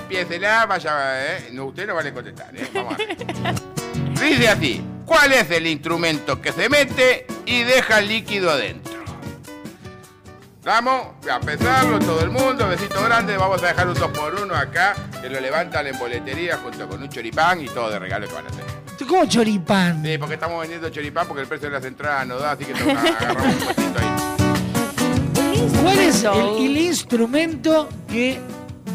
Vaya, 0.68 1.38
¿eh? 1.38 1.50
No, 1.54 1.66
usted 1.66 1.88
no 1.88 1.96
vale 1.96 2.14
contestar, 2.14 2.56
¿eh? 2.56 2.68
Vamos 2.74 2.94
a 2.94 2.98
ver. 2.98 3.18
Dice 4.30 4.48
así, 4.50 4.82
¿cuál 5.06 5.32
es 5.34 5.50
el 5.50 5.66
instrumento 5.66 6.40
que 6.42 6.52
se 6.52 6.70
mete 6.70 7.26
y 7.46 7.64
deja 7.64 8.00
el 8.00 8.10
líquido 8.10 8.52
adentro? 8.52 9.01
Vamos 10.64 11.08
a 11.28 11.40
pensarlo 11.40 11.98
todo 11.98 12.22
el 12.22 12.30
mundo, 12.30 12.68
besito 12.68 13.02
grande, 13.04 13.36
vamos 13.36 13.64
a 13.64 13.68
dejar 13.68 13.88
un 13.88 13.96
2 13.96 14.12
por 14.12 14.36
1 14.36 14.56
acá, 14.56 14.94
que 15.20 15.28
lo 15.28 15.40
levantan 15.40 15.88
en 15.88 15.98
boletería 15.98 16.58
junto 16.58 16.88
con 16.88 17.02
un 17.02 17.10
choripán 17.10 17.62
y 17.62 17.66
todo 17.66 17.90
de 17.90 17.98
regalo 17.98 18.28
que 18.28 18.34
van 18.36 18.46
a 18.46 18.50
tener. 18.50 18.66
¿Cómo 19.08 19.26
choripán? 19.26 20.04
Sí, 20.06 20.20
porque 20.20 20.36
estamos 20.36 20.62
vendiendo 20.62 20.88
choripán 20.90 21.28
porque 21.28 21.42
el 21.42 21.48
precio 21.48 21.68
de 21.68 21.74
las 21.74 21.84
entradas 21.84 22.28
no 22.28 22.38
da, 22.38 22.52
así 22.52 22.66
que 22.66 22.74
toca 22.74 22.92
agarrar 22.92 23.48
un 23.48 23.54
puestito 23.60 24.00
ahí. 24.00 25.72
¿Cuál 25.82 26.00
es 26.00 26.24
el, 26.24 26.66
el 26.66 26.78
instrumento 26.78 27.90
que 28.08 28.40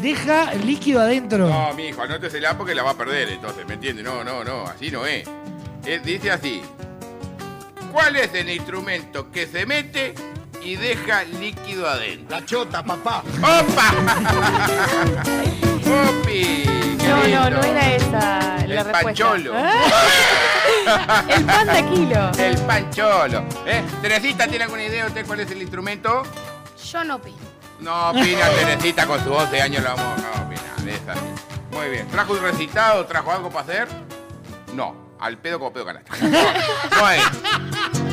deja 0.01 0.53
el 0.53 0.65
líquido 0.65 1.01
adentro? 1.01 1.49
No, 1.49 1.73
mi 1.73 1.87
hijo, 1.89 2.01
anótesela 2.01 2.57
porque 2.57 2.73
la 2.73 2.83
va 2.83 2.91
a 2.91 2.97
perder, 2.97 3.27
entonces, 3.27 3.67
¿me 3.67 3.73
entiende? 3.73 4.03
No, 4.03 4.23
no, 4.23 4.45
no, 4.45 4.65
así 4.67 4.89
no 4.89 5.05
es. 5.05 5.27
Eh, 5.85 5.99
dice 6.01 6.31
así. 6.31 6.61
¿Cuál 7.91 8.15
es 8.15 8.33
el 8.33 8.49
instrumento 8.49 9.29
que 9.31 9.47
se 9.47 9.65
mete 9.65 10.13
y 10.63 10.75
deja 10.75 11.23
líquido 11.23 11.87
adentro? 11.89 12.37
La 12.39 12.45
chota, 12.45 12.83
papá. 12.83 13.23
¡Opa! 13.39 13.93
¡Opi! 16.09 16.63
No, 17.07 17.27
no, 17.27 17.49
no 17.49 17.63
era 17.63 17.95
esa 17.95 18.39
la 18.39 18.63
El 18.63 18.69
respuesta. 18.69 19.01
pancholo. 19.01 19.53
El 21.29 21.45
pan 21.45 21.67
de 21.67 21.85
kilo. 21.85 22.31
El 22.37 22.57
pancholo. 22.59 23.43
¿Eh? 23.65 23.81
Teresita, 24.01 24.47
¿tiene 24.47 24.65
alguna 24.65 24.83
idea 24.83 25.05
usted 25.05 25.25
cuál 25.25 25.39
es 25.41 25.51
el 25.51 25.61
instrumento? 25.61 26.23
Yo 26.91 27.03
no 27.03 27.15
opino. 27.15 27.37
No 27.79 28.09
opina 28.09 28.49
Teresita 28.49 29.05
con 29.07 29.23
sus 29.23 29.31
11 29.35 29.61
años, 29.61 29.83
la 29.83 29.93
vamos 29.93 30.21
a 30.23 30.41
opinar. 30.41 30.65
Es 30.87 31.07
así. 31.07 31.25
Muy 31.71 31.89
bien. 31.89 32.07
¿Trajo 32.09 32.33
un 32.33 32.41
recitado? 32.41 33.05
¿Trajo 33.05 33.31
algo 33.31 33.49
para 33.49 33.63
hacer? 33.63 33.87
No. 34.73 35.07
Al 35.19 35.37
pedo 35.37 35.59
como 35.59 35.71
pedo 35.73 35.85
canasta. 35.85 36.13
No 36.19 37.09
es. 37.09 37.23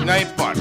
No 0.05 0.16
importa. 0.16 0.60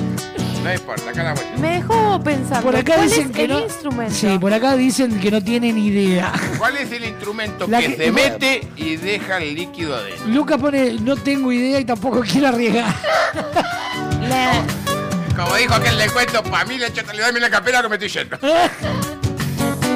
No 0.64 0.74
importa. 0.74 1.10
Acá 1.10 1.24
la 1.24 1.34
voy. 1.34 1.44
Me 1.60 1.74
dejó 1.76 2.22
pensando. 2.24 2.64
Por 2.64 2.76
acá 2.76 2.96
¿Cuál 2.96 3.10
dicen 3.10 3.30
es 3.30 3.36
que 3.36 3.44
el 3.44 3.50
no. 3.52 3.60
instrumento? 3.60 4.14
Sí, 4.16 4.38
por 4.40 4.54
acá 4.54 4.76
dicen 4.76 5.20
que 5.20 5.30
no 5.32 5.44
tienen 5.44 5.78
idea. 5.78 6.32
¿Cuál 6.58 6.78
es 6.78 6.92
el 6.92 7.04
instrumento 7.06 7.68
La 7.68 7.80
que, 7.80 7.96
que- 7.96 8.06
se 8.06 8.12
mete 8.12 8.68
y 8.78 8.96
deja 8.96 9.38
el 9.40 9.56
líquido 9.56 9.96
adentro? 9.96 10.26
Luca 10.28 10.58
pone, 10.58 10.94
no 10.94 11.16
tengo 11.18 11.52
idea 11.52 11.80
y 11.80 11.86
tampoco 11.86 12.22
quiero 12.22 12.48
arriesgar. 12.48 12.94
Como 15.36 15.56
dijo 15.56 15.74
aquel 15.74 15.98
del 15.98 16.12
cuento, 16.12 16.44
para 16.44 16.64
mí 16.66 16.78
le 16.78 16.88
echo 16.88 17.02
le 17.14 17.22
dame 17.22 17.40
la 17.40 17.50
capela 17.50 17.82
que 17.82 17.90
me 17.90 17.96
estoy 17.96 18.10
yendo. 18.10 18.38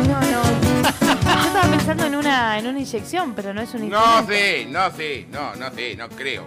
No, 0.07 0.21
no. 0.21 0.41
Yo 0.81 1.47
estaba 1.47 1.69
pensando 1.69 2.05
en 2.05 2.15
una, 2.15 2.57
en 2.57 2.67
una 2.67 2.79
inyección, 2.79 3.33
pero 3.35 3.53
no 3.53 3.61
es 3.61 3.73
un 3.73 3.89
No 3.89 3.97
instrumento. 4.21 4.31
sé, 4.31 4.65
no 4.69 4.91
sé, 4.95 5.25
no, 5.31 5.55
no 5.55 5.69
sé, 5.75 5.95
no 5.97 6.07
creo. 6.09 6.45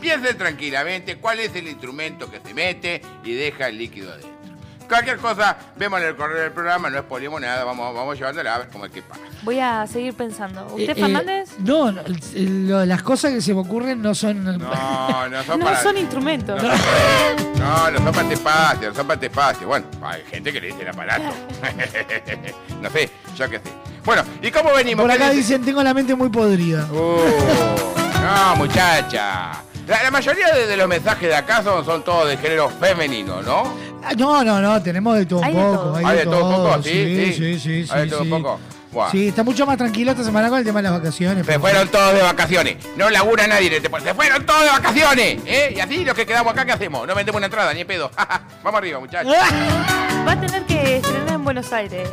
Piensen 0.00 0.36
tranquilamente 0.38 1.16
cuál 1.16 1.40
es 1.40 1.54
el 1.56 1.68
instrumento 1.68 2.30
que 2.30 2.40
se 2.44 2.52
mete 2.54 3.00
y 3.24 3.32
deja 3.34 3.68
el 3.68 3.78
líquido 3.78 4.10
adentro. 4.12 4.30
Cualquier 4.88 5.16
cosa, 5.16 5.56
vemos 5.76 6.00
en 6.00 6.06
el 6.06 6.14
correo 6.14 6.42
del 6.42 6.52
programa, 6.52 6.88
no 6.88 6.98
expoliemos 6.98 7.40
nada, 7.40 7.64
vamos, 7.64 7.92
vamos 7.92 8.16
llevándola 8.16 8.54
a 8.54 8.58
ver 8.58 8.68
cómo 8.68 8.84
es 8.86 8.92
que 8.92 9.02
pasa. 9.02 9.20
Voy 9.42 9.58
a 9.58 9.84
seguir 9.88 10.14
pensando. 10.14 10.64
¿Usted, 10.66 10.90
Eh, 10.90 10.92
eh, 10.92 10.94
Fernández? 10.94 11.50
no, 11.58 11.90
no, 11.90 12.02
lo- 12.36 12.84
las 12.86 13.02
cosas 13.02 13.32
que 13.32 13.40
se 13.40 13.52
me 13.52 13.60
ocurren 13.62 14.00
no 14.00 14.14
son. 14.14 14.44
No, 14.44 15.28
no 15.28 15.42
son 15.42 15.58
no 15.58 15.64
para... 15.64 15.82
son 15.82 15.96
instrumentos. 15.98 16.62
No, 16.62 17.90
no 17.90 17.98
son 17.98 18.12
para 18.14 18.32
espacio, 18.32 18.88
no 18.90 18.94
son 18.94 19.06
para 19.08 19.26
espacio. 19.26 19.66
Bueno, 19.66 19.86
hay 20.02 20.22
gente 20.30 20.52
que 20.52 20.60
le 20.60 20.66
dice 20.68 20.82
el 20.82 20.88
aparato. 20.88 21.34
no 22.80 22.90
sé, 22.90 23.10
yo 23.36 23.50
qué 23.50 23.56
sé. 23.58 23.72
Bueno, 24.04 24.22
¿y 24.40 24.52
cómo 24.52 24.72
venimos? 24.72 25.02
Por 25.02 25.10
¿Qué 25.10 25.16
acá 25.16 25.30
dice? 25.32 25.54
dicen, 25.54 25.64
tengo 25.64 25.82
la 25.82 25.94
mente 25.94 26.14
muy 26.14 26.28
podrida. 26.28 26.84
Uh, 26.92 27.18
no, 28.22 28.54
muchacha. 28.56 29.62
La, 29.86 30.02
la 30.02 30.10
mayoría 30.10 30.52
de, 30.52 30.66
de 30.66 30.76
los 30.76 30.88
mensajes 30.88 31.28
de 31.28 31.34
acá 31.36 31.62
son, 31.62 31.84
son 31.84 32.02
todos 32.02 32.28
de 32.28 32.36
género 32.36 32.68
femenino, 32.70 33.40
¿no? 33.42 33.72
Ah, 34.02 34.12
No, 34.16 34.42
no, 34.42 34.60
no, 34.60 34.82
tenemos 34.82 35.16
de 35.16 35.26
todo 35.26 35.40
un 35.40 35.52
poco. 35.52 36.00
Hay, 36.04 36.16
de 36.18 36.24
todo 36.24 36.44
un 36.48 36.54
poco, 36.56 36.82
sí, 36.82 36.90
sí, 36.90 37.32
sí. 37.32 37.58
sí, 37.60 37.84
sí, 37.86 37.92
Hay 37.92 38.00
de 38.00 38.04
sí, 38.06 38.10
todo 38.10 38.20
un 38.22 38.26
sí. 38.26 38.30
poco. 38.30 38.60
Sí, 39.12 39.28
está 39.28 39.42
mucho 39.44 39.66
más 39.66 39.76
tranquilo 39.76 40.12
esta 40.12 40.24
semana 40.24 40.48
con 40.48 40.58
el 40.58 40.64
tema 40.64 40.78
de 40.80 40.84
las 40.84 40.92
vacaciones. 40.98 41.44
Se 41.44 41.58
fueron 41.58 41.86
todos 41.88 42.14
de 42.14 42.22
vacaciones. 42.22 42.76
No 42.96 43.10
labura 43.10 43.46
nadie 43.46 43.76
este. 43.76 43.90
Se 44.00 44.14
fueron 44.14 44.46
todos 44.46 44.62
de 44.62 44.70
vacaciones. 44.70 45.38
¿eh? 45.44 45.74
Y 45.76 45.80
así 45.80 46.02
los 46.02 46.14
que 46.14 46.24
quedamos 46.24 46.52
acá, 46.54 46.64
¿qué 46.64 46.72
hacemos? 46.72 47.06
No 47.06 47.14
vendemos 47.14 47.38
una 47.38 47.46
entrada, 47.46 47.74
ni 47.74 47.84
pedo. 47.84 48.10
Vamos 48.64 48.78
arriba, 48.78 48.98
muchachos. 48.98 49.30
Va 50.26 50.32
a 50.32 50.40
tener 50.40 50.62
que 50.64 50.96
estrenar 50.96 51.34
en 51.34 51.44
Buenos 51.44 51.70
Aires. 51.74 52.08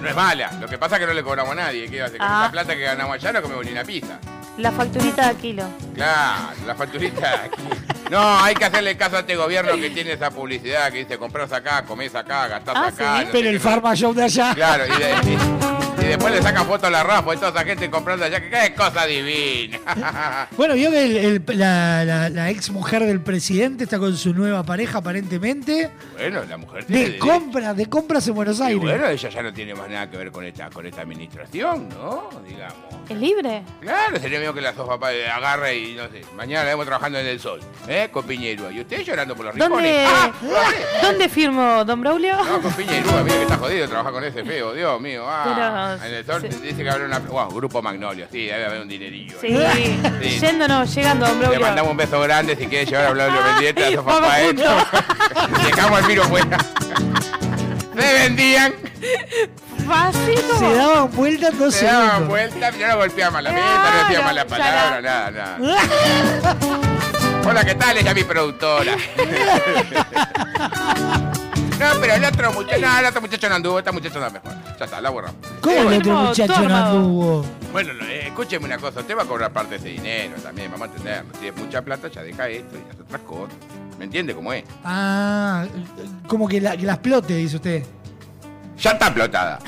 No 0.00 0.08
es 0.08 0.16
mala. 0.16 0.50
Lo 0.58 0.66
que 0.68 0.78
pasa 0.78 0.96
es 0.96 1.00
que 1.02 1.06
no 1.06 1.12
le 1.12 1.22
cobramos 1.22 1.52
a 1.52 1.56
nadie. 1.56 1.86
¿Qué 1.90 1.98
va 1.98 2.04
a 2.04 2.06
hacer? 2.08 2.18
Con 2.18 2.28
Ah. 2.30 2.42
esa 2.44 2.52
plata 2.52 2.74
que 2.74 2.80
ganamos 2.82 3.14
allá 3.16 3.32
no 3.32 3.42
comemos 3.42 3.64
ni 3.66 3.72
una 3.72 3.84
pizza. 3.84 4.18
La 4.58 4.70
facturita 4.70 5.28
de 5.28 5.34
kilo. 5.36 5.64
Claro, 5.94 6.52
la 6.66 6.74
facturita 6.74 7.44
aquí. 7.44 7.62
No, 8.10 8.38
hay 8.38 8.54
que 8.54 8.64
hacerle 8.64 8.96
caso 8.96 9.16
a 9.16 9.20
este 9.20 9.34
gobierno 9.34 9.74
que 9.76 9.90
tiene 9.90 10.12
esa 10.12 10.30
publicidad 10.30 10.92
que 10.92 10.98
dice 10.98 11.18
compras 11.18 11.52
acá, 11.52 11.84
comés 11.84 12.14
acá, 12.14 12.46
gastás 12.46 12.74
Ah, 12.76 12.86
acá. 12.88 13.18
¿sí? 13.20 13.24
no 13.26 13.32
Pero 13.32 13.48
el 13.48 13.58
Pharma 13.60 13.94
Show 13.96 14.14
de 14.14 14.22
allá. 14.24 14.54
Claro, 14.54 14.84
y, 14.86 14.90
de- 14.98 15.32
y- 15.32 15.83
y 16.04 16.08
después 16.08 16.34
le 16.34 16.42
saca 16.42 16.64
foto 16.64 16.86
a 16.86 16.90
la 16.90 17.02
Rafa 17.02 17.34
y 17.34 17.36
toda 17.38 17.48
esa 17.50 17.64
gente 17.64 17.90
comprando 17.90 18.24
allá, 18.26 18.40
que 18.40 18.50
qué 18.50 18.74
cosa 18.74 19.06
divina. 19.06 19.78
Bueno, 20.56 20.74
vio 20.74 20.90
que 20.90 21.04
el- 21.04 21.16
el- 21.48 21.58
la, 21.58 22.04
la- 22.04 22.28
la 22.28 22.50
ex 22.50 22.70
mujer 22.70 23.04
del 23.04 23.20
presidente 23.20 23.84
está 23.84 23.98
con 23.98 24.16
su 24.16 24.32
nueva 24.34 24.62
pareja, 24.62 24.98
aparentemente. 24.98 25.90
bueno, 26.12 26.42
la 26.48 26.56
mujer 26.56 26.84
tiene 26.84 27.00
De 27.02 27.06
derecho. 27.12 27.26
compras, 27.26 27.76
de 27.76 27.86
compras 27.86 28.28
en 28.28 28.34
Buenos 28.34 28.58
Y 28.60 28.62
Aires. 28.62 28.80
bueno, 28.82 29.08
ella 29.08 29.28
ya 29.28 29.42
no 29.42 29.52
tiene 29.52 29.74
más 29.74 29.88
nada 29.88 30.10
que 30.10 30.16
ver 30.16 30.30
con 30.30 30.44
esta, 30.44 30.70
con 30.70 30.86
esta 30.86 31.02
administración, 31.02 31.88
¿no? 31.88 32.28
Digamos. 32.46 32.74
¿Es 33.08 33.16
libre? 33.18 33.62
Claro, 33.80 34.18
sería 34.18 34.38
mío 34.40 34.54
que 34.54 34.60
la 34.60 34.72
sopa 34.74 34.94
papá 34.98 35.08
agarre 35.34 35.76
y 35.76 35.94
no 35.94 36.04
sé, 36.08 36.22
mañana 36.36 36.64
la 36.64 36.70
vemos 36.70 36.86
trabajando 36.86 37.18
en 37.18 37.26
el 37.26 37.40
sol, 37.40 37.60
¿eh? 37.88 38.08
Con 38.12 38.24
Piñerúa. 38.24 38.70
Y 38.72 38.80
usted 38.80 39.02
llorando 39.02 39.34
por 39.34 39.46
los 39.46 39.54
rincones. 39.54 39.74
¿Dónde, 39.74 40.04
Ah, 40.06 40.32
¿Dónde 41.02 41.28
firmo, 41.28 41.84
don 41.84 42.00
Braulio? 42.00 42.36
No, 42.44 42.60
con 42.62 42.72
Piñerúa, 42.72 43.22
mira 43.22 43.36
que 43.36 43.42
está 43.42 43.56
jodido 43.56 43.88
trabajar 43.88 44.12
con 44.12 44.24
ese 44.24 44.44
feo, 44.44 44.72
Dios 44.72 45.00
mío. 45.00 45.24
Ah, 45.26 45.44
Pero, 45.44 45.93
en 46.02 46.14
el 46.14 46.26
sol 46.26 46.42
dice 46.42 46.82
que 46.82 46.90
habrá 46.90 47.04
una. 47.06 47.18
Wow, 47.18 47.48
grupo 47.50 47.82
Magnolio, 47.82 48.26
sí, 48.30 48.46
debe 48.46 48.66
haber 48.66 48.82
un 48.82 48.88
dinerillo. 48.88 49.36
Sí. 49.40 49.56
Sí. 50.22 50.38
yéndonos, 50.40 50.94
llegando, 50.94 51.26
don 51.26 51.50
Le 51.50 51.58
mandamos 51.58 51.90
un 51.90 51.96
beso 51.96 52.20
grande 52.20 52.54
si 52.56 52.66
quiere 52.66 52.86
llevar 52.86 53.06
a 53.06 53.10
Braulio 53.10 53.42
Mendieta 53.42 53.86
a 53.86 53.90
Sofa 53.92 54.12
Vamos 54.12 54.28
Paez. 54.28 54.56
Dejamos 55.64 56.00
el 56.00 56.06
miro 56.06 56.24
fuera. 56.24 56.58
Se 57.94 58.12
vendían, 58.12 58.74
Fácil 59.86 60.38
Se 60.58 60.74
daban 60.74 61.10
vueltas 61.12 61.58
dos 61.58 61.74
se 61.74 61.84
daban 61.84 62.26
vueltas, 62.28 62.76
yo 62.78 62.88
no 62.88 62.96
golpeaba 62.96 63.42
la 63.42 63.52
mesa, 63.52 63.90
no 63.92 63.98
decía 64.02 64.22
malas 64.24 64.44
palabras, 64.46 65.02
nada, 65.02 65.30
nada. 65.30 65.58
Hola, 67.46 67.62
¿qué 67.64 67.74
tal? 67.74 67.98
Ella 67.98 68.10
es 68.10 68.16
mi 68.16 68.24
productora. 68.24 68.96
No, 71.78 72.00
pero 72.00 72.14
el 72.14 72.24
otro 72.24 72.52
muchacho, 72.52 72.80
no, 72.80 72.98
el 72.98 73.06
otro 73.06 73.20
muchacho 73.20 73.48
no 73.48 73.54
anduvo, 73.56 73.78
esta 73.78 73.92
muchacha 73.92 74.18
no 74.20 74.30
mejor. 74.30 74.52
Ya 74.78 74.84
está, 74.84 75.00
la 75.00 75.10
borramos. 75.10 75.36
¿Cómo 75.60 75.90
el 75.90 75.98
otro 75.98 76.14
muchacho 76.14 76.68
no 76.68 76.76
anduvo? 76.76 77.46
Bueno, 77.72 77.92
eh, 78.04 78.28
escúcheme 78.28 78.64
una 78.66 78.78
cosa, 78.78 79.00
usted 79.00 79.16
va 79.16 79.22
a 79.22 79.26
cobrar 79.26 79.52
parte 79.52 79.70
de 79.70 79.76
ese 79.78 79.88
dinero 79.88 80.34
también, 80.42 80.70
vamos 80.70 80.88
a 80.88 80.90
entenderlo. 80.92 81.32
Si 81.40 81.48
es 81.48 81.56
mucha 81.56 81.82
plata, 81.82 82.08
ya 82.08 82.22
deja 82.22 82.48
esto 82.48 82.76
y 82.76 82.90
hace 82.90 83.02
otras 83.02 83.22
cosas. 83.22 83.56
¿Me 83.98 84.04
entiende 84.04 84.34
cómo 84.34 84.52
es? 84.52 84.64
Ah, 84.84 85.66
como 86.28 86.48
que 86.48 86.60
la, 86.60 86.76
que 86.76 86.86
la 86.86 86.94
explote, 86.94 87.34
dice 87.34 87.56
usted. 87.56 87.82
Ya 88.78 88.90
está 88.92 89.06
explotada. 89.06 89.58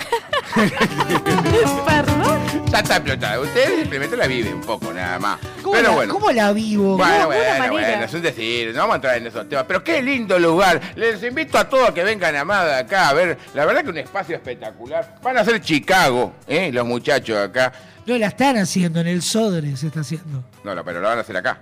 Ya 2.71 2.79
está 2.81 2.97
explotada. 2.97 3.41
Usted 3.41 3.81
simplemente 3.81 4.17
la 4.17 4.27
vive 4.27 4.53
un 4.53 4.61
poco, 4.61 4.93
nada 4.93 5.19
más. 5.19 5.39
¿Cómo, 5.63 5.73
Pero 5.77 5.89
la, 5.91 5.95
bueno. 5.95 6.15
¿Cómo 6.15 6.31
la 6.33 6.53
vivo? 6.53 6.97
Bueno, 6.97 7.15
¿Cómo- 7.15 7.27
bueno, 7.27 7.73
bueno, 7.73 8.05
es 8.05 8.15
un 8.15 8.23
decir, 8.23 8.69
no 8.75 8.81
vamos 8.81 8.93
a 8.93 8.97
entrar 8.97 9.17
en 9.17 9.27
esos 9.27 9.49
temas, 9.49 9.65
pero 9.69 9.83
qué 9.85 10.03
lindo 10.03 10.39
lugar. 10.39 10.81
Les 10.97 11.23
invito 11.23 11.57
a 11.59 11.69
todos 11.69 11.89
a 11.91 11.95
que 11.95 12.03
vengan 12.05 12.35
a 12.37 12.41
Amada 12.41 12.79
acá 12.79 13.09
a 13.09 13.13
ver, 13.13 13.39
la 13.55 13.65
verdad 13.65 13.83
que 13.83 13.91
un 13.91 13.99
espacio 13.99 14.37
espectacular. 14.37 15.17
Van 15.23 15.39
a 15.39 15.41
hacer 15.41 15.61
Chicago, 15.61 16.35
¿eh? 16.47 16.71
los 16.73 16.87
muchachos 16.87 17.39
acá. 17.39 17.73
No, 18.07 18.17
la 18.19 18.29
están 18.29 18.57
haciendo, 18.57 19.01
en 19.01 19.09
el 19.09 19.23
Sodre 19.23 19.77
se 19.77 19.89
está 19.89 20.01
haciendo. 20.01 20.45
No, 20.63 20.75
no, 20.75 20.85
pero 20.85 21.01
lo 21.01 21.09
van 21.09 21.19
a 21.19 21.23
hacer 21.23 21.37
acá. 21.37 21.59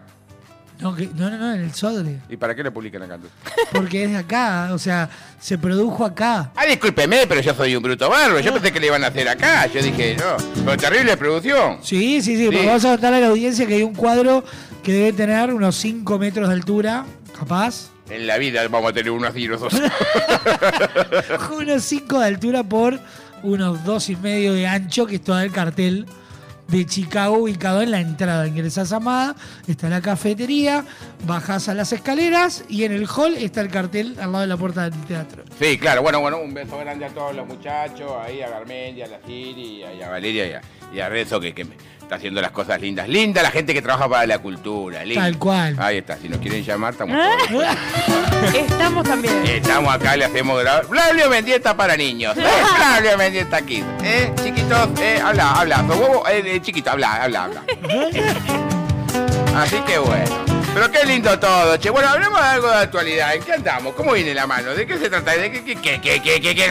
No, 0.81 0.94
que- 0.94 1.09
no, 1.15 1.31
no, 1.31 1.39
no, 1.39 1.55
en 1.55 1.61
el 1.62 1.73
Sodre. 1.73 2.19
¿Y 2.28 2.36
para 2.36 2.55
qué 2.55 2.62
le 2.62 2.70
publican 2.70 3.03
acá 3.03 3.15
entonces? 3.15 3.39
Porque 3.73 4.05
es 4.05 4.11
de 4.11 4.17
acá, 4.17 4.70
o 4.73 4.78
sea, 4.78 5.09
se 5.41 5.57
produjo 5.57 6.05
acá. 6.05 6.51
Ah, 6.57 6.67
discúlpeme, 6.67 7.27
pero 7.28 7.41
yo 7.41 7.55
soy 7.55 7.77
un 7.77 7.83
bruto 7.83 8.09
bárbaro. 8.11 8.41
Yo 8.41 8.53
pensé 8.53 8.73
que 8.73 8.81
le 8.81 8.86
iban 8.89 9.05
a 9.05 9.09
hacer 9.09 9.28
acá. 9.28 9.67
Yo 9.67 9.81
dije, 9.83 10.17
no, 10.17 10.36
pero 10.65 10.77
terrible 10.77 11.17
producción. 11.17 11.78
Sí, 11.83 12.20
sí, 12.23 12.36
sí, 12.36 12.47
porque 12.47 12.67
vamos 12.67 12.85
a 12.85 12.91
contarle 12.91 13.19
a 13.19 13.20
la 13.20 13.27
audiencia 13.28 13.67
que 13.67 13.75
hay 13.75 13.83
un 13.83 13.94
cuadro 13.94 14.44
que 14.83 14.93
debe 14.93 15.12
tener 15.12 15.53
unos 15.53 15.77
5 15.77 16.19
metros 16.19 16.49
de 16.49 16.55
altura, 16.55 17.05
capaz. 17.39 17.91
En 18.11 18.27
la 18.27 18.36
vida 18.36 18.67
vamos 18.69 18.91
a 18.91 18.93
tener 18.93 19.11
unos 19.12 19.31
así 19.31 19.49
nosotros. 19.49 19.81
unos 21.59 21.83
5 21.85 22.20
de 22.20 22.27
altura 22.27 22.62
por 22.65 22.99
unos 23.43 23.85
dos 23.85 24.09
y 24.11 24.17
medio 24.17 24.53
de 24.53 24.67
ancho, 24.67 25.07
que 25.07 25.17
es 25.17 25.25
todo 25.25 25.41
el 25.41 25.53
cartel 25.53 26.07
de 26.68 26.86
Chicago 26.86 27.39
ubicado 27.39 27.83
en 27.83 27.91
la 27.91 28.01
entrada. 28.01 28.47
Ingresás 28.47 28.93
a 28.93 28.97
Amada, 28.97 29.36
está 29.67 29.89
la 29.89 30.01
cafetería, 30.01 30.84
bajás 31.26 31.68
a 31.68 31.75
las 31.75 31.93
escaleras 31.93 32.65
y 32.68 32.84
en 32.84 32.93
el 32.93 33.07
hall 33.07 33.34
está 33.34 33.60
el 33.60 33.68
cartel 33.68 34.17
al 34.20 34.33
lado 34.33 34.41
de 34.41 34.47
la 34.47 34.57
puerta 34.57 34.89
del 34.89 35.01
teatro. 35.05 35.44
Sí, 35.60 35.78
claro, 35.78 36.02
bueno, 36.02 36.20
bueno, 36.20 36.39
un 36.41 36.55
beso 36.55 36.78
grande 36.78 37.05
a 37.05 37.09
todos 37.09 37.34
los 37.34 37.47
muchachos, 37.47 38.10
ahí 38.25 38.41
a 38.41 38.49
Garmen, 38.49 38.97
y 38.97 39.02
a 39.02 39.07
la 39.07 39.20
Siri, 39.26 39.83
a 39.83 40.09
Valeria 40.09 40.47
y 40.47 40.52
a, 40.99 41.07
y 41.07 41.09
Rezo 41.09 41.41
que, 41.41 41.55
que 41.55 41.65
me 41.65 41.76
está 42.05 42.16
haciendo 42.16 42.41
las 42.41 42.50
cosas 42.52 42.81
lindas. 42.81 43.08
Linda 43.08 43.42
la 43.42 43.50
gente 43.50 43.74
que 43.74 43.83
trabaja 43.83 44.08
para 44.08 44.26
la 44.26 44.39
cultura, 44.39 45.05
linda. 45.05 45.23
Tal 45.23 45.39
cual. 45.39 45.76
Ahí 45.78 45.99
está, 45.99 46.16
si 46.16 46.28
nos 46.28 46.39
quieren 46.39 46.62
llamar, 46.65 46.92
estamos 46.92 47.16
Ah. 47.18 47.36
todos. 47.50 48.55
Estamos 48.55 49.08
también. 49.08 49.42
Estamos 49.47 49.94
acá, 49.94 50.16
le 50.16 50.24
hacemos 50.26 50.60
grabar. 50.60 50.84
Flavio 50.86 51.28
Mendieta 51.31 51.76
para 51.76 51.97
niños. 51.97 52.36
¿eh? 52.36 52.42
Flavio 52.76 53.16
Mendieta 53.18 53.57
aquí. 53.57 53.83
¿Eh? 54.02 54.31
Chiquitos, 54.42 54.89
eh, 55.00 55.20
habla, 55.24 55.52
habla. 55.52 55.84
Eh, 56.31 56.42
eh, 56.44 56.60
chiquito, 56.62 56.91
habla, 56.91 57.23
habla, 57.24 57.44
habla. 57.44 57.62
Así 59.57 59.76
que 59.86 59.99
bueno. 59.99 60.44
Pero 60.74 60.91
qué 60.91 61.07
lindo 61.07 61.39
todo, 61.39 61.76
che. 61.76 61.89
Bueno, 61.89 62.08
hablemos 62.08 62.41
de 62.41 62.47
algo 62.49 62.68
de 62.68 62.74
actualidad. 62.78 63.34
¿En 63.34 63.42
qué 63.44 63.52
andamos? 63.52 63.94
¿Cómo 63.94 64.12
viene 64.12 64.34
la 64.34 64.47
mano? 64.47 64.74
¿De 64.74 64.86
qué 64.86 64.99
se 64.99 65.08
trata? 65.08 65.31
¿De 65.36 65.50
qué, 65.50 65.65
qué, 65.65 65.76
qué, 65.76 66.00
qué, 66.00 66.20
qué, 66.20 66.41
qué, 66.41 66.55
qué? 66.55 66.70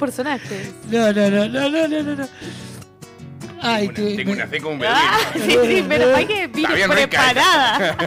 Personajes. 0.00 0.72
No, 0.90 1.12
no, 1.12 1.30
no, 1.30 1.46
no, 1.48 1.68
no, 1.70 1.86
no, 1.88 2.02
no, 2.02 2.14
no. 2.16 2.28
Ay, 3.62 3.88
te- 3.88 4.16
Tengo 4.16 4.32
una 4.32 4.46
fe 4.46 4.58
con 4.60 4.72
un 4.74 4.84
Ah, 4.84 5.18
sí, 5.34 5.40
sí, 5.66 5.84
pero 5.86 6.16
hay 6.16 6.26
que 6.26 6.46
vine 6.48 6.88
preparada. 6.88 7.96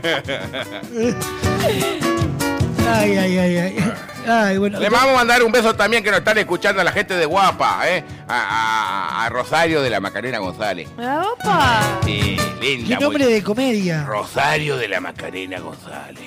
Ay, 2.96 3.18
ay, 3.18 3.38
ay, 3.38 3.58
ay. 3.58 3.92
Ay, 4.28 4.58
bueno. 4.58 4.80
Le 4.80 4.90
vamos 4.90 5.12
a 5.12 5.16
mandar 5.16 5.42
un 5.44 5.52
beso 5.52 5.74
también 5.76 6.04
que 6.04 6.10
nos 6.12 6.20
están 6.20 6.38
escuchando 6.38 6.82
a 6.82 6.84
la 6.84 6.92
gente 6.92 7.16
de 7.16 7.26
Guapa, 7.26 7.82
¿eh? 7.90 8.04
A, 8.28 9.20
a- 9.22 9.26
a 9.26 9.30
Rosario 9.30 9.82
de 9.82 9.90
la 9.90 10.00
Macarena 10.00 10.38
González. 10.40 10.90
¡Opa! 10.98 11.82
Sí, 12.06 12.38
linda. 12.62 12.98
Qué 12.98 13.04
nombre 13.04 13.26
de 13.26 13.42
comedia. 13.44 14.04
Rosario 14.06 14.78
de 14.78 14.88
la 14.90 15.00
Macarena 15.00 15.60
González. 15.60 16.20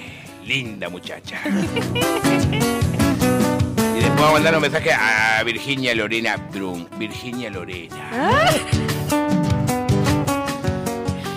Linda 0.44 0.88
muchacha. 0.88 1.40
Vamos 4.16 4.30
a 4.30 4.32
mandar 4.32 4.54
un 4.54 4.62
mensaje 4.62 4.92
a 4.92 5.42
Virginia 5.44 5.94
Lorena 5.94 6.36
Brun. 6.36 6.88
Virginia 6.98 7.50
Lorena. 7.50 8.48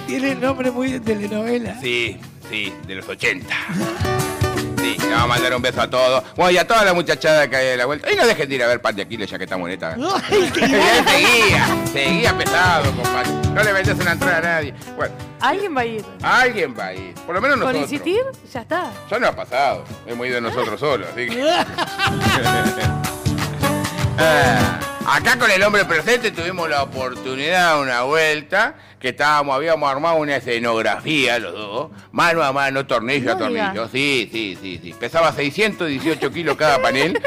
Tiene 0.08 0.36
nombre 0.36 0.72
muy 0.72 0.94
de 0.94 1.02
telenovela. 1.02 1.78
Sí, 1.82 2.18
sí, 2.50 2.74
de 2.88 2.96
los 2.96 3.08
80. 3.10 3.54
Sí, 4.80 4.98
le 5.00 5.10
vamos 5.10 5.24
a 5.24 5.28
mandar 5.28 5.56
un 5.56 5.62
beso 5.62 5.82
a 5.82 5.90
todos. 5.90 6.24
Bueno, 6.36 6.52
y 6.52 6.58
a 6.58 6.66
toda 6.68 6.84
la 6.86 6.94
muchachada 6.94 7.48
que 7.50 7.56
hay 7.56 7.66
de 7.68 7.78
la 7.78 7.86
vuelta. 7.86 8.12
Y 8.12 8.16
no 8.16 8.26
dejen 8.26 8.48
de 8.50 8.56
ir 8.56 8.64
a 8.64 8.68
ver 8.68 8.82
Pan 8.82 8.96
de 8.96 9.02
Aquiles 9.04 9.30
ya 9.30 9.38
que 9.38 9.44
estamos 9.44 9.68
en 9.68 9.74
esta. 9.74 9.96
seguía, 9.96 11.68
seguía 11.92 12.38
pesado, 12.38 12.92
compadre. 12.94 13.30
No 13.54 13.64
le 13.64 13.74
vendes 13.74 13.96
una 14.00 14.12
entrada 14.14 14.38
a 14.38 14.42
nadie. 14.42 14.74
Bueno, 14.96 15.14
Alguien 15.42 15.76
va 15.76 15.82
a 15.82 15.86
ir. 15.86 16.06
alguien 16.22 16.76
va 16.78 16.86
a 16.88 16.94
ir. 16.94 17.14
Por 17.26 17.36
lo 17.36 17.42
menos 17.42 17.58
Con 17.58 17.68
nosotros. 17.74 17.92
insistir, 17.92 18.22
ya 18.54 18.62
está. 18.62 18.92
Ya 19.10 19.20
no 19.20 19.28
ha 19.28 19.36
pasado. 19.36 19.84
Hemos 20.06 20.28
ido 20.28 20.40
nosotros 20.42 20.80
solos, 20.80 21.08
así 21.12 21.28
que. 21.28 21.42
Ah, 24.22 24.80
acá 25.16 25.38
con 25.40 25.50
el 25.50 25.64
hombre 25.64 25.86
presente 25.86 26.32
tuvimos 26.32 26.70
la 26.70 26.84
oportunidad, 26.84 27.80
una 27.82 28.02
vuelta, 28.04 28.76
que 29.00 29.10
estábamos, 29.10 29.56
habíamos 29.56 29.90
armado 29.90 30.18
una 30.18 30.36
escenografía 30.36 31.40
los 31.40 31.54
dos, 31.54 31.92
mano 32.12 32.44
a 32.44 32.52
mano, 32.52 32.86
tornillo 32.86 33.32
a 33.32 33.36
No 33.36 33.48
diga. 33.48 33.66
tornillo. 33.74 33.88
Sí, 33.90 34.28
sí, 34.30 34.58
sí, 34.62 34.80
sí. 34.84 34.94
Pesaba 35.00 35.32
618 35.32 36.32
kilos 36.32 36.58
cada 36.58 36.82
panel 36.82 37.18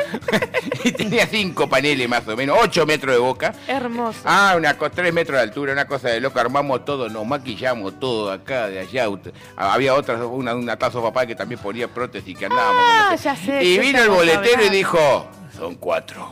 y 0.84 0.92
tenía 0.92 1.26
cinco 1.26 1.66
paneles 1.66 2.06
más 2.10 2.28
o 2.28 2.36
menos, 2.36 2.58
8 2.60 2.84
metros 2.84 3.14
de 3.14 3.20
boca. 3.20 3.54
Hermoso. 3.66 4.20
Ah, 4.26 4.52
una 4.56 4.76
cosa, 4.76 4.92
3 4.96 5.14
metros 5.14 5.36
de 5.38 5.42
altura, 5.44 5.72
una 5.72 5.86
cosa 5.86 6.08
de 6.10 6.20
loco. 6.20 6.38
Armamos 6.40 6.84
todo, 6.84 7.08
nos 7.08 7.24
maquillamos 7.26 7.98
todo 7.98 8.30
acá, 8.30 8.68
de 8.68 8.80
allá. 8.80 9.08
Ut- 9.08 9.32
Había 9.56 9.94
otra, 9.94 10.16
una, 10.26 10.54
una 10.54 10.76
tazo 10.76 11.02
papá 11.02 11.24
que 11.24 11.34
también 11.34 11.58
ponía 11.58 11.88
prótesis 11.88 12.36
que 12.36 12.44
andábamos. 12.44 12.82
Ah, 12.84 13.14
ya 13.16 13.34
sé. 13.34 13.64
y 13.64 13.78
vino 13.78 14.02
el 14.02 14.10
boletero 14.10 14.62
y 14.62 14.68
dijo, 14.68 15.26
son 15.62 15.76
cuatro, 15.76 16.28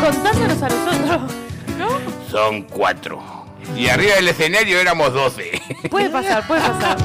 Contándonos 0.00 0.62
a 0.62 0.68
nosotros. 0.68 1.32
¿No? 1.76 1.88
son 2.30 2.62
cuatro. 2.62 3.20
Y 3.76 3.88
arriba 3.88 4.14
del 4.14 4.28
escenario 4.28 4.78
éramos 4.78 5.12
12. 5.12 5.60
Puede 5.90 6.08
pasar, 6.10 6.46
puede 6.46 6.60
pasar. 6.60 6.96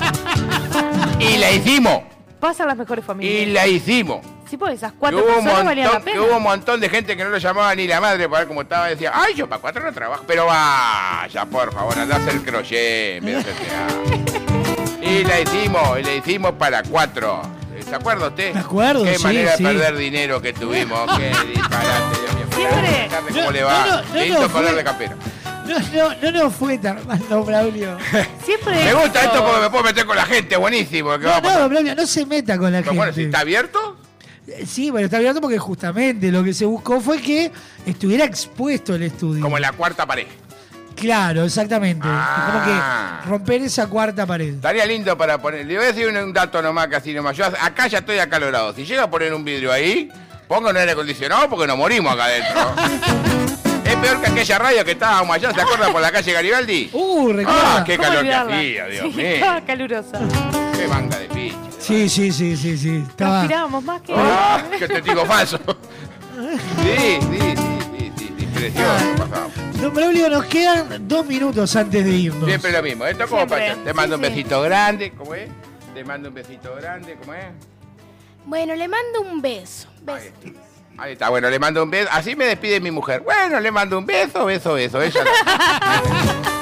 y 1.19 1.37
la 1.37 1.49
hicimos, 1.49 2.03
Pasan 2.39 2.67
las 2.67 2.77
mejores 2.77 3.03
y 3.03 3.07
familias. 3.07 3.47
la 3.51 3.65
hicimos. 3.65 4.19
Sí, 4.47 4.57
pues 4.57 4.75
esas 4.75 4.91
Que 4.91 4.97
cuatro 4.99 5.19
hubo, 5.21 5.27
un 5.29 5.33
personas 5.43 5.65
valían 5.65 5.87
la 5.87 5.93
montón, 5.93 6.13
que 6.13 6.19
hubo 6.19 6.37
un 6.37 6.43
montón 6.43 6.79
de 6.79 6.89
gente 6.89 7.17
que 7.17 7.23
no 7.23 7.31
lo 7.31 7.37
llamaba 7.39 7.73
ni 7.73 7.87
la 7.87 7.99
madre 7.99 8.29
para 8.29 8.41
ver 8.41 8.47
cómo 8.47 8.61
estaba. 8.61 8.87
Decía, 8.87 9.11
ay, 9.15 9.33
yo 9.33 9.49
para 9.49 9.59
cuatro 9.59 9.83
no 9.83 9.91
trabajo. 9.91 10.23
Pero 10.27 10.45
vaya, 10.45 11.45
por 11.45 11.73
favor, 11.73 11.97
andá 11.97 12.17
a 12.17 12.19
hacer 12.19 12.39
crochet. 12.43 13.17
en 13.17 13.25
vez 13.25 13.43
de 13.43 13.51
y 15.01 15.23
la 15.23 15.39
hicimos, 15.41 15.99
y 15.99 16.03
la 16.03 16.13
hicimos 16.13 16.51
para 16.51 16.83
cuatro. 16.83 17.41
¿Se 17.91 17.95
acuerda 17.97 18.27
usted? 18.29 18.53
Me 18.53 18.59
acuerdo, 18.61 19.03
Qué 19.03 19.17
sí, 19.17 19.23
manera 19.23 19.57
sí. 19.57 19.63
de 19.65 19.69
perder 19.69 19.97
dinero 19.97 20.41
que 20.41 20.53
tuvimos. 20.53 20.99
Qué 21.17 21.25
disparate, 21.53 22.19
Dios 22.21 22.35
mío. 22.35 22.45
Siempre. 22.55 23.09
¿Cómo 23.33 23.41
No, 23.43 23.51
le 23.51 23.63
va? 23.63 23.85
no, 23.85 23.95
no, 23.97 24.01
no, 24.13 24.15
Lindo 24.21 24.41
no, 24.41 24.49
color 24.49 24.67
fue- 24.69 24.75
de 24.77 24.83
campera. 24.85 25.15
No, 25.67 25.79
no, 26.09 26.15
no 26.21 26.31
nos 26.43 26.55
fue 26.55 26.77
tan 26.77 27.05
mal, 27.05 27.21
don 27.29 27.45
Braulio. 27.45 27.97
Siempre. 28.45 28.85
Me 28.85 28.93
gusta 28.93 29.23
esto 29.25 29.43
porque 29.45 29.59
me 29.61 29.69
puedo 29.69 29.83
meter 29.83 30.05
con 30.05 30.15
la 30.15 30.25
gente, 30.25 30.55
buenísimo. 30.55 31.19
¿Qué 31.19 31.25
va 31.25 31.41
No, 31.41 31.49
a 31.49 31.59
no, 31.59 31.69
Braulio, 31.69 31.93
no 31.95 32.07
se 32.07 32.25
meta 32.25 32.57
con 32.57 32.71
la 32.71 32.79
Pero 32.81 32.93
bueno, 32.93 33.11
si 33.11 33.21
gente. 33.23 33.29
está 33.35 33.41
abierto, 33.41 33.97
Eh, 34.47 34.65
Sí, 34.65 34.89
bueno, 34.89 35.05
está 35.05 35.17
abierto 35.17 35.41
porque 35.41 35.57
justamente 35.59 36.31
lo 36.31 36.43
que 36.45 36.53
se 36.53 36.63
buscó 36.65 37.01
fue 37.01 37.21
que 37.21 37.51
estuviera 37.85 38.23
expuesto 38.25 38.95
el 38.95 39.03
estudio. 39.03 39.41
como 39.41 39.57
en 39.57 39.63
la 39.63 39.73
cuarta 39.73 40.05
pared. 40.05 40.27
Claro, 41.01 41.43
exactamente. 41.45 42.07
Ah. 42.07 42.51
Como 42.51 42.65
que 42.65 43.29
romper 43.29 43.61
esa 43.63 43.87
cuarta 43.87 44.25
pared. 44.27 44.53
Estaría 44.53 44.85
lindo 44.85 45.17
para 45.17 45.39
poner. 45.41 45.65
Le 45.65 45.75
voy 45.77 45.85
a 45.85 45.87
decir 45.87 46.07
un, 46.07 46.15
un 46.15 46.31
dato 46.31 46.61
nomás, 46.61 46.87
casi 46.87 47.11
nomás. 47.13 47.35
Yo 47.35 47.45
acá 47.45 47.87
ya 47.87 47.97
estoy 47.97 48.19
acalorado. 48.19 48.73
Si 48.75 48.85
llega 48.85 49.03
a 49.03 49.09
poner 49.09 49.33
un 49.33 49.43
vidrio 49.43 49.71
ahí, 49.71 50.09
pongo 50.47 50.69
un 50.69 50.77
aire 50.77 50.91
acondicionado 50.91 51.49
porque 51.49 51.65
nos 51.65 51.75
morimos 51.77 52.13
acá 52.13 52.25
adentro. 52.25 52.75
es 53.83 53.95
peor 53.95 54.21
que 54.21 54.27
aquella 54.29 54.59
radio 54.59 54.85
que 54.85 54.91
estábamos 54.91 55.35
allá, 55.35 55.51
¿se 55.53 55.61
acuerdan 55.61 55.91
por 55.91 56.01
la 56.01 56.11
calle 56.11 56.31
Garibaldi? 56.33 56.89
Uh, 56.93 57.33
recuerda. 57.33 57.77
Ah, 57.77 57.83
qué 57.83 57.97
¿Cómo 57.97 58.07
calor 58.09 58.23
que 58.23 58.33
hacía, 58.35 58.85
Dios 58.85 59.05
Sí, 59.11 59.17
mío. 59.17 59.25
estaba 59.27 59.61
calurosa. 59.61 60.19
Qué 60.77 60.87
manga 60.87 61.17
de 61.17 61.25
picha. 61.29 61.57
Sí, 61.79 62.07
sí, 62.09 62.31
sí, 62.31 62.55
sí, 62.55 62.77
sí. 62.77 63.03
Estaba... 63.09 63.31
Transpirábamos 63.39 63.83
más 63.83 64.01
que. 64.01 64.13
Ah, 64.15 64.61
qué 64.77 64.87
testigo 64.87 65.25
falso. 65.25 65.59
Sí, 66.81 67.19
sí, 67.21 67.39
sí, 67.55 67.70
sí, 68.65 68.71
precioso 68.71 69.15
pasamos. 69.17 69.81
Don 69.81 69.93
Braulio, 69.93 70.29
nos 70.29 70.45
quedan 70.45 71.07
dos 71.07 71.25
minutos 71.25 71.75
antes 71.75 72.03
de 72.05 72.11
irnos. 72.11 72.45
Siempre 72.45 72.71
lo 72.71 72.83
mismo. 72.83 73.05
Esto 73.05 73.27
como 73.27 73.47
Siempre, 73.47 73.75
Te 73.83 73.93
mando 73.93 74.15
sí, 74.15 74.21
un 74.21 74.25
sí. 74.27 74.35
besito 74.35 74.61
grande, 74.61 75.11
¿cómo 75.17 75.35
es? 75.35 75.49
Te 75.93 76.03
mando 76.03 76.29
un 76.29 76.35
besito 76.35 76.75
grande, 76.75 77.17
¿cómo 77.19 77.33
es? 77.33 77.45
Bueno, 78.45 78.75
le 78.75 78.87
mando 78.87 79.21
un 79.21 79.41
beso. 79.41 79.87
Ahí 80.07 80.27
está. 80.27 80.49
Ahí 80.97 81.13
está, 81.13 81.29
bueno, 81.29 81.49
le 81.49 81.57
mando 81.57 81.83
un 81.83 81.89
beso. 81.89 82.09
Así 82.11 82.35
me 82.35 82.45
despide 82.45 82.79
mi 82.79 82.91
mujer. 82.91 83.21
Bueno, 83.21 83.59
le 83.59 83.71
mando 83.71 83.97
un 83.97 84.05
beso, 84.05 84.45
beso, 84.45 84.73
beso. 84.73 85.01
Ella 85.01 85.23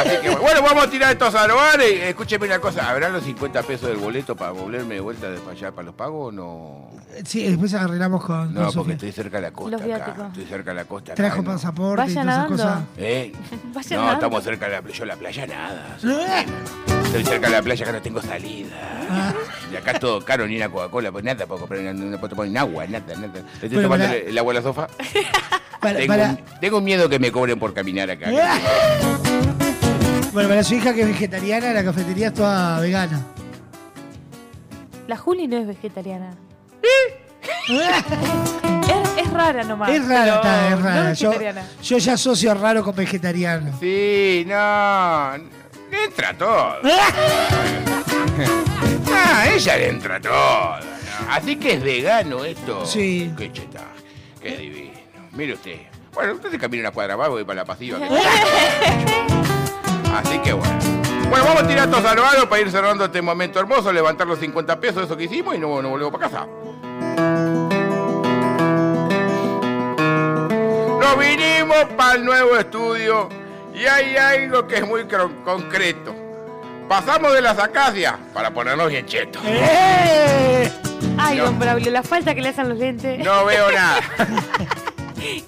Así 0.00 0.16
que 0.22 0.30
bueno, 0.36 0.62
vamos 0.62 0.84
a 0.84 0.90
tirar 0.90 1.12
estos 1.12 1.34
alobares. 1.34 2.00
Escúcheme 2.04 2.46
una 2.46 2.58
cosa, 2.60 2.88
¿habrán 2.90 3.12
los 3.12 3.24
50 3.24 3.62
pesos 3.62 3.88
del 3.88 3.98
boleto 3.98 4.36
para 4.36 4.52
volverme 4.52 4.94
de 4.94 5.00
vuelta 5.00 5.28
de 5.30 5.38
allá 5.50 5.72
para 5.72 5.86
los 5.86 5.94
pagos 5.94 6.28
o 6.28 6.32
no? 6.32 6.90
Sí, 7.24 7.44
después 7.48 7.74
arreglamos 7.74 8.24
con, 8.24 8.52
No, 8.54 8.60
con 8.60 8.64
porque 8.66 8.72
Sofía. 8.72 8.94
estoy 8.94 9.12
cerca 9.12 9.36
de 9.38 9.42
la 9.42 9.50
costa 9.50 9.76
Los 9.78 9.92
acá. 10.00 10.26
Estoy 10.28 10.44
cerca 10.44 10.70
de 10.70 10.76
la 10.76 10.84
costa 10.84 11.12
acá. 11.12 11.22
Trajo 11.22 11.42
¿no? 11.42 11.52
pasaporte 11.52 12.10
y 12.10 12.14
todas 12.14 12.26
esas 12.28 12.46
cosas. 12.46 12.80
¿Eh? 12.96 13.32
Vaya 13.74 13.96
No, 13.96 14.02
nadando. 14.02 14.12
estamos 14.14 14.44
cerca 14.44 14.66
de 14.66 14.72
la 14.72 14.82
playa. 14.82 14.98
Yo 14.98 15.04
la 15.04 15.16
playa 15.16 15.46
nada. 15.46 15.96
Estoy 17.04 17.24
cerca 17.24 17.46
de 17.48 17.52
la 17.54 17.62
playa 17.62 17.86
que 17.86 17.92
no 17.92 18.02
tengo 18.02 18.22
salida. 18.22 18.76
Ah. 19.10 19.32
Y 19.72 19.76
acá 19.76 19.92
es 19.92 20.00
todo 20.00 20.22
caro, 20.24 20.46
ni 20.46 20.56
una 20.56 20.68
Coca-Cola, 20.70 21.10
pues 21.10 21.24
nada 21.24 21.46
puedo 21.46 21.60
comprar, 21.60 21.80
no, 21.82 21.92
no 21.94 22.18
puedo 22.18 22.28
tomar 22.30 22.46
ni 22.48 22.56
agua, 22.58 22.86
nada, 22.86 23.14
nada. 23.16 23.38
Estoy 23.54 23.68
Bueno, 23.70 23.82
tomando 23.84 24.04
para- 24.06 24.16
el, 24.18 24.38
agua 24.38 24.52
a 24.52 24.54
la 24.54 24.62
sofa. 24.62 24.86
Para, 25.80 25.96
tengo, 26.00 26.12
para- 26.12 26.36
tengo 26.60 26.80
miedo 26.80 27.08
que 27.08 27.20
me 27.20 27.30
cobren 27.30 27.56
por 27.58 27.72
caminar 27.72 28.10
acá. 28.10 28.26
bueno, 30.38 30.50
para 30.50 30.62
su 30.62 30.76
hija 30.76 30.94
que 30.94 31.00
es 31.00 31.08
vegetariana, 31.08 31.72
la 31.72 31.82
cafetería 31.82 32.28
es 32.28 32.34
toda 32.34 32.78
vegana. 32.78 33.26
La 35.08 35.16
Juli 35.16 35.48
no 35.48 35.56
es 35.56 35.66
vegetariana. 35.66 36.30
Es, 36.80 37.14
es 39.16 39.32
rara 39.32 39.64
nomás. 39.64 39.90
Es 39.90 40.06
rara, 40.06 40.22
pero 40.24 40.36
está, 40.36 40.68
es 40.68 40.78
no 40.78 40.84
rara. 40.84 41.12
yo, 41.14 41.30
vegetariana. 41.30 41.66
yo 41.82 41.98
ya 41.98 42.12
asocio 42.12 42.54
raro 42.54 42.84
con 42.84 42.94
vegetariano. 42.94 43.76
Sí, 43.80 44.44
no. 44.46 45.38
Le 45.90 46.04
entra 46.04 46.32
todo. 46.38 46.76
ah, 49.12 49.44
ella 49.52 49.76
le 49.76 49.88
entra 49.88 50.20
todo. 50.20 50.78
¿no? 50.78 50.86
Así 51.30 51.56
que 51.56 51.72
es 51.72 51.82
vegano 51.82 52.44
esto. 52.44 52.86
Sí. 52.86 53.32
Qué 53.36 53.50
cheta. 53.50 53.86
Qué 54.40 54.56
divino. 54.56 54.92
Mire 55.32 55.54
usted. 55.54 55.80
Bueno, 56.14 56.34
usted 56.34 56.52
se 56.52 56.58
camina 56.60 56.82
una 56.82 56.92
cuadra 56.92 57.16
más, 57.16 57.28
voy 57.28 57.42
para 57.42 57.62
la 57.62 57.64
pasiva. 57.64 57.98
Así 60.14 60.38
que 60.40 60.52
bueno. 60.52 60.78
Bueno, 61.30 61.44
vamos 61.44 61.62
a 61.62 61.66
tirar 61.66 61.88
estos 61.88 62.02
salvados 62.02 62.46
para 62.46 62.62
ir 62.62 62.70
cerrando 62.70 63.04
este 63.04 63.20
momento 63.20 63.60
hermoso, 63.60 63.92
levantar 63.92 64.26
los 64.26 64.38
50 64.38 64.80
pesos, 64.80 65.04
eso 65.04 65.16
que 65.16 65.24
hicimos 65.24 65.54
y 65.54 65.58
no, 65.58 65.82
no 65.82 65.90
volvemos 65.90 66.12
para 66.12 66.28
casa. 66.30 66.46
Nos 71.00 71.18
vinimos 71.18 71.84
para 71.96 72.14
el 72.14 72.24
nuevo 72.24 72.56
estudio 72.56 73.28
y 73.74 73.84
hay 73.86 74.16
algo 74.16 74.66
que 74.66 74.76
es 74.76 74.86
muy 74.86 75.04
concreto. 75.44 76.14
Pasamos 76.88 77.34
de 77.34 77.42
las 77.42 77.58
acacias 77.58 78.14
para 78.32 78.50
ponernos 78.52 78.88
bien 78.88 79.04
chetos. 79.06 79.42
Ay, 81.18 81.36
No. 81.38 81.44
don 81.44 81.58
Braulio, 81.58 81.90
la 81.90 82.02
falta 82.02 82.34
que 82.34 82.40
le 82.40 82.48
hacen 82.48 82.68
los 82.70 82.78
lentes. 82.78 83.22
No 83.24 83.44
veo 83.44 83.70
nada. 83.70 84.00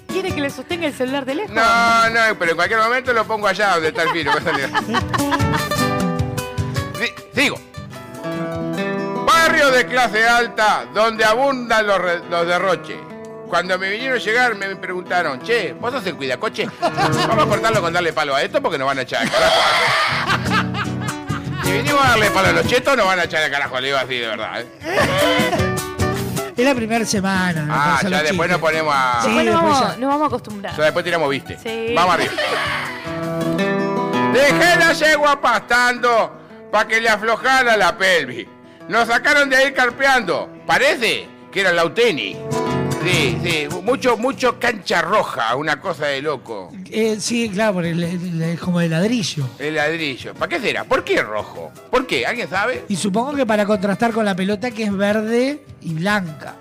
¿Quiere 0.07 0.33
que 0.33 0.41
le 0.41 0.49
sostenga 0.49 0.87
el 0.87 0.93
celular 0.93 1.25
de 1.25 1.35
lejos? 1.35 1.51
No, 1.51 2.09
no, 2.09 2.19
pero 2.37 2.51
en 2.51 2.57
cualquier 2.57 2.79
momento 2.79 3.13
lo 3.13 3.25
pongo 3.25 3.47
allá 3.47 3.73
donde 3.73 3.89
está 3.89 4.03
el 4.03 4.09
filo. 4.09 4.31
sigo. 7.35 7.59
Barrio 9.25 9.71
de 9.71 9.85
clase 9.85 10.27
alta 10.27 10.85
donde 10.93 11.23
abundan 11.23 11.87
los, 11.87 11.99
los 12.29 12.47
derroches. 12.47 12.97
Cuando 13.47 13.77
me 13.77 13.89
vinieron 13.89 14.17
a 14.17 14.21
llegar 14.21 14.55
me 14.55 14.75
preguntaron, 14.75 15.41
che, 15.41 15.73
¿vos 15.73 15.91
sos 15.91 16.05
el 16.05 16.15
cuidacoche? 16.15 16.69
Vamos 16.79 17.43
a 17.43 17.47
cortarlo 17.47 17.81
con 17.81 17.91
darle 17.91 18.13
palo 18.13 18.35
a 18.35 18.41
esto 18.41 18.61
porque 18.61 18.77
nos 18.77 18.87
van 18.87 18.99
a 18.99 19.01
echar 19.01 19.29
carajo. 19.29 19.61
Si 21.63 21.71
vinimos 21.71 22.03
a 22.03 22.09
darle 22.09 22.31
palo 22.31 22.49
a 22.49 22.51
los 22.53 22.67
chetos, 22.67 22.97
nos 22.97 23.05
van 23.05 23.19
a 23.19 23.23
echar 23.25 23.43
al 23.43 23.51
carajo, 23.51 23.79
le 23.79 23.87
digo 23.87 23.99
así 23.99 24.17
de 24.17 24.27
verdad. 24.27 24.61
¿eh? 24.61 25.67
Es 26.55 26.65
la 26.65 26.75
primera 26.75 27.05
semana. 27.05 27.67
Ah, 27.69 27.99
ya 28.03 28.09
después 28.09 28.31
chistes. 28.31 28.49
nos 28.49 28.59
ponemos 28.59 28.93
a... 28.95 29.21
Sí, 29.23 29.27
Después 29.27 29.45
nos 29.45 29.53
después 29.55 29.73
vamos, 29.79 29.79
ya. 29.95 29.97
nos 29.99 30.09
vamos 30.09 30.23
a 30.23 30.27
acostumbrar. 30.27 30.77
Ya 30.77 30.83
después 30.83 31.05
tiramos 31.05 31.29
viste. 31.29 31.57
Sí. 31.61 31.93
Vamos 31.95 32.13
arriba. 32.15 32.31
Dejé 34.33 34.75
la 34.79 34.93
yegua 34.93 35.41
pastando 35.41 36.37
para 36.71 36.87
que 36.87 37.01
le 37.01 37.09
aflojara 37.09 37.75
la 37.77 37.97
pelvis. 37.97 38.47
Nos 38.87 39.07
sacaron 39.07 39.49
de 39.49 39.55
ahí 39.57 39.73
carpeando. 39.73 40.49
Parece 40.65 41.27
que 41.51 41.61
era 41.61 41.71
Lauteni. 41.71 42.37
Sí, 43.03 43.37
sí, 43.43 43.67
mucho, 43.83 44.15
mucho 44.17 44.59
cancha 44.59 45.01
roja, 45.01 45.55
una 45.55 45.79
cosa 45.81 46.05
de 46.05 46.21
loco. 46.21 46.71
Eh, 46.91 47.17
sí, 47.19 47.49
claro, 47.49 47.73
porque 47.75 47.89
el- 47.91 48.03
el- 48.03 48.41
el- 48.41 48.59
como 48.59 48.79
de 48.79 48.89
ladrillo. 48.89 49.47
El 49.57 49.75
ladrillo. 49.75 50.33
¿Para 50.35 50.49
qué 50.49 50.59
será? 50.59 50.83
¿Por 50.83 51.03
qué 51.03 51.21
rojo? 51.23 51.71
¿Por 51.89 52.05
qué? 52.05 52.25
¿Alguien 52.27 52.47
sabe? 52.49 52.85
Y 52.89 52.95
supongo 52.95 53.33
que 53.33 53.45
para 53.45 53.65
contrastar 53.65 54.11
con 54.11 54.23
la 54.23 54.35
pelota 54.35 54.69
que 54.71 54.83
es 54.83 54.95
verde 54.95 55.63
y 55.81 55.93
blanca. 55.95 56.55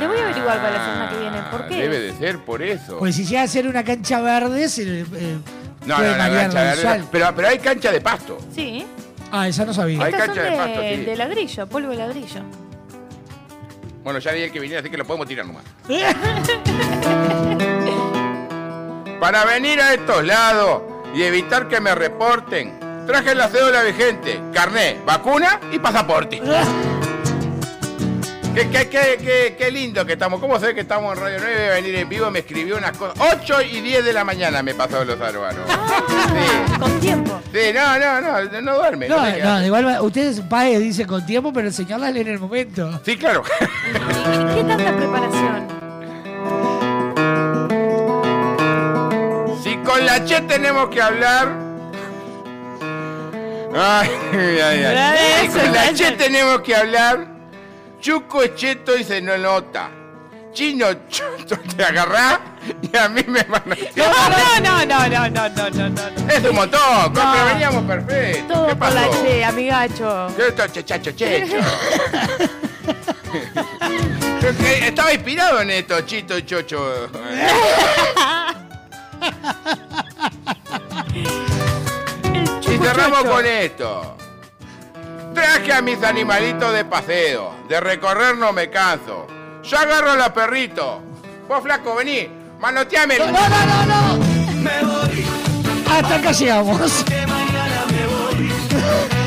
Le 0.00 0.06
voy 0.08 0.16
a 0.18 0.24
averiguar 0.24 0.56
para 0.56 0.70
la 0.70 0.84
semana 0.84 1.10
que 1.10 1.18
viene. 1.18 1.38
¿Por 1.50 1.68
qué? 1.68 1.74
Ah, 1.74 1.78
Debe 1.78 1.98
de 2.00 2.12
ser 2.16 2.38
por 2.38 2.62
eso. 2.62 2.98
Pues 2.98 3.14
si 3.14 3.24
llega 3.26 3.42
a 3.42 3.46
ser 3.48 3.68
una 3.68 3.84
cancha 3.84 4.20
verde, 4.22 4.68
se 4.70 4.84
le, 4.84 5.00
eh, 5.00 5.38
no, 5.86 5.96
puede 5.96 6.10
no, 6.12 6.16
la 6.16 6.18
marear 6.18 6.42
cancha 6.44 6.62
verde. 6.62 6.76
visual. 6.76 7.08
Pero, 7.12 7.32
pero 7.36 7.48
hay 7.48 7.58
cancha 7.58 7.92
de 7.92 8.00
pasto. 8.00 8.38
Sí. 8.54 8.84
Ah, 9.30 9.46
esa 9.48 9.64
no 9.66 9.74
sabía. 9.74 10.02
Hay 10.02 10.12
Estas 10.12 10.26
son 10.26 10.34
cancha 10.34 10.50
de 10.50 10.56
pasto, 10.56 10.80
sí. 10.80 10.96
de 11.04 11.16
ladrillo, 11.16 11.66
polvo 11.68 11.90
de 11.90 11.96
ladrillo. 11.96 12.40
Bueno, 14.02 14.18
ya 14.18 14.32
el 14.32 14.50
que 14.50 14.58
viniera, 14.58 14.80
así 14.80 14.90
que 14.90 14.96
lo 14.96 15.04
podemos 15.04 15.28
tirar 15.28 15.46
nomás. 15.46 15.62
Para 19.20 19.44
venir 19.44 19.80
a 19.80 19.94
estos 19.94 20.24
lados 20.24 20.82
y 21.14 21.22
evitar 21.22 21.68
que 21.68 21.80
me 21.80 21.94
reporten, 21.94 22.80
traje 23.06 23.36
la 23.36 23.48
cédula 23.48 23.82
vigente, 23.82 24.40
carné, 24.52 25.00
vacuna 25.06 25.60
y 25.70 25.78
pasaporte. 25.78 26.42
Qué, 28.54 28.68
qué, 28.68 28.88
qué, 28.88 29.18
qué, 29.18 29.56
qué 29.58 29.70
lindo 29.70 30.04
que 30.04 30.12
estamos. 30.12 30.38
¿Cómo 30.38 30.60
sé 30.60 30.74
que 30.74 30.82
estamos 30.82 31.16
en 31.16 31.22
Radio 31.22 31.38
9? 31.40 31.68
Venir 31.70 31.94
en 31.96 32.08
vivo 32.08 32.30
me 32.30 32.40
escribió 32.40 32.76
unas 32.76 32.94
cosas. 32.98 33.16
8 33.40 33.62
y 33.62 33.80
10 33.80 34.04
de 34.04 34.12
la 34.12 34.24
mañana 34.24 34.62
me 34.62 34.74
pasó 34.74 35.02
los 35.06 35.18
árboles. 35.18 35.56
Sí. 35.56 36.78
Con 36.78 37.00
tiempo. 37.00 37.40
Sí, 37.50 37.72
no, 37.74 37.98
no, 37.98 38.20
no, 38.20 38.60
no 38.60 38.76
duerme. 38.76 39.08
No, 39.08 39.16
no, 39.16 39.58
de 39.58 39.66
igual 39.66 39.98
ustedes, 40.02 40.40
padre, 40.42 40.78
dice 40.80 41.06
con 41.06 41.24
tiempo, 41.24 41.50
pero 41.52 41.68
el 41.68 41.74
señor 41.74 42.00
la 42.00 42.10
lee 42.10 42.20
en 42.20 42.28
el 42.28 42.38
momento. 42.38 43.00
Sí, 43.06 43.16
claro. 43.16 43.42
¿Qué 43.42 44.64
tanta 44.64 44.96
preparación? 44.96 45.68
Si 49.62 49.76
con 49.78 50.04
la 50.04 50.24
Che 50.26 50.42
tenemos 50.42 50.90
que 50.90 51.00
hablar. 51.00 51.48
Ay, 53.74 54.10
ay, 54.30 54.84
ay. 54.84 55.48
Si 55.50 55.58
con 55.58 55.72
la 55.72 55.94
Che 55.94 56.12
tenemos 56.12 56.60
que 56.60 56.76
hablar. 56.76 57.31
Chuco 58.02 58.42
es 58.42 58.56
cheto 58.56 58.96
y 58.98 59.04
se 59.04 59.22
no 59.22 59.38
nota. 59.38 59.88
Chino 60.52 60.86
choto 61.08 61.56
te 61.76 61.84
agarrá 61.84 62.40
y 62.82 62.96
a 62.96 63.08
mí 63.08 63.22
me 63.28 63.42
van 63.44 63.62
a. 63.62 63.76
No, 63.96 64.04
no, 64.60 64.84
no, 64.84 65.08
no, 65.08 65.28
no, 65.30 65.48
no, 65.48 65.70
no, 65.70 65.88
no. 65.88 66.30
Es 66.32 66.44
un 66.44 66.54
montón, 66.56 67.12
No. 67.14 67.44
veníamos 67.46 67.84
perfecto. 67.84 68.52
Todo 68.52 68.66
¿Qué 68.66 68.76
por 68.76 68.92
la 68.92 69.06
pasó? 69.06 69.22
che, 69.24 69.44
amigacho. 69.44 70.26
¿Qué 70.36 70.48
esto, 70.48 70.66
chechacho, 70.66 71.12
checho? 71.12 71.56
Estaba 74.82 75.12
inspirado 75.12 75.60
en 75.60 75.70
esto, 75.70 76.00
Chito 76.00 76.36
y 76.36 76.42
Chocho. 76.44 77.08
Y 82.72 82.78
cerramos 82.78 83.24
con 83.24 83.44
esto. 83.46 84.16
Traje 85.34 85.72
a 85.72 85.80
mis 85.80 86.02
animalitos 86.02 86.72
de 86.72 86.84
paseo. 86.84 87.54
De 87.68 87.80
recorrer 87.80 88.36
no 88.36 88.52
me 88.52 88.68
canso. 88.70 89.26
Yo 89.62 89.78
agarro 89.78 90.12
a 90.12 90.16
los 90.16 90.28
perritos. 90.30 91.00
Vos, 91.48 91.62
flaco, 91.62 91.94
vení. 91.94 92.28
Manoteame. 92.58 93.18
No, 93.18 93.26
no, 93.26 93.32
no, 93.32 93.86
no. 93.86 94.24
Hasta 95.90 96.14
acá 96.16 96.32
llegamos. 96.32 97.04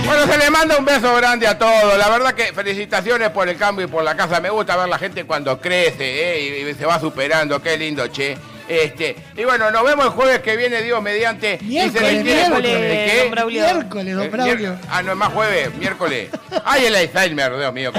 Bueno, 0.05 0.27
se 0.31 0.37
le 0.37 0.49
manda 0.51 0.77
un 0.77 0.85
beso 0.85 1.15
grande 1.15 1.47
a 1.47 1.57
todos. 1.57 1.97
La 1.97 2.09
verdad 2.09 2.33
que 2.33 2.53
felicitaciones 2.53 3.29
por 3.31 3.49
el 3.49 3.57
cambio 3.57 3.85
y 3.85 3.89
por 3.89 4.03
la 4.03 4.15
casa. 4.15 4.39
Me 4.39 4.49
gusta 4.49 4.75
ver 4.75 4.87
la 4.87 4.99
gente 4.99 5.25
cuando 5.25 5.59
crece 5.59 6.35
¿eh? 6.35 6.63
y, 6.63 6.69
y 6.69 6.73
se 6.75 6.85
va 6.85 6.99
superando. 6.99 7.61
Qué 7.61 7.77
lindo, 7.77 8.07
che. 8.07 8.37
Este, 8.67 9.15
y 9.37 9.43
bueno, 9.43 9.69
nos 9.69 9.83
vemos 9.83 10.05
el 10.05 10.11
jueves 10.11 10.39
que 10.39 10.55
viene, 10.57 10.81
Dios 10.81 11.01
mediante. 11.01 11.59
y 11.61 11.79
se 11.89 12.23
Miércoles, 12.23 12.23
miércoles, 12.23 13.17
don 13.21 13.31
Braulio. 13.31 13.61
Miércoles, 13.63 14.15
don 14.15 14.25
Eh, 14.25 14.29
Braulio. 14.29 14.77
Ah, 14.89 15.03
no, 15.03 15.11
es 15.11 15.17
más 15.17 15.29
jueves, 15.33 15.75
miércoles. 15.75 16.29
Ay, 16.63 16.85
el 16.85 16.95
Alzheimer, 16.95 17.57
Dios 17.57 17.73
mío. 17.73 17.91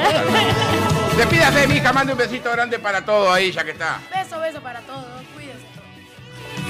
Despídase, 1.16 1.68
mi 1.68 1.76
hija, 1.76 1.92
mande 1.92 2.12
un 2.12 2.18
besito 2.18 2.50
grande 2.50 2.78
para 2.78 3.04
todo 3.04 3.32
ahí, 3.32 3.52
ya 3.52 3.62
que 3.64 3.70
está. 3.70 4.00
Beso, 4.12 4.40
beso 4.40 4.60
para 4.60 4.80
todos. 4.80 5.04
Cuídense. 5.34 5.64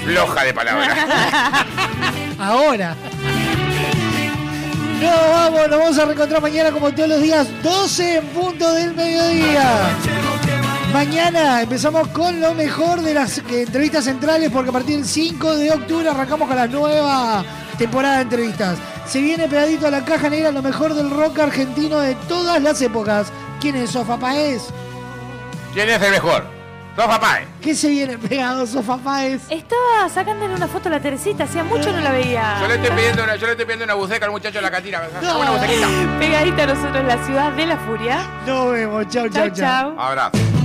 Floja 0.03 0.43
de 0.43 0.53
palabras. 0.53 0.97
Ahora. 2.39 2.95
No, 5.01 5.11
vamos, 5.31 5.67
nos 5.69 5.79
vamos 5.79 5.97
a 5.99 6.05
reencontrar 6.05 6.41
mañana 6.41 6.71
como 6.71 6.91
todos 6.91 7.07
los 7.09 7.21
días, 7.21 7.47
12 7.61 8.15
en 8.17 8.25
punto 8.27 8.73
del 8.73 8.93
mediodía. 8.95 9.89
Mañana 10.93 11.61
empezamos 11.61 12.07
con 12.09 12.39
lo 12.39 12.53
mejor 12.53 13.01
de 13.01 13.13
las 13.13 13.37
eh, 13.39 13.63
entrevistas 13.63 14.05
centrales 14.05 14.49
porque 14.51 14.69
a 14.69 14.73
partir 14.73 14.95
del 14.95 15.05
5 15.05 15.57
de 15.57 15.71
octubre 15.71 16.09
arrancamos 16.09 16.47
con 16.47 16.57
la 16.57 16.67
nueva 16.67 17.43
temporada 17.77 18.15
de 18.17 18.21
entrevistas. 18.23 18.77
Se 19.05 19.21
viene 19.21 19.47
pegadito 19.47 19.87
a 19.87 19.91
la 19.91 20.03
caja 20.03 20.29
negra 20.29 20.51
lo 20.51 20.61
mejor 20.61 20.93
del 20.93 21.09
rock 21.09 21.39
argentino 21.39 21.99
de 21.99 22.15
todas 22.27 22.61
las 22.61 22.81
épocas. 22.81 23.27
¿Quién 23.59 23.75
es 23.75 23.91
Sofa 23.91 24.17
Paez? 24.17 24.63
¿Quién 25.73 25.89
es 25.89 26.01
el 26.01 26.11
mejor? 26.11 26.45
Sofa 26.95 27.19
Paez. 27.19 27.47
¿Qué 27.61 27.75
se 27.75 27.89
viene 27.89 28.17
pegado 28.17 28.65
Sofa 28.65 28.97
Paez? 28.97 29.41
Estaba 29.51 30.09
sacándole 30.11 30.55
una 30.55 30.67
foto 30.67 30.89
a 30.89 30.93
la 30.93 30.99
Teresita, 30.99 31.43
hacía 31.43 31.63
mucho 31.63 31.91
no 31.91 31.99
la 31.99 32.11
veía. 32.11 32.57
Yo 32.61 32.67
le 32.67 32.75
estoy 32.75 32.89
pidiendo 32.91 33.23
una, 33.23 33.35
yo 33.35 33.45
le 33.45 33.51
estoy 33.51 33.65
pidiendo 33.65 33.85
una 33.85 33.93
buceca 33.93 34.25
al 34.25 34.31
muchacho 34.31 34.59
de 34.59 34.61
la. 34.61 35.35
Una 35.37 35.51
bucequita. 35.51 35.87
Pegadita 36.17 36.63
a 36.63 36.67
nosotros, 36.67 37.05
la 37.05 37.23
ciudad 37.25 37.51
de 37.51 37.65
la 37.67 37.77
furia. 37.77 38.19
Nos 38.47 38.71
vemos, 38.71 39.07
chau, 39.09 39.29
chau, 39.29 39.49
chau. 39.51 39.99
Abrazo. 39.99 40.31
Me 40.31 40.39
voy, 40.45 40.56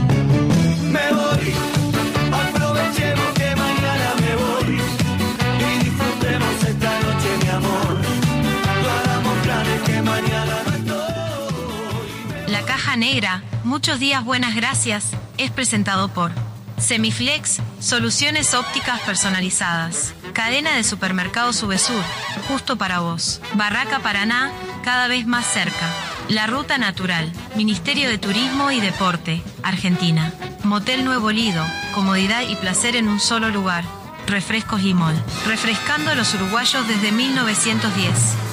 Negra, 13.02 13.42
muchos 13.64 13.98
días 13.98 14.24
buenas 14.24 14.54
gracias, 14.54 15.06
es 15.36 15.50
presentado 15.50 16.08
por 16.08 16.30
Semiflex, 16.78 17.58
soluciones 17.80 18.54
ópticas 18.54 19.00
personalizadas. 19.00 20.14
Cadena 20.32 20.76
de 20.76 20.84
supermercados 20.84 21.56
Subesur, 21.56 22.02
justo 22.46 22.76
para 22.76 23.00
vos. 23.00 23.40
Barraca 23.54 23.98
Paraná, 23.98 24.52
cada 24.82 25.08
vez 25.08 25.26
más 25.26 25.46
cerca. 25.46 25.88
La 26.28 26.46
Ruta 26.46 26.78
Natural, 26.78 27.32
Ministerio 27.56 28.08
de 28.08 28.18
Turismo 28.18 28.70
y 28.70 28.80
Deporte, 28.80 29.42
Argentina. 29.62 30.32
Motel 30.64 31.04
Nuevo 31.04 31.30
Lido, 31.30 31.64
comodidad 31.94 32.42
y 32.48 32.56
placer 32.56 32.96
en 32.96 33.08
un 33.08 33.20
solo 33.20 33.50
lugar. 33.50 33.84
Refrescos 34.26 34.82
Mol, 34.82 35.14
refrescando 35.46 36.10
a 36.10 36.14
los 36.14 36.34
uruguayos 36.34 36.86
desde 36.86 37.12
1910. 37.12 38.51